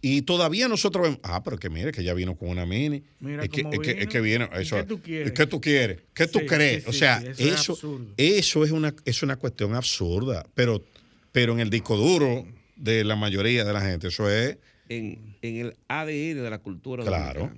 y 0.00 0.22
todavía 0.22 0.66
nosotros 0.66 1.04
vemos, 1.04 1.20
ah, 1.22 1.44
pero 1.44 1.56
que 1.56 1.70
mire, 1.70 1.92
que 1.92 2.02
ya 2.02 2.14
vino 2.14 2.36
con 2.36 2.48
una 2.48 2.66
mini. 2.66 3.04
Mira 3.20 3.44
es, 3.44 3.48
que, 3.48 3.60
es, 3.60 3.78
que, 3.78 3.90
es 3.92 4.08
que 4.08 4.20
viene, 4.20 4.48
eso, 4.54 4.76
¿Qué 4.76 4.82
tú 4.82 5.00
quieres? 5.00 5.32
¿Qué 5.32 5.46
tú 5.46 5.60
quieres? 5.60 5.98
¿Qué 6.12 6.26
tú 6.26 6.40
crees? 6.46 6.88
o 6.88 6.92
sea, 6.92 7.22
eso, 7.38 7.78
eso, 8.16 8.64
es, 8.64 8.70
una, 8.72 8.92
es 9.04 9.22
una 9.22 9.36
cuestión 9.36 9.76
absurda, 9.76 10.44
pero 10.54 10.82
pero 11.32 11.52
en 11.54 11.60
el 11.60 11.70
disco 11.70 11.96
duro 11.96 12.46
de 12.76 13.04
la 13.04 13.16
mayoría 13.16 13.64
de 13.64 13.72
la 13.72 13.80
gente, 13.80 14.08
eso 14.08 14.30
es... 14.30 14.58
En, 14.88 15.36
el 15.42 15.76
ADN 15.88 16.42
de 16.42 16.50
la 16.50 16.58
cultura 16.58 17.04
Claro, 17.04 17.50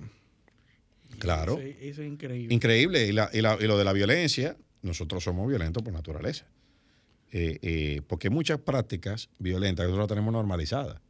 claro. 1.19 1.59
Eso, 1.59 2.01
es 2.01 2.07
increíble. 2.07 2.53
Increíble. 2.53 3.05
Y, 3.05 3.11
la, 3.11 3.29
y, 3.33 3.41
la, 3.41 3.57
y, 3.59 3.65
lo 3.65 3.77
de 3.77 3.83
la 3.83 3.93
violencia, 3.93 4.55
nosotros 4.81 5.23
somos 5.23 5.47
violentos 5.47 5.83
por 5.83 5.93
naturaleza. 5.93 6.45
eh, 7.31 7.59
eh, 7.61 8.01
porque 8.07 8.29
muchas 8.29 8.59
prácticas 8.59 9.29
violentas 9.39 9.85
que 9.85 9.89
nosotros 9.89 10.07
tenemos 10.07 10.31
normalizadas. 10.31 11.01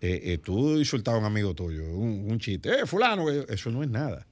Eh, 0.00 0.20
eh, 0.34 0.38
tú 0.38 0.76
insultabas 0.76 1.18
a 1.18 1.20
un 1.20 1.26
amigo 1.26 1.54
tuyo, 1.54 1.84
un, 1.84 2.26
un 2.30 2.38
chiste, 2.38 2.70
eh, 2.70 2.86
fulano, 2.86 3.30
eh", 3.30 3.46
eso 3.48 3.70
no 3.70 3.82
es 3.82 3.88
nada. 3.88 4.26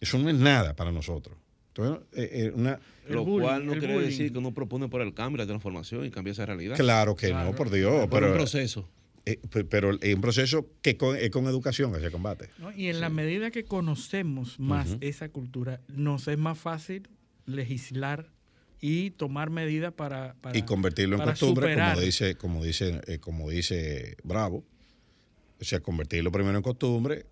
Eso 0.00 0.18
no 0.18 0.30
es 0.30 0.36
nada 0.36 0.74
para 0.74 0.90
nosotros. 0.92 1.36
Entonces, 1.84 2.06
eh, 2.14 2.28
eh, 2.46 2.52
una, 2.54 2.78
Lo 3.08 3.24
bullying, 3.24 3.46
cual 3.46 3.66
no 3.66 3.72
quiere 3.72 3.94
bullying. 3.94 4.08
decir 4.10 4.32
que 4.32 4.38
uno 4.38 4.52
propone 4.52 4.88
por 4.88 5.00
el 5.00 5.14
cambio, 5.14 5.38
la 5.38 5.46
transformación 5.46 6.04
y 6.04 6.10
cambiar 6.10 6.32
esa 6.32 6.46
realidad. 6.46 6.76
claro 6.76 7.14
que 7.16 7.28
Claro. 7.28 7.50
no, 7.50 7.56
por 7.56 7.70
Dios. 7.70 8.06
Por 8.08 8.20
Pero, 8.20 8.26
un 8.28 8.32
proceso. 8.38 8.88
eh, 9.26 9.38
pe- 9.50 9.64
pero 9.64 9.98
es 10.00 10.14
un 10.14 10.20
proceso 10.20 10.66
que 10.82 10.96
con, 10.96 11.16
es 11.16 11.30
con 11.30 11.46
educación 11.46 11.92
que 11.92 12.00
se 12.00 12.10
combate. 12.10 12.48
¿no? 12.58 12.72
Y 12.72 12.88
en 12.88 13.00
la 13.00 13.08
medida 13.10 13.50
que 13.50 13.64
conocemos 13.64 14.58
más 14.58 14.96
esa 15.00 15.28
cultura, 15.28 15.80
nos 15.88 16.26
es 16.28 16.38
más 16.38 16.58
fácil 16.58 17.08
legislar 17.46 18.26
y 18.80 19.10
tomar 19.10 19.50
medidas 19.50 19.92
para, 19.92 20.34
para- 20.40 20.56
y 20.56 20.62
convertirlo 20.62 21.16
en 21.16 21.20
para 21.20 21.32
costumbre, 21.32 21.66
superar. 21.70 21.94
como 21.94 22.04
dice, 22.04 22.34
como 22.36 22.64
dice, 22.64 23.00
eh, 23.06 23.18
como 23.18 23.50
dice 23.50 24.16
Bravo. 24.22 24.64
O 25.60 25.64
sea, 25.64 25.80
convertirlo 25.80 26.30
primero 26.30 26.56
en 26.56 26.62
costumbre, 26.62 27.26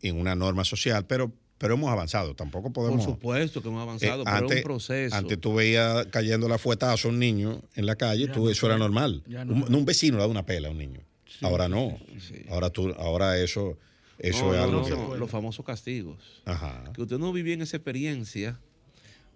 en 0.00 0.18
una 0.18 0.34
norma 0.34 0.64
social, 0.64 1.04
pero, 1.06 1.32
pero 1.62 1.74
hemos 1.74 1.92
avanzado. 1.92 2.34
Tampoco 2.34 2.72
Por 2.72 2.86
podemos. 2.86 3.04
supuesto 3.04 3.62
que 3.62 3.68
hemos 3.68 3.78
eh, 3.78 3.82
avanzado, 4.10 4.24
pero 4.24 4.50
es 4.50 4.56
un 4.56 4.62
proceso. 4.64 5.14
antes 5.14 5.40
tú 5.40 5.54
veías 5.54 6.06
cayendo 6.06 6.48
la 6.48 6.58
fuetazo 6.58 7.06
a 7.06 7.10
un 7.12 7.20
niño 7.20 7.62
en 7.76 7.86
la 7.86 7.94
calle, 7.94 8.26
Ya 8.26 8.32
tú, 8.32 8.46
no 8.46 8.50
eso 8.50 8.66
era 8.66 8.76
normal. 8.76 9.22
No 9.28 9.78
un, 9.78 9.84
vecino 9.84 10.16
le 10.16 10.24
da 10.24 10.26
una 10.26 10.44
pela 10.44 10.66
a 10.66 10.70
un 10.72 10.78
niño. 10.78 10.98
ahora 11.40 11.68
no. 11.68 11.96
sí. 12.18 12.44
Ahora 12.50 12.70
tú, 12.70 12.92
ahora 12.98 13.38
eso, 13.38 13.78
eso 14.18 14.46
No, 14.46 14.54
es 14.54 14.60
algo 14.60 15.12
que. 15.12 15.18
los 15.20 15.30
famosos 15.30 15.64
castigos. 15.64 16.42
Ajá. 16.46 16.82
Que 16.94 17.02
usted 17.02 17.18
no 17.18 17.32
vivía 17.32 17.54
en 17.54 17.62
esa 17.62 17.76
experiencia, 17.76 18.58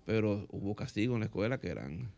pero 0.04 0.48
hubo 0.50 0.74
castigos 0.74 1.14
en 1.14 1.20
la 1.20 1.26
escuela 1.26 1.58
que 1.58 1.68
eran. 1.68 2.10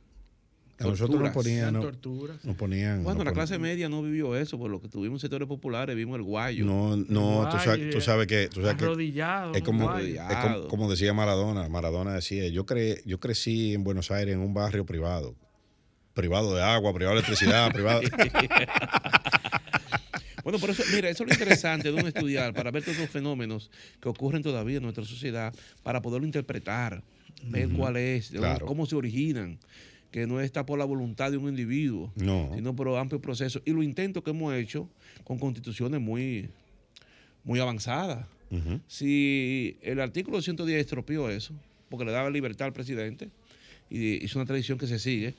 A 0.81 0.85
nosotros 0.85 1.21
nos 1.21 1.31
ponían, 1.33 1.73
no- 1.75 1.81
torturas. 1.81 2.45
nos 2.45 2.55
ponían. 2.57 3.03
Bueno, 3.03 3.19
nos 3.19 3.25
la 3.25 3.31
ponían- 3.33 3.35
clase 3.35 3.59
media 3.59 3.89
no 3.89 4.01
vivió 4.03 4.37
eso, 4.37 4.57
por 4.59 4.71
lo 4.71 4.81
que 4.81 4.89
tuvimos 4.89 5.17
en 5.17 5.21
sectores 5.23 5.49
populares, 5.49 5.97
vimos 5.97 6.17
el 6.17 6.23
guayo. 6.23 6.65
No, 6.65 6.97
no, 6.97 7.49
tú 7.51 7.59
sabes, 7.59 7.91
tú 7.91 8.01
sabes 8.01 8.27
que. 8.29 8.49
Tú 8.49 8.61
sabes 8.61 8.77
que 8.77 8.85
Arrodillado. 8.85 9.55
Es 9.55 9.63
como, 9.63 9.97
es 9.99 10.19
como, 10.43 10.69
como 10.69 10.91
decía 10.91 11.13
Maradona. 11.13 11.69
Maradona 11.69 12.13
decía, 12.15 12.47
yo, 12.49 12.65
cre, 12.65 13.03
yo 13.05 13.19
crecí 13.19 13.75
en 13.75 13.83
Buenos 13.83 14.11
Aires 14.13 14.35
en 14.35 14.41
un 14.41 14.55
barrio 14.55 14.87
privado. 14.87 15.35
Privado 16.15 16.55
de 16.55 16.63
agua, 16.63 16.93
privado 16.95 17.17
de 17.17 17.21
electricidad, 17.23 17.73
privado... 17.73 18.01
Bueno, 20.45 20.59
por 20.61 20.71
eso, 20.71 20.83
mira, 20.95 21.11
eso 21.11 21.25
es 21.25 21.29
lo 21.29 21.35
interesante 21.35 21.93
de 21.93 22.01
un 22.01 22.07
estudiar, 22.07 22.55
para 22.55 22.71
ver 22.71 22.83
todos 22.83 22.97
los 22.99 23.11
fenómenos 23.11 23.71
que 24.01 24.09
ocurren 24.09 24.43
todavía 24.43 24.79
en 24.79 24.83
nuestra 24.83 25.05
sociedad, 25.05 25.53
para 25.83 26.01
poderlo 26.01 26.25
interpretar, 26.27 27.03
ver 27.45 27.69
cuál 27.69 27.99
es, 27.99 28.31
Claro. 28.31 28.65
cómo 28.65 28.87
se 28.87 28.97
originan, 28.97 29.59
que 30.11 30.27
no 30.27 30.41
está 30.41 30.65
por 30.65 30.79
la 30.79 30.85
voluntad 30.85 31.31
de 31.31 31.37
un 31.37 31.49
individuo, 31.49 32.13
No. 32.17 32.51
sino 32.55 32.75
por 32.75 32.89
amplio 32.97 33.21
proceso. 33.21 33.61
Y 33.65 33.73
los 33.73 33.85
intentos 33.85 34.23
que 34.23 34.31
hemos 34.31 34.55
hecho 34.55 34.89
con 35.25 35.39
constituciones 35.39 36.01
muy, 36.01 36.49
muy 37.45 37.61
avanzadas. 37.61 38.27
Si 38.87 39.77
el 39.83 40.01
artículo 40.01 40.41
110 40.41 40.81
estropeó 40.81 41.29
eso, 41.29 41.53
porque 41.91 42.07
le 42.07 42.13
daba 42.13 42.31
libertad 42.31 42.67
al 42.69 42.73
presidente, 42.73 43.29
y 43.91 44.25
es 44.25 44.35
una 44.37 44.45
tradición 44.47 44.79
que 44.79 44.87
se 44.87 44.99
sigue, 44.99 45.35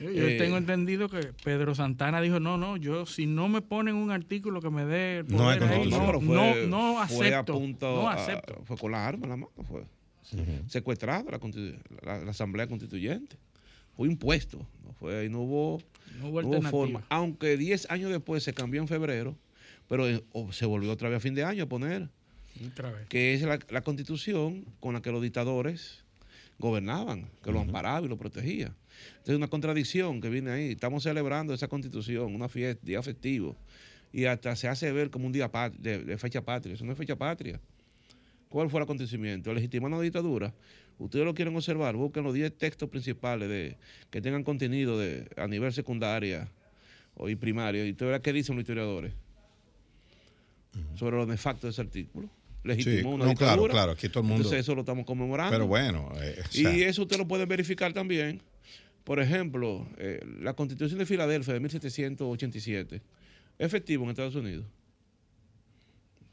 Yo, 0.00 0.10
yo 0.10 0.26
Eh, 0.26 0.36
tengo 0.38 0.56
entendido 0.56 1.08
que 1.08 1.20
Pedro 1.44 1.72
Santana 1.76 2.20
dijo, 2.20 2.40
no, 2.40 2.58
no, 2.58 2.76
yo 2.76 3.06
si 3.06 3.26
no 3.26 3.46
me 3.48 3.62
ponen 3.62 3.94
un 3.94 4.10
artículo 4.10 4.60
que 4.60 4.68
me 4.68 4.84
dé 4.84 5.18
el 5.18 5.28
No 5.28 5.36
poder 5.38 5.62
ahí, 5.62 5.88
no, 5.88 6.04
pero 6.06 6.20
no, 6.20 6.54
no 6.66 7.06
fue 7.06 7.32
a 7.32 7.38
acepto. 7.38 7.52
punto, 7.54 7.94
no 8.02 8.08
a- 8.08 8.14
acepto. 8.14 8.60
fue 8.64 8.76
con 8.76 8.90
la 8.90 9.06
arma 9.06 9.22
en 9.26 9.30
la 9.30 9.36
mano, 9.36 9.52
fue 9.68 9.84
secuestrada 10.66 11.24
la, 11.30 11.38
la- 12.02 12.24
la 12.24 12.30
Asamblea 12.32 12.66
Constituyente. 12.66 13.36
Fue 13.96 14.08
impuesto, 14.08 14.58
no 14.84 14.92
fue, 14.94 15.24
y 15.26 15.28
no 15.28 15.40
hubo, 15.42 15.80
No 16.18 16.28
hubo 16.28 16.42
no 16.42 16.48
hubo 16.48 16.62
forma. 16.62 17.04
Aunque 17.08 17.56
10 17.56 17.90
años 17.90 18.10
después 18.10 18.42
se 18.42 18.52
cambió 18.54 18.80
en 18.80 18.88
febrero, 18.88 19.36
pero 19.88 20.08
eh, 20.08 20.24
se 20.50 20.66
volvió 20.66 20.90
otra 20.92 21.08
vez 21.08 21.18
a 21.18 21.20
fin 21.20 21.34
de 21.34 21.44
año 21.44 21.64
a 21.64 21.68
poner, 21.68 22.08
Otra 22.72 22.90
vez. 22.90 23.06
que 23.08 23.34
es 23.34 23.42
la, 23.42 23.58
la 23.68 23.82
constitución 23.82 24.64
con 24.80 24.94
la 24.94 25.02
que 25.02 25.10
los 25.12 25.22
dictadores 25.22 26.04
gobernaban, 26.58 27.28
que 27.42 27.52
lo 27.52 27.60
amparaba 27.60 28.04
y 28.06 28.08
lo 28.08 28.16
protegía. 28.16 28.74
Entonces, 29.18 29.36
una 29.36 29.48
contradicción 29.48 30.20
que 30.20 30.30
viene 30.30 30.50
ahí. 30.50 30.70
Estamos 30.72 31.02
celebrando 31.02 31.52
esa 31.52 31.68
constitución, 31.68 32.34
una 32.34 32.48
fiesta, 32.48 32.80
día 32.86 33.02
festivo, 33.02 33.56
y 34.12 34.26
hasta 34.26 34.54
se 34.54 34.68
hace 34.68 34.92
ver 34.92 35.10
como 35.10 35.26
un 35.26 35.32
día 35.32 35.50
de, 35.78 36.04
de 36.04 36.18
fecha 36.18 36.42
patria. 36.42 36.74
Eso 36.74 36.84
no 36.84 36.92
es 36.92 36.98
fecha 36.98 37.16
patria. 37.16 37.60
¿Cuál 38.48 38.70
fue 38.70 38.80
el 38.80 38.84
acontecimiento? 38.84 39.52
Legitimar 39.52 39.90
una 39.92 40.00
dictadura. 40.00 40.54
Ustedes 40.98 41.24
lo 41.24 41.34
quieren 41.34 41.54
observar, 41.56 41.96
busquen 41.96 42.22
los 42.22 42.34
10 42.34 42.56
textos 42.56 42.88
principales 42.88 43.48
de, 43.48 43.76
que 44.10 44.20
tengan 44.20 44.44
contenido 44.44 44.96
de, 44.98 45.28
a 45.36 45.48
nivel 45.48 45.72
secundaria 45.72 46.48
o 47.16 47.28
y 47.28 47.34
primaria. 47.34 47.84
¿Y 47.84 47.90
usted 47.90 48.06
verá 48.06 48.20
qué 48.22 48.32
dicen 48.32 48.54
los 48.54 48.62
historiadores? 48.62 49.12
Sobre 50.96 51.16
lo 51.16 51.26
nefasto 51.26 51.66
de 51.66 51.72
ese 51.72 51.80
artículo. 51.82 52.28
Legitimó 52.62 53.10
Sí, 53.10 53.14
una 53.14 53.24
no, 53.26 53.34
claro, 53.34 53.52
dictadura. 53.52 53.72
claro, 53.72 53.92
aquí 53.92 54.08
todo 54.08 54.20
el 54.20 54.26
mundo- 54.26 54.36
Entonces 54.44 54.60
eso 54.60 54.74
lo 54.74 54.80
estamos 54.80 55.04
conmemorando. 55.04 55.52
Pero 55.52 55.66
bueno, 55.66 56.10
eh, 56.20 56.40
o 56.40 56.50
sea, 56.52 56.76
Y 56.76 56.82
eso 56.82 57.02
usted 57.02 57.18
lo 57.18 57.28
puede 57.28 57.44
verificar 57.46 57.92
también. 57.92 58.40
Por 59.04 59.20
ejemplo, 59.20 59.86
eh, 59.98 60.20
la 60.40 60.54
Constitución 60.54 60.98
de 60.98 61.04
Filadelfia 61.06 61.52
de 61.54 61.60
1787, 61.60 63.02
efectivo 63.58 64.04
en 64.04 64.10
Estados 64.10 64.34
Unidos. 64.34 64.64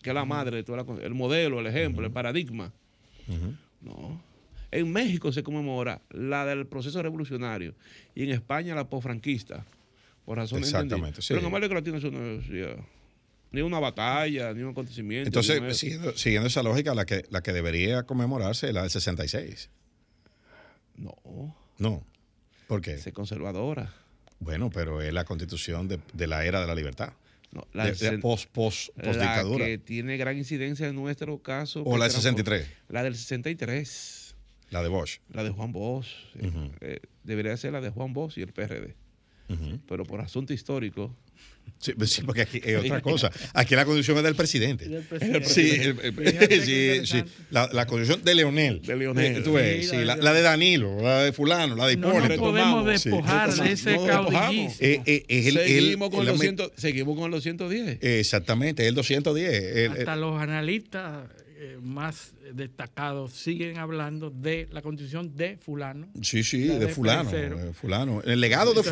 Que 0.01 0.09
es 0.09 0.15
la 0.15 0.25
madre 0.25 0.57
de 0.57 0.63
toda 0.63 0.83
la 0.83 1.03
el 1.03 1.13
modelo, 1.13 1.59
el 1.59 1.67
ejemplo, 1.67 2.05
el 2.05 2.11
paradigma. 2.11 2.71
No. 3.81 4.21
En 4.71 4.91
México 4.91 5.31
se 5.31 5.43
conmemora 5.43 6.01
la 6.11 6.45
del 6.45 6.65
proceso 6.65 7.01
revolucionario 7.01 7.75
y 8.15 8.23
en 8.23 8.29
España 8.29 8.73
la 8.73 8.89
posfranquista, 8.89 9.65
por 10.25 10.37
razones 10.37 10.69
Exactamente, 10.69 11.21
sí. 11.21 11.29
Pero 11.29 11.41
en 11.41 11.47
América 11.47 11.75
Latina 11.75 11.97
eso 11.97 12.09
no 12.09 12.23
es 12.25 12.47
ya, 12.47 12.75
ni 13.51 13.61
una 13.61 13.79
batalla, 13.79 14.53
ni 14.53 14.63
un 14.63 14.71
acontecimiento. 14.71 15.27
Entonces, 15.27 15.77
siguiendo, 15.77 16.15
siguiendo 16.17 16.47
esa 16.47 16.63
lógica, 16.63 16.95
la 16.95 17.05
que, 17.05 17.25
la 17.29 17.41
que 17.41 17.51
debería 17.51 18.03
conmemorarse 18.03 18.67
es 18.67 18.73
la 18.73 18.81
del 18.81 18.89
66. 18.89 19.69
no, 20.95 21.15
No. 21.77 22.05
¿Por 22.67 22.79
qué? 22.81 22.93
es 22.93 23.11
conservadora. 23.11 23.93
Bueno, 24.39 24.69
pero 24.69 25.01
es 25.01 25.13
la 25.13 25.25
constitución 25.25 25.89
de, 25.89 25.99
de 26.13 26.27
la 26.27 26.45
era 26.45 26.61
de 26.61 26.67
la 26.67 26.75
libertad. 26.75 27.11
No, 27.51 27.67
la 27.73 27.85
De- 27.91 28.17
post, 28.19 28.49
post, 28.51 28.89
post 28.95 29.05
La 29.17 29.23
dictadura. 29.23 29.65
que 29.65 29.77
tiene 29.77 30.15
gran 30.17 30.37
incidencia 30.37 30.87
en 30.87 30.95
nuestro 30.95 31.37
caso. 31.41 31.83
O 31.83 31.97
la 31.97 32.05
del 32.05 32.13
transform- 32.13 32.21
63. 32.37 32.67
La 32.87 33.03
del 33.03 33.15
63. 33.15 34.35
La 34.69 34.81
de 34.81 34.87
Bosch. 34.89 35.19
La 35.33 35.43
de 35.43 35.49
Juan 35.49 35.71
Bosch. 35.73 36.07
eh, 36.39 36.71
eh, 36.79 36.99
debería 37.23 37.57
ser 37.57 37.73
la 37.73 37.81
de 37.81 37.89
Juan 37.89 38.13
Bosch 38.13 38.37
y 38.37 38.41
el 38.41 38.53
PRD. 38.53 38.95
Pero 39.85 40.05
por 40.05 40.21
asunto 40.21 40.53
histórico. 40.53 41.13
Sí, 41.79 41.93
pues 41.97 42.11
sí, 42.11 42.21
porque 42.23 42.41
aquí 42.43 42.61
es 42.63 42.77
otra 42.77 43.01
cosa. 43.01 43.31
Aquí 43.55 43.75
la 43.75 43.85
constitución 43.85 44.17
es 44.17 44.23
del 44.23 44.35
presidente. 44.35 44.87
Del 44.87 45.01
presidente. 45.03 45.45
Sí, 45.49 45.71
el- 45.81 45.99
el- 46.27 47.07
sí. 47.07 47.23
La, 47.49 47.67
la 47.73 47.87
constitución 47.87 48.23
de 48.23 48.35
Leonel. 48.35 48.81
De 48.83 48.95
Leonel. 48.95 49.41
Tú 49.43 49.53
ves, 49.53 49.89
Sí, 49.89 49.95
la 49.97 50.15
la, 50.15 50.31
de- 50.33 50.41
Danilo, 50.43 51.01
la 51.01 51.23
de 51.23 51.33
Fulano, 51.33 51.75
la 51.75 51.87
de 51.87 51.97
No 51.97 52.09
Hipólito. 52.09 52.27
nos 52.29 52.37
podemos 52.37 52.85
despojar 52.85 53.51
de 53.55 53.71
ese 53.71 53.95
No 53.95 54.05
caudillismo. 54.05 54.75
Eh, 54.79 55.01
eh, 55.07 55.25
es 55.27 55.47
el- 55.47 55.57
el- 55.57 55.67
seguimos, 55.67 56.09
con 56.11 56.19
el- 56.21 56.25
los 56.27 56.37
la- 56.37 56.41
100 56.43 56.57
seguimos 56.75 57.17
con 57.17 57.31
los 57.31 57.41
110. 57.41 57.97
Exactamente, 58.01 58.87
el 58.87 58.93
210. 58.93 59.51
el- 59.77 59.91
Hasta 59.91 60.13
el- 60.13 60.21
los 60.21 60.39
analistas 60.39 61.29
eh, 61.57 61.77
más 61.81 62.33
destacados 62.53 63.33
siguen 63.33 63.77
hablando 63.77 64.29
de 64.29 64.67
la 64.71 64.83
constitución 64.83 65.35
de 65.35 65.57
fulano. 65.57 66.07
sí, 66.21 66.43
sí, 66.43 66.59
de 66.67 66.77
de 66.79 66.87
Fulano. 66.89 67.31
De 67.31 67.73
fulano. 67.73 68.21
El 68.23 68.39
legado 68.39 68.65
de 68.73 68.81
Entonces, 68.81 68.91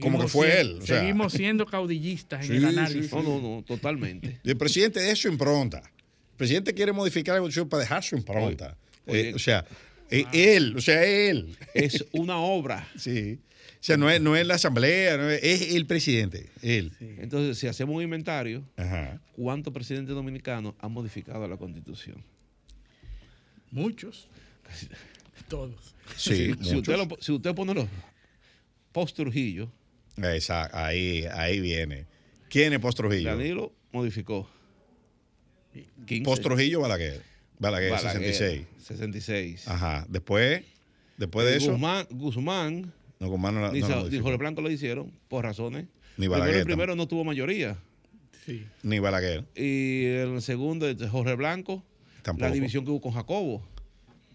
Como 0.00 0.20
que 0.20 0.28
fue 0.28 0.60
él. 0.60 0.78
o 0.82 0.86
sea, 0.86 1.00
seguimos 1.00 1.32
siendo 1.32 1.66
caudillistas 1.66 2.40
en 2.42 2.46
Sí, 2.46 2.52
el 2.54 2.60
sí, 2.60 2.66
análisis. 2.78 3.12
No, 3.12 3.22
no, 3.22 3.40
no, 3.40 3.62
totalmente. 3.66 4.40
Y 4.42 4.50
el 4.50 4.56
presidente 4.56 5.00
de 5.00 5.14
su 5.16 5.28
impronta. 5.28 5.78
El 5.78 6.36
presidente 6.36 6.72
quiere 6.74 6.92
modificar 6.92 7.34
la 7.34 7.40
constitución 7.40 7.68
para 7.68 7.82
dejar 7.82 8.02
su 8.02 8.16
impronta. 8.16 8.76
Oye, 9.06 9.30
Eh, 9.30 9.34
o 9.34 9.38
sea, 9.38 9.64
eh, 10.10 10.24
él, 10.32 10.74
o 10.76 10.80
sea, 10.80 11.04
él. 11.04 11.56
Es 11.74 12.04
una 12.12 12.38
obra. 12.38 12.88
Sí. 12.98 13.38
O 13.80 13.86
sea, 13.86 13.98
no 13.98 14.08
es, 14.10 14.18
no 14.18 14.34
es 14.34 14.46
la 14.46 14.54
asamblea, 14.54 15.18
no 15.18 15.28
es, 15.28 15.42
es 15.42 15.74
el 15.74 15.84
presidente, 15.86 16.48
él. 16.62 16.90
Entonces, 17.18 17.58
si 17.58 17.66
hacemos 17.66 17.94
un 17.94 18.02
inventario, 18.02 18.64
Ajá. 18.78 19.20
¿cuántos 19.36 19.74
presidentes 19.74 20.14
dominicanos 20.14 20.72
han 20.80 20.90
modificado 20.90 21.46
la 21.46 21.58
constitución? 21.58 22.24
Muchos. 23.70 24.28
Todos. 25.48 25.94
Sí, 26.16 26.54
si, 26.62 26.76
usted 26.76 26.96
lo- 26.96 27.18
si 27.20 27.32
usted 27.32 27.54
pone 27.54 27.74
los 27.74 27.86
post 28.94 29.16
Trujillo, 29.16 29.68
Exacto, 30.16 30.76
ahí, 30.78 31.24
ahí 31.32 31.58
viene. 31.60 32.06
¿Quién 32.48 32.72
es 32.72 32.78
Post 32.78 32.98
Trujillo? 32.98 33.30
Danilo 33.30 33.72
modificó. 33.90 34.48
15. 36.06 36.24
Post 36.24 36.42
Trujillo, 36.44 36.80
Balaguer. 36.80 37.20
Balaguer, 37.58 37.90
Balaguer, 37.90 38.32
66. 38.34 38.66
66. 38.78 39.68
Ajá. 39.68 40.06
Después, 40.08 40.62
después 41.16 41.46
de 41.46 41.56
eso, 41.56 41.72
Guzmán, 41.72 42.06
Guzmán 42.10 42.92
no, 43.18 43.28
Guzmán 43.28 43.54
no, 43.54 43.60
la- 43.62 43.72
ni, 43.72 43.80
no 43.80 43.88
la 43.88 43.94
Sa- 43.94 43.96
ni 43.96 44.02
modificó. 44.04 44.22
Jorge 44.24 44.38
Blanco 44.38 44.60
lo 44.60 44.70
hicieron 44.70 45.10
por 45.28 45.44
razones. 45.44 45.84
Ni 46.16 46.26
Primero, 46.26 46.30
Balaguer. 46.40 46.56
el 46.60 46.64
primero 46.64 46.94
no 46.94 47.08
tuvo 47.08 47.24
mayoría. 47.24 47.76
Sí. 48.46 48.64
Ni 48.84 48.98
Balaguer. 49.00 49.44
Y 49.56 50.04
el 50.06 50.40
segundo, 50.42 50.88
este, 50.88 51.08
Jorge 51.08 51.34
Blanco, 51.34 51.82
Tampoco. 52.22 52.46
la 52.46 52.52
división 52.54 52.84
que 52.84 52.90
hubo 52.92 53.00
con 53.00 53.12
Jacobo. 53.12 53.66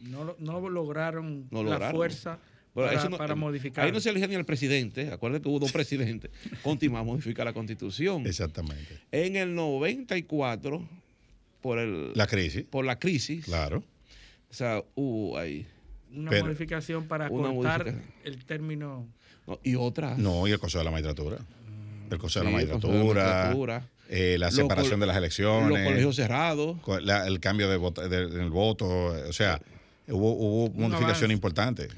No, 0.01 0.35
no 0.39 0.69
lograron 0.69 1.47
No 1.51 1.63
la 1.63 1.71
lograron. 1.71 1.95
fuerza 1.95 2.39
para, 2.79 3.09
para 3.17 3.35
modificar. 3.35 3.85
Ahí 3.85 3.91
no 3.91 3.99
se 3.99 4.09
elige 4.09 4.27
ni 4.27 4.35
al 4.35 4.45
presidente, 4.45 5.11
acuérdense 5.11 5.43
que 5.43 5.49
hubo 5.49 5.59
dos 5.59 5.71
presidentes, 5.71 6.31
continuamos 6.63 7.09
a 7.09 7.11
modificar 7.13 7.45
la 7.45 7.53
constitución. 7.53 8.25
Exactamente. 8.25 8.99
En 9.11 9.35
el 9.35 9.53
94, 9.55 10.87
por 11.61 11.79
el 11.79 12.11
La 12.15 12.27
crisis. 12.27 12.63
por 12.69 12.85
la 12.85 12.97
crisis, 12.99 13.45
Claro. 13.45 13.83
o 14.49 14.53
sea, 14.53 14.83
hubo 14.95 15.37
ahí. 15.37 15.65
una 16.13 16.31
pero- 16.31 16.45
modificación 16.45 17.07
para 17.07 17.29
Una 17.29 17.53
cortar 17.53 17.79
modificación. 17.85 18.13
el 18.23 18.45
término. 18.45 19.07
no, 19.47 19.59
y 19.63 19.75
otra. 19.75 20.15
No, 20.17 20.47
y 20.47 20.51
el 20.51 20.59
Consejo 20.59 20.79
de 20.79 20.85
la 20.85 20.91
Magistratura. 20.91 21.37
El 22.09 22.17
Consejo 22.17 22.45
de 22.45 22.51
la 22.51 22.57
Sí, 22.59 22.63
el 22.65 22.71
Consejo 22.71 22.93
de 22.93 23.13
la 23.15 23.23
Magistratura. 23.25 23.87
Eh, 24.11 24.37
la 24.39 24.49
separación 24.49 24.99
de 24.99 25.05
las 25.05 25.17
elecciones. 25.17 25.69
Los 25.69 25.79
colegios 25.87 26.15
cerrados. 26.15 26.77
la- 27.03 27.27
el 27.27 27.39
cambio 27.39 27.69
de 27.69 27.77
voto, 27.77 28.07
de- 28.09 28.27
del 28.27 28.49
voto. 28.49 28.87
O 28.87 29.33
sea, 29.33 29.61
hubo, 30.07 30.33
hubo 30.33 30.69
modificaciones 30.69 31.17
avance. 31.17 31.33
importantes. 31.33 31.89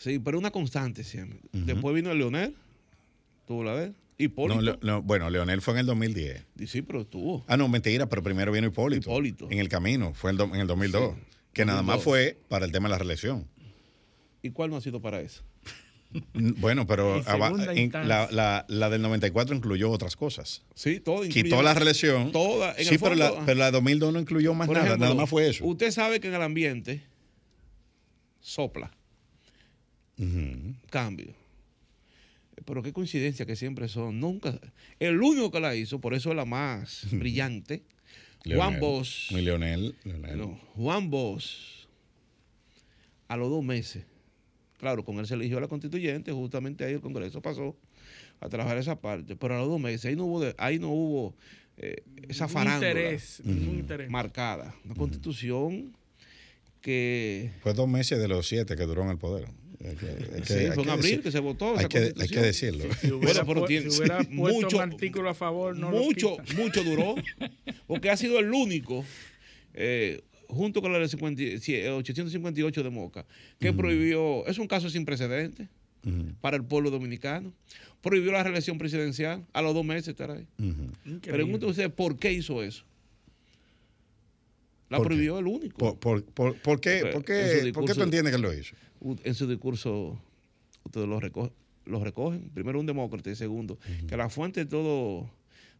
Sí, 0.00 0.18
pero 0.18 0.38
una 0.38 0.50
constante 0.50 1.04
siempre. 1.04 1.38
Después 1.52 1.94
vino 1.94 2.10
el 2.10 2.18
Leonel, 2.18 2.56
tuvo 3.46 3.62
la 3.64 3.74
vez. 3.74 3.92
Hipólito. 4.16 4.60
No, 4.60 4.62
Le- 4.72 4.78
no, 4.82 5.02
bueno, 5.02 5.28
Leonel 5.30 5.60
fue 5.62 5.74
en 5.74 5.80
el 5.80 5.86
2010. 5.86 6.44
Y 6.58 6.66
sí, 6.66 6.82
pero 6.82 7.02
estuvo. 7.02 7.44
Ah, 7.46 7.56
no, 7.56 7.68
mentira, 7.68 8.06
pero 8.08 8.22
primero 8.22 8.50
vino 8.50 8.66
Hipólito. 8.66 9.10
Hipólito. 9.10 9.48
En 9.50 9.58
el 9.58 9.68
camino, 9.68 10.12
fue 10.14 10.30
el 10.30 10.36
do- 10.38 10.44
en 10.54 10.56
el 10.62 10.66
2002. 10.66 11.14
Sí, 11.14 11.20
que 11.52 11.64
nada 11.64 11.82
más 11.82 11.96
2002. 11.98 12.04
fue 12.04 12.38
para 12.48 12.64
el 12.64 12.72
tema 12.72 12.88
de 12.88 12.92
la 12.92 12.98
reelección. 12.98 13.46
¿Y 14.42 14.50
cuál 14.50 14.70
no 14.70 14.76
ha 14.76 14.80
sido 14.80 15.00
para 15.02 15.20
eso? 15.20 15.42
Bueno, 16.34 16.86
pero 16.86 17.22
la, 17.22 18.28
la- 18.32 18.64
la 18.68 18.90
del 18.90 19.00
94 19.02 19.54
incluyó 19.54 19.90
otras 19.90 20.16
cosas. 20.16 20.64
Sí, 20.74 20.98
todo. 20.98 21.22
Quitó 21.28 21.62
la 21.62 21.72
reelección. 21.74 22.32
Toda, 22.32 22.72
en 22.76 22.84
sí, 22.86 22.94
el 22.94 23.00
pero, 23.00 23.14
la, 23.14 23.28
fondo, 23.28 23.44
pero 23.46 23.58
la 23.58 23.66
de 23.66 23.72
2002 23.72 24.12
no 24.14 24.18
incluyó 24.20 24.52
más 24.54 24.68
nada. 24.68 24.80
ejemplo, 24.86 25.04
nada 25.06 25.14
más 25.14 25.30
fue 25.30 25.48
eso. 25.48 25.64
Usted 25.64 25.90
sabe 25.92 26.18
que 26.20 26.28
en 26.28 26.34
el 26.34 26.42
ambiente 26.42 27.02
sopla, 28.40 28.90
Cambio. 30.90 31.32
Pero 32.64 32.82
qué 32.82 32.92
coincidencia 32.92 33.46
que 33.46 33.56
siempre 33.56 33.88
son. 33.88 34.20
Nunca. 34.20 34.58
El 34.98 35.20
único 35.22 35.50
que 35.50 35.60
la 35.60 35.74
hizo, 35.74 35.98
por 36.00 36.12
eso 36.14 36.30
es 36.30 36.36
la 36.36 36.44
más 36.44 37.06
brillante, 37.10 37.82
Juan. 38.44 38.78
Bosch. 38.80 39.32
Muy 39.32 39.42
Leonel. 39.42 39.94
Leonel. 40.04 40.36
No, 40.38 40.60
Juan 40.76 41.08
Bosch, 41.10 41.86
a 43.28 43.36
los 43.36 43.48
dos 43.48 43.64
meses, 43.64 44.04
claro, 44.78 45.04
con 45.04 45.18
él 45.18 45.26
se 45.26 45.34
eligió 45.34 45.58
a 45.58 45.60
la 45.62 45.68
constituyente, 45.68 46.32
justamente 46.32 46.84
ahí 46.84 46.94
el 46.94 47.00
Congreso 47.00 47.40
pasó 47.40 47.76
a 48.40 48.48
trabajar 48.48 48.76
esa 48.78 49.00
parte, 49.00 49.36
pero 49.36 49.54
a 49.56 49.58
los 49.58 49.68
dos 49.68 49.80
meses, 49.80 50.04
ahí 50.06 50.16
no 50.16 50.24
hubo, 50.24 50.40
de- 50.40 50.54
ahí 50.58 50.78
no 50.78 50.88
hubo 50.90 51.34
eh, 51.76 52.02
esa 52.28 52.46
farándula 52.48 52.90
interés, 52.90 53.40
ningún 53.44 53.78
interés. 53.78 54.10
marcada. 54.10 54.74
Una 54.84 54.94
constitución 54.94 55.94
que... 56.80 57.50
Fue 57.62 57.74
dos 57.74 57.88
meses 57.88 58.18
de 58.18 58.28
los 58.28 58.46
siete 58.48 58.76
que 58.76 58.84
duró 58.84 59.02
en 59.02 59.10
el 59.10 59.18
poder. 59.18 59.46
Hay 59.82 59.96
que- 59.96 60.06
hay 60.34 60.40
que- 60.42 60.46
Sí, 60.46 60.54
hay 60.54 60.70
fue 60.72 60.82
en 60.84 60.90
abril 60.90 61.10
decir- 61.10 61.22
que 61.22 61.30
se 61.32 61.38
votó 61.40 61.70
Hay 61.72 61.78
esa 61.80 61.88
que, 61.88 62.12
hay 62.20 62.28
que 62.28 62.40
decirlo. 62.40 62.84
Si 63.00 63.10
hubiera, 63.12 63.44
pero 63.44 63.62
pu- 63.62 63.66
tiene- 63.66 63.90
si 63.90 63.98
hubiera 63.98 64.22
sí, 64.22 64.28
puesto 64.36 64.60
mucho- 64.62 64.76
un 64.76 64.82
artículo 64.82 65.30
a 65.30 65.34
favor, 65.34 65.76
no 65.76 65.90
mucho, 65.90 66.36
lo 66.38 66.44
quita. 66.44 66.54
mucho 66.62 66.84
duró, 66.84 67.14
porque 67.86 68.10
ha 68.10 68.16
sido 68.16 68.38
el 68.38 68.52
único, 68.52 69.04
eh, 69.74 70.20
junto 70.48 70.82
con 70.82 70.92
la 70.92 70.98
del 70.98 71.08
50 71.08 71.42
sí, 71.60 71.74
el 71.74 71.92
858 71.92 72.82
de 72.82 72.90
Moca, 72.90 73.24
que 73.58 73.72
prohibió, 73.72 74.46
es 74.46 74.58
un 74.58 74.66
caso 74.66 74.90
sin 74.90 75.04
precedentes 75.04 75.68
para 76.40 76.56
el 76.56 76.64
pueblo 76.64 76.90
dominicano, 76.90 77.52
prohibió 78.02 78.32
la 78.32 78.42
reelección 78.42 78.78
presidencial 78.78 79.46
a 79.52 79.60
los 79.62 79.74
dos 79.74 79.84
meses 79.84 80.08
estar 80.08 80.30
ahí. 80.30 80.46
ujú. 80.58 81.20
Pregunto 81.20 81.68
usted, 81.68 81.90
¿por 81.90 82.18
qué 82.18 82.32
hizo 82.32 82.62
eso? 82.62 82.84
La 84.90 84.98
¿Por 84.98 85.06
qué? 85.06 85.14
prohibió 85.14 85.38
el 85.38 85.46
único. 85.46 85.78
¿Por, 85.78 85.98
por, 85.98 86.24
por- 86.24 86.56
por 86.60 86.80
qué, 86.80 87.00
por, 87.00 87.10
qué, 87.10 87.12
por 87.14 87.24
qué 87.24 87.62
discurso- 87.64 87.94
tú 87.94 88.02
entiendes 88.02 88.32
que 88.32 88.36
él 88.36 88.42
lo 88.42 88.52
hizo? 88.52 88.74
En 89.24 89.34
su 89.34 89.46
discurso 89.48 90.20
ustedes 90.84 91.06
lo, 91.08 91.18
reco- 91.20 91.52
lo 91.86 92.02
recogen. 92.04 92.50
Primero 92.50 92.78
un 92.80 92.86
demócrata 92.86 93.30
y 93.30 93.36
segundo, 93.36 93.78
que 94.08 94.16
la 94.16 94.28
fuente 94.28 94.60
de 94.64 94.66
todo, 94.70 95.30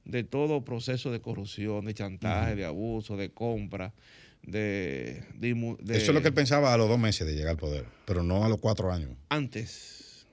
de 0.05 0.23
todo 0.25 0.65
proceso 0.65 1.11
de 1.11 1.21
corrupción, 1.21 1.85
de 1.85 1.93
chantaje, 1.95 2.55
de 2.55 2.65
abuso, 2.65 3.17
de 3.17 3.31
compra, 3.31 3.93
de, 4.43 5.23
de 5.35 5.55
inmu- 5.57 5.77
de- 5.79 5.97
Eso 5.99 6.13
es 6.13 6.15
lo 6.15 6.23
que 6.23 6.29
él 6.29 6.35
pensaba 6.35 6.73
a 6.73 6.77
los 6.79 6.89
dos 6.89 6.99
meses 6.99 7.27
de 7.27 7.35
llegar 7.35 7.51
al 7.51 7.57
poder, 7.59 7.85
pero 8.07 8.23
no 8.23 8.45
a 8.45 8.49
los 8.49 8.59
cuatro 8.61 8.93
años. 8.93 9.11
antes. 9.29 10.25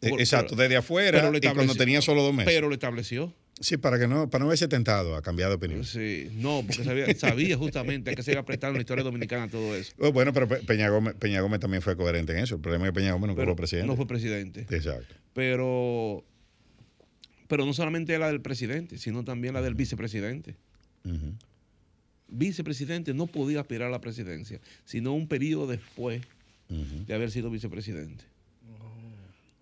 Por- 0.00 0.20
Exacto, 0.20 0.50
pero- 0.50 0.62
desde 0.62 0.76
afuera 0.76 1.18
pero 1.22 1.36
y 1.38 1.54
cuando 1.54 1.74
tenía 1.74 2.00
solo 2.02 2.22
dos 2.22 2.32
meses. 2.32 2.52
Pero 2.52 2.68
lo 2.68 2.74
estableció. 2.74 3.34
Sí, 3.60 3.76
para 3.76 3.98
que 3.98 4.06
no, 4.08 4.28
para 4.30 4.44
no 4.44 4.48
verse 4.48 4.68
tentado 4.68 5.14
a 5.16 5.22
cambiar 5.22 5.48
de 5.50 5.56
opinión. 5.56 5.84
Sí, 5.84 6.28
no, 6.34 6.62
porque 6.66 6.84
sabía, 6.84 7.14
sabía 7.14 7.56
justamente 7.56 8.10
a 8.10 8.14
qué 8.14 8.22
se 8.22 8.32
iba 8.32 8.40
a 8.40 8.44
prestar 8.44 8.70
en 8.70 8.74
la 8.76 8.80
historia 8.80 9.04
dominicana 9.04 9.48
todo 9.48 9.74
eso. 9.76 9.92
Oh, 9.98 10.12
bueno, 10.12 10.32
pero 10.32 10.46
Pe- 10.48 10.62
Peña 10.64 10.88
Gómez, 10.88 11.14
Peña 11.18 11.40
Gómez 11.40 11.60
también 11.60 11.82
fue 11.82 11.96
coherente 11.96 12.32
en 12.32 12.38
eso. 12.40 12.54
El 12.56 12.60
problema 12.60 12.86
es 12.86 12.92
que 12.92 12.96
Peña 13.00 13.12
Gómez 13.12 13.28
no 13.28 13.34
Pero 13.36 13.48
fue 13.52 13.56
presidente. 13.56 13.86
no 13.86 13.96
fue 13.96 14.06
presidente. 14.06 14.66
Exacto. 14.70 15.14
Pero, 15.34 16.24
pero 17.48 17.64
no 17.66 17.72
solamente 17.74 18.18
la 18.18 18.28
del 18.28 18.40
presidente, 18.40 18.98
sino 18.98 19.24
también 19.24 19.54
la 19.54 19.62
del 19.62 19.74
vicepresidente. 19.74 20.56
Vicepresidente 22.30 23.14
no 23.14 23.26
podía 23.26 23.60
aspirar 23.60 23.88
a 23.88 23.90
la 23.90 24.00
presidencia, 24.00 24.60
sino 24.84 25.14
un 25.14 25.28
periodo 25.28 25.66
después 25.66 26.22
de 26.68 27.14
haber 27.14 27.30
sido 27.30 27.48
vicepresidente. 27.50 28.24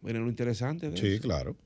Miren 0.03 0.23
lo 0.25 0.29
interesante 0.29 0.91
de 0.91 0.97
Sí, 0.97 1.07
eso. 1.15 1.23
claro. 1.23 1.57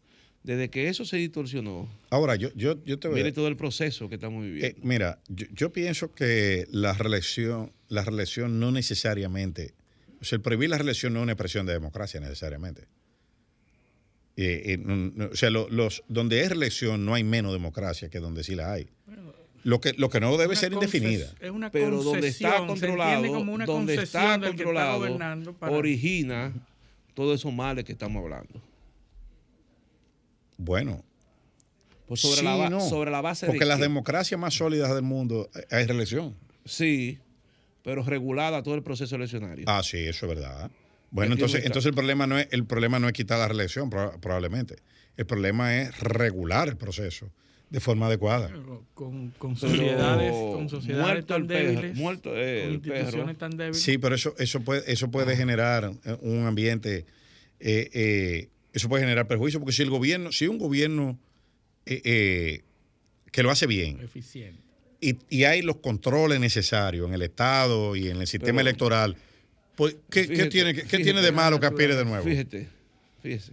Desde 0.42 0.70
que 0.70 0.88
eso 0.88 1.04
se 1.04 1.18
distorsionó, 1.18 1.86
Ahora, 2.08 2.34
yo, 2.34 2.48
yo, 2.54 2.82
yo 2.84 2.98
te 2.98 3.08
voy 3.08 3.20
a- 3.20 3.22
mire 3.24 3.32
todo 3.32 3.46
el 3.48 3.56
proceso 3.56 4.08
que 4.08 4.14
estamos 4.14 4.42
Eh, 4.44 4.48
viviendo. 4.48 4.80
mira, 4.82 5.18
yo, 5.28 5.46
yo 5.52 5.70
pienso 5.72 6.14
que 6.14 6.66
la 6.70 6.94
reelección, 6.94 7.72
la 7.88 8.02
reelección 8.04 8.58
no 8.58 8.70
necesariamente, 8.72 9.74
o 10.20 10.24
sea, 10.24 10.36
el 10.36 10.42
prohibir 10.42 10.70
la 10.70 10.78
reelección 10.78 11.12
no 11.12 11.18
es 11.20 11.24
una 11.24 11.32
expresión 11.32 11.66
de 11.66 11.74
democracia 11.74 12.20
necesariamente. 12.20 12.88
Eh, 14.36 14.62
eh, 14.72 14.78
no- 14.78 14.96
no, 15.14 15.26
o 15.26 15.36
sea, 15.36 15.50
lo- 15.50 15.68
los, 15.68 16.02
donde 16.08 16.40
hay 16.40 16.48
reelección 16.48 17.04
no 17.04 17.14
hay 17.14 17.24
menos 17.24 17.52
democracia 17.52 18.08
que 18.08 18.20
donde 18.20 18.42
sí 18.42 18.54
la 18.54 18.72
hay. 18.72 18.88
Lo 19.62 19.78
que, 19.82 19.92
lo 19.92 20.08
que 20.08 20.20
no 20.20 20.38
debe 20.38 20.56
ser 20.56 20.72
indefinida. 20.72 21.30
Es 21.38 21.50
una 21.50 21.70
Pero 21.70 22.02
donde 22.02 22.28
está 22.28 22.64
controlado, 22.66 23.16
entiende 23.16 23.38
como 23.38 23.52
una 23.52 23.66
donde 23.66 23.94
está 23.96 24.40
controlado, 24.40 25.00
gobernando 25.00 25.52
para- 25.52 25.72
origina 25.76 26.54
todos 27.12 27.38
esos 27.40 27.52
males 27.52 27.84
que 27.84 27.92
estamos 27.92 28.22
hablando. 28.22 28.62
Bueno, 30.62 31.02
Pues 32.06 32.20
sobre, 32.20 32.40
sí 32.40 32.44
la, 32.44 32.68
no, 32.68 32.80
sobre 32.80 33.10
la 33.10 33.20
base 33.22 33.46
porque 33.46 33.60
de 33.60 33.66
las 33.66 33.80
democracias 33.80 34.38
más 34.38 34.52
sólidas 34.54 34.92
del 34.94 35.02
mundo 35.02 35.48
eh, 35.54 35.64
hay 35.70 35.86
reelección. 35.86 36.36
Sí, 36.66 37.18
pero 37.82 38.02
regulada 38.02 38.62
todo 38.62 38.74
el 38.74 38.82
proceso 38.82 39.16
eleccionario. 39.16 39.64
Ah, 39.68 39.82
sí, 39.82 39.96
eso 39.98 40.26
es 40.26 40.34
verdad. 40.34 40.70
Bueno, 41.10 41.32
entonces, 41.32 41.64
entonces 41.64 41.88
el 41.88 41.94
problema 41.94 42.26
no 42.26 42.38
es 42.38 42.46
el 42.50 42.64
problema 42.66 42.98
no 42.98 43.06
es 43.08 43.14
quitar 43.14 43.38
la 43.38 43.48
reelección 43.48 43.90
proba- 43.90 44.20
probablemente. 44.20 44.76
El 45.16 45.24
problema 45.26 45.74
es 45.80 45.98
regular 45.98 46.68
el 46.68 46.76
proceso 46.76 47.30
de 47.70 47.80
forma 47.80 48.06
adecuada. 48.06 48.50
con, 48.94 49.30
con 49.38 49.54
Pero 49.56 49.70
sociedades, 49.72 50.34
con 50.54 50.68
sociedades 50.68 51.06
muerto 51.06 51.26
tan 51.34 51.40
el 51.42 51.46
perro, 51.48 51.68
débiles, 51.80 51.96
muerto, 51.96 52.30
eh, 52.36 52.58
con 52.60 52.68
el 52.68 52.74
instituciones 52.74 53.12
perro. 53.14 53.36
tan 53.38 53.56
débiles. 53.56 53.82
Sí, 53.82 53.96
pero 53.96 54.14
eso 54.14 54.34
eso 54.38 54.60
puede 54.60 54.92
eso 54.92 55.10
puede 55.10 55.36
generar 55.36 55.90
eh, 56.04 56.18
un 56.20 56.46
ambiente 56.46 57.06
eh, 57.60 57.90
eh, 57.92 58.48
eso 58.72 58.88
puede 58.88 59.02
generar 59.02 59.26
perjuicio 59.26 59.58
porque 59.60 59.72
si 59.72 59.82
el 59.82 59.90
gobierno 59.90 60.32
si 60.32 60.46
un 60.46 60.58
gobierno 60.58 61.18
eh, 61.86 62.00
eh, 62.04 62.64
que 63.32 63.42
lo 63.42 63.50
hace 63.50 63.66
bien 63.66 64.00
eficiente. 64.00 64.60
y, 65.00 65.16
y 65.28 65.44
hay 65.44 65.62
los 65.62 65.76
controles 65.76 66.38
necesarios 66.40 67.06
en 67.08 67.14
el 67.14 67.22
estado 67.22 67.96
y 67.96 68.08
en 68.08 68.20
el 68.20 68.26
sistema 68.26 68.58
Pero- 68.58 68.68
electoral, 68.68 69.16
pues 69.76 69.96
¿qué, 70.10 70.26
qué 70.28 70.46
tiene 70.46 70.74
que- 70.74 70.82
qué 70.82 70.86
fíjate, 70.88 71.04
tiene 71.04 71.20
de 71.22 71.32
malo 71.32 71.58
que 71.58 71.66
aspire 71.66 71.96
de 71.96 72.04
nuevo? 72.04 72.24
Fíjate, 72.24 72.68
fíjese. 73.22 73.52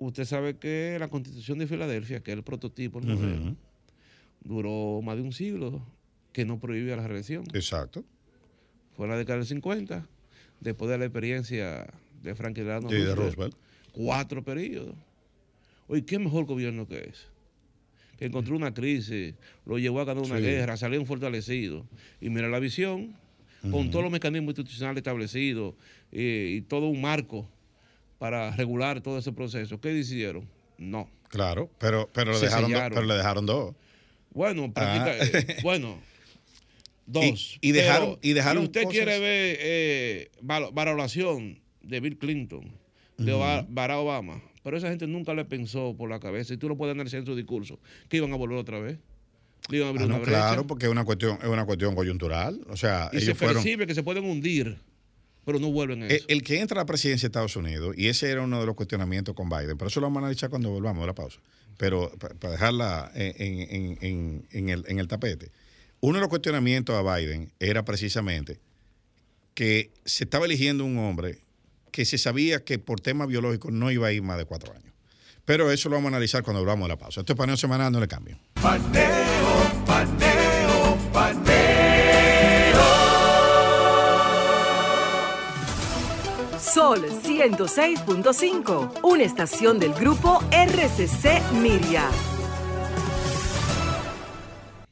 Usted 0.00 0.24
sabe 0.26 0.56
que 0.56 0.96
la 1.00 1.08
Constitución 1.08 1.58
de 1.58 1.66
Filadelfia, 1.66 2.20
que 2.20 2.30
es 2.30 2.36
el 2.36 2.44
prototipo, 2.44 3.00
el 3.00 3.06
modelo, 3.06 3.56
duró 4.44 5.02
más 5.02 5.16
de 5.16 5.22
un 5.22 5.32
siglo 5.32 5.84
que 6.32 6.44
no 6.44 6.60
prohibía 6.60 6.94
la 6.96 7.06
reelección. 7.08 7.44
Exacto. 7.52 8.04
Fue 8.96 9.06
en 9.06 9.10
la 9.12 9.18
década 9.18 9.38
del 9.38 9.46
50, 9.48 10.06
después 10.60 10.88
de 10.90 10.98
la 10.98 11.04
experiencia 11.06 11.86
de 12.22 12.34
Franklin 12.36 12.66
Delano 12.66 12.88
Sí, 12.90 12.94
de 12.96 13.06
Roosevelt, 13.14 13.18
Roosevelt. 13.36 13.56
Cuatro 14.02 14.44
periodos. 14.44 14.94
Oye, 15.88 16.04
¿qué 16.04 16.20
mejor 16.20 16.44
gobierno 16.44 16.86
que 16.86 16.98
es? 17.10 17.26
Que 18.16 18.26
encontró 18.26 18.54
una 18.54 18.72
crisis, 18.72 19.34
lo 19.66 19.76
llevó 19.76 20.00
a 20.00 20.04
ganar 20.04 20.22
una 20.22 20.36
Sí. 20.38 20.42
guerra, 20.44 20.76
salieron 20.76 21.04
fortalecidos. 21.04 21.84
Y 22.20 22.30
mira 22.30 22.46
la 22.48 22.60
visión, 22.60 23.16
con 23.72 23.90
todos 23.90 24.04
los 24.04 24.12
mecanismos 24.12 24.50
institucionales 24.50 24.98
establecidos 24.98 25.74
eh, 26.12 26.54
y 26.56 26.60
todo 26.60 26.86
un 26.86 27.00
marco 27.00 27.48
para 28.20 28.54
regular 28.54 29.00
todo 29.00 29.18
ese 29.18 29.32
proceso. 29.32 29.80
¿Qué 29.80 29.92
hicieron? 29.92 30.48
No. 30.78 31.10
Claro, 31.28 31.68
pero 31.80 32.08
pero 32.12 32.32
le 32.32 32.38
dejaron 32.38 32.70
pero 32.70 33.02
le 33.02 33.14
dejaron 33.14 33.46
dos. 33.46 33.74
Bueno, 34.30 34.72
Ah. 34.76 35.08
eh, 35.10 35.56
bueno, 35.64 35.98
dos. 37.04 37.58
Y- 37.60 37.70
y 37.70 37.72
dejaron- 37.72 38.10
Pero 38.10 38.18
y 38.22 38.32
dejaron 38.32 38.62
si 38.62 38.66
usted 38.66 38.82
cosas- 38.84 38.92
quiere 38.96 39.18
ver 39.18 39.56
eh, 39.60 40.30
val- 40.40 40.70
valoración 40.72 41.58
de 41.82 41.98
Bill 42.00 42.16
Clinton, 42.16 42.72
de 43.18 43.32
Ba- 43.32 43.66
Barack 43.68 43.98
Obama, 43.98 44.40
pero 44.62 44.76
esa 44.76 44.88
gente 44.88 45.06
nunca 45.06 45.34
le 45.34 45.44
pensó 45.44 45.94
por 45.96 46.08
la 46.08 46.20
cabeza, 46.20 46.54
y 46.54 46.56
tú 46.56 46.68
lo 46.68 46.76
puedes 46.76 46.94
analizar 46.94 47.20
en 47.20 47.26
su 47.26 47.34
discurso, 47.36 47.78
que 48.08 48.16
iban 48.18 48.32
a 48.32 48.36
volver 48.36 48.58
otra 48.58 48.78
vez. 48.78 48.98
Le 49.70 49.78
iban 49.78 49.88
a 49.88 49.90
abrir 49.90 50.02
Ah, 50.02 50.06
una 50.06 50.14
no, 50.18 50.22
brecha. 50.22 50.38
claro, 50.38 50.66
porque 50.66 50.86
es 50.86 50.92
una 50.92 51.04
cuestión 51.04 51.38
es 51.42 51.48
una 51.48 51.66
cuestión 51.66 51.94
coyuntural, 51.94 52.60
o 52.70 52.76
sea, 52.76 53.10
y 53.12 53.18
se 53.18 53.24
ellos 53.24 53.38
fueron 53.38 53.62
que 53.62 53.94
se 53.94 54.02
pueden 54.02 54.24
hundir 54.24 54.78
pero 55.44 55.58
no 55.58 55.70
vuelven 55.72 56.02
a 56.02 56.06
eso. 56.08 56.26
El 56.28 56.42
que 56.42 56.60
entra 56.60 56.78
a 56.78 56.82
la 56.82 56.86
presidencia 56.86 57.26
de 57.26 57.30
Estados 57.30 57.56
Unidos, 57.56 57.94
y 57.96 58.08
ese 58.08 58.30
era 58.30 58.42
uno 58.42 58.60
de 58.60 58.66
los 58.66 58.74
cuestionamientos 58.74 59.34
con 59.34 59.48
Biden, 59.48 59.78
pero 59.78 59.88
eso 59.88 59.98
lo 60.00 60.06
vamos 60.06 60.18
a 60.18 60.26
analizar 60.26 60.50
cuando 60.50 60.68
volvamos 60.68 61.00
de 61.00 61.06
la 61.06 61.14
pausa, 61.14 61.40
pero 61.78 62.12
para 62.18 62.50
dejarla 62.52 63.10
en, 63.14 63.34
en- 63.72 63.98
en- 64.02 64.46
en 64.52 64.68
el, 64.68 64.84
en 64.88 64.98
el 64.98 65.08
tapete, 65.08 65.50
uno 66.00 66.16
de 66.16 66.20
los 66.20 66.28
cuestionamientos 66.28 66.94
a 66.94 67.16
Biden 67.16 67.50
era 67.60 67.82
precisamente 67.84 68.60
que 69.54 69.90
se 70.04 70.24
estaba 70.24 70.44
eligiendo 70.44 70.84
un 70.84 70.98
hombre 70.98 71.38
que 71.98 72.04
se 72.04 72.16
sabía 72.16 72.62
que 72.62 72.78
por 72.78 73.00
temas 73.00 73.26
biológicos 73.26 73.72
no 73.72 73.90
iba 73.90 74.06
a 74.06 74.12
ir 74.12 74.22
más 74.22 74.38
de 74.38 74.44
cuatro 74.44 74.72
años. 74.72 74.94
Pero 75.44 75.72
eso 75.72 75.88
lo 75.88 75.96
vamos 75.96 76.12
a 76.12 76.14
analizar 76.14 76.44
cuando 76.44 76.60
volvamos 76.60 76.86
de 76.86 76.90
la 76.90 76.96
pausa. 76.96 77.22
Esto 77.22 77.32
es 77.32 77.36
paneo 77.36 77.56
semanal, 77.56 77.90
no 77.90 77.98
le 77.98 78.06
cambio. 78.06 78.38
Paneo, 78.62 79.82
paneo, 79.84 80.96
paneo. 81.12 81.58
Sol 86.60 87.04
106.5, 87.04 89.00
una 89.02 89.24
estación 89.24 89.80
del 89.80 89.92
grupo 89.92 90.38
RCC 90.52 91.50
Miria. 91.54 92.08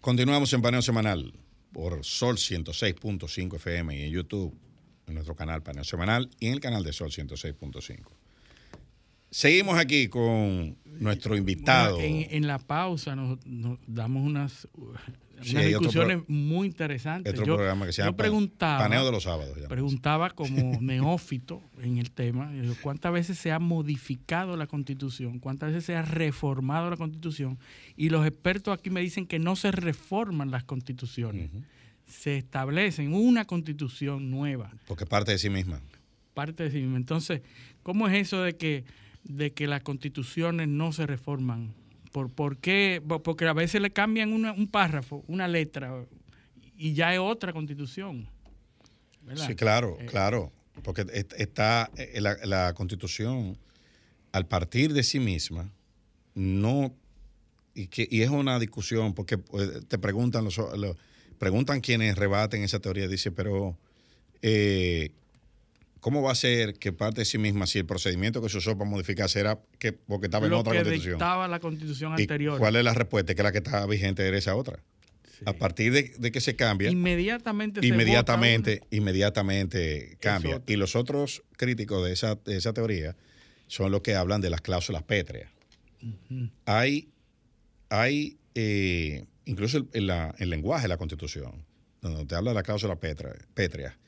Continuamos 0.01 0.53
en 0.53 0.61
paneo 0.61 0.83
semanal 0.83 1.33
por 1.73 2.05
Sol 2.05 2.37
106.5 2.37 3.55
FM 3.55 3.97
y 3.97 4.03
en 4.03 4.11
YouTube, 4.11 4.59
en 5.07 5.15
nuestro 5.15 5.35
canal 5.37 5.63
Paneo 5.63 5.85
Semanal 5.85 6.31
y 6.41 6.47
en 6.49 6.55
el 6.55 6.61
canal 6.61 6.83
de 6.85 6.93
Sol 6.93 7.11
106.5. 7.11 8.01
Seguimos 9.31 9.77
aquí 9.79 10.09
con 10.09 10.77
nuestro 10.85 11.37
invitado. 11.37 11.97
Bueno, 11.97 12.17
en, 12.17 12.27
en 12.31 12.47
la 12.47 12.59
pausa 12.59 13.17
nos, 13.17 13.45
nos 13.45 13.79
damos 13.87 14.25
unas, 14.25 14.69
unas 14.75 15.03
Sí, 15.43 15.55
discusiones 15.59 16.21
muy 16.29 16.67
interesantes. 16.69 17.35
Otro 17.35 17.45
yo, 17.45 17.57
programa 17.57 17.85
que 17.85 17.93
se 17.93 17.99
yo 17.99 18.05
llama 18.07 18.17
Pan- 18.17 18.25
preguntaba, 18.25 18.79
Paneo 18.79 19.05
de 19.05 19.13
los 19.13 19.25
Sábados. 19.25 19.55
llama. 19.57 19.69
preguntaba 19.69 20.31
como 20.31 20.79
neófito 20.81 21.61
en 21.83 21.99
el 21.99 22.11
tema, 22.11 22.51
¿cuántas 22.81 23.13
veces 23.13 23.37
se 23.37 23.53
ha 23.53 23.59
modificado 23.59 24.57
la 24.57 24.67
constitución? 24.67 25.39
¿Cuántas 25.41 25.71
veces 25.71 25.85
se 25.85 25.95
ha 25.97 26.03
reformado 26.03 26.89
la 26.89 26.97
constitución? 26.97 27.59
Y 27.97 28.09
los 28.09 28.27
expertos 28.27 28.73
aquí 28.79 28.89
me 28.89 29.03
dicen 29.03 29.27
que 29.27 29.39
no 29.39 29.57
se 29.57 29.73
reforman 29.73 30.51
las 30.51 30.65
constituciones, 30.65 31.51
se 32.07 32.37
establecen 32.37 33.13
una 33.15 33.45
constitución 33.47 34.31
nueva 34.31 34.73
Porque 34.87 35.07
parte 35.07 35.33
de 35.33 35.39
sí 35.39 35.51
misma. 35.51 35.81
parte 36.35 36.65
de 36.65 36.71
sí 36.71 36.79
mismo. 36.79 36.97
Entonces, 36.97 37.43
¿cómo 37.83 38.07
es 38.09 38.15
eso 38.15 38.43
de 38.43 38.57
que, 38.57 38.85
de 39.25 39.53
que 39.53 39.67
las 39.67 39.83
constituciones 39.83 40.69
no 40.69 40.93
se 40.93 41.07
reforman? 41.07 41.75
¿Por, 42.13 42.31
por 42.31 42.59
qué? 42.59 43.03
Porque 43.25 43.47
a 43.47 43.53
veces 43.53 43.81
le 43.81 43.91
cambian 43.91 44.33
una- 44.33 44.53
un 44.53 44.69
párrafo, 44.69 45.25
una 45.29 45.49
letra, 45.49 46.05
y 46.79 46.93
ya 46.95 47.13
es 47.13 47.19
otra 47.21 47.53
constitución. 47.53 48.29
¿verdad? 49.23 49.47
Sí, 49.49 49.55
claro, 49.55 49.97
Eh, 50.01 50.07
claro. 50.07 50.53
Porque 50.83 51.07
est- 51.13 51.33
está 51.39 51.91
eh, 51.97 52.21
la, 52.21 52.37
la 52.45 52.75
constitución, 52.75 53.57
al 54.33 54.47
partir 54.47 54.93
de 54.93 55.03
sí 55.03 55.19
misma, 55.19 55.73
no. 56.35 56.95
Y, 57.75 57.89
que, 57.89 58.07
y 58.11 58.23
es 58.23 58.31
una 58.31 58.59
discusión, 58.59 59.13
porque 59.15 59.37
pues, 59.39 59.87
te 59.89 59.99
preguntan 59.99 60.45
los, 60.45 60.57
los- 60.59 60.97
preguntan 61.39 61.81
quienes 61.81 62.17
rebaten 62.17 62.63
esa 62.63 62.81
teoría, 62.81 63.09
dice, 63.09 63.31
pero 63.31 63.77
eh, 64.43 65.11
¿cómo 66.01 66.23
va 66.23 66.33
a 66.33 66.35
ser 66.35 66.75
que 66.75 66.93
parte 66.93 67.23
de 67.23 67.25
sí 67.25 67.39
misma 67.39 67.67
si 67.67 67.79
el 67.79 67.87
procedimiento 67.87 68.43
que 68.43 68.49
se 68.49 68.59
usó 68.59 68.77
para 68.77 68.89
modificarse 68.89 69.41
era 69.41 69.59
que, 69.79 69.93
porque 69.93 70.27
estaba 70.27 70.47
en 70.47 70.53
lo 70.53 70.61
otra 70.61 70.73
que 70.73 70.79
constitución? 70.79 71.15
dictaba 71.15 71.49
la 71.49 71.61
constitución 71.61 72.15
¿Y 72.17 72.23
anterior. 72.23 72.59
¿Cuál 72.59 72.77
es 72.77 72.85
la 72.85 72.95
respuesta? 72.95 73.35
Que 73.35 73.43
la 73.43 73.53
que 73.53 73.59
está 73.59 73.85
vigente 73.87 74.27
era 74.27 74.37
esa 74.37 74.55
otra. 74.55 74.79
Sí. 75.39 75.45
A 75.45 75.53
partir 75.53 75.93
de, 75.93 76.15
de 76.19 76.33
que 76.33 76.41
se 76.41 76.57
cambia, 76.57 76.91
Inmediatamente 76.91 77.81
se 77.81 77.87
inmediatamente, 77.87 78.77
vota 78.81 78.97
inmediatamente 78.97 80.17
cambia. 80.21 80.63
Y 80.67 80.77
los 80.77 80.97
otros 80.97 81.43
críticos 81.59 82.07
de 82.07 82.13
esa, 82.13 82.37
de 82.37 82.57
esa 82.57 82.73
teoría 82.73 83.17
son 83.67 83.93
los 83.93 84.01
que 84.01 84.15
hablan 84.15 84.41
de 84.41 84.49
las 84.49 84.63
cláusulas 84.63 85.03
pétreas. 85.03 85.51
Hay, 86.65 87.11
hay 87.91 88.39
eh, 88.55 89.25
incluso 89.47 89.79
el, 89.79 89.89
en 89.95 90.07
la- 90.07 90.35
el 90.39 90.51
lenguaje 90.51 90.83
de 90.83 90.89
la 90.89 90.97
Constitución, 90.99 91.65
donde 92.03 92.25
te 92.27 92.35
habla 92.35 92.51
de 92.51 92.55
la 92.57 92.63
cláusula 92.63 92.97
pétrea, 92.97 93.35
pétrea, 93.55 93.99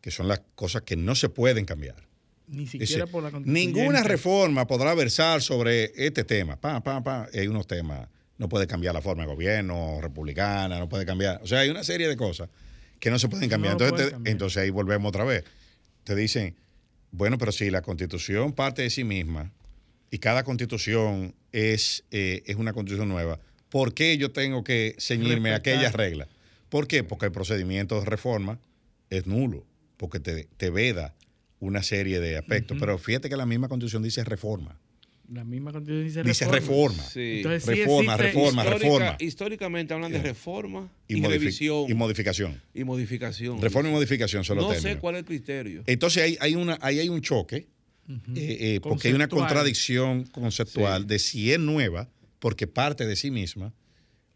que 0.00 0.10
son 0.10 0.28
las 0.28 0.40
cosas 0.54 0.82
que 0.82 0.96
no 0.96 1.14
se 1.14 1.28
pueden 1.28 1.64
cambiar. 1.64 2.06
ni 2.48 2.58
Dice, 2.64 2.78
siquiera 2.86 3.06
por 3.08 3.22
la. 3.24 3.30
Ninguna 3.44 4.02
reforma 4.04 4.66
podrá 4.68 4.94
versar 4.94 5.42
sobre 5.42 5.90
este 5.96 6.22
tema. 6.24 6.56
Pa, 6.60 6.80
pa, 6.82 7.02
pa. 7.02 7.28
Hay 7.34 7.48
unos 7.48 7.66
temas. 7.66 8.08
No 8.38 8.48
puede 8.48 8.66
cambiar 8.68 8.94
la 8.94 9.00
forma 9.02 9.24
de 9.24 9.28
gobierno 9.34 9.98
republicana, 10.00 10.78
no 10.78 10.88
puede 10.88 11.04
cambiar. 11.04 11.40
O 11.42 11.46
sea, 11.46 11.58
hay 11.60 11.70
una 11.70 11.82
serie 11.82 12.06
de 12.06 12.16
cosas 12.16 12.48
que 13.00 13.10
no 13.10 13.18
se 13.18 13.28
pueden 13.28 13.48
cambiar. 13.48 13.76
No 13.76 13.84
entonces, 13.84 14.06
te- 14.08 14.12
cambiar. 14.12 14.32
entonces 14.32 14.62
ahí 14.62 14.70
volvemos 14.70 15.08
otra 15.08 15.24
vez. 15.24 15.42
Te 16.04 16.14
dicen, 16.14 16.54
bueno, 17.10 17.36
pero 17.38 17.50
si 17.50 17.70
la 17.70 17.82
constitución 17.82 18.52
parte 18.52 18.82
de 18.82 18.90
sí 18.90 19.02
misma 19.04 19.50
y 20.10 20.18
cada 20.18 20.44
constitución 20.44 21.34
es, 21.50 22.04
eh, 22.12 22.42
es 22.46 22.56
una 22.56 22.72
constitución 22.74 23.08
nueva, 23.08 23.40
¿por 23.70 23.94
qué 23.94 24.16
yo 24.18 24.30
tengo 24.32 24.64
que 24.64 24.94
ceñirme 24.98 25.52
a 25.52 25.56
aquellas 25.56 25.92
reglas? 25.94 26.28
¿Por 26.68 26.86
qué? 26.88 27.04
Porque 27.04 27.26
el 27.26 27.32
procedimiento 27.32 27.98
de 28.00 28.06
reforma 28.06 28.58
es 29.10 29.26
nulo, 29.26 29.64
porque 29.96 30.20
te, 30.20 30.48
te 30.56 30.70
veda 30.70 31.14
una 31.60 31.82
serie 31.82 32.20
de 32.20 32.36
aspectos. 32.36 32.76
Pero 32.80 32.98
fíjate 32.98 33.28
que 33.28 33.36
la 33.36 33.46
misma 33.46 33.68
constitución 33.68 34.02
dice 34.02 34.24
reforma. 34.24 34.78
La 35.32 35.42
misma 35.42 35.72
constitución 35.72 36.04
dice, 36.06 36.22
Dice 36.22 36.44
reforma. 36.52 37.02
Sí. 37.02 37.38
Entonces, 37.38 37.64
sí 37.64 37.70
Reforma, 37.70 38.14
existe- 38.14 38.32
reforma. 38.32 38.62
Histórica- 38.64 39.16
Históricamente 39.18 39.94
hablan 39.94 40.12
de 40.12 40.22
reforma 40.22 40.88
Y, 41.08 41.20
revisión 41.24 41.86
y 41.90 41.94
modificación. 41.94 42.60
y 42.74 42.84
modificación. 42.84 43.60
Reforma 43.60 43.88
y 43.88 43.92
modificación 43.92 44.44
son 44.44 44.58
los 44.58 44.68
No 44.68 44.74
sé 44.80 44.98
cuál 44.98 45.16
es 45.16 45.20
el 45.20 45.24
criterio. 45.24 45.82
Entonces 45.86 46.22
ahí 46.22 46.36
hay, 46.40 46.54
una, 46.54 46.78
ahí 46.80 47.00
hay 47.00 47.08
un 47.08 47.22
choque, 47.22 47.66
eh, 48.06 48.14
eh, 48.36 48.80
porque 48.82 49.08
hay 49.08 49.14
una 49.14 49.26
contradicción 49.28 50.24
conceptual 50.24 51.02
Sí. 51.02 51.08
de 51.08 51.18
si 51.18 51.52
es 51.52 51.58
nueva, 51.58 52.08
porque 52.38 52.66
parte 52.66 53.06
de 53.06 53.16
sí 53.16 53.30
misma, 53.30 53.72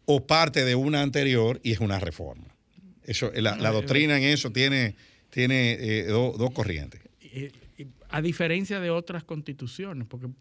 o 0.05 0.25
parte 0.25 0.65
de 0.65 0.75
una 0.75 1.01
anterior 1.01 1.59
y 1.63 1.71
es 1.71 1.79
una 1.79 1.99
reforma. 1.99 2.55
Eso, 3.03 3.31
la, 3.33 3.55
la 3.57 3.69
eh, 3.69 3.73
doctrina 3.73 4.17
en 4.17 4.23
eso 4.23 4.51
tiene, 4.51 4.95
tiene 5.29 5.73
eh, 5.79 6.03
do- 6.05 6.33
dos 6.37 6.51
corrientes. 6.51 7.01
eh, 7.21 7.51
eh, 7.77 7.87
a 8.09 8.21
diferencia 8.21 8.79
de 8.79 8.89
otras 8.89 9.23
constituciones, 9.23 10.05
porque 10.07 10.27
mm, 10.27 10.33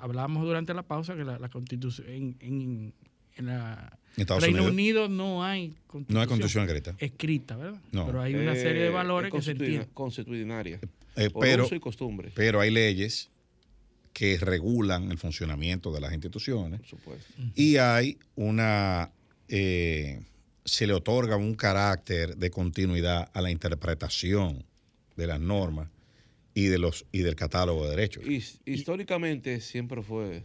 hablamos 0.00 0.44
durante 0.44 0.72
la 0.74 0.82
pausa 0.82 1.16
que 1.16 1.24
la, 1.24 1.38
la 1.38 1.48
constitución 1.48 2.06
en, 2.08 2.36
en, 2.40 2.94
en 3.36 3.46
la 3.46 3.98
Estados 4.16 4.42
Reino 4.44 4.58
Unidos 4.64 4.72
Unido 4.72 5.08
no 5.08 5.42
hay 5.44 5.74
constitución, 5.88 6.14
no 6.14 6.20
hay 6.20 6.26
constitución 6.28 6.64
escrita. 6.64 6.94
escrita, 6.98 7.56
¿verdad? 7.56 7.80
No. 7.90 8.06
Pero 8.06 8.22
hay 8.22 8.34
una 8.36 8.54
serie 8.54 8.82
de 8.82 8.88
Eh, 8.88 8.90
valores 8.90 9.28
es 9.28 9.34
que 9.34 9.42
se 9.42 9.50
entienden. 9.50 9.88
Constitucionaria. 9.92 10.78
Eh, 11.16 11.30
Por 11.30 11.42
pero, 11.44 11.64
uso 11.64 11.74
y 11.74 11.80
costumbre, 11.80 12.30
pero 12.34 12.60
hay 12.60 12.70
leyes 12.70 13.28
que 14.14 14.38
regulan 14.38 15.10
el 15.10 15.18
funcionamiento 15.18 15.92
de 15.92 16.00
las 16.00 16.12
instituciones 16.14 16.80
por 16.80 16.88
supuesto. 16.88 17.34
y 17.54 17.76
hay 17.76 18.16
una 18.36 19.10
eh, 19.48 20.22
se 20.64 20.86
le 20.86 20.94
otorga 20.94 21.36
un 21.36 21.54
carácter 21.54 22.36
de 22.38 22.48
continuidad 22.50 23.30
a 23.34 23.42
la 23.42 23.50
interpretación 23.50 24.64
de 25.16 25.26
las 25.26 25.38
normas 25.40 25.90
y 26.54 26.66
de 26.66 26.78
los 26.78 27.04
y 27.12 27.18
del 27.18 27.34
catálogo 27.36 27.84
de 27.84 27.90
derechos. 27.90 28.24
His- 28.24 28.60
históricamente 28.64 29.60
siempre 29.60 30.00
fue 30.02 30.44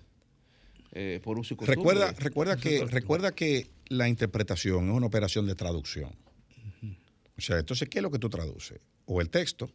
eh, 0.91 1.21
por 1.23 1.37
uso 1.39 1.53
y 1.53 1.57
costumbre. 1.57 1.75
Recuerda, 1.77 2.11
recuerda 2.19 2.57
que 2.57 2.83
recuerda 2.85 3.31
que 3.33 3.69
la 3.87 4.09
interpretación 4.09 4.89
es 4.89 4.95
una 4.95 5.05
operación 5.07 5.45
de 5.45 5.53
traducción. 5.55 6.11
O 7.37 7.41
sea, 7.41 7.57
entonces, 7.59 7.87
¿qué 7.87 7.99
es 7.99 8.03
lo 8.03 8.11
que 8.11 8.19
tú 8.19 8.29
traduces? 8.29 8.79
O 9.05 9.21
el 9.21 9.29
texto 9.29 9.71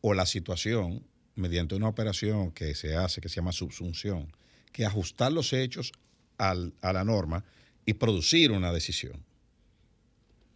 o 0.00 0.14
la 0.14 0.24
situación 0.24 1.04
mediante 1.40 1.74
una 1.74 1.88
operación 1.88 2.52
que 2.52 2.74
se 2.74 2.94
hace 2.96 3.20
que 3.20 3.28
se 3.28 3.36
llama 3.36 3.52
subsunción, 3.52 4.32
que 4.72 4.84
ajustar 4.84 5.32
los 5.32 5.52
hechos 5.52 5.92
al- 6.38 6.74
a 6.80 6.92
la 6.92 7.04
norma 7.04 7.44
y 7.84 7.94
producir 7.94 8.52
una 8.52 8.72
decisión. 8.72 9.24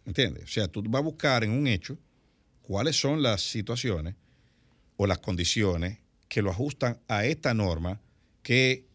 ¿Entiendes? 0.05 0.43
O 0.45 0.47
sea, 0.47 0.67
tú 0.67 0.83
vas 0.83 0.99
a 0.99 1.03
buscar 1.03 1.43
en 1.43 1.51
un 1.51 1.67
hecho 1.67 1.97
cuáles 2.61 2.95
son 2.99 3.21
las 3.21 3.41
situaciones 3.41 4.15
o 4.97 5.07
las 5.07 5.17
condiciones 5.19 5.99
que 6.27 6.41
lo 6.41 6.51
ajustan 6.51 6.99
a 7.07 7.25
esta 7.25 7.53
norma 7.53 7.99
que 8.43 8.85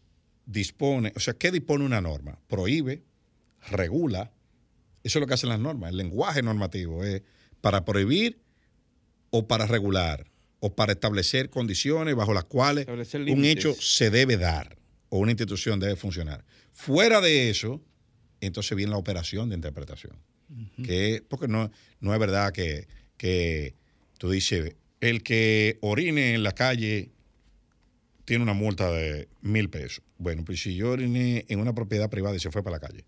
dispone, 0.45 1.13
o 1.15 1.19
sea, 1.19 1.33
¿qué 1.33 1.51
dispone 1.51 1.85
una 1.85 2.01
norma? 2.01 2.39
Prohíbe, 2.47 3.03
regula, 3.69 4.31
eso 5.03 5.19
es 5.19 5.21
lo 5.21 5.27
que 5.27 5.33
hacen 5.33 5.49
las 5.49 5.59
normas, 5.59 5.91
el 5.91 5.97
lenguaje 5.97 6.41
normativo 6.41 7.03
es 7.03 7.21
para 7.59 7.85
prohibir 7.85 8.39
o 9.29 9.47
para 9.47 9.67
regular 9.67 10.30
o 10.63 10.73
para 10.75 10.93
establecer 10.93 11.49
condiciones 11.49 12.15
bajo 12.15 12.33
las 12.33 12.45
cuales 12.45 12.87
un 12.87 13.25
límites. 13.25 13.65
hecho 13.65 13.73
se 13.73 14.09
debe 14.09 14.37
dar 14.37 14.77
o 15.09 15.17
una 15.17 15.31
institución 15.31 15.79
debe 15.79 15.95
funcionar. 15.95 16.45
Fuera 16.71 17.19
de 17.19 17.49
eso, 17.49 17.81
entonces 18.39 18.77
viene 18.77 18.91
la 18.91 18.97
operación 18.97 19.49
de 19.49 19.55
interpretación. 19.55 20.15
que, 20.83 21.23
porque 21.27 21.47
no, 21.47 21.71
no 21.99 22.13
es 22.13 22.19
verdad 22.19 22.53
que, 22.53 22.87
que 23.17 23.75
tú 24.17 24.29
dices, 24.29 24.75
el 24.99 25.23
que 25.23 25.77
orine 25.81 26.35
en 26.35 26.43
la 26.43 26.51
calle 26.51 27.09
tiene 28.25 28.43
una 28.43 28.53
multa 28.53 28.91
de 28.91 29.27
mil 29.41 29.69
pesos. 29.69 30.03
Bueno, 30.17 30.45
pues 30.45 30.61
si 30.61 30.75
yo 30.75 30.91
oriné 30.91 31.45
en 31.49 31.59
una 31.59 31.73
propiedad 31.73 32.09
privada 32.09 32.35
y 32.35 32.39
se 32.39 32.51
fue 32.51 32.61
para 32.63 32.75
la 32.77 32.79
calle. 32.87 33.03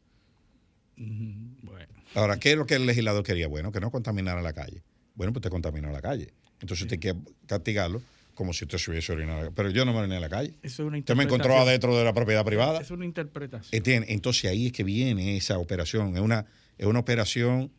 Bueno, 0.97 1.93
Ahora, 2.15 2.39
¿qué 2.39 2.51
es 2.51 2.57
lo 2.57 2.65
que 2.65 2.75
el 2.75 2.85
legislador 2.85 3.23
quería? 3.23 3.47
Bueno, 3.47 3.71
que 3.71 3.79
no 3.79 3.91
contaminara 3.91 4.41
la 4.41 4.53
calle. 4.53 4.83
bueno, 5.15 5.33
pues 5.33 5.43
te 5.43 5.49
contaminó 5.49 5.91
la 5.91 6.01
calle. 6.01 6.33
Entonces 6.61 6.83
usted 6.83 6.99
que 6.99 7.15
castigarlo 7.45 8.01
como 8.35 8.53
si 8.53 8.65
usted 8.65 8.77
se 8.77 8.91
hubiese 8.91 9.11
orinado. 9.11 9.51
Pero 9.51 9.69
yo 9.69 9.85
no 9.85 9.93
me 9.93 9.99
oriné 9.99 10.15
en 10.15 10.21
la 10.21 10.29
calle. 10.29 10.53
Eso 10.63 10.83
es 10.83 10.87
una 10.87 10.97
Usted 10.97 11.15
me 11.15 11.23
encontró 11.23 11.57
adentro 11.57 11.95
de 11.97 12.03
la 12.03 12.13
propiedad 12.13 12.43
privada. 12.43 12.81
Es 12.81 12.91
una 12.91 13.05
interpretación. 13.05 13.83
Entonces 14.07 14.49
ahí 14.49 14.67
es 14.67 14.71
que 14.71 14.83
viene 14.83 15.37
esa 15.37 15.57
operación. 15.57 16.15
Es 16.15 16.21
una, 16.21 16.45
es 16.77 16.87
una 16.87 16.99
operación, 16.99 17.71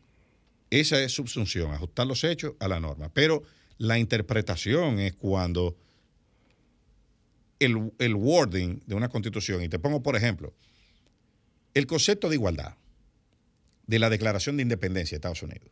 esa 0.69 1.01
es 1.01 1.11
subsunción, 1.11 1.71
ajustar 1.71 2.07
los 2.07 2.23
hechos 2.23 2.53
a 2.59 2.67
la 2.67 2.79
norma. 2.79 3.09
Pero 3.13 3.43
la 3.77 3.99
interpretación 3.99 4.99
es 4.99 5.13
cuando 5.15 5.75
el, 7.59 7.91
el 7.99 8.15
wording 8.15 8.79
de 8.85 8.95
una 8.95 9.09
constitución, 9.09 9.63
y 9.63 9.69
te 9.69 9.79
pongo 9.79 10.01
por 10.01 10.15
ejemplo, 10.15 10.53
el 11.73 11.87
concepto 11.87 12.29
de 12.29 12.35
igualdad 12.35 12.75
de 13.87 13.99
la 13.99 14.09
Declaración 14.09 14.57
de 14.57 14.63
Independencia 14.63 15.15
de 15.15 15.17
Estados 15.17 15.43
Unidos. 15.43 15.69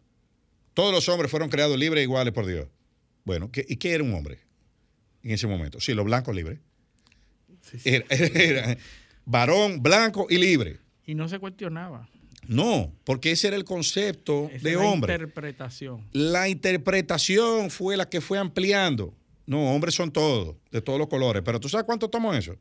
Todos 0.73 0.91
los 0.91 1.07
hombres 1.09 1.31
fueron 1.31 1.49
creados 1.49 1.77
libres 1.77 2.01
e 2.01 2.03
iguales 2.03 2.33
por 2.33 2.45
Dios. 2.45 2.67
Bueno, 3.25 3.51
¿qué, 3.51 3.65
¿y 3.67 3.77
qué 3.77 3.93
era 3.93 4.03
un 4.03 4.13
hombre 4.13 4.39
en 5.23 5.31
ese 5.31 5.47
momento? 5.47 5.79
Sí, 5.79 5.93
los 5.93 6.05
blancos 6.05 6.35
libres. 6.35 6.59
Sí, 7.61 7.79
sí. 7.79 7.89
Era, 7.89 8.05
era 8.09 8.77
varón, 9.25 9.81
blanco 9.81 10.27
y 10.29 10.37
libre. 10.37 10.79
Y 11.05 11.15
no 11.15 11.27
se 11.29 11.39
cuestionaba. 11.39 12.09
No, 12.47 12.93
porque 13.05 13.31
ese 13.31 13.47
era 13.47 13.55
el 13.55 13.63
concepto 13.63 14.49
Esa 14.51 14.63
de 14.63 14.71
es 14.71 14.77
la 14.77 14.83
hombre. 14.83 15.13
interpretación. 15.13 16.05
La 16.11 16.49
interpretación 16.49 17.69
fue 17.69 17.95
la 17.95 18.09
que 18.09 18.19
fue 18.19 18.37
ampliando. 18.37 19.13
No, 19.45 19.73
hombres 19.73 19.95
son 19.95 20.11
todos, 20.11 20.55
de 20.71 20.81
todos 20.81 20.99
los 20.99 21.07
colores. 21.07 21.41
Pero 21.45 21.59
¿tú 21.59 21.69
sabes 21.69 21.85
cuánto 21.85 22.09
tomó 22.09 22.33
eso? 22.33 22.57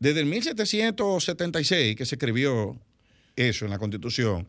Desde 0.00 0.20
el 0.20 0.26
1776 0.26 1.94
que 1.96 2.06
se 2.06 2.14
escribió 2.16 2.76
eso 3.36 3.64
en 3.64 3.70
la 3.70 3.78
Constitución, 3.78 4.46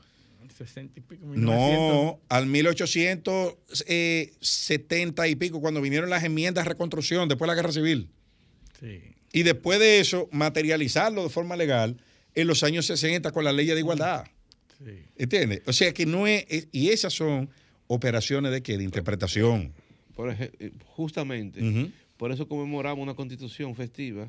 60 0.66 1.00
y 1.00 1.04
pico, 1.04 1.26
1900. 1.26 1.94
no, 1.94 2.20
al 2.30 2.46
1870 2.48 5.28
y 5.28 5.36
pico, 5.36 5.62
cuando 5.62 5.82
vinieron 5.82 6.10
las 6.10 6.24
enmiendas 6.24 6.66
de 6.66 6.70
reconstrucción 6.70 7.28
después 7.30 7.48
de 7.48 7.56
la 7.56 7.62
Guerra 7.62 7.72
Civil. 7.74 8.10
Sí. 8.80 9.02
Y 9.34 9.44
después 9.44 9.80
de 9.80 10.00
eso, 10.00 10.28
materializarlo 10.32 11.24
de 11.24 11.30
forma 11.30 11.56
legal 11.56 11.98
en 12.36 12.48
los 12.48 12.64
años 12.64 12.86
60 12.86 13.32
con 13.32 13.44
la 13.44 13.52
ley 13.54 13.66
de 13.68 13.78
igualdad. 13.80 14.26
Sí. 14.84 15.04
¿Entiendes? 15.18 15.62
O 15.68 15.74
sea 15.74 15.94
que 15.94 16.06
no 16.06 16.28
es, 16.28 16.46
es- 16.50 16.68
y 16.72 16.90
esas 16.90 17.14
son 17.14 17.50
operaciones 17.88 18.52
de 18.52 18.62
qué? 18.64 18.78
De 18.78 18.84
interpretación. 18.84 19.74
Por 20.16 20.30
ej- 20.32 20.52
eh, 20.60 20.72
justamente, 20.86 21.92
por 22.18 22.32
eso 22.32 22.48
conmemoramos 22.48 23.02
una 23.04 23.14
constitución 23.16 23.76
festiva, 23.76 24.28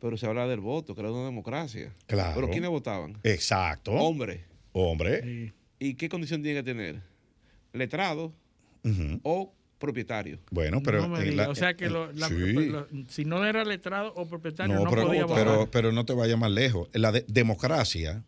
pero 0.00 0.16
se 0.16 0.26
habla 0.26 0.46
del 0.46 0.60
voto, 0.60 0.94
que 0.94 1.00
era 1.02 1.12
una 1.12 1.24
democracia. 1.26 1.92
Claro. 2.06 2.32
Pero 2.34 2.50
¿quiénes 2.50 2.70
votaban? 2.70 3.18
Exacto. 3.22 3.92
Hombres. 3.92 4.40
Hombre. 4.72 5.22
Sí. 5.22 5.52
¿Y 5.80 5.94
qué 5.94 6.08
condición 6.08 6.42
tiene 6.42 6.60
que 6.60 6.64
tener? 6.64 7.00
¿Letrado 7.72 8.32
o 9.24 9.52
propietario? 9.78 10.38
Bueno, 10.50 10.82
pero. 10.82 11.00
No 11.00 11.08
me 11.08 11.18
en 11.24 11.30
diga, 11.30 11.44
la- 11.44 11.48
o 11.50 11.54
sea 11.56 11.74
que 11.74 11.86
en- 11.86 11.92
lo- 11.94 12.12
la- 12.12 12.28
sí. 12.28 12.52
lo- 12.52 12.86
si 13.08 13.24
no 13.24 13.44
era 13.44 13.64
letrado 13.64 14.12
o 14.14 14.28
propietario 14.28 14.74
no, 14.76 14.84
No, 14.84 14.90
pero, 14.90 15.06
podía 15.08 15.24
votar. 15.24 15.44
pero, 15.44 15.70
pero 15.70 15.90
no 15.92 16.04
te 16.04 16.12
vayas 16.12 16.38
más 16.38 16.50
lejos. 16.52 16.88
La 16.92 17.10
de- 17.10 17.24
democracia, 17.26 18.22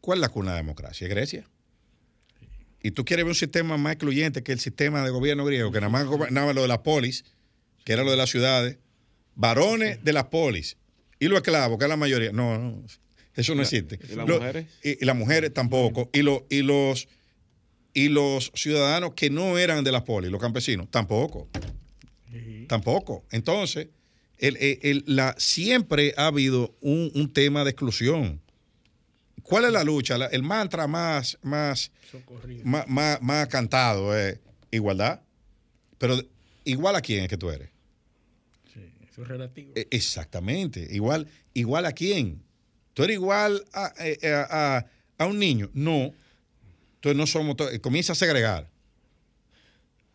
¿cuál 0.00 0.18
es 0.18 0.22
la 0.22 0.28
cuna 0.30 0.50
de 0.52 0.56
la 0.56 0.62
democracia? 0.62 1.06
Grecia. 1.06 1.46
Y 2.82 2.90
tú 2.92 3.04
quieres 3.04 3.24
ver 3.24 3.30
un 3.30 3.36
sistema 3.36 3.76
más 3.76 3.92
excluyente 3.92 4.42
que 4.42 4.50
el 4.52 4.58
sistema 4.58 5.04
de 5.04 5.10
gobierno 5.10 5.44
griego, 5.44 5.70
que 5.70 5.78
nada 5.80 5.90
más 5.90 6.04
gobernaba 6.06 6.52
lo 6.52 6.62
de 6.62 6.68
las 6.68 6.78
polis, 6.78 7.24
que 7.84 7.92
era 7.92 8.02
lo 8.02 8.10
de 8.10 8.16
las 8.16 8.30
ciudades, 8.30 8.78
varones 9.36 10.02
de 10.02 10.12
las 10.12 10.24
polis, 10.24 10.76
y 11.20 11.28
los 11.28 11.36
esclavos, 11.38 11.78
que 11.78 11.84
es 11.84 11.88
la 11.88 11.96
mayoría. 11.96 12.32
No, 12.32 12.58
no, 12.58 12.82
eso 13.36 13.54
no 13.54 13.62
existe. 13.62 13.98
¿Y 14.10 14.14
las 14.16 14.26
mujeres? 14.28 14.66
Y, 14.82 15.02
y 15.02 15.04
las 15.06 15.16
mujeres 15.16 15.52
tampoco. 15.54 16.10
Y, 16.12 16.22
lo- 16.22 16.46
y, 16.50 16.62
los, 16.62 17.08
y 17.94 18.08
los 18.08 18.52
ciudadanos 18.54 19.14
que 19.14 19.30
no 19.30 19.58
eran 19.58 19.84
de 19.84 19.92
las 19.92 20.02
polis, 20.02 20.30
los 20.30 20.40
campesinos, 20.40 20.88
tampoco. 20.90 21.48
Tampoco. 22.68 23.24
Entonces, 23.30 23.88
el- 24.38 24.56
el- 24.56 24.78
el- 24.82 25.04
la, 25.06 25.34
siempre 25.38 26.14
ha 26.16 26.26
habido 26.26 26.74
un, 26.80 27.10
un 27.14 27.32
tema 27.32 27.64
de 27.64 27.70
exclusión. 27.70 28.40
¿Cuál 29.42 29.66
es 29.66 29.72
la 29.72 29.84
lucha? 29.84 30.16
La- 30.16 30.26
el 30.26 30.42
mantra 30.42 30.86
más, 30.86 31.38
más, 31.42 31.90
más, 32.64 32.86
más- 32.88 33.20
más 33.20 33.48
cantado 33.48 34.16
es 34.16 34.38
igualdad. 34.70 35.20
Pero, 35.98 36.18
¿igual 36.64 36.96
a 36.96 37.00
quién 37.02 37.24
es 37.24 37.28
que 37.28 37.36
tú 37.36 37.50
eres? 37.50 37.68
Sí, 38.72 38.80
eso 39.08 39.22
es 39.22 39.28
relativo. 39.28 39.72
E- 39.74 39.88
Exactamente. 39.90 40.86
Igual, 40.90 41.28
igual 41.54 41.84
a 41.86 41.92
quién. 41.92 42.42
¿Tú 42.94 43.04
eres 43.04 43.14
igual 43.14 43.64
a, 43.72 43.92
eh, 44.00 44.18
a- 44.32 44.76
a- 44.78 44.86
a 45.18 45.26
un 45.26 45.38
niño? 45.38 45.70
No. 45.74 46.12
Entonces 46.96 47.16
no 47.16 47.26
somos. 47.26 47.56
Comienza 47.80 48.12
a 48.12 48.16
segregar. 48.16 48.68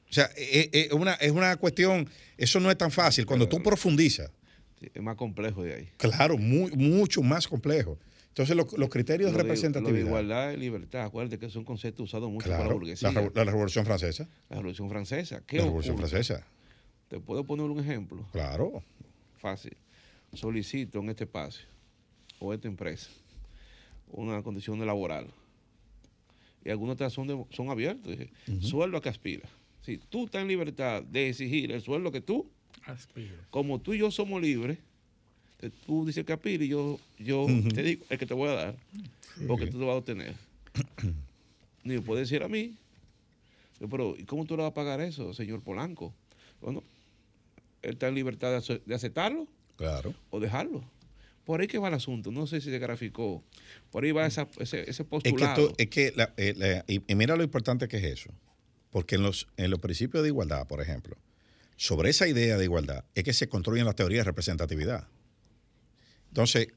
O 0.10 0.14
sea, 0.14 0.26
es, 0.38 0.70
es 0.72 0.91
una, 0.94 1.14
es 1.16 1.32
una 1.32 1.56
cuestión. 1.58 2.10
Eso 2.38 2.60
no 2.60 2.72
es 2.72 2.78
tan 2.78 2.91
fácil. 2.91 3.26
Cuando 3.26 3.48
tú 3.49 3.62
profundizas, 3.62 4.32
Sí, 4.80 4.88
es 4.94 5.02
más 5.02 5.16
complejo 5.16 5.64
de 5.64 5.74
ahí. 5.74 5.90
claro, 5.98 6.38
muy, 6.38 6.72
mucho 6.72 7.22
más 7.24 7.48
complejo. 7.48 7.98
Entonces, 8.30 8.56
lo- 8.56 8.68
los 8.78 8.90
criterios 8.90 9.32
Lo 9.32 9.38
de 9.38 9.38
de- 9.38 9.38
Lo 9.38 9.38
de 9.38 9.44
representatividad. 9.44 10.06
igualdad 10.06 10.52
y 10.52 10.58
libertad, 10.58 11.02
acuérdate 11.06 11.40
que 11.40 11.49
son 11.49 11.66
conceptos 11.66 12.04
usados 12.06 12.30
mucho 12.30 12.44
por 12.45 12.52
la 12.52 12.58
claro, 12.60 12.74
burguesía. 12.76 13.12
la, 13.12 13.32
la 13.34 13.44
Revolución 13.44 13.84
Francesa. 13.86 14.30
La 14.49 14.58
Revolución 14.58 14.88
Francesa. 14.90 15.41
¿Qué 15.48 15.58
La 15.58 15.64
Revolución 15.64 15.95
ocurre? 15.95 16.10
Francesa. 16.10 16.45
Te 17.08 17.20
puedo 17.20 17.44
poner 17.44 17.66
un 17.66 17.80
ejemplo 17.80 18.24
Claro. 18.32 18.84
fácil. 19.40 19.76
Solicito 20.34 20.99
en 20.99 21.10
este 21.10 21.24
espacio 21.24 21.66
o 22.39 22.53
esta 22.53 22.68
empresa 22.68 23.09
una 24.09 24.41
condición 24.41 24.84
laboral. 24.85 25.27
Y 26.64 26.69
algunos 26.69 26.93
otras 26.93 27.11
son, 27.14 27.27
de- 27.27 27.45
son 27.51 27.69
abiertos. 27.69 28.09
Dice, 28.18 28.30
Sueldo 28.61 28.97
a 28.97 29.01
que 29.01 29.09
aspira. 29.09 29.47
Si 29.81 29.97
tú 29.97 30.26
estás 30.26 30.41
en 30.41 30.47
libertad 30.47 31.03
de 31.03 31.30
exigir 31.30 31.72
el 31.72 31.81
sueldo 31.81 32.11
que 32.11 32.22
tú, 32.22 32.49
Aspiro. 32.85 33.35
como 33.49 33.80
tú 33.80 33.93
y 33.93 33.99
yo 33.99 34.09
somos 34.11 34.41
libres, 34.41 34.77
tú 35.85 36.05
dices 36.05 36.26
que 36.26 36.34
aspira 36.34 36.64
y 36.64 36.68
yo, 36.69 36.99
yo 37.19 37.47
te 37.73 37.84
digo 37.84 38.05
el 38.09 38.18
que 38.18 38.26
te 38.26 38.34
voy 38.34 38.49
a 38.49 38.53
dar, 38.53 38.76
porque 39.47 39.68
tú 39.68 39.77
te 39.80 39.85
vas 39.85 39.93
a 39.95 39.97
obtener. 39.97 40.35
Ni 41.84 41.95
me 41.95 42.01
puede 42.01 42.22
decir 42.22 42.43
a 42.43 42.47
mí, 42.49 42.76
yo, 43.80 43.88
pero 43.89 44.15
¿y 44.18 44.23
cómo 44.23 44.45
tú 44.45 44.55
le 44.57 44.64
vas 44.64 44.72
a 44.72 44.73
pagar 44.73 44.99
eso, 45.01 45.34
señor 45.34 45.61
Polanco? 45.61 46.14
Bueno, 46.61 46.84
él 47.81 47.91
está 47.93 48.07
en 48.07 48.15
libertad 48.15 48.61
de, 48.61 48.81
de 48.85 48.95
aceptarlo 48.95 49.47
Claro. 49.77 50.14
o 50.31 50.39
dejarlo. 50.39 50.84
Por 51.48 51.61
ahí 51.61 51.68
que 51.68 51.78
va 51.80 51.88
el 51.88 51.94
asunto, 51.94 52.30
no 52.30 52.45
sé 52.45 52.60
si 52.60 52.69
se 52.69 52.78
graficó. 52.78 53.41
Por 53.90 54.03
ahí 54.03 54.11
va 54.11 54.26
esa- 54.28 54.49
ese, 54.60 54.82
ese 54.82 54.90
Es 54.91 54.98
que, 54.98 55.03
postulado. 55.06 55.74
es 55.78 55.88
que 55.88 56.11
la- 56.14 56.34
eh, 56.36 56.53
la- 56.57 56.84
y, 56.90 57.02
y 57.10 57.15
mira 57.15 57.38
lo 57.38 57.44
importante 57.44 57.88
que 57.88 57.95
es 57.98 58.03
eso. 58.03 58.32
Porque 58.91 59.15
en 59.15 59.24
los, 59.24 59.48
en 59.56 59.72
los 59.72 59.80
principios 59.80 60.24
de 60.24 60.28
igualdad, 60.30 60.68
por 60.68 60.82
ejemplo, 60.82 61.15
sobre 61.78 62.10
esa 62.10 62.28
idea 62.28 62.57
de 62.57 62.65
igualdad 62.65 63.06
es 63.15 63.24
que 63.24 63.32
se 63.32 63.48
construyen 63.48 63.86
las 63.86 63.95
teorías 63.95 64.26
de 64.26 64.32
representatividad. 64.32 65.07
Entonces, 66.28 66.68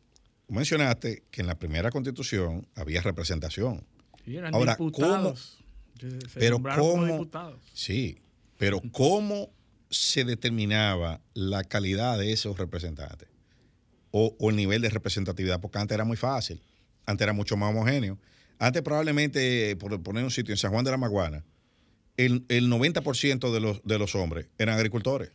mencionaste 0.47 1.24
que 1.32 1.40
en 1.40 1.48
la 1.48 1.59
primera 1.59 1.90
constitución 1.90 2.68
había 2.76 3.02
representación. 3.02 3.84
Sí, 4.24 4.36
eran 4.36 4.55
Ahora, 4.55 4.74
diputados. 4.74 5.59
Se- 5.98 6.10
se 6.28 6.38
pero 6.38 6.52
nombraron 6.52 6.80
como 6.80 6.92
cómo- 7.02 7.12
diputados. 7.14 7.60
Sí, 7.74 8.18
pero 8.56 8.80
¿cómo 8.92 9.51
se 9.90 10.24
determinaba 10.24 11.20
la 11.34 11.64
calidad 11.64 12.18
de 12.20 12.32
esos 12.32 12.56
representantes? 12.56 13.28
O, 14.12 14.34
o 14.38 14.50
el 14.50 14.56
nivel 14.56 14.82
de 14.82 14.88
representatividad, 14.90 15.60
porque 15.60 15.78
antes 15.78 15.94
era 15.94 16.04
muy 16.04 16.16
fácil, 16.16 16.60
antes 17.06 17.24
era 17.24 17.32
mucho 17.32 17.56
más 17.56 17.70
homogéneo. 17.70 18.18
Antes 18.58 18.82
probablemente, 18.82 19.76
por 19.76 20.02
poner 20.02 20.24
un 20.24 20.30
sitio 20.30 20.52
en 20.52 20.58
San 20.58 20.72
Juan 20.72 20.84
de 20.84 20.90
la 20.90 20.96
Maguana, 20.96 21.44
el, 22.16 22.44
el 22.48 22.68
90% 22.68 23.52
de 23.52 23.60
los, 23.60 23.80
de 23.84 23.98
los 23.98 24.14
hombres 24.14 24.46
eran 24.58 24.76
agricultores. 24.76 25.30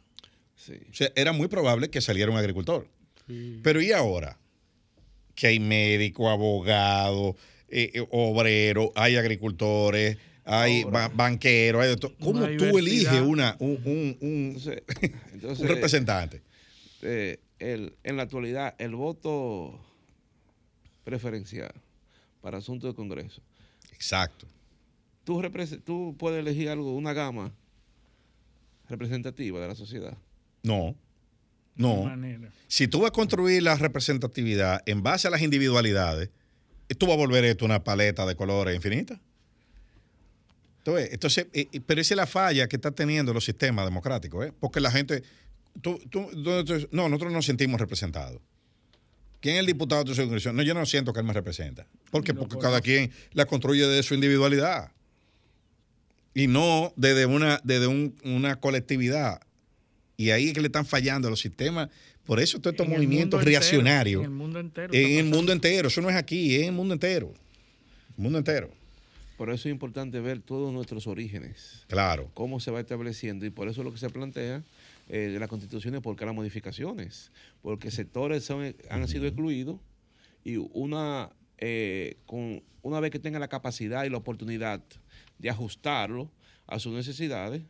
Sí. 0.56 0.74
O 0.90 0.94
sea, 0.94 1.10
era 1.16 1.32
muy 1.32 1.48
probable 1.48 1.90
que 1.90 2.02
saliera 2.02 2.32
un 2.32 2.38
agricultor. 2.38 2.88
Sí. 3.28 3.60
Pero 3.64 3.82
¿y 3.82 3.92
ahora? 3.92 4.38
Que 5.34 5.48
hay 5.48 5.60
médico, 5.60 6.30
abogado, 6.30 7.36
eh, 7.70 7.92
eh, 7.94 8.08
obrero, 8.12 8.92
hay 8.96 9.16
agricultores, 9.16 10.18
hay 10.44 10.84
ba- 10.84 11.08
banqueros, 11.10 11.84
hay 11.84 11.96
todo. 11.96 12.14
¿Cómo 12.20 12.46
tú 12.58 12.78
eliges 12.78 13.22
una, 13.22 13.56
un, 13.60 13.80
un- 13.86 14.18
un- 14.22 14.46
Entonces, 14.56 14.84
entonces, 15.34 15.60
un 15.62 15.68
representante? 15.68 16.42
eh, 17.02 17.40
el- 17.60 17.96
en 18.04 18.18
la 18.18 18.24
actualidad, 18.24 18.76
el 18.78 18.96
voto 18.96 19.80
preferencial 21.04 21.74
para 22.42 22.58
asuntos 22.60 22.90
de 22.92 22.96
Congreso, 22.96 23.42
Exacto. 23.92 24.48
tú, 25.24 25.42
tú 25.84 26.16
puedes 26.18 26.40
elegir 26.40 26.70
algo, 26.70 26.96
una 26.96 27.14
gama 27.14 27.52
representativa 28.88 29.60
de 29.60 29.68
la 29.68 29.76
sociedad. 29.76 30.18
No, 30.64 30.96
no. 31.76 32.12
Si 32.68 32.88
tú 32.88 33.02
vas 33.02 33.10
a 33.10 33.12
construir 33.12 33.62
la 33.64 33.76
representatividad 33.76 34.82
en 34.86 35.04
base 35.04 35.28
a 35.28 35.32
las 35.32 35.42
individualidades, 35.42 36.30
tú 36.98 37.06
vas 37.08 37.16
a 37.16 37.18
volver 37.18 37.44
esto 37.46 37.66
una 37.66 37.84
paleta 37.84 38.26
de 38.26 38.36
colores 38.36 38.76
infinita. 38.76 39.20
Entonces, 40.80 41.10
entonces 41.14 41.48
eh, 41.54 41.68
eh, 41.72 41.82
pero 41.82 42.00
esa 42.00 42.14
es 42.14 42.18
la 42.18 42.28
falla 42.28 42.68
que 42.68 42.76
están 42.76 42.94
teniendo 42.94 43.34
los 43.34 43.44
sistemas 43.44 43.86
democráticos, 43.86 44.46
¿eh? 44.46 44.54
porque 44.60 44.80
la 44.80 44.92
gente, 44.92 45.24
tú- 45.82 46.00
tú- 46.10 46.30
¿dónde 46.34 46.64
tú- 46.82 46.88
no, 46.92 47.10
nosotros 47.10 47.32
nos 47.34 47.46
sentimos 47.46 47.80
representados. 47.80 48.42
¿Quién 49.42 49.56
es 49.56 49.60
el 49.60 49.66
diputado 49.68 50.04
de 50.04 50.10
tu 50.10 50.16
circunscripción? 50.16 50.56
No, 50.56 50.64
yo 50.64 50.74
no 50.74 50.86
siento 50.86 51.14
que 51.14 51.20
él 51.20 51.26
me 51.26 51.34
representa. 51.34 51.86
¿Por 52.10 52.24
qué? 52.24 52.34
No, 52.34 52.40
Porque 52.42 52.56
por 52.56 52.64
cada 52.64 52.78
eso. 52.78 52.84
quien 52.84 53.12
la 53.34 53.46
construye 53.46 53.86
de 53.88 54.02
su 54.04 54.14
individualidad. 54.16 54.92
y 56.38 56.48
no 56.48 56.92
desde 56.98 57.26
una, 57.26 57.62
desde 57.64 57.88
un- 57.88 58.14
una 58.26 58.60
colectividad. 58.60 59.40
Y 60.18 60.32
ahí 60.32 60.48
es 60.50 60.54
que 60.54 60.60
le 60.60 60.68
están 60.68 60.86
fallando 60.86 61.30
a 61.30 61.32
los 61.32 61.40
sistemas. 61.40 61.90
Por 62.26 62.42
eso 62.42 62.60
todos 62.60 62.74
estos 62.74 62.88
En 62.88 62.92
movimientos 62.94 63.42
reaccionarios. 63.44 64.20
en 64.20 64.32
el 64.32 64.36
mundo 64.36 64.60
entero 64.60 64.94
En 64.94 65.12
el 65.20 65.26
mundo 65.26 65.54
entero. 65.54 65.88
Eso 65.88 66.02
no 66.02 66.10
es 66.10 66.16
aquí, 66.18 66.56
es 66.56 66.64
en 66.64 66.68
el 66.68 66.72
mundo 66.74 66.94
entero. 66.94 67.34
El 68.18 68.24
mundo 68.24 68.38
entero. 68.38 68.70
Por 69.38 69.50
eso 69.50 69.70
es 69.70 69.72
importante 69.72 70.20
ver 70.20 70.42
todos 70.42 70.74
nuestros 70.74 71.08
orígenes, 71.08 71.86
Claro. 71.88 72.30
cómo 72.34 72.60
se 72.60 72.70
va 72.70 72.82
estableciendo 72.82 73.46
y 73.46 73.50
por 73.50 73.70
eso 73.70 73.80
es 73.82 73.86
lo 73.86 73.94
que 73.94 74.00
se 74.00 74.10
plantea 74.10 74.62
eh, 75.08 75.30
de 75.34 75.40
las 75.40 75.48
constituciones, 75.50 76.02
por 76.02 76.16
qué 76.16 76.26
las 76.26 76.34
modificaciones, 76.36 77.32
porque 77.62 77.92
sectores 77.92 78.44
son, 78.44 78.76
han 78.90 79.08
sido 79.08 79.26
excluidos 79.28 79.80
y 80.44 80.58
una, 80.58 81.30
eh, 81.58 82.18
con, 82.26 82.64
una 82.82 83.00
vez 83.00 83.12
que 83.12 83.20
tenga 83.20 83.40
la 83.40 83.48
capacidad 83.48 84.04
y 84.06 84.10
la 84.10 84.18
oportunidad 84.18 84.84
de 85.38 85.50
ajustarlo 85.50 86.32
a 86.68 86.80
sus 86.80 86.94
necesidades, 86.94 87.64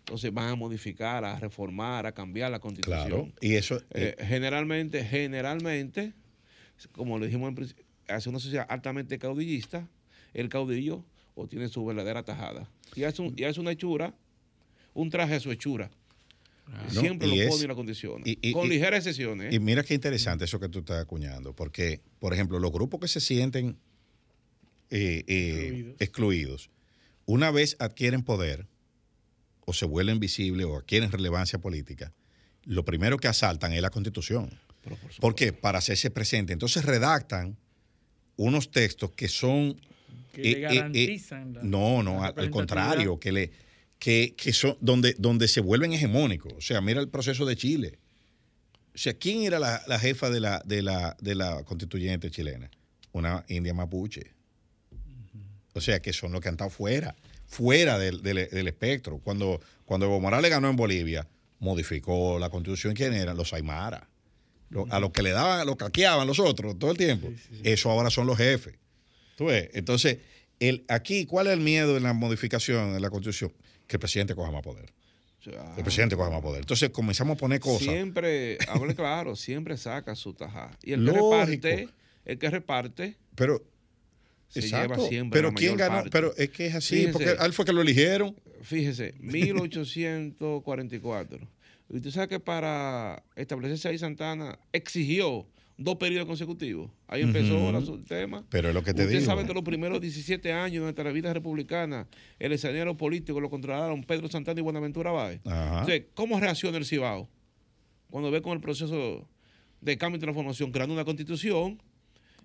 entonces 0.00 0.32
van 0.32 0.48
a 0.48 0.54
modificar, 0.54 1.24
a 1.24 1.38
reformar, 1.38 2.06
a 2.06 2.12
cambiar 2.12 2.50
la 2.50 2.58
constitución. 2.60 3.06
Claro. 3.08 3.32
Y 3.40 3.54
eso. 3.54 3.80
Eh, 3.90 4.14
generalmente, 4.20 5.02
generalmente, 5.04 6.12
como 6.92 7.18
le 7.18 7.26
dijimos 7.26 7.48
en 7.48 7.54
principio, 7.54 7.84
hace 8.08 8.28
una 8.28 8.38
sociedad 8.38 8.66
altamente 8.68 9.18
caudillista, 9.18 9.88
el 10.34 10.48
caudillo 10.50 11.04
o 11.34 11.46
tiene 11.46 11.68
su 11.68 11.84
verdadera 11.84 12.22
tajada. 12.22 12.68
Y 12.94 13.04
hace, 13.04 13.22
un- 13.22 13.34
y 13.36 13.44
hace 13.44 13.60
una 13.60 13.70
hechura, 13.72 14.14
un 14.92 15.08
traje 15.10 15.34
a 15.36 15.40
su 15.40 15.50
hechura. 15.50 15.90
No, 16.66 17.00
Siempre 17.00 17.28
y 17.28 17.36
lo 17.36 17.42
es- 17.42 17.48
pone 17.50 17.64
y 17.64 17.66
lo 17.66 17.76
condiciona. 17.76 18.22
y- 18.26 18.38
y- 18.40 18.52
con 18.52 18.66
y- 18.66 18.70
ligeras 18.70 18.98
excepciones. 19.06 19.52
¿eh? 19.52 19.56
Y 19.56 19.58
mira 19.60 19.82
qué 19.82 19.94
interesante 19.94 20.44
eso 20.46 20.58
que 20.58 20.68
tú 20.68 20.78
estás 20.80 21.00
acuñando, 21.02 21.54
porque, 21.54 22.00
por 22.18 22.32
ejemplo, 22.32 22.58
los 22.58 22.72
grupos 22.72 23.00
que 23.00 23.08
se 23.08 23.20
sienten 23.20 23.76
eh, 24.90 25.24
eh, 25.26 25.66
Excluidos. 25.66 25.96
excluidos, 26.00 26.70
una 27.26 27.50
vez 27.50 27.76
adquieren 27.80 28.22
poder 28.22 28.66
o 29.66 29.72
se 29.72 29.86
vuelven 29.86 30.20
visibles 30.20 30.66
o 30.66 30.76
adquieren 30.76 31.10
relevancia 31.10 31.58
política, 31.58 32.12
lo 32.64 32.84
primero 32.84 33.18
que 33.18 33.28
asaltan 33.28 33.72
es 33.72 33.82
la 33.82 33.90
constitución. 33.90 34.50
Pero 34.82 34.96
por 34.96 34.98
supuesto. 35.12 35.20
¿Por 35.20 35.34
qué? 35.34 35.52
Para 35.52 35.78
hacerse 35.78 36.10
presente. 36.10 36.52
Entonces 36.52 36.84
redactan 36.84 37.56
unos 38.36 38.70
textos 38.70 39.10
que 39.12 39.28
son... 39.28 39.80
Que 40.32 40.40
eh, 40.40 40.44
le 40.44 40.50
eh, 40.58 40.60
garantizan 40.60 41.54
la- 41.54 41.62
no, 41.62 42.02
no, 42.02 42.20
la 42.20 42.26
al- 42.28 42.50
contrario, 42.50 43.18
que 43.20 43.32
le 43.32 43.50
que, 44.04 44.34
que 44.36 44.52
son 44.52 44.76
donde, 44.82 45.14
donde 45.18 45.48
se 45.48 45.62
vuelven 45.62 45.94
hegemónicos. 45.94 46.52
O 46.52 46.60
sea, 46.60 46.82
mira 46.82 47.00
el 47.00 47.08
proceso 47.08 47.46
de 47.46 47.56
Chile. 47.56 47.98
O 48.94 48.98
sea, 48.98 49.14
¿quién 49.14 49.44
era 49.44 49.58
la, 49.58 49.82
la 49.86 49.98
jefa 49.98 50.28
de 50.28 50.40
la, 50.40 50.62
de, 50.66 50.82
la, 50.82 51.16
de 51.22 51.34
la 51.34 51.64
constituyente 51.64 52.30
chilena? 52.30 52.70
Una 53.12 53.46
india 53.48 53.72
mapuche. 53.72 54.32
O 55.72 55.80
sea, 55.80 56.00
que 56.02 56.12
son 56.12 56.32
los 56.32 56.42
que 56.42 56.48
han 56.48 56.54
estado 56.56 56.68
fuera, 56.68 57.16
fuera 57.46 57.98
del, 57.98 58.22
del- 58.22 58.50
del 58.50 58.68
espectro. 58.68 59.18
Cuando, 59.24 59.62
cuando 59.86 60.04
Evo 60.04 60.20
Morales 60.20 60.50
ganó 60.50 60.68
en 60.68 60.76
Bolivia, 60.76 61.26
modificó 61.58 62.38
la 62.38 62.50
constitución. 62.50 62.92
¿Quién 62.92 63.14
eran? 63.14 63.38
Los 63.38 63.54
Aymara. 63.54 64.06
A 64.90 65.00
los 65.00 65.12
que 65.12 65.22
le 65.22 65.30
daban, 65.30 65.66
los 65.66 65.76
caqueaban 65.76 66.26
los 66.26 66.40
otros 66.40 66.78
todo 66.78 66.90
el 66.90 66.98
tiempo. 66.98 67.28
Eso 67.62 67.90
ahora 67.90 68.10
son 68.10 68.26
los 68.26 68.36
jefes. 68.36 68.74
¿Tú 69.36 69.46
ves? 69.46 69.70
Entonces, 69.72 70.18
el, 70.60 70.84
aquí, 70.88 71.24
¿cuál 71.24 71.46
es 71.46 71.54
el 71.54 71.60
miedo 71.60 71.96
en 71.96 72.02
la 72.02 72.12
modificación 72.12 72.92
de 72.92 73.00
la 73.00 73.08
constitución? 73.08 73.50
Que 73.86 73.96
el 73.96 74.00
presidente 74.00 74.34
coja 74.34 74.50
más 74.50 74.62
poder. 74.62 74.90
Sea, 75.42 75.74
El 75.76 75.82
presidente 75.82 76.16
coja 76.16 76.30
más 76.30 76.40
poder. 76.40 76.60
Entonces 76.60 76.88
comenzamos 76.90 77.36
a 77.36 77.38
poner 77.38 77.60
cosas. 77.60 77.82
Siempre, 77.82 78.56
hable 78.68 78.94
claro, 78.96 79.36
siempre 79.36 79.76
saca 79.76 80.14
su 80.14 80.32
tajada. 80.32 80.70
Y 80.82 80.92
el 80.92 81.04
que 81.04 81.12
reparte, 81.12 81.88
el 82.24 82.38
que 82.38 82.50
reparte, 82.50 83.16
Pero, 83.34 83.62
se 84.48 84.60
exacto. 84.60 84.94
lleva 84.96 85.08
siempre 85.08 85.38
pero 85.38 85.48
la 85.50 85.54
¿quién 85.54 85.72
mayor 85.72 85.88
ganó? 85.88 85.94
parte. 85.96 86.10
Pero 86.10 86.34
es 86.36 86.48
que 86.50 86.66
es 86.66 86.74
así, 86.74 87.08
porque 87.12 87.36
a 87.38 87.44
él 87.44 87.52
fue 87.52 87.64
que 87.66 87.72
lo 87.72 87.82
eligieron. 87.82 88.34
Fíjese, 88.62 89.14
1844. 89.20 91.48
Y 91.90 91.96
usted 91.96 92.10
sabe 92.10 92.28
que 92.28 92.40
para 92.40 93.22
establecerse 93.36 93.88
ahí 93.88 93.98
Santana 93.98 94.58
exigió 94.72 95.46
dos 95.76 95.96
periodos 95.96 96.26
consecutivos. 96.26 96.90
Ahí 97.08 97.22
empezó 97.22 97.58
ahora 97.58 97.80
su 97.80 97.98
tema. 98.00 98.44
Pero 98.50 98.68
es 98.68 98.74
lo 98.74 98.82
que 98.82 98.94
te 98.94 99.02
Usted 99.02 99.18
digo. 99.20 99.26
sabe 99.26 99.44
que 99.46 99.52
los 99.54 99.64
primeros 99.64 100.00
17 100.00 100.52
años 100.52 100.74
de 100.74 100.80
nuestra 100.80 101.10
vida 101.12 101.32
republicana, 101.32 102.06
el 102.38 102.52
escenario 102.52 102.96
político 102.96 103.40
lo 103.40 103.50
controlaron 103.50 104.04
Pedro 104.04 104.28
Santana 104.28 104.60
y 104.60 104.62
Buenaventura 104.62 105.10
Báez. 105.10 105.40
Entonces, 105.44 106.04
¿cómo 106.14 106.38
reacciona 106.38 106.78
el 106.78 106.84
Cibao? 106.84 107.28
Cuando 108.10 108.30
ve 108.30 108.40
con 108.42 108.52
el 108.52 108.60
proceso 108.60 109.28
de 109.80 109.98
cambio 109.98 110.18
y 110.18 110.20
transformación, 110.20 110.70
creando 110.70 110.94
una 110.94 111.04
constitución 111.04 111.82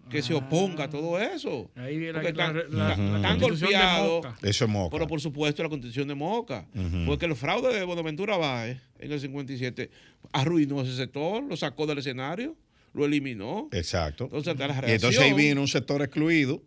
que 0.09 0.23
se 0.23 0.33
oponga 0.33 0.85
a 0.85 0.89
todo 0.89 1.19
eso. 1.19 1.69
Ahí 1.75 1.97
viene 1.99 2.13
la, 2.13 2.21
Porque 2.21 2.33
la, 2.35 2.47
están- 2.47 2.77
la- 3.11 3.17
están 3.17 3.39
golpeados. 3.39 4.25
Moca. 4.25 4.37
Eso 4.41 4.65
es 4.65 4.71
moca. 4.71 4.89
Pero 4.91 5.07
por 5.07 5.21
supuesto 5.21 5.61
la 5.61 5.69
constitución 5.69 6.07
de 6.07 6.15
Moca. 6.15 6.65
Porque 7.05 7.27
el 7.27 7.35
fraude 7.35 7.71
de 7.77 7.83
Bonaventura 7.83 8.35
Báez 8.37 8.81
en 8.97 9.11
el 9.11 9.19
57 9.19 9.91
arruinó 10.31 10.81
ese 10.81 10.95
sector, 10.95 11.43
lo 11.43 11.55
sacó 11.55 11.85
del 11.85 11.99
escenario, 11.99 12.55
lo 12.93 13.05
eliminó. 13.05 13.69
Exacto. 13.71 14.25
Entonces, 14.25 14.57
la 14.57 14.65
y 14.87 14.91
entonces 14.91 15.19
ahí 15.19 15.29
reacción- 15.31 15.37
vino 15.37 15.61
un 15.61 15.67
sector 15.67 16.01
excluido, 16.01 16.61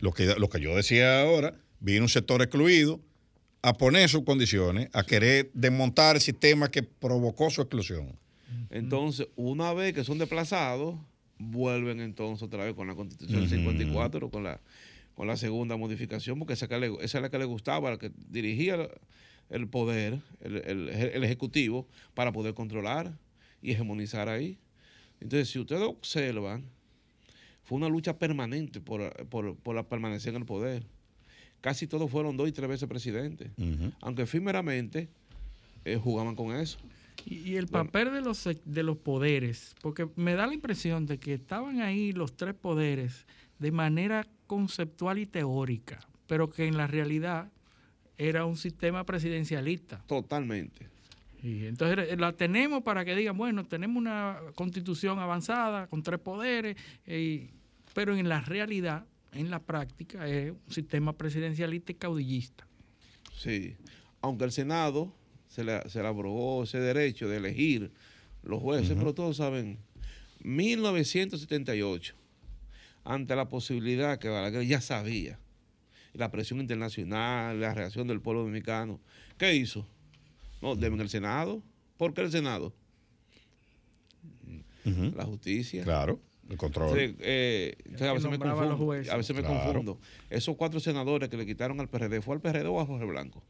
lo 0.00 0.12
que, 0.12 0.26
lo 0.38 0.48
que 0.48 0.60
yo 0.60 0.74
decía 0.76 1.22
ahora, 1.22 1.54
vino 1.80 2.02
un 2.02 2.08
sector 2.08 2.42
excluido 2.42 3.00
a 3.62 3.72
poner 3.74 4.08
sus 4.08 4.24
condiciones, 4.24 4.88
a 4.92 5.04
querer 5.04 5.50
desmontar 5.54 6.16
el 6.16 6.22
sistema 6.22 6.70
que 6.70 6.82
provocó 6.82 7.48
su 7.50 7.62
exclusión. 7.62 8.18
Entonces, 8.70 9.28
una 9.36 9.72
vez 9.72 9.94
que 9.94 10.04
son 10.04 10.18
desplazados, 10.18 10.96
vuelven 11.38 12.00
entonces 12.00 12.42
otra 12.42 12.64
vez 12.64 12.74
con 12.74 12.86
la 12.86 12.94
constitución 12.94 13.40
del 13.40 13.48
54, 13.50 14.30
con 14.30 14.44
la, 14.44 14.60
con 15.14 15.26
la 15.26 15.36
segunda 15.36 15.76
modificación, 15.76 16.38
porque 16.38 16.54
esa, 16.54 16.68
que 16.68 16.78
le- 16.78 16.94
esa 17.00 17.18
es 17.18 17.22
la 17.22 17.30
que 17.30 17.38
le 17.38 17.44
gustaba, 17.44 17.90
la 17.90 17.98
que 17.98 18.10
dirigía 18.28 18.74
el, 18.74 18.88
el 19.50 19.68
poder, 19.68 20.20
el, 20.40 20.56
el- 20.56 20.88
el 20.90 21.24
ejecutivo, 21.24 21.88
para 22.14 22.32
poder 22.32 22.54
controlar 22.54 23.18
y 23.62 23.72
hegemonizar 23.72 24.28
ahí. 24.28 24.58
Entonces, 25.20 25.48
si 25.48 25.58
ustedes 25.58 25.82
observan, 25.82 26.64
fue 27.62 27.76
una 27.76 27.88
lucha 27.88 28.18
permanente 28.18 28.80
por, 28.80 29.26
por, 29.26 29.56
por 29.56 29.74
la 29.74 29.82
permanecer 29.82 30.34
en 30.34 30.42
el 30.42 30.46
poder. 30.46 30.84
Casi 31.60 31.86
todos 31.86 32.10
fueron 32.10 32.36
dos 32.36 32.48
y 32.48 32.52
tres 32.52 32.68
veces 32.68 32.86
presidentes, 32.88 33.50
aunque 34.02 34.22
efímeramente 34.22 35.08
eh, 35.86 35.96
jugaban 35.96 36.36
con 36.36 36.54
eso. 36.54 36.78
Y, 37.24 37.36
y 37.36 37.56
el 37.56 37.68
papel 37.68 38.12
de 38.12 38.20
los, 38.20 38.46
de 38.64 38.82
los 38.82 38.98
poderes, 38.98 39.74
porque 39.80 40.06
me 40.16 40.34
da 40.34 40.46
la 40.46 40.52
impresión 40.52 41.06
de 41.06 41.16
que 41.18 41.32
estaban 41.32 41.80
ahí 41.80 42.12
los 42.12 42.36
tres 42.36 42.54
poderes 42.54 43.24
de 43.58 43.72
manera 43.72 44.26
conceptual 44.46 45.18
y 45.18 45.24
teórica, 45.24 46.00
pero 46.26 46.50
que 46.50 46.66
en 46.66 46.76
la 46.76 46.86
realidad 46.86 47.50
era 48.18 48.44
un 48.44 48.58
sistema 48.58 49.04
presidencialista. 49.04 50.04
Totalmente. 50.06 50.93
Y 51.44 51.66
entonces 51.66 52.08
eh, 52.08 52.16
la 52.16 52.32
tenemos 52.32 52.82
para 52.82 53.04
que 53.04 53.14
digan, 53.14 53.36
bueno, 53.36 53.66
tenemos 53.66 53.98
una 53.98 54.40
constitución 54.54 55.18
avanzada 55.18 55.86
con 55.88 56.02
tres 56.02 56.18
poderes, 56.18 56.74
eh, 57.04 57.50
pero 57.92 58.16
en 58.16 58.30
la 58.30 58.40
realidad, 58.40 59.04
en 59.30 59.50
la 59.50 59.60
práctica, 59.60 60.26
es 60.26 60.52
un 60.52 60.72
sistema 60.72 61.12
presidencialista 61.12 61.92
y 61.92 61.96
caudillista. 61.96 62.66
Sí, 63.36 63.76
aunque 64.22 64.44
el 64.44 64.52
Senado 64.52 65.14
se 65.46 65.64
le, 65.64 65.86
se 65.90 66.00
le 66.00 66.08
abrogó 66.08 66.64
ese 66.64 66.80
derecho 66.80 67.28
de 67.28 67.36
elegir 67.36 67.92
los 68.42 68.62
jueces, 68.62 68.96
pero 68.96 69.12
todos 69.12 69.36
saben, 69.36 69.78
1978, 70.44 72.14
ante 73.04 73.36
la 73.36 73.50
posibilidad 73.50 74.18
que 74.18 74.30
Balaguer 74.30 74.66
ya 74.66 74.80
sabía, 74.80 75.38
la 76.14 76.30
presión 76.30 76.60
internacional, 76.60 77.60
la 77.60 77.74
reacción 77.74 78.06
del 78.06 78.22
pueblo 78.22 78.44
dominicano, 78.44 78.98
¿qué 79.36 79.54
hizo? 79.54 79.86
No, 80.64 80.74
deben 80.74 80.98
el 81.02 81.10
Senado. 81.10 81.62
¿Por 81.98 82.14
qué 82.14 82.22
el 82.22 82.30
Senado? 82.30 82.72
La 85.14 85.24
justicia. 85.24 85.84
Claro, 85.84 86.20
el 86.48 86.56
control. 86.56 86.98
Entonces, 86.98 87.16
eh, 87.20 87.76
a 88.00 88.12
veces 88.14 88.30
me 88.30 88.38
confundo. 88.38 88.76
jueces. 88.78 89.12
A 89.12 89.16
veces 89.18 89.36
me 89.36 89.42
Claro. 89.42 89.62
confundo. 89.62 89.98
Esos 90.30 90.56
cuatro 90.56 90.80
senadores 90.80 91.28
que 91.28 91.36
le 91.36 91.44
quitaron 91.44 91.80
al 91.80 91.88
PRD, 91.88 92.22
¿fue 92.22 92.34
al 92.34 92.40
PRD 92.40 92.66
o 92.68 92.80
a 92.80 92.86
Jorge 92.86 93.04
Blanco? 93.04 93.42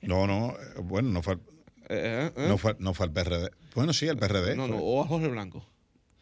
No, 0.00 0.26
no, 0.26 0.54
bueno, 0.82 1.10
no 1.10 1.20
fue, 1.22 1.34
al- 1.34 1.40
Eh, 1.90 2.30
eh, 2.36 2.46
no 2.48 2.56
fue, 2.56 2.74
no 2.78 2.94
fue 2.94 3.04
al 3.06 3.12
PRD. 3.12 3.50
Bueno, 3.74 3.92
sí, 3.92 4.08
al 4.08 4.16
PRD. 4.16 4.56
No, 4.56 4.66
no, 4.66 4.78
o 4.78 5.02
a 5.02 5.06
Jorge 5.06 5.28
Blanco. 5.28 5.66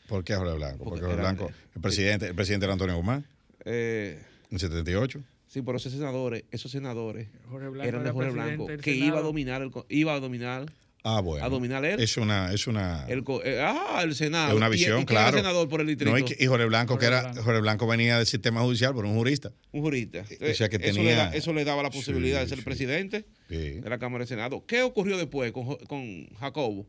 ¿Por 0.08 0.24
qué 0.24 0.32
a 0.34 0.38
Jorge 0.38 0.54
Blanco? 0.56 0.78
Porque 0.84 1.00
Porque 1.00 1.00
Jorge 1.06 1.20
era- 1.20 1.32
Blanco, 1.32 1.52
el 1.76 1.80
presidente, 1.80 2.26
el 2.26 2.34
presidente 2.34 2.64
era 2.66 2.72
Antonio 2.72 2.96
Guzmán, 2.96 3.24
Eh, 3.64 4.20
en 4.50 4.58
78. 4.58 5.22
Sí, 5.52 5.60
pero 5.62 5.76
esos 5.76 5.92
senadores, 5.92 6.44
esos 6.50 6.70
senadores 6.72 7.28
Jorge 7.50 7.68
Blanco 7.68 7.88
eran 7.88 8.04
de 8.04 8.10
Jorge 8.10 8.30
Blanco, 8.30 8.66
del 8.66 8.80
que 8.80 8.94
iba 8.94 9.18
a 9.18 9.22
dominar 9.22 9.60
el, 9.62 9.70
iba 9.88 10.14
a 10.14 10.20
dominar, 10.20 10.66
Ah, 11.04 11.20
bueno. 11.20 11.44
a 11.44 11.48
dominar 11.48 11.84
él. 11.84 11.98
Es 12.00 12.16
una, 12.16 12.52
es 12.52 12.68
una, 12.68 13.04
el 13.08 13.24
eh, 13.44 13.60
ah, 13.60 14.00
el 14.04 14.14
Senado. 14.14 14.50
es 14.52 14.56
una 14.56 14.68
¿Y- 14.68 14.70
visión, 14.70 15.00
y 15.02 15.04
quién 15.04 15.18
era 15.18 15.30
claro. 15.30 15.36
senador 15.38 15.68
por 15.68 15.80
el 15.80 15.88
distrito? 15.88 16.12
No, 16.12 16.18
y, 16.18 16.24
y 16.38 16.46
Jorge 16.46 16.64
Blanco, 16.66 16.96
que 16.96 17.06
era, 17.06 17.22
Blanco. 17.22 17.42
Jorge 17.42 17.60
Blanco 17.60 17.86
venía 17.88 18.16
del 18.18 18.26
sistema 18.26 18.60
judicial, 18.62 18.92
pero 18.94 19.08
un 19.08 19.16
jurista. 19.16 19.52
Un 19.72 19.82
jurista. 19.82 20.20
o 20.22 20.54
sea 20.54 20.68
que 20.68 20.76
eso, 20.76 20.94
tenía- 20.96 21.02
le 21.10 21.14
da- 21.16 21.34
eso 21.34 21.52
le 21.52 21.64
daba 21.64 21.82
la 21.82 21.90
Sí, 21.90 21.98
posibilidad 21.98 22.40
de 22.40 22.48
ser 22.48 22.58
sí. 22.58 22.64
presidente 22.64 23.26
Sí. 23.48 23.56
de 23.80 23.90
la 23.90 23.98
Cámara 23.98 24.24
de 24.24 24.28
Senado. 24.28 24.64
¿Qué 24.66 24.82
ocurrió 24.82 25.18
después 25.18 25.50
con, 25.52 25.76
con 25.88 26.28
Jacobo? 26.38 26.86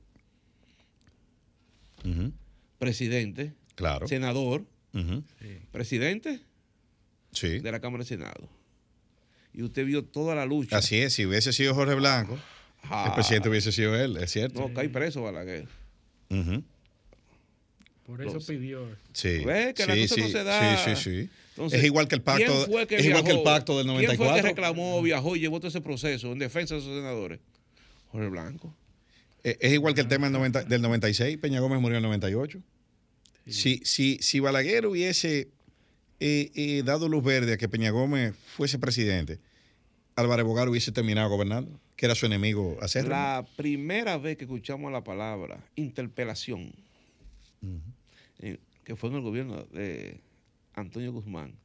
Presidente, 2.80 3.54
Claro. 3.76 4.08
senador, 4.08 4.66
presidente 5.72 6.40
Sí. 7.34 7.60
de 7.60 7.72
la 7.72 7.80
Cámara 7.80 8.04
de 8.04 8.08
Senado. 8.10 8.50
y 9.56 9.62
usted 9.62 9.86
vio 9.86 10.04
toda 10.04 10.34
la 10.34 10.46
lucha. 10.48 10.78
Así 10.78 10.98
es, 11.00 11.14
si 11.14 11.26
hubiese 11.28 11.54
sido 11.54 11.76
Jorge 11.76 11.94
Blanco, 11.96 12.40
Ah. 12.84 13.06
el 13.10 13.14
presidente 13.14 13.50
hubiese 13.50 13.72
sido 13.72 13.96
él, 13.96 14.18
es 14.18 14.32
cierto. 14.32 14.60
No, 14.62 14.74
cae 14.74 14.90
preso 14.90 15.22
Balaguer. 15.22 15.68
Por 18.06 18.22
eso 18.22 18.34
Los- 18.34 18.46
pidió. 18.46 18.86
Sí, 19.14 19.44
¿Ves 19.46 19.74
que 19.74 19.86
la 19.86 19.94
sí, 19.96 20.02
cosa 20.02 20.16
sí, 20.16 20.22
no 20.22 20.28
se 20.28 20.44
da? 20.44 20.78
sí, 20.86 20.96
sí, 20.96 21.04
sí. 21.04 21.30
Entonces, 21.52 21.80
es 21.80 21.86
igual 21.86 22.08
que 22.08 22.16
el 22.16 22.22
pacto, 22.22 22.46
¿quién 22.52 22.66
fue 22.66 22.88
que 22.88 22.96
es 22.98 23.06
igual 23.06 23.24
que 23.24 23.32
el 23.32 23.44
pacto 23.44 23.78
del 23.78 23.86
¿Quién 23.86 23.96
fue 23.98 24.08
94. 24.18 24.36
que 24.36 24.42
reclamó, 24.50 25.02
viajó 25.02 25.36
y 25.36 25.40
llevó 25.40 25.60
todo 25.60 25.68
ese 25.70 25.82
proceso 25.82 26.32
en 26.32 26.40
defensa 26.40 26.76
de 26.76 26.82
sus 26.82 26.90
senadores? 26.96 27.40
Jorge 28.12 28.28
Blanco. 28.28 28.76
Eh, 29.44 29.58
Es 29.62 29.72
igual 29.74 29.94
que 29.94 30.02
el 30.02 30.08
tema 30.08 30.26
del, 30.26 30.34
90 30.34 30.64
del 30.64 30.82
96, 30.82 31.38
Peña 31.38 31.60
Gómez 31.60 31.80
murió 31.80 31.98
en 31.98 32.04
el 32.04 32.10
98. 32.10 32.60
Si, 33.48 33.82
si, 33.86 34.18
si 34.22 34.40
Balaguer 34.40 34.86
hubiese 34.88 35.50
eh, 36.26 36.52
eh, 36.56 36.84
dado 36.84 37.10
luz 37.10 37.22
verde 37.22 37.52
a 37.52 37.58
que 37.58 37.68
Peña 37.68 37.92
Gómez 37.92 38.34
fuese 38.34 38.80
presidente, 38.80 39.42
Álvarez 40.16 40.46
Bogar 40.46 40.70
hubiese 40.70 40.94
terminado 40.94 41.28
gobernando, 41.28 41.78
que 41.98 42.06
era 42.06 42.16
su 42.16 42.26
enemigo 42.26 42.78
hacerlo. 42.82 43.10
La 43.10 43.46
primera 43.58 44.18
vez 44.18 44.38
que 44.38 44.46
escuchamos 44.46 44.90
la 44.90 45.04
palabra 45.04 45.60
interpelación, 45.76 46.72
eh, 48.40 48.58
que 48.86 48.96
fue 48.96 49.10
en 49.10 49.18
el 49.18 49.22
gobierno 49.22 49.64
de 49.66 50.22
Antonio 50.76 51.12
Guzmán, 51.12 51.56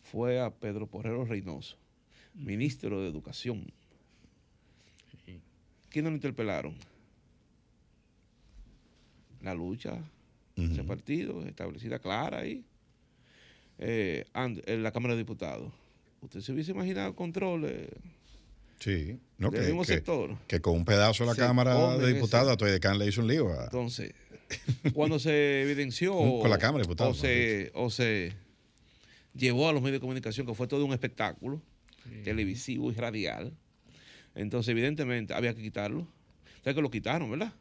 fue 0.00 0.40
a 0.40 0.48
Pedro 0.48 0.86
Porrero 0.86 1.26
Reynoso, 1.26 1.76
ministro 2.32 3.02
de 3.02 3.08
Educación. 3.10 3.70
¿Quiénes 5.90 6.10
lo 6.10 6.16
interpelaron? 6.16 6.74
La 9.42 9.52
lucha, 9.52 9.98
ese 10.56 10.84
partido, 10.84 11.44
establecida 11.44 11.98
clara 11.98 12.38
ahí, 12.38 12.64
eh, 13.78 14.24
and- 14.32 14.62
en 14.66 14.82
la 14.82 14.92
Cámara 14.92 15.14
de 15.14 15.18
Diputados. 15.18 15.72
¿Usted 16.20 16.40
se 16.40 16.52
hubiese 16.52 16.72
imaginado 16.72 17.14
controles 17.14 17.88
Sí, 18.78 19.18
no, 19.38 19.50
del 19.50 19.60
que, 19.60 19.66
mismo 19.68 19.82
que- 19.82 19.86
sector? 19.94 20.36
que 20.46 20.60
con 20.60 20.74
un 20.76 20.84
pedazo 20.84 21.24
de 21.24 21.28
la 21.28 21.34
Se 21.34 21.40
Cámara 21.40 21.96
de 21.98 22.12
Diputados, 22.14 22.52
a 22.52 22.56
Toy 22.56 22.78
Can 22.80 22.98
le 22.98 23.06
hizo 23.06 23.20
un 23.20 23.28
lío. 23.28 23.48
a- 23.48 23.64
Entonces, 23.64 24.12
cuando 24.94 25.18
se 25.18 25.62
evidenció 25.62 26.12
Con 26.14 26.50
la 26.50 26.58
Cámara 26.58 26.78
de 26.78 26.82
o, 26.82 26.88
Diputados, 26.88 27.18
se, 27.18 27.70
o 27.74 27.90
se 27.90 28.32
llevó 29.34 29.68
a 29.68 29.72
los 29.72 29.82
medios 29.82 29.96
de 29.96 30.00
comunicación, 30.00 30.46
que 30.46 30.54
fue 30.54 30.66
todo 30.66 30.84
un 30.84 30.92
espectáculo 30.92 31.60
televisivo 32.24 32.90
y 32.90 32.94
radial, 32.94 33.52
entonces 34.34 34.70
evidentemente 34.70 35.34
había 35.34 35.54
que 35.54 35.62
quitarlo. 35.62 36.06
Ustedes 36.56 36.74
que 36.74 36.82
lo 36.82 36.90
quitaron, 36.90 37.30
¿verdad? 37.30 37.52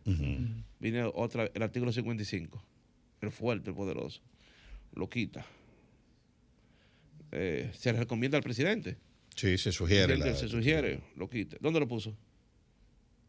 Viene 0.79 1.03
otra, 1.13 1.49
el 1.53 1.61
artículo 1.63 1.91
55, 1.91 2.61
el 3.21 3.31
fuerte, 3.31 3.69
el 3.71 3.75
poderoso, 3.75 4.21
lo 4.93 5.09
quita. 5.09 5.45
Eh, 7.31 7.71
se 7.77 7.91
le 7.93 7.99
recomienda 7.99 8.37
al 8.37 8.43
presidente. 8.43 8.97
Sí, 9.35 9.57
se 9.57 9.71
sugiere. 9.71 10.17
La- 10.17 10.33
se 10.35 10.47
sugiere, 10.47 11.01
lo 11.17 11.29
quita. 11.29 11.57
¿Dónde 11.59 11.79
lo 11.79 11.87
puso? 11.87 12.15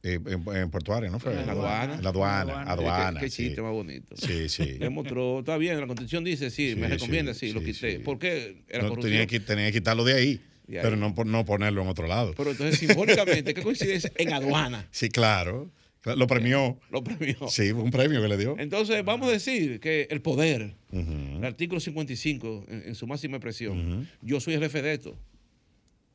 eh, 0.02 0.20
en, 0.24 0.56
en 0.56 0.70
Portuario, 0.70 1.10
¿no 1.10 1.18
fue? 1.18 1.32
En 1.32 1.46
la 1.46 1.52
aduana. 1.52 1.94
En 1.94 2.02
la 2.04 2.10
aduana, 2.10 2.62
aduana, 2.62 3.18
Qué, 3.20 3.26
qué 3.26 3.30
sí. 3.30 3.46
chiste 3.46 3.60
más 3.62 3.72
bonito. 3.72 4.14
Sí, 4.16 4.48
sí. 4.48 4.76
Él 4.80 4.90
mostró, 4.90 5.40
está 5.40 5.56
bien, 5.56 5.80
la 5.80 5.86
constitución 5.88 6.22
dice, 6.22 6.50
sí, 6.50 6.70
Sí, 6.74 6.76
me 6.76 6.86
recomienda, 6.88 7.34
sí, 7.34 7.48
sí, 7.48 7.52
lo 7.52 7.60
quité. 7.60 7.92
sí. 7.96 7.98
¿Por 7.98 8.18
qué? 8.20 8.62
Era 8.68 8.84
No, 8.84 8.90
corrupción. 8.90 9.12
tenía, 9.12 9.26
que, 9.26 9.40
tenía 9.40 9.66
que 9.66 9.72
quitarlo 9.72 10.04
de 10.04 10.14
ahí, 10.14 10.40
De 10.68 10.78
ahí. 10.78 10.84
pero 10.84 10.96
no, 10.96 11.12
por- 11.12 11.26
no 11.26 11.44
ponerlo 11.44 11.82
en 11.82 11.88
otro 11.88 12.06
lado. 12.06 12.34
Pero 12.36 12.52
entonces, 12.52 12.78
simbólicamente, 12.78 13.52
¿qué 13.52 13.62
coincidencia? 13.62 14.12
En 14.16 14.32
aduana 14.32 14.86
Sí, 14.92 15.08
claro. 15.08 15.72
Lo 16.14 16.26
premió. 16.26 16.78
lo 16.90 17.02
premió. 17.02 17.48
Sí, 17.48 17.72
fue 17.72 17.82
un 17.82 17.90
premio 17.90 18.22
que 18.22 18.28
le 18.28 18.36
dio. 18.36 18.56
Entonces, 18.58 19.04
vamos 19.04 19.28
a 19.28 19.32
decir 19.32 19.80
que 19.80 20.06
el 20.10 20.20
poder, 20.20 20.74
el 20.92 21.44
artículo 21.44 21.80
55, 21.80 22.66
en, 22.68 22.82
en 22.88 22.94
su 22.94 23.06
máxima 23.06 23.36
expresión, 23.36 24.08
yo 24.22 24.38
soy 24.40 24.54
el 24.54 24.60
jefe 24.60 24.82
de 24.82 24.94
esto, 24.94 25.18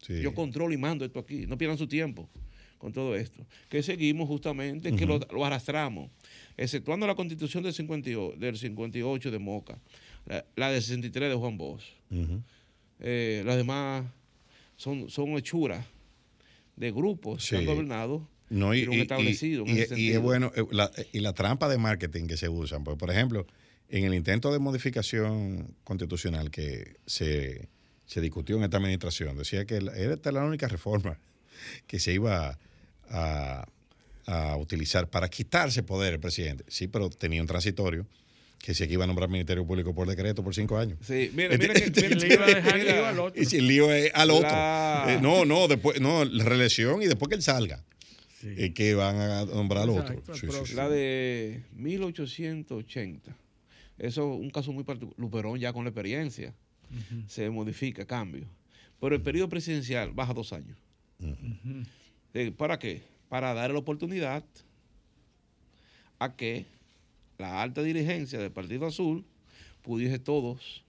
sí. 0.01 0.21
yo 0.21 0.33
controlo 0.33 0.73
y 0.73 0.77
mando 0.77 1.03
esto 1.03 1.19
aquí, 1.19 1.45
no 1.47 1.57
pierdan 1.57 1.77
su 1.77 1.87
tiempo 1.87 2.29
con 2.77 2.93
todo 2.93 3.15
esto. 3.15 3.45
Que 3.69 3.83
seguimos 3.83 4.27
justamente, 4.27 4.95
que 4.95 5.05
lo, 5.05 5.19
lo 5.31 5.45
arrastramos, 5.45 6.09
exceptuando 6.57 7.05
la 7.05 7.13
constitución 7.15 7.63
del 7.63 7.73
58, 7.73 8.39
del 8.39 8.57
58 8.57 9.29
de 9.31 9.39
Moca, 9.39 9.77
la, 10.25 10.45
la 10.55 10.71
del 10.71 10.81
63 10.81 11.29
de 11.29 11.35
Juan 11.35 11.57
Bosch. 11.57 11.83
Eh, 12.99 13.43
las 13.45 13.57
demás 13.57 14.05
son, 14.77 15.09
son 15.09 15.29
hechuras 15.37 15.85
de 16.75 16.91
grupos 16.91 17.47
que 17.47 17.57
han 17.57 17.65
gobernado 17.65 18.27
No, 18.51 18.73
y, 18.75 18.79
y- 18.81 19.01
establecido 19.01 19.63
y- 19.65 19.79
es 20.11 20.19
bueno, 20.19 20.51
eh, 20.55 20.63
la- 20.71 20.91
y 21.13 21.19
la 21.21 21.33
trampa 21.33 21.69
de 21.69 21.77
marketing 21.77 22.27
que 22.27 22.35
se 22.37 22.49
usan. 22.49 22.83
Pues, 22.83 22.97
por 22.97 23.09
ejemplo, 23.09 23.47
en 23.89 24.03
el 24.03 24.13
intento 24.13 24.51
de 24.51 24.59
modificación 24.59 25.75
constitucional 25.83 26.51
que 26.51 26.95
se, 27.05 27.67
se 28.05 28.21
discutió 28.21 28.57
en 28.57 28.63
esta 28.63 28.77
administración, 28.77 29.37
decía 29.37 29.65
que 29.65 29.79
la- 29.81 29.95
era 29.97 30.13
esta 30.13 30.31
la 30.31 30.43
única 30.43 30.67
reforma 30.67 31.17
que 31.87 31.99
se 31.99 32.11
iba 32.13 32.57
a, 33.09 33.65
a 34.27 34.55
utilizar 34.57 35.09
para 35.09 35.29
quitarse 35.29 35.83
poder 35.83 36.13
el 36.13 36.19
presidente. 36.19 36.63
Sí, 36.67 36.87
pero 36.87 37.09
tenía 37.09 37.41
un 37.41 37.47
transitorio 37.47 38.05
que 38.59 38.73
decía 38.73 38.85
que 38.87 38.93
iba 38.93 39.03
a 39.03 39.07
nombrar 39.07 39.27
Ministerio 39.29 39.65
Público 39.65 39.95
por 39.95 40.07
decreto 40.07 40.43
por 40.43 40.53
cinco 40.53 40.77
años. 40.77 40.99
Sí, 41.01 41.31
mire, 41.33 41.57
mire 41.57 41.73
que 41.73 42.01
mire, 42.01 42.15
Le 42.27 42.33
iba 42.35 42.45
a 42.45 42.47
dejar 42.47 42.77
mira, 42.77 42.89
el 42.91 42.95
lío 42.97 43.05
al 43.07 43.19
otro. 43.19 43.41
Y 43.41 43.45
si 43.45 43.57
el 43.57 43.67
lío 43.67 43.91
es 43.91 44.11
al 44.13 44.29
otro. 44.31 44.49
La- 44.49 45.05
Eh, 45.09 45.19
no, 45.21 45.45
no, 45.45 45.67
después, 45.67 45.99
no, 45.99 46.23
la 46.25 46.43
reelección 46.43 47.01
y 47.01 47.07
después 47.07 47.29
que 47.29 47.35
él 47.35 47.41
salga. 47.41 47.83
Sí. 48.41 48.53
eh, 48.57 48.73
que 48.73 48.95
van 48.95 49.15
a 49.17 49.45
nombrar 49.45 49.83
al 49.83 49.89
otro. 49.91 50.15
Sí, 50.15 50.33
sí, 50.33 50.39
sí. 50.39 50.47
próximo. 50.47 50.77
La 50.81 50.89
de 50.89 51.63
1880. 51.75 53.37
Eso 53.99 54.33
es 54.33 54.39
un 54.39 54.49
caso 54.49 54.71
muy 54.73 54.83
particular. 54.83 55.15
Luperón 55.19 55.59
ya 55.59 55.71
con 55.73 55.83
la 55.83 55.89
experiencia 55.91 56.53
se 57.27 57.49
modifica, 57.49 58.05
cambio. 58.05 58.47
Pero 58.99 59.15
el 59.15 59.21
periodo 59.21 59.47
presidencial 59.49 60.11
baja 60.11 60.33
dos 60.33 60.53
años. 60.53 60.77
Eh, 62.33 62.51
¿Para 62.51 62.79
qué? 62.79 63.01
Para 63.29 63.53
dar 63.53 63.71
la 63.71 63.79
oportunidad 63.79 64.43
a 66.19 66.35
que 66.35 66.65
la 67.37 67.61
alta 67.61 67.81
dirigencia 67.83 68.39
del 68.39 68.51
Partido 68.51 68.85
Azul 68.87 69.23
pudiese 69.83 70.19
todos, 70.19 70.83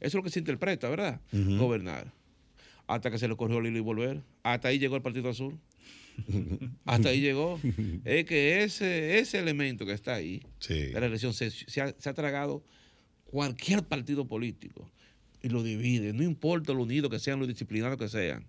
eso 0.00 0.08
es 0.08 0.14
lo 0.14 0.22
que 0.22 0.30
se 0.30 0.38
interpreta, 0.38 0.88
¿verdad? 0.88 1.20
Gobernar. 1.32 2.12
Hasta 2.86 3.10
que 3.10 3.18
se 3.18 3.26
le 3.28 3.36
corrió 3.36 3.58
el 3.58 3.66
hilo 3.66 3.78
y 3.78 3.80
volver. 3.80 4.22
Hasta 4.42 4.68
ahí 4.68 4.78
llegó 4.78 4.96
el 4.96 5.02
Partido 5.02 5.28
Azul. 5.28 5.58
Hasta 6.84 7.08
ahí 7.10 7.20
llegó. 7.20 7.60
Es 8.04 8.24
que 8.24 8.62
ese, 8.64 9.18
ese 9.18 9.38
elemento 9.38 9.84
que 9.86 9.92
está 9.92 10.14
ahí, 10.14 10.42
Sí. 10.58 10.74
de 10.74 11.00
la 11.00 11.06
elección, 11.06 11.34
se, 11.34 11.50
se 11.50 11.80
ha, 11.80 11.94
se 11.98 12.08
ha 12.08 12.14
tragado 12.14 12.64
cualquier 13.24 13.82
partido 13.82 14.26
político 14.26 14.90
y 15.42 15.48
lo 15.48 15.62
divide. 15.62 16.12
No 16.12 16.22
importa 16.22 16.72
lo 16.72 16.82
unido 16.82 17.10
que 17.10 17.18
sean, 17.18 17.38
lo 17.40 17.46
disciplinados 17.46 17.98
que 17.98 18.08
sean. 18.08 18.44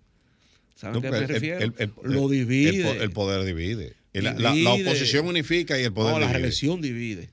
¿Saben 0.74 0.94
No, 0.94 0.98
a 1.00 1.02
qué 1.02 1.10
me 1.10 1.18
el- 1.18 1.28
refiero? 1.28 1.58
el- 1.60 1.74
el- 1.78 1.92
lo 2.02 2.28
divide. 2.28 2.76
El, 2.76 2.82
po- 2.96 3.02
el 3.02 3.10
poder 3.10 3.44
divide. 3.44 3.94
La, 4.12 4.32
la- 4.34 4.54
la 4.54 4.72
oposición 4.72 5.26
unifica 5.26 5.78
y 5.78 5.84
el 5.84 5.92
poder 5.92 6.12
no, 6.14 6.18
la 6.20 6.26
divide. 6.26 6.38
reelección 6.38 6.80
divide. 6.80 7.30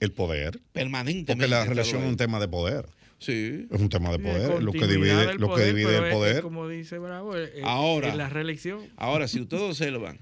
El 0.00 0.12
poder. 0.12 0.60
Permanentemente. 0.72 1.32
Porque 1.34 1.48
la 1.48 1.64
reelección 1.64 2.02
es 2.02 2.08
un 2.08 2.16
tema 2.16 2.40
de 2.40 2.48
poder. 2.48 2.86
Sí. 3.18 3.66
Es 3.70 3.80
un 3.80 3.88
tema 3.88 4.10
de 4.10 4.18
poder. 4.18 4.62
Lo 4.62 4.72
que 4.72 4.86
divide, 4.86 5.34
lo 5.34 5.46
que 5.48 5.54
poder, 5.54 5.74
divide 5.74 5.96
el 5.98 6.04
es 6.04 6.12
poder. 6.14 6.42
como 6.42 6.68
dice 6.68 6.98
Bravo, 6.98 7.32
Ahora. 7.64 8.08
en 8.10 8.18
la 8.18 8.28
reelección. 8.28 8.80
Ahora, 8.96 9.26
si 9.26 9.40
ustedes 9.40 9.62
observan, 9.62 10.18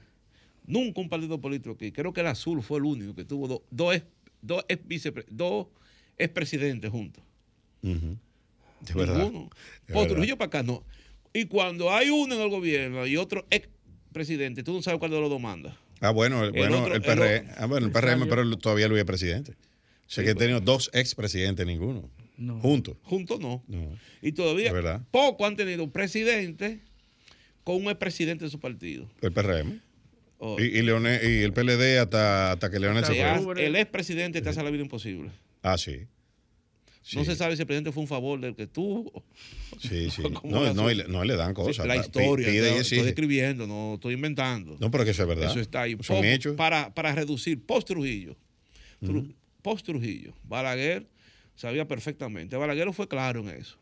nunca 0.66 1.00
un 1.00 1.08
partido 1.08 1.40
político 1.40 1.74
aquí, 1.74 1.90
creo 1.92 2.12
que 2.12 2.20
el 2.20 2.28
Azul 2.28 2.62
fue 2.62 2.78
el 2.78 2.84
único 2.84 3.14
que 3.14 3.24
tuvo 3.24 3.48
do- 3.48 3.64
dos 3.70 3.96
ex- 3.96 4.06
dos 4.42 4.64
ex 4.68 4.80
vicepre- 4.86 5.24
dos 5.28 5.66
expresidentes 6.18 6.90
juntos. 6.90 7.24
Ujú. 7.82 8.16
De 8.80 8.94
verdad. 8.94 9.30
Trujillo 10.08 10.36
para 10.38 10.46
acá 10.46 10.62
no. 10.62 10.84
Y 11.32 11.46
cuando 11.46 11.90
hay 11.92 12.10
uno 12.10 12.34
en 12.36 12.40
el 12.42 12.48
gobierno 12.48 13.06
y 13.06 13.16
otro 13.16 13.44
expresidente, 13.50 14.62
tú 14.62 14.72
no 14.72 14.82
sabes 14.82 15.00
cuál 15.00 15.10
de 15.10 15.20
los 15.20 15.28
dos 15.30 15.40
manda. 15.40 15.76
Ah, 16.00 16.10
bueno, 16.10 16.44
el, 16.44 16.52
bueno, 16.52 16.82
otro- 16.82 16.94
el 16.94 17.02
PRM. 17.02 17.40
otro- 17.48 17.54
ah, 17.58 17.66
bueno, 17.66 17.86
el 17.86 17.92
PRM, 17.92 18.20
salió. 18.20 18.28
pero 18.28 18.58
todavía 18.58 18.86
Luis 18.86 19.00
es 19.00 19.06
presidente. 19.06 19.52
O 19.52 19.54
sea 20.06 20.22
Sí, 20.22 20.24
que 20.26 20.30
he 20.30 20.34
pues. 20.34 20.44
tenido 20.44 20.60
dos 20.60 20.90
expresidentes, 20.92 21.66
ninguno. 21.66 22.08
No. 22.36 22.58
Juntos. 22.60 22.96
Juntos 23.02 23.38
no. 23.40 23.62
No. 23.68 23.96
Y 24.22 24.32
todavía 24.32 24.72
poco 25.10 25.46
han 25.46 25.56
tenido 25.56 25.84
un 25.84 25.90
presidente 25.90 26.80
con 27.62 27.76
un 27.76 27.84
expresidente 27.88 28.44
de 28.44 28.50
su 28.50 28.58
partido. 28.60 29.08
El 29.22 29.32
PRM. 29.32 29.80
O- 30.38 30.60
Y, 30.60 30.64
y, 30.64 30.82
Leonel- 30.82 31.20
y 31.22 31.42
el 31.42 31.52
PLD 31.52 31.98
hasta, 31.98 32.52
hasta 32.52 32.70
que 32.70 32.78
Leonel 32.80 33.04
se 33.04 33.14
fue. 33.14 33.64
el 33.66 33.76
expresidente 33.76 34.42
te 34.42 34.48
hace 34.48 34.62
la 34.62 34.70
vida 34.70 34.82
imposible. 34.82 35.30
Ah, 35.62 35.78
sí. 35.78 36.00
Sí. 37.02 37.16
No 37.18 37.24
se 37.24 37.36
sabe 37.36 37.54
si 37.54 37.62
el 37.62 37.66
presidente 37.66 37.92
fue 37.92 38.02
un 38.02 38.06
favor 38.08 38.40
del 38.40 38.54
que 38.56 38.66
tuvo. 38.66 39.22
Sí, 39.78 40.10
sí. 40.10 40.22
¿Cómo 40.34 40.40
No, 40.50 40.74
no, 40.74 40.88
le, 40.90 41.04
no, 41.06 41.24
dan 41.36 41.52
cosas. 41.54 41.86
la 41.86 41.96
historia. 41.96 42.48
pide 42.48 42.74
y 42.76 42.78
estoy, 42.80 42.98
escribiendo, 43.00 43.66
no 43.66 43.94
estoy 43.94 44.14
inventando. 44.14 44.76
No, 44.80 44.90
pero 44.90 45.04
que 45.04 45.10
eso 45.10 45.22
es 45.22 45.28
verdad. 45.28 45.50
Eso 45.50 45.60
está 45.60 45.82
ahí. 45.82 45.96
Son 46.00 46.16
Po- 46.18 46.24
hechos. 46.24 46.56
Para, 46.56 46.92
para 46.94 47.14
reducir 47.14 47.62
post 47.64 47.86
Trujillo. 47.88 48.36
Post 49.62 49.86
Trujillo. 49.86 50.34
Balaguer 50.44 51.06
sabía 51.56 51.86
perfectamente. 51.86 52.56
Balaguer 52.56 52.92
fue 52.92 53.08
claro 53.08 53.40
en 53.40 53.48
eso. 53.50 53.76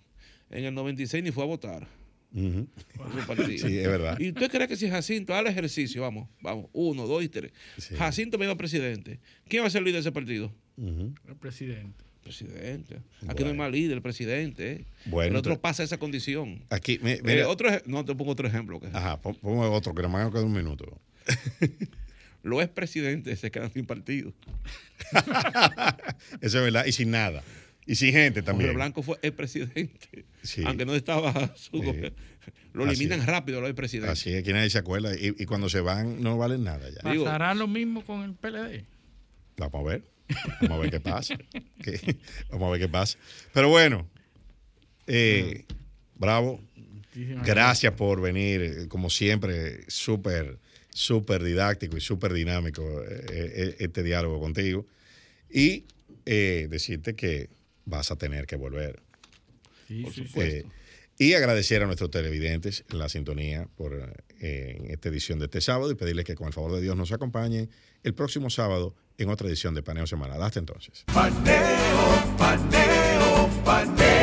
En 0.51 0.65
el 0.65 0.75
96 0.75 1.23
ni 1.25 1.31
fue 1.33 1.45
a 1.45 1.47
votar. 1.47 1.87
Sí, 2.35 3.79
es 3.79 3.87
verdad. 3.89 4.19
¿Y 4.19 4.29
usted 4.31 4.51
cree 4.51 4.67
que 4.67 4.77
si 4.77 4.89
Jacinto 4.89 5.33
haga 5.35 5.43
el 5.43 5.47
ejercicio, 5.49 6.01
vamos, 6.03 6.29
vamos, 6.41 6.67
uno, 6.73 7.07
dos 7.07 7.23
y 7.23 7.29
tres, 7.29 7.53
Sí. 7.79 7.95
Jacinto 7.95 8.39
me 8.39 8.55
presidente, 8.57 9.21
¿quién 9.49 9.63
va 9.63 9.67
a 9.67 9.71
ser 9.71 9.81
el 9.81 9.85
líder 9.85 9.97
de 9.97 10.01
ese 10.01 10.13
partido? 10.13 10.51
El 10.79 11.37
presidente. 11.39 12.05
Presidente. 12.23 13.01
Aquí 13.27 13.43
no 13.43 13.51
hay 13.51 13.57
más 13.57 13.71
líder, 13.71 13.97
el 13.97 14.03
presidente. 14.03 14.73
¿eh? 14.73 14.85
Bueno, 15.07 15.31
el 15.33 15.37
otro 15.37 15.61
pasa 15.61 15.83
esa 15.83 15.99
condición. 15.99 16.65
Aquí, 16.71 17.01
Eh, 17.03 17.21
mira, 17.25 17.49
otro, 17.49 17.69
no, 17.87 18.05
te 18.05 18.15
pongo 18.15 18.31
otro 18.31 18.47
ejemplo. 18.47 18.79
que 18.81 18.87
ajá, 18.87 19.21
pon- 19.21 19.35
ponme 19.35 19.67
otro, 19.67 19.93
que 19.95 20.03
nos 20.03 20.31
queda 20.33 20.45
un 20.45 20.53
minuto. 20.53 21.01
Los 22.43 22.63
expresidentes 22.63 23.39
se 23.41 23.51
quedan 23.51 23.73
sin 23.73 23.87
partido. 23.87 24.33
Eso 26.41 26.59
es 26.59 26.65
verdad, 26.65 26.85
y 26.87 26.93
sin 26.93 27.11
nada. 27.11 27.43
Y 27.87 27.97
sin 27.97 28.13
gente 28.13 28.41
Jorge 28.41 28.47
también. 28.47 28.75
Blanco 28.75 29.03
fue 29.03 29.19
el 29.23 29.33
presidente. 29.33 30.25
Sí. 30.43 30.63
Aunque 30.65 30.85
no 30.87 30.95
estaba 30.95 31.33
su 31.57 31.79
Sí. 31.79 31.85
gobierno. 31.85 32.17
Lo 32.73 32.85
Así 32.85 32.95
eliminan 32.95 33.21
es. 33.21 33.27
rápido 33.27 33.61
los 33.61 33.69
expresidentes. 33.71 34.19
Así 34.19 34.33
es 34.33 34.43
que 34.45 34.53
nadie 34.53 34.71
se 34.71 34.79
acuerda. 34.79 35.15
Y, 35.15 35.35
y 35.39 35.47
cuando 35.47 35.69
se 35.69 35.81
van, 35.81 36.23
no 36.23 36.39
valen 36.39 36.65
nada 36.65 36.89
ya. 36.91 37.11
Digo- 37.11 37.25
¿Pasará 37.25 37.55
lo 37.55 37.67
mismo 37.69 38.05
con 38.05 38.23
el 38.23 38.35
PLD? 38.35 38.85
Vamos 39.59 39.81
a 39.87 39.89
ver. 39.91 40.03
Vamos 40.63 40.79
a 40.79 40.81
ver 40.81 40.91
qué 40.91 41.01
pasa. 41.01 41.37
Vamos 42.51 42.69
a 42.69 42.71
ver 42.73 42.81
qué 42.81 42.89
pasa. 42.89 43.19
Pero 43.53 43.69
bueno, 43.69 44.09
eh, 45.07 45.65
bravo. 46.15 46.61
Muchísimas 46.77 47.47
Gracias 47.47 47.93
por 47.93 48.23
venir, 48.23 48.63
eh, 48.63 48.89
como 48.89 49.11
siempre, 49.11 49.81
súper, 49.89 50.59
súper 50.93 51.43
didáctico 51.43 51.97
y 51.97 52.01
súper 52.01 52.33
dinámico 52.33 52.83
eh, 53.03 53.25
eh, 53.31 53.77
este 53.81 54.03
diálogo 54.03 54.41
contigo. 54.41 54.87
Y 55.51 55.85
eh, 56.27 56.67
decirte 56.71 57.15
que 57.15 57.51
vas 57.85 58.11
a 58.11 58.17
tener 58.17 58.47
que 58.47 58.57
volver. 58.57 59.03
Sí, 59.89 60.03
Por 60.03 60.13
sí, 60.13 60.23
sí. 60.23 60.27
supuesto. 60.29 60.69
Eh, 60.69 60.71
y 61.19 61.35
agradecer 61.35 61.83
a 61.83 61.87
nuestros 61.87 62.11
televidentes 62.11 62.85
la 62.89 63.09
sintonía 63.09 63.69
por 63.77 64.13
eh, 64.41 64.87
esta 64.89 65.09
edición 65.09 65.39
de 65.39 65.45
este 65.45 65.61
sábado 65.61 65.91
y 65.91 65.95
pedirles 65.95 66.25
que 66.25 66.35
con 66.35 66.47
el 66.49 66.53
favor 66.53 66.73
de 66.73 66.81
Dios 66.81 66.97
nos 66.97 67.13
acompañen 67.13 67.71
el 68.03 68.15
próximo 68.15 68.51
sábado 68.51 68.95
en 69.19 69.29
otra 69.29 69.47
edición 69.47 69.75
de 69.75 69.83
Paneo 69.83 70.07
Semanal. 70.07 70.43
Hasta 70.43 70.59
entonces. 70.59 71.05
Paneo, 71.13 72.37
paneo, 72.39 73.49
paneo. 73.65 74.22